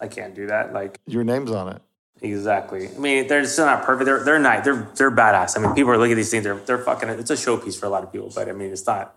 I 0.00 0.08
can't 0.08 0.34
do 0.34 0.46
that." 0.46 0.72
Like, 0.72 0.98
Your 1.06 1.22
name's 1.22 1.50
on 1.50 1.68
it. 1.68 1.82
exactly. 2.22 2.88
I 2.88 2.98
mean, 2.98 3.26
they're 3.28 3.44
still 3.44 3.66
not 3.66 3.84
perfect. 3.84 4.06
They're 4.06 4.24
they're 4.24 4.38
nice. 4.38 4.64
They're 4.64 4.88
they're 4.96 5.10
badass. 5.10 5.58
I 5.58 5.60
mean, 5.60 5.74
people 5.74 5.90
are 5.92 5.98
looking 5.98 6.12
at 6.12 6.16
these 6.16 6.30
things. 6.30 6.44
They're 6.44 6.56
they're 6.56 6.78
fucking. 6.78 7.10
It's 7.10 7.30
a 7.30 7.34
showpiece 7.34 7.78
for 7.78 7.84
a 7.86 7.90
lot 7.90 8.02
of 8.04 8.10
people, 8.12 8.32
but 8.34 8.48
I 8.48 8.52
mean, 8.52 8.72
it's 8.72 8.86
not. 8.86 9.16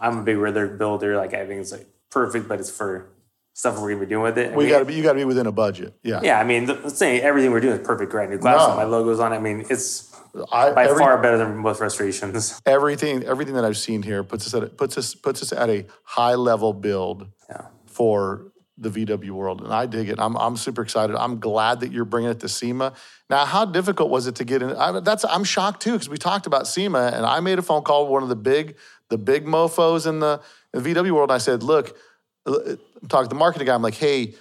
I'm 0.00 0.18
a 0.18 0.22
big 0.22 0.38
river 0.38 0.66
builder. 0.68 1.16
Like, 1.18 1.34
I 1.34 1.46
think 1.46 1.60
it's 1.60 1.72
like 1.72 1.86
perfect, 2.10 2.48
but 2.48 2.58
it's 2.60 2.70
for 2.70 3.10
stuff 3.54 3.80
we're 3.80 3.88
gonna 3.90 4.00
be 4.00 4.06
doing 4.06 4.22
with 4.24 4.36
it. 4.36 4.52
I 4.52 4.56
We 4.56 4.64
mean, 4.64 4.72
got 4.72 4.78
to 4.80 4.84
be. 4.84 4.94
You 4.94 5.02
got 5.02 5.12
to 5.12 5.18
be 5.18 5.24
within 5.24 5.46
a 5.46 5.52
budget. 5.52 5.94
Yeah. 6.02 6.20
Yeah, 6.22 6.38
I 6.38 6.44
mean, 6.44 6.66
the- 6.66 6.74
let's 6.74 6.98
say 6.98 7.20
everything 7.20 7.50
we're 7.52 7.60
doing 7.60 7.78
is 7.80 7.86
perfect. 7.86 8.12
Right, 8.12 8.28
new 8.28 8.36
glass, 8.38 8.68
No. 8.68 8.76
my 8.76 8.84
logos 8.84 9.20
on. 9.20 9.32
it. 9.32 9.36
I 9.36 9.40
mean, 9.40 9.64
it's 9.70 10.12
I, 10.52 10.72
by 10.72 10.84
every- 10.86 10.98
far 10.98 11.16
better 11.22 11.38
than 11.38 11.56
most 11.56 11.80
restorations. 11.80 12.60
everything 12.66 13.22
everything 13.24 13.54
that 13.54 13.64
I've 13.64 13.76
seen 13.78 14.02
here 14.02 14.22
puts 14.24 14.46
us 14.46 14.54
at 14.60 14.76
puts 14.76 14.98
us 14.98 15.14
puts 15.14 15.40
us 15.40 15.52
at 15.52 15.70
a 15.70 15.86
high 16.02 16.34
level 16.34 16.72
build 16.72 17.28
Yeah. 17.48 17.66
for 17.86 18.50
the 18.76 18.90
VW 18.90 19.30
world, 19.30 19.60
and 19.62 19.72
I 19.72 19.86
dig 19.86 20.08
it. 20.08 20.18
I'm 20.18 20.36
I'm 20.36 20.56
super 20.56 20.82
excited. 20.82 21.14
I'm 21.14 21.38
glad 21.38 21.78
that 21.80 21.92
you're 21.92 22.04
bringing 22.04 22.30
it 22.32 22.40
to 22.40 22.48
SEMA. 22.48 22.92
Now, 23.30 23.44
how 23.44 23.64
difficult 23.64 24.10
was 24.10 24.26
it 24.26 24.34
to 24.36 24.44
get 24.44 24.62
in? 24.62 24.72
I, 24.72 24.98
that's 24.98 25.24
I'm 25.24 25.44
shocked 25.44 25.80
too 25.82 25.92
because 25.92 26.08
we 26.08 26.18
talked 26.18 26.48
about 26.48 26.66
SEMA, 26.66 27.12
and 27.14 27.24
I 27.24 27.38
made 27.38 27.60
a 27.60 27.62
phone 27.62 27.82
call 27.82 28.02
with 28.02 28.10
one 28.10 28.22
of 28.24 28.28
the 28.28 28.34
big 28.36 28.74
the 29.10 29.16
big 29.18 29.46
mofo's 29.46 30.06
in 30.06 30.18
the, 30.18 30.40
in 30.72 30.82
the 30.82 30.92
VW 30.94 31.12
world. 31.12 31.30
And 31.30 31.36
I 31.36 31.38
said, 31.38 31.62
look, 31.62 31.96
uh, 32.46 32.58
uh, 33.12 33.22
to 33.22 33.28
the 33.28 33.34
marketing 33.34 33.66
guy. 33.66 33.74
I'm 33.74 33.82
like, 33.82 33.94
hey. 33.94 34.34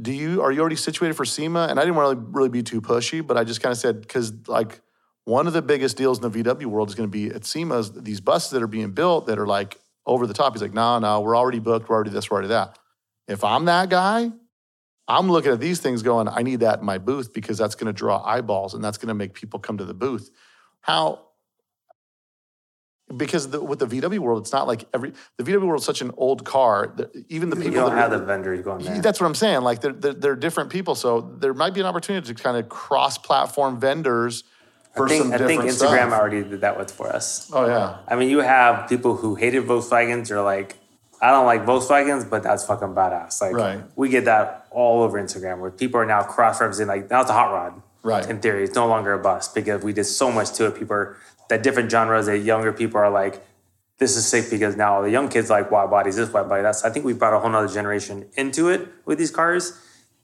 Do 0.00 0.14
you 0.14 0.40
are 0.40 0.50
you 0.50 0.60
already 0.60 0.76
situated 0.76 1.12
for 1.12 1.26
SEMA? 1.26 1.66
And 1.68 1.78
I 1.78 1.82
didn't 1.82 1.96
want 1.96 2.18
to 2.18 2.26
really 2.30 2.48
be 2.48 2.62
too 2.62 2.80
pushy, 2.80 3.26
but 3.26 3.36
I 3.36 3.44
just 3.44 3.60
kind 3.60 3.70
of 3.70 3.76
said 3.76 4.00
because 4.00 4.32
like 4.48 4.80
one 5.24 5.46
of 5.46 5.52
the 5.52 5.60
biggest 5.60 5.98
deals 5.98 6.24
in 6.24 6.30
the 6.30 6.42
VW 6.42 6.64
world 6.64 6.88
is 6.88 6.94
going 6.94 7.06
to 7.06 7.12
be 7.12 7.28
at 7.28 7.44
SEMA's 7.44 7.92
these 7.92 8.20
buses 8.20 8.50
that 8.52 8.62
are 8.62 8.66
being 8.66 8.92
built 8.92 9.26
that 9.26 9.38
are 9.38 9.46
like 9.46 9.78
over 10.06 10.26
the 10.26 10.34
top. 10.34 10.54
He's 10.54 10.62
like, 10.62 10.72
no, 10.72 10.98
no, 10.98 11.20
we're 11.20 11.36
already 11.36 11.58
booked. 11.58 11.88
We're 11.88 11.96
already 11.96 12.10
this, 12.10 12.30
we're 12.30 12.36
already 12.36 12.48
that. 12.48 12.78
If 13.28 13.44
I'm 13.44 13.66
that 13.66 13.90
guy, 13.90 14.32
I'm 15.06 15.30
looking 15.30 15.52
at 15.52 15.60
these 15.60 15.80
things 15.80 16.02
going, 16.02 16.28
I 16.28 16.42
need 16.42 16.60
that 16.60 16.80
in 16.80 16.84
my 16.84 16.98
booth 16.98 17.32
because 17.32 17.58
that's 17.58 17.74
going 17.74 17.86
to 17.86 17.92
draw 17.92 18.22
eyeballs 18.24 18.74
and 18.74 18.82
that's 18.82 18.98
going 18.98 19.08
to 19.08 19.14
make 19.14 19.34
people 19.34 19.60
come 19.60 19.78
to 19.78 19.84
the 19.84 19.94
booth. 19.94 20.30
How? 20.80 21.26
Because 23.16 23.50
the, 23.50 23.60
with 23.60 23.80
the 23.80 23.86
VW 23.86 24.20
world, 24.20 24.42
it's 24.42 24.52
not 24.52 24.68
like 24.68 24.84
every 24.94 25.12
the 25.36 25.42
VW 25.42 25.66
world 25.66 25.80
is 25.80 25.84
such 25.86 26.00
an 26.00 26.12
old 26.16 26.44
car. 26.44 26.92
That 26.96 27.10
even 27.28 27.50
the 27.50 27.56
You 27.56 27.62
people 27.64 27.80
don't 27.80 27.96
that 27.96 28.10
have 28.10 28.10
the 28.12 28.24
vendors 28.24 28.62
going 28.62 28.84
there. 28.84 29.00
that's 29.00 29.20
what 29.20 29.26
I'm 29.26 29.34
saying. 29.34 29.62
Like 29.62 29.80
they're, 29.80 29.92
they're, 29.92 30.12
they're 30.14 30.36
different 30.36 30.70
people, 30.70 30.94
so 30.94 31.20
there 31.20 31.52
might 31.52 31.74
be 31.74 31.80
an 31.80 31.86
opportunity 31.86 32.32
to 32.32 32.40
kind 32.40 32.56
of 32.56 32.68
cross-platform 32.68 33.80
vendors 33.80 34.44
for 34.94 35.06
I 35.06 35.08
think, 35.08 35.22
some 35.24 35.32
I 35.32 35.38
think 35.38 35.62
Instagram 35.62 35.72
stuff. 36.08 36.12
already 36.12 36.42
did 36.44 36.60
that 36.60 36.78
with 36.78 36.90
for 36.92 37.08
us. 37.08 37.50
Oh 37.52 37.66
yeah, 37.66 37.98
I 38.06 38.14
mean, 38.16 38.28
you 38.30 38.38
have 38.40 38.88
people 38.88 39.16
who 39.16 39.34
hated 39.34 39.64
Volkswagens. 39.64 40.28
You're 40.28 40.42
like, 40.42 40.76
I 41.20 41.30
don't 41.32 41.46
like 41.46 41.64
Volkswagens, 41.64 42.28
but 42.30 42.42
that's 42.44 42.64
fucking 42.64 42.88
badass. 42.94 43.40
Like, 43.40 43.54
Right. 43.54 43.82
we 43.96 44.08
get 44.08 44.24
that 44.26 44.66
all 44.70 45.02
over 45.02 45.20
Instagram 45.20 45.58
where 45.58 45.70
people 45.72 45.98
are 46.00 46.06
now 46.06 46.22
cross-referencing. 46.22 46.86
Like, 46.86 47.10
now 47.10 47.22
it's 47.22 47.30
a 47.30 47.34
hot 47.34 47.52
rod. 47.52 47.82
Right. 48.02 48.28
In 48.30 48.40
theory, 48.40 48.64
it's 48.64 48.74
no 48.76 48.86
longer 48.86 49.12
a 49.12 49.18
bus 49.18 49.48
because 49.52 49.82
we 49.82 49.92
did 49.92 50.04
so 50.04 50.30
much 50.32 50.52
to 50.52 50.66
it. 50.66 50.76
People 50.76 50.94
are 50.96 51.16
that 51.50 51.62
different 51.62 51.90
genres. 51.90 52.26
That 52.26 52.38
younger 52.38 52.72
people 52.72 52.98
are 52.98 53.10
like, 53.10 53.44
this 53.98 54.16
is 54.16 54.26
sick 54.26 54.48
because 54.50 54.76
now 54.76 55.02
the 55.02 55.10
young 55.10 55.28
kids 55.28 55.50
like 55.50 55.70
wide 55.70 55.90
bodies, 55.90 56.16
this 56.16 56.32
wide 56.32 56.48
body. 56.48 56.62
That's 56.62 56.84
I 56.84 56.90
think 56.90 57.04
we 57.04 57.12
brought 57.12 57.34
a 57.34 57.38
whole 57.38 57.50
nother 57.50 57.68
generation 57.68 58.30
into 58.34 58.70
it 58.70 58.88
with 59.04 59.18
these 59.18 59.30
cars 59.30 59.78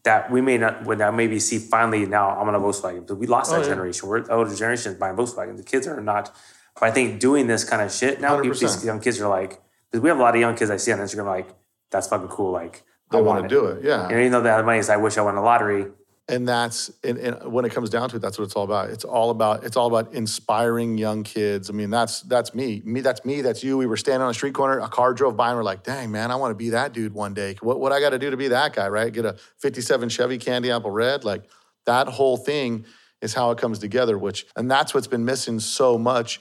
that 0.04 0.30
we 0.30 0.40
may 0.40 0.56
not 0.56 0.84
would 0.84 0.98
now 0.98 1.10
maybe 1.10 1.38
see 1.40 1.58
finally 1.58 2.06
now 2.06 2.30
I'm 2.30 2.48
on 2.48 2.54
a 2.54 2.60
Volkswagen. 2.60 3.06
But 3.06 3.16
we 3.16 3.26
lost 3.26 3.50
oh, 3.50 3.54
that 3.54 3.58
Oh, 3.58 3.62
yeah. 3.64 3.74
generation. 3.74 4.08
We're 4.08 4.22
the 4.22 4.32
older 4.32 4.54
generation 4.54 4.92
is 4.92 4.98
buying 4.98 5.16
Volkswagen. 5.16 5.56
The 5.56 5.64
kids 5.64 5.86
are 5.86 6.00
not. 6.00 6.34
But 6.74 6.84
I 6.84 6.90
think 6.92 7.20
doing 7.20 7.48
this 7.48 7.64
kind 7.64 7.82
of 7.82 7.90
shit 7.92 8.20
now, 8.20 8.40
people, 8.40 8.56
these 8.56 8.84
young 8.84 9.00
kids 9.00 9.20
are 9.20 9.28
like, 9.28 9.60
because 9.90 10.02
we 10.02 10.08
have 10.08 10.18
a 10.18 10.22
lot 10.22 10.34
of 10.34 10.40
young 10.40 10.54
kids 10.54 10.70
I 10.70 10.76
see 10.76 10.92
on 10.92 10.98
Instagram 11.00 11.26
like, 11.26 11.48
that's 11.90 12.06
fucking 12.06 12.28
cool. 12.28 12.52
Like 12.52 12.84
they 13.10 13.18
I 13.18 13.20
want 13.20 13.40
want 13.40 13.50
to 13.50 13.54
do 13.54 13.66
it. 13.66 13.84
Yeah, 13.84 14.06
And 14.06 14.12
even 14.12 14.32
though 14.32 14.42
they 14.42 14.50
have 14.50 14.64
money, 14.64 14.78
is 14.78 14.88
I 14.88 14.96
wish 14.96 15.18
I 15.18 15.22
won 15.22 15.34
the 15.34 15.40
lottery. 15.40 15.86
And 16.28 16.48
that's 16.48 16.90
and, 17.04 17.18
and 17.18 17.52
when 17.52 17.64
it 17.64 17.72
comes 17.72 17.88
down 17.88 18.08
to 18.08 18.16
it, 18.16 18.18
that's 18.18 18.36
what 18.36 18.44
it's 18.44 18.56
all 18.56 18.64
about. 18.64 18.90
It's 18.90 19.04
all 19.04 19.30
about 19.30 19.62
it's 19.64 19.76
all 19.76 19.86
about 19.86 20.12
inspiring 20.12 20.98
young 20.98 21.22
kids. 21.22 21.70
I 21.70 21.72
mean, 21.72 21.90
that's 21.90 22.22
that's 22.22 22.52
me. 22.52 22.82
Me, 22.84 23.00
that's 23.00 23.24
me. 23.24 23.42
That's 23.42 23.62
you. 23.62 23.78
We 23.78 23.86
were 23.86 23.96
standing 23.96 24.22
on 24.22 24.30
a 24.30 24.34
street 24.34 24.54
corner. 24.54 24.80
A 24.80 24.88
car 24.88 25.14
drove 25.14 25.36
by, 25.36 25.48
and 25.48 25.56
we're 25.56 25.62
like, 25.62 25.84
"Dang, 25.84 26.10
man, 26.10 26.32
I 26.32 26.36
want 26.36 26.50
to 26.50 26.56
be 26.56 26.70
that 26.70 26.92
dude 26.92 27.14
one 27.14 27.32
day. 27.32 27.56
What 27.60 27.78
what 27.78 27.92
I 27.92 28.00
got 28.00 28.10
to 28.10 28.18
do 28.18 28.30
to 28.30 28.36
be 28.36 28.48
that 28.48 28.74
guy? 28.74 28.88
Right? 28.88 29.12
Get 29.12 29.24
a 29.24 29.36
'57 29.58 30.08
Chevy 30.08 30.38
Candy 30.38 30.72
Apple 30.72 30.90
Red. 30.90 31.24
Like 31.24 31.44
that 31.84 32.08
whole 32.08 32.36
thing 32.36 32.86
is 33.22 33.32
how 33.32 33.52
it 33.52 33.58
comes 33.58 33.78
together. 33.78 34.18
Which 34.18 34.46
and 34.56 34.68
that's 34.68 34.94
what's 34.94 35.06
been 35.06 35.24
missing 35.24 35.60
so 35.60 35.96
much. 35.96 36.40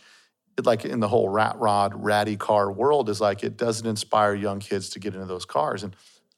Like 0.63 0.85
in 0.85 0.99
the 0.99 1.09
whole 1.09 1.29
rat 1.29 1.57
rod 1.59 1.93
ratty 1.95 2.37
car 2.37 2.71
world 2.71 3.09
is 3.09 3.21
like 3.21 3.43
it 3.43 3.55
doesn't 3.55 3.85
inspire 3.85 4.33
young 4.33 4.59
kids 4.59 4.89
to 4.91 4.99
get 4.99 5.13
into 5.13 5.27
those 5.27 5.45
cars 5.45 5.83
and. 5.83 5.95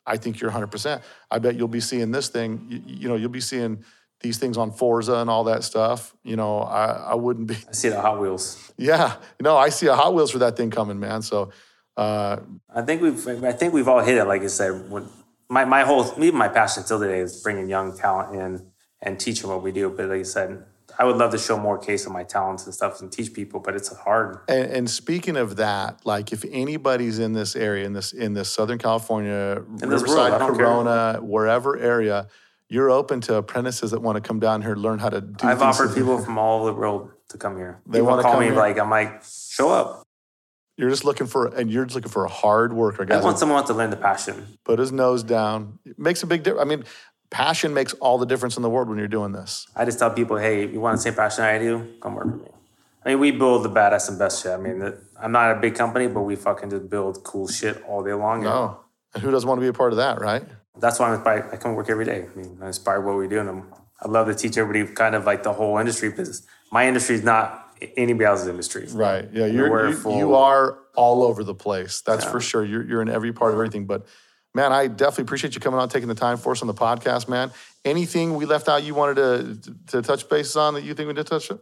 I 0.07 0.17
think 0.17 0.39
you're 0.39 0.51
100%. 0.51 1.01
I 1.29 1.39
bet 1.39 1.55
you'll 1.55 1.67
be 1.67 1.81
seeing 1.81 2.11
this 2.11 2.29
thing, 2.29 2.65
you, 2.69 2.81
you 2.85 3.07
know, 3.09 3.15
you'll 3.15 3.29
be 3.29 3.41
seeing 3.41 3.83
these 4.21 4.37
things 4.37 4.57
on 4.57 4.71
Forza 4.71 5.15
and 5.15 5.29
all 5.29 5.43
that 5.43 5.63
stuff. 5.63 6.15
You 6.23 6.35
know, 6.35 6.59
I, 6.61 7.11
I 7.11 7.15
wouldn't 7.15 7.47
be, 7.47 7.55
I 7.55 7.73
see 7.73 7.89
the 7.89 8.01
Hot 8.01 8.19
Wheels. 8.19 8.71
yeah, 8.77 9.17
no, 9.39 9.57
I 9.57 9.69
see 9.69 9.87
a 9.87 9.95
Hot 9.95 10.13
Wheels 10.13 10.31
for 10.31 10.39
that 10.39 10.57
thing 10.57 10.71
coming, 10.71 10.99
man. 10.99 11.21
So, 11.21 11.51
uh, 11.97 12.37
I 12.73 12.83
think 12.83 13.01
we've 13.01 13.27
I 13.43 13.51
think 13.51 13.73
we've 13.73 13.87
all 13.87 14.01
hit 14.01 14.17
it. 14.17 14.25
Like 14.25 14.43
I 14.43 14.47
said, 14.47 14.89
when 14.89 15.09
my 15.49 15.65
my 15.65 15.83
whole 15.83 16.13
even 16.23 16.37
my 16.37 16.47
passion 16.47 16.83
still 16.83 16.99
today 16.99 17.19
is 17.19 17.41
bringing 17.41 17.67
young 17.67 17.97
talent 17.97 18.35
in 18.35 18.71
and 19.01 19.19
teaching 19.19 19.49
what 19.49 19.63
we 19.63 19.71
do. 19.71 19.89
But 19.89 20.09
like 20.09 20.19
I 20.19 20.23
said, 20.23 20.63
I 20.99 21.05
would 21.05 21.17
love 21.17 21.31
to 21.31 21.37
show 21.37 21.57
more 21.59 21.77
case 21.77 22.05
of 22.05 22.11
my 22.11 22.23
talents 22.23 22.65
and 22.65 22.73
stuff 22.73 23.01
and 23.01 23.11
teach 23.11 23.33
people, 23.33 23.59
but 23.59 23.75
it's 23.75 23.95
hard. 23.95 24.39
And, 24.47 24.71
and 24.71 24.89
speaking 24.89 25.37
of 25.37 25.57
that, 25.57 26.05
like 26.05 26.33
if 26.33 26.43
anybody's 26.51 27.19
in 27.19 27.33
this 27.33 27.55
area, 27.55 27.85
in 27.85 27.93
this 27.93 28.13
in 28.13 28.33
this 28.33 28.49
Southern 28.51 28.79
California, 28.79 29.63
In 29.81 29.89
this 29.89 30.01
Riverside, 30.01 30.17
world, 30.17 30.33
I 30.33 30.37
don't 30.39 30.57
care. 30.57 30.65
Corona, 30.65 31.19
wherever 31.21 31.77
area, 31.77 32.27
you're 32.69 32.89
open 32.89 33.21
to 33.21 33.35
apprentices 33.35 33.91
that 33.91 34.01
want 34.01 34.15
to 34.15 34.21
come 34.21 34.39
down 34.39 34.61
here 34.61 34.75
learn 34.75 34.99
how 34.99 35.09
to 35.09 35.21
do. 35.21 35.47
I've 35.47 35.61
offered 35.61 35.93
people 35.93 36.17
from 36.19 36.37
all 36.37 36.61
over 36.61 36.71
the 36.71 36.77
world 36.77 37.11
to 37.29 37.37
come 37.37 37.57
here. 37.57 37.79
They 37.85 37.99
people 37.99 38.07
wanna 38.07 38.23
call 38.23 38.31
come 38.33 38.41
me 38.41 38.47
here? 38.47 38.55
like 38.55 38.79
I'm 38.79 38.89
like, 38.89 39.23
show 39.23 39.69
up. 39.69 40.03
You're 40.77 40.91
just 40.91 41.03
looking 41.05 41.25
for, 41.25 41.47
and 41.47 41.71
you're 41.71 41.85
just 41.85 41.95
looking 41.95 42.11
for 42.11 42.25
a 42.25 42.29
hard 42.29 42.71
worker, 42.71 43.01
I 43.01 43.05
guys. 43.05 43.23
want 43.23 43.39
someone 43.39 43.65
to 43.65 43.73
learn 43.73 43.89
the 43.89 43.97
passion. 43.97 44.59
put 44.63 44.77
his 44.77 44.91
nose 44.91 45.23
down. 45.23 45.79
It 45.85 45.97
makes 45.97 46.21
a 46.21 46.27
big 46.27 46.43
difference. 46.43 46.61
I 46.61 46.69
mean, 46.69 46.83
passion 47.29 47.73
makes 47.73 47.93
all 47.93 48.17
the 48.17 48.25
difference 48.25 48.57
in 48.57 48.63
the 48.63 48.69
world 48.69 48.89
when 48.89 48.97
you're 48.97 49.07
doing 49.07 49.31
this. 49.31 49.67
I 49.75 49.85
just 49.85 49.99
tell 49.99 50.11
people, 50.11 50.37
hey, 50.37 50.63
if 50.63 50.71
you 50.73 50.79
want 50.79 50.97
the 50.97 51.01
same 51.01 51.13
passion 51.13 51.43
I 51.43 51.57
do, 51.59 51.95
come 52.01 52.15
work 52.15 52.25
with 52.25 52.41
me. 52.41 52.49
I 53.05 53.09
mean, 53.09 53.19
we 53.19 53.31
build 53.31 53.63
the 53.63 53.69
baddest 53.69 54.09
and 54.09 54.19
best 54.19 54.43
shit. 54.43 54.51
I 54.51 54.57
mean, 54.57 54.93
I'm 55.21 55.31
not 55.31 55.55
a 55.55 55.59
big 55.59 55.75
company, 55.75 56.07
but 56.07 56.21
we 56.21 56.35
fucking 56.35 56.69
just 56.69 56.89
build 56.89 57.23
cool 57.23 57.47
shit 57.47 57.81
all 57.87 58.03
day 58.03 58.13
long. 58.13 58.45
Oh, 58.45 58.79
and 59.13 59.23
who 59.23 59.31
doesn't 59.31 59.47
want 59.47 59.59
to 59.59 59.61
be 59.61 59.69
a 59.69 59.73
part 59.73 59.93
of 59.93 59.97
that, 59.97 60.19
right? 60.19 60.43
That's 60.79 60.99
why 60.99 61.07
I'm 61.07 61.13
inspired. 61.13 61.49
I 61.51 61.57
come 61.57 61.75
work 61.75 61.89
every 61.89 62.05
day. 62.05 62.27
I 62.31 62.37
mean, 62.37 62.57
I'm 62.61 62.67
inspired 62.67 63.01
by 63.01 63.07
what 63.07 63.17
we 63.17 63.27
do. 63.27 63.39
And 63.39 63.49
I'm, 63.49 63.73
I 64.01 64.09
love 64.09 64.27
to 64.27 64.35
teach 64.35 64.57
everybody 64.57 64.93
kind 64.93 65.15
of 65.15 65.25
like 65.25 65.43
the 65.43 65.53
whole 65.53 65.77
industry 65.77 66.09
because 66.09 66.45
my 66.71 66.87
industry 66.87 67.15
is 67.15 67.23
not 67.23 67.73
anybody 67.95 68.25
else's 68.25 68.47
industry. 68.47 68.87
Right. 68.91 69.27
Yeah. 69.31 69.45
You're, 69.45 69.89
you, 69.89 70.17
you 70.17 70.35
are 70.35 70.77
all 70.95 71.23
over 71.23 71.43
the 71.43 71.55
place. 71.55 72.01
That's 72.01 72.25
for 72.25 72.39
sure. 72.39 72.65
You're, 72.65 72.83
you're 72.87 73.01
in 73.01 73.09
every 73.09 73.33
part 73.33 73.53
of 73.53 73.55
everything. 73.55 73.85
But 73.85 74.05
man, 74.57 74.73
I 74.73 74.87
definitely 74.87 75.21
appreciate 75.21 75.53
you 75.53 75.61
coming 75.61 75.79
on, 75.79 75.87
taking 75.87 76.07
the 76.07 76.15
time 76.15 76.37
for 76.37 76.51
us 76.51 76.61
on 76.61 76.67
the 76.67 76.73
podcast, 76.73 77.29
man. 77.29 77.51
Anything 77.85 78.35
we 78.35 78.45
left 78.45 78.67
out 78.67 78.83
you 78.83 78.95
wanted 78.95 79.15
to, 79.15 79.75
to 79.91 80.01
touch 80.01 80.27
bases 80.27 80.55
on 80.55 80.73
that 80.73 80.83
you 80.83 80.95
think 80.95 81.07
we 81.07 81.13
did 81.13 81.27
touch 81.27 81.51
it? 81.51 81.59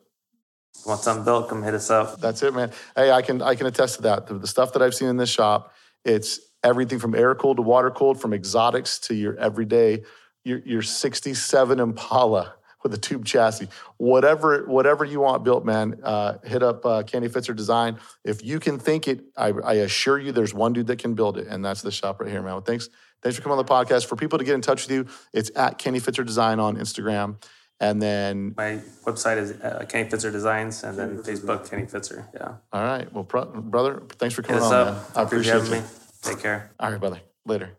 Want 0.86 1.02
something 1.02 1.26
built? 1.26 1.50
Come 1.50 1.62
hit 1.62 1.74
us 1.74 1.90
up. 1.90 2.22
That's 2.22 2.42
it, 2.42 2.54
man. 2.54 2.72
Hey, 2.96 3.12
I 3.12 3.22
can 3.22 3.42
I 3.42 3.56
can 3.56 3.68
attest 3.68 3.98
to 3.98 4.02
that. 4.04 4.28
The, 4.28 4.36
the 4.36 4.48
stuff 4.48 4.74
that 4.74 4.82
I've 4.82 4.96
seen 4.96 5.10
in 5.10 5.18
this 5.18 5.30
shop, 5.30 5.74
it's 6.06 6.40
everything 6.64 7.00
from 7.00 7.16
air 7.16 7.36
cooled 7.36 7.58
to 7.58 7.64
water 7.64 7.92
cooled, 7.92 8.20
from 8.20 8.34
exotics 8.34 8.98
to 9.00 9.14
your 9.14 9.38
everyday, 9.38 10.04
your 10.44 10.60
your 10.60 10.82
'67 10.82 11.80
Impala 11.80 12.55
with 12.86 12.94
a 12.94 12.98
tube 13.00 13.26
chassis, 13.26 13.68
whatever 13.98 14.64
whatever 14.68 15.04
you 15.04 15.20
want 15.20 15.44
built, 15.44 15.66
man. 15.66 16.00
Uh, 16.04 16.38
hit 16.44 16.62
up 16.62 16.86
uh, 16.86 17.02
Kenny 17.02 17.28
Fitzer 17.28 17.56
Design. 17.56 17.98
If 18.24 18.46
you 18.46 18.60
can 18.60 18.78
think 18.78 19.08
it, 19.08 19.22
I, 19.36 19.48
I 19.48 19.74
assure 19.74 20.20
you, 20.20 20.32
there's 20.32 20.54
one 20.54 20.72
dude 20.72 20.86
that 20.88 21.00
can 21.00 21.16
build 21.16 21.40
it, 21.40 21.48
and 21.48 21.66
that's 21.66 21.82
the 21.82 21.92
shop 21.92 22.22
right 22.22 22.30
here, 22.30 22.44
man. 22.44 22.54
Well, 22.54 22.62
thanks 22.62 22.88
thanks 23.24 23.36
for 23.36 23.42
coming 23.42 23.58
on 23.58 23.66
the 23.66 23.72
podcast. 23.72 24.06
For 24.06 24.16
people 24.16 24.38
to 24.38 24.46
get 24.46 24.54
in 24.54 24.62
touch 24.62 24.88
with 24.88 24.92
you, 24.92 25.08
it's 25.34 25.50
at 25.56 25.80
Kenny 25.80 26.00
Fitzer 26.00 26.24
Design 26.24 26.60
on 26.60 26.78
Instagram. 26.78 27.44
And 27.80 28.00
then, 28.00 28.54
My 28.56 28.80
website 29.04 29.38
is 29.38 29.52
uh, 29.52 29.84
Kenny 29.90 30.08
Fitzer 30.08 30.32
Designs, 30.32 30.84
and 30.84 30.96
then 30.98 31.24
Facebook 31.24 31.68
Kenny 31.68 31.88
Fitzer. 31.88 32.28
Yeah, 32.36 32.54
all 32.72 32.84
right, 32.84 33.12
well, 33.12 33.24
bro- 33.24 33.46
brother, 33.46 34.04
thanks 34.12 34.36
for 34.36 34.44
coming 34.44 34.62
on. 34.62 35.02
I 35.16 35.24
appreciate 35.24 35.64
you. 35.66 35.72
me. 35.72 35.82
Take 36.22 36.40
care. 36.40 36.72
All 36.80 36.92
right, 36.92 37.00
brother. 37.00 37.22
Later. 37.48 37.78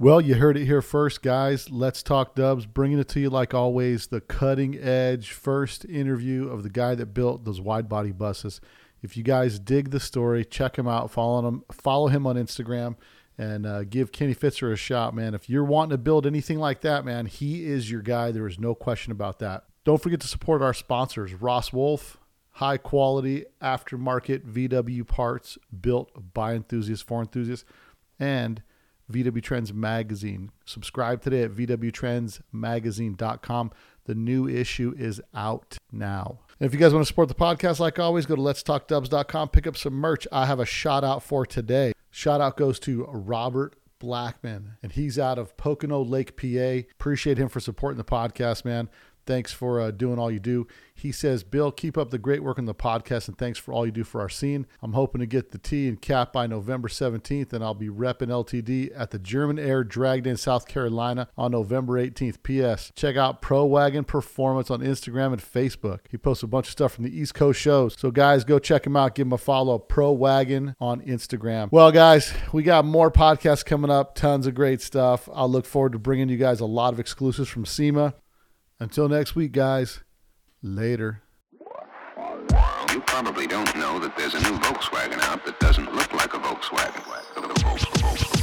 Well, 0.00 0.22
you 0.22 0.36
heard 0.36 0.56
it 0.56 0.64
here 0.64 0.80
first, 0.80 1.20
guys. 1.20 1.68
Let's 1.68 2.02
talk 2.02 2.34
dubs, 2.34 2.64
bringing 2.64 2.98
it 2.98 3.08
to 3.08 3.20
you 3.20 3.28
like 3.28 3.52
always, 3.52 4.06
the 4.06 4.22
cutting 4.22 4.78
edge 4.78 5.32
first 5.32 5.84
interview 5.84 6.48
of 6.48 6.62
the 6.62 6.70
guy 6.70 6.94
that 6.94 7.12
built 7.12 7.44
those 7.44 7.60
wide 7.60 7.86
body 7.86 8.10
buses. 8.10 8.62
If 9.02 9.18
you 9.18 9.22
guys 9.22 9.58
dig 9.58 9.90
the 9.90 10.00
story, 10.00 10.46
check 10.46 10.78
him 10.78 10.88
out, 10.88 11.10
follow 11.10 11.46
him, 11.46 11.64
follow 11.70 12.08
him 12.08 12.26
on 12.26 12.36
Instagram, 12.36 12.96
and 13.36 13.66
uh, 13.66 13.84
give 13.84 14.10
Kenny 14.10 14.34
Fitzer 14.34 14.72
a 14.72 14.76
shot, 14.76 15.14
man. 15.14 15.34
If 15.34 15.50
you're 15.50 15.64
wanting 15.64 15.90
to 15.90 15.98
build 15.98 16.26
anything 16.26 16.58
like 16.58 16.80
that, 16.80 17.04
man, 17.04 17.26
he 17.26 17.66
is 17.66 17.90
your 17.90 18.00
guy. 18.00 18.30
There 18.30 18.48
is 18.48 18.58
no 18.58 18.74
question 18.74 19.12
about 19.12 19.38
that. 19.40 19.64
Don't 19.84 20.02
forget 20.02 20.20
to 20.20 20.28
support 20.28 20.62
our 20.62 20.72
sponsors, 20.72 21.34
Ross 21.34 21.74
Wolf, 21.74 22.16
high 22.52 22.78
quality 22.78 23.44
aftermarket 23.60 24.50
VW 24.50 25.06
parts 25.06 25.58
built 25.78 26.32
by 26.32 26.54
enthusiasts 26.54 27.04
for 27.04 27.20
enthusiasts, 27.20 27.66
and 28.18 28.62
VW 29.10 29.42
Trends 29.42 29.72
Magazine. 29.72 30.50
Subscribe 30.64 31.22
today 31.22 31.42
at 31.42 31.52
VWTrendsMagazine.com. 31.52 33.72
The 34.04 34.14
new 34.14 34.48
issue 34.48 34.94
is 34.98 35.20
out 35.34 35.78
now. 35.92 36.38
And 36.58 36.66
if 36.66 36.74
you 36.74 36.80
guys 36.80 36.92
want 36.92 37.04
to 37.04 37.08
support 37.08 37.28
the 37.28 37.34
podcast, 37.34 37.78
like 37.78 37.98
always, 37.98 38.26
go 38.26 38.36
to 38.36 38.42
letstalkdubs.com, 38.42 39.48
pick 39.50 39.66
up 39.66 39.76
some 39.76 39.94
merch. 39.94 40.26
I 40.32 40.46
have 40.46 40.60
a 40.60 40.66
shout 40.66 41.04
out 41.04 41.22
for 41.22 41.46
today. 41.46 41.92
Shout 42.10 42.40
out 42.40 42.56
goes 42.56 42.78
to 42.80 43.04
Robert 43.04 43.76
Blackman, 44.00 44.76
and 44.82 44.92
he's 44.92 45.18
out 45.18 45.38
of 45.38 45.56
Pocono 45.56 46.02
Lake, 46.02 46.36
PA. 46.36 46.88
Appreciate 46.92 47.38
him 47.38 47.48
for 47.48 47.60
supporting 47.60 47.98
the 47.98 48.04
podcast, 48.04 48.64
man. 48.64 48.88
Thanks 49.26 49.52
for 49.52 49.80
uh, 49.80 49.90
doing 49.90 50.18
all 50.18 50.30
you 50.30 50.40
do. 50.40 50.66
He 51.00 51.12
says, 51.12 51.42
Bill, 51.44 51.72
keep 51.72 51.96
up 51.96 52.10
the 52.10 52.18
great 52.18 52.42
work 52.42 52.58
on 52.58 52.66
the 52.66 52.74
podcast 52.74 53.26
and 53.28 53.38
thanks 53.38 53.58
for 53.58 53.72
all 53.72 53.86
you 53.86 53.92
do 53.92 54.04
for 54.04 54.20
our 54.20 54.28
scene. 54.28 54.66
I'm 54.82 54.92
hoping 54.92 55.20
to 55.20 55.26
get 55.26 55.50
the 55.50 55.58
T 55.58 55.88
and 55.88 56.00
cap 56.00 56.32
by 56.32 56.46
November 56.46 56.88
17th, 56.88 57.54
and 57.54 57.64
I'll 57.64 57.72
be 57.72 57.88
repping 57.88 58.28
LTD 58.28 58.90
at 58.94 59.10
the 59.10 59.18
German 59.18 59.58
Air 59.58 59.82
Drag 59.82 60.26
in 60.26 60.36
South 60.36 60.68
Carolina 60.68 61.28
on 61.38 61.52
November 61.52 61.94
18th. 61.94 62.42
P.S. 62.42 62.92
Check 62.94 63.16
out 63.16 63.40
Pro 63.40 63.64
Wagon 63.64 64.04
Performance 64.04 64.70
on 64.70 64.80
Instagram 64.80 65.32
and 65.32 65.42
Facebook. 65.42 66.00
He 66.10 66.18
posts 66.18 66.42
a 66.42 66.46
bunch 66.46 66.66
of 66.66 66.72
stuff 66.72 66.92
from 66.92 67.04
the 67.04 67.18
East 67.18 67.34
Coast 67.34 67.58
shows. 67.58 67.96
So, 67.98 68.10
guys, 68.10 68.44
go 68.44 68.58
check 68.58 68.86
him 68.86 68.96
out. 68.96 69.14
Give 69.14 69.26
him 69.26 69.32
a 69.32 69.38
follow. 69.38 69.78
Pro 69.78 70.12
Wagon 70.12 70.76
on 70.80 71.00
Instagram. 71.00 71.72
Well, 71.72 71.92
guys, 71.92 72.32
we 72.52 72.62
got 72.62 72.84
more 72.84 73.10
podcasts 73.10 73.64
coming 73.64 73.90
up. 73.90 74.14
Tons 74.14 74.46
of 74.46 74.54
great 74.54 74.82
stuff. 74.82 75.28
I'll 75.32 75.50
look 75.50 75.64
forward 75.64 75.92
to 75.92 75.98
bringing 75.98 76.28
you 76.28 76.36
guys 76.36 76.60
a 76.60 76.66
lot 76.66 76.92
of 76.92 77.00
exclusives 77.00 77.48
from 77.48 77.64
SEMA. 77.64 78.14
Until 78.80 79.10
next 79.10 79.36
week, 79.36 79.52
guys, 79.52 80.00
later. 80.62 81.22
You 82.16 83.00
probably 83.02 83.46
don't 83.46 83.76
know 83.76 83.98
that 83.98 84.16
there's 84.16 84.34
a 84.34 84.40
new 84.40 84.58
Volkswagen 84.58 85.20
out 85.20 85.44
that 85.44 85.60
doesn't 85.60 85.94
look 85.94 86.12
like 86.14 86.32
a 86.32 86.38
Volkswagen. 86.38 88.39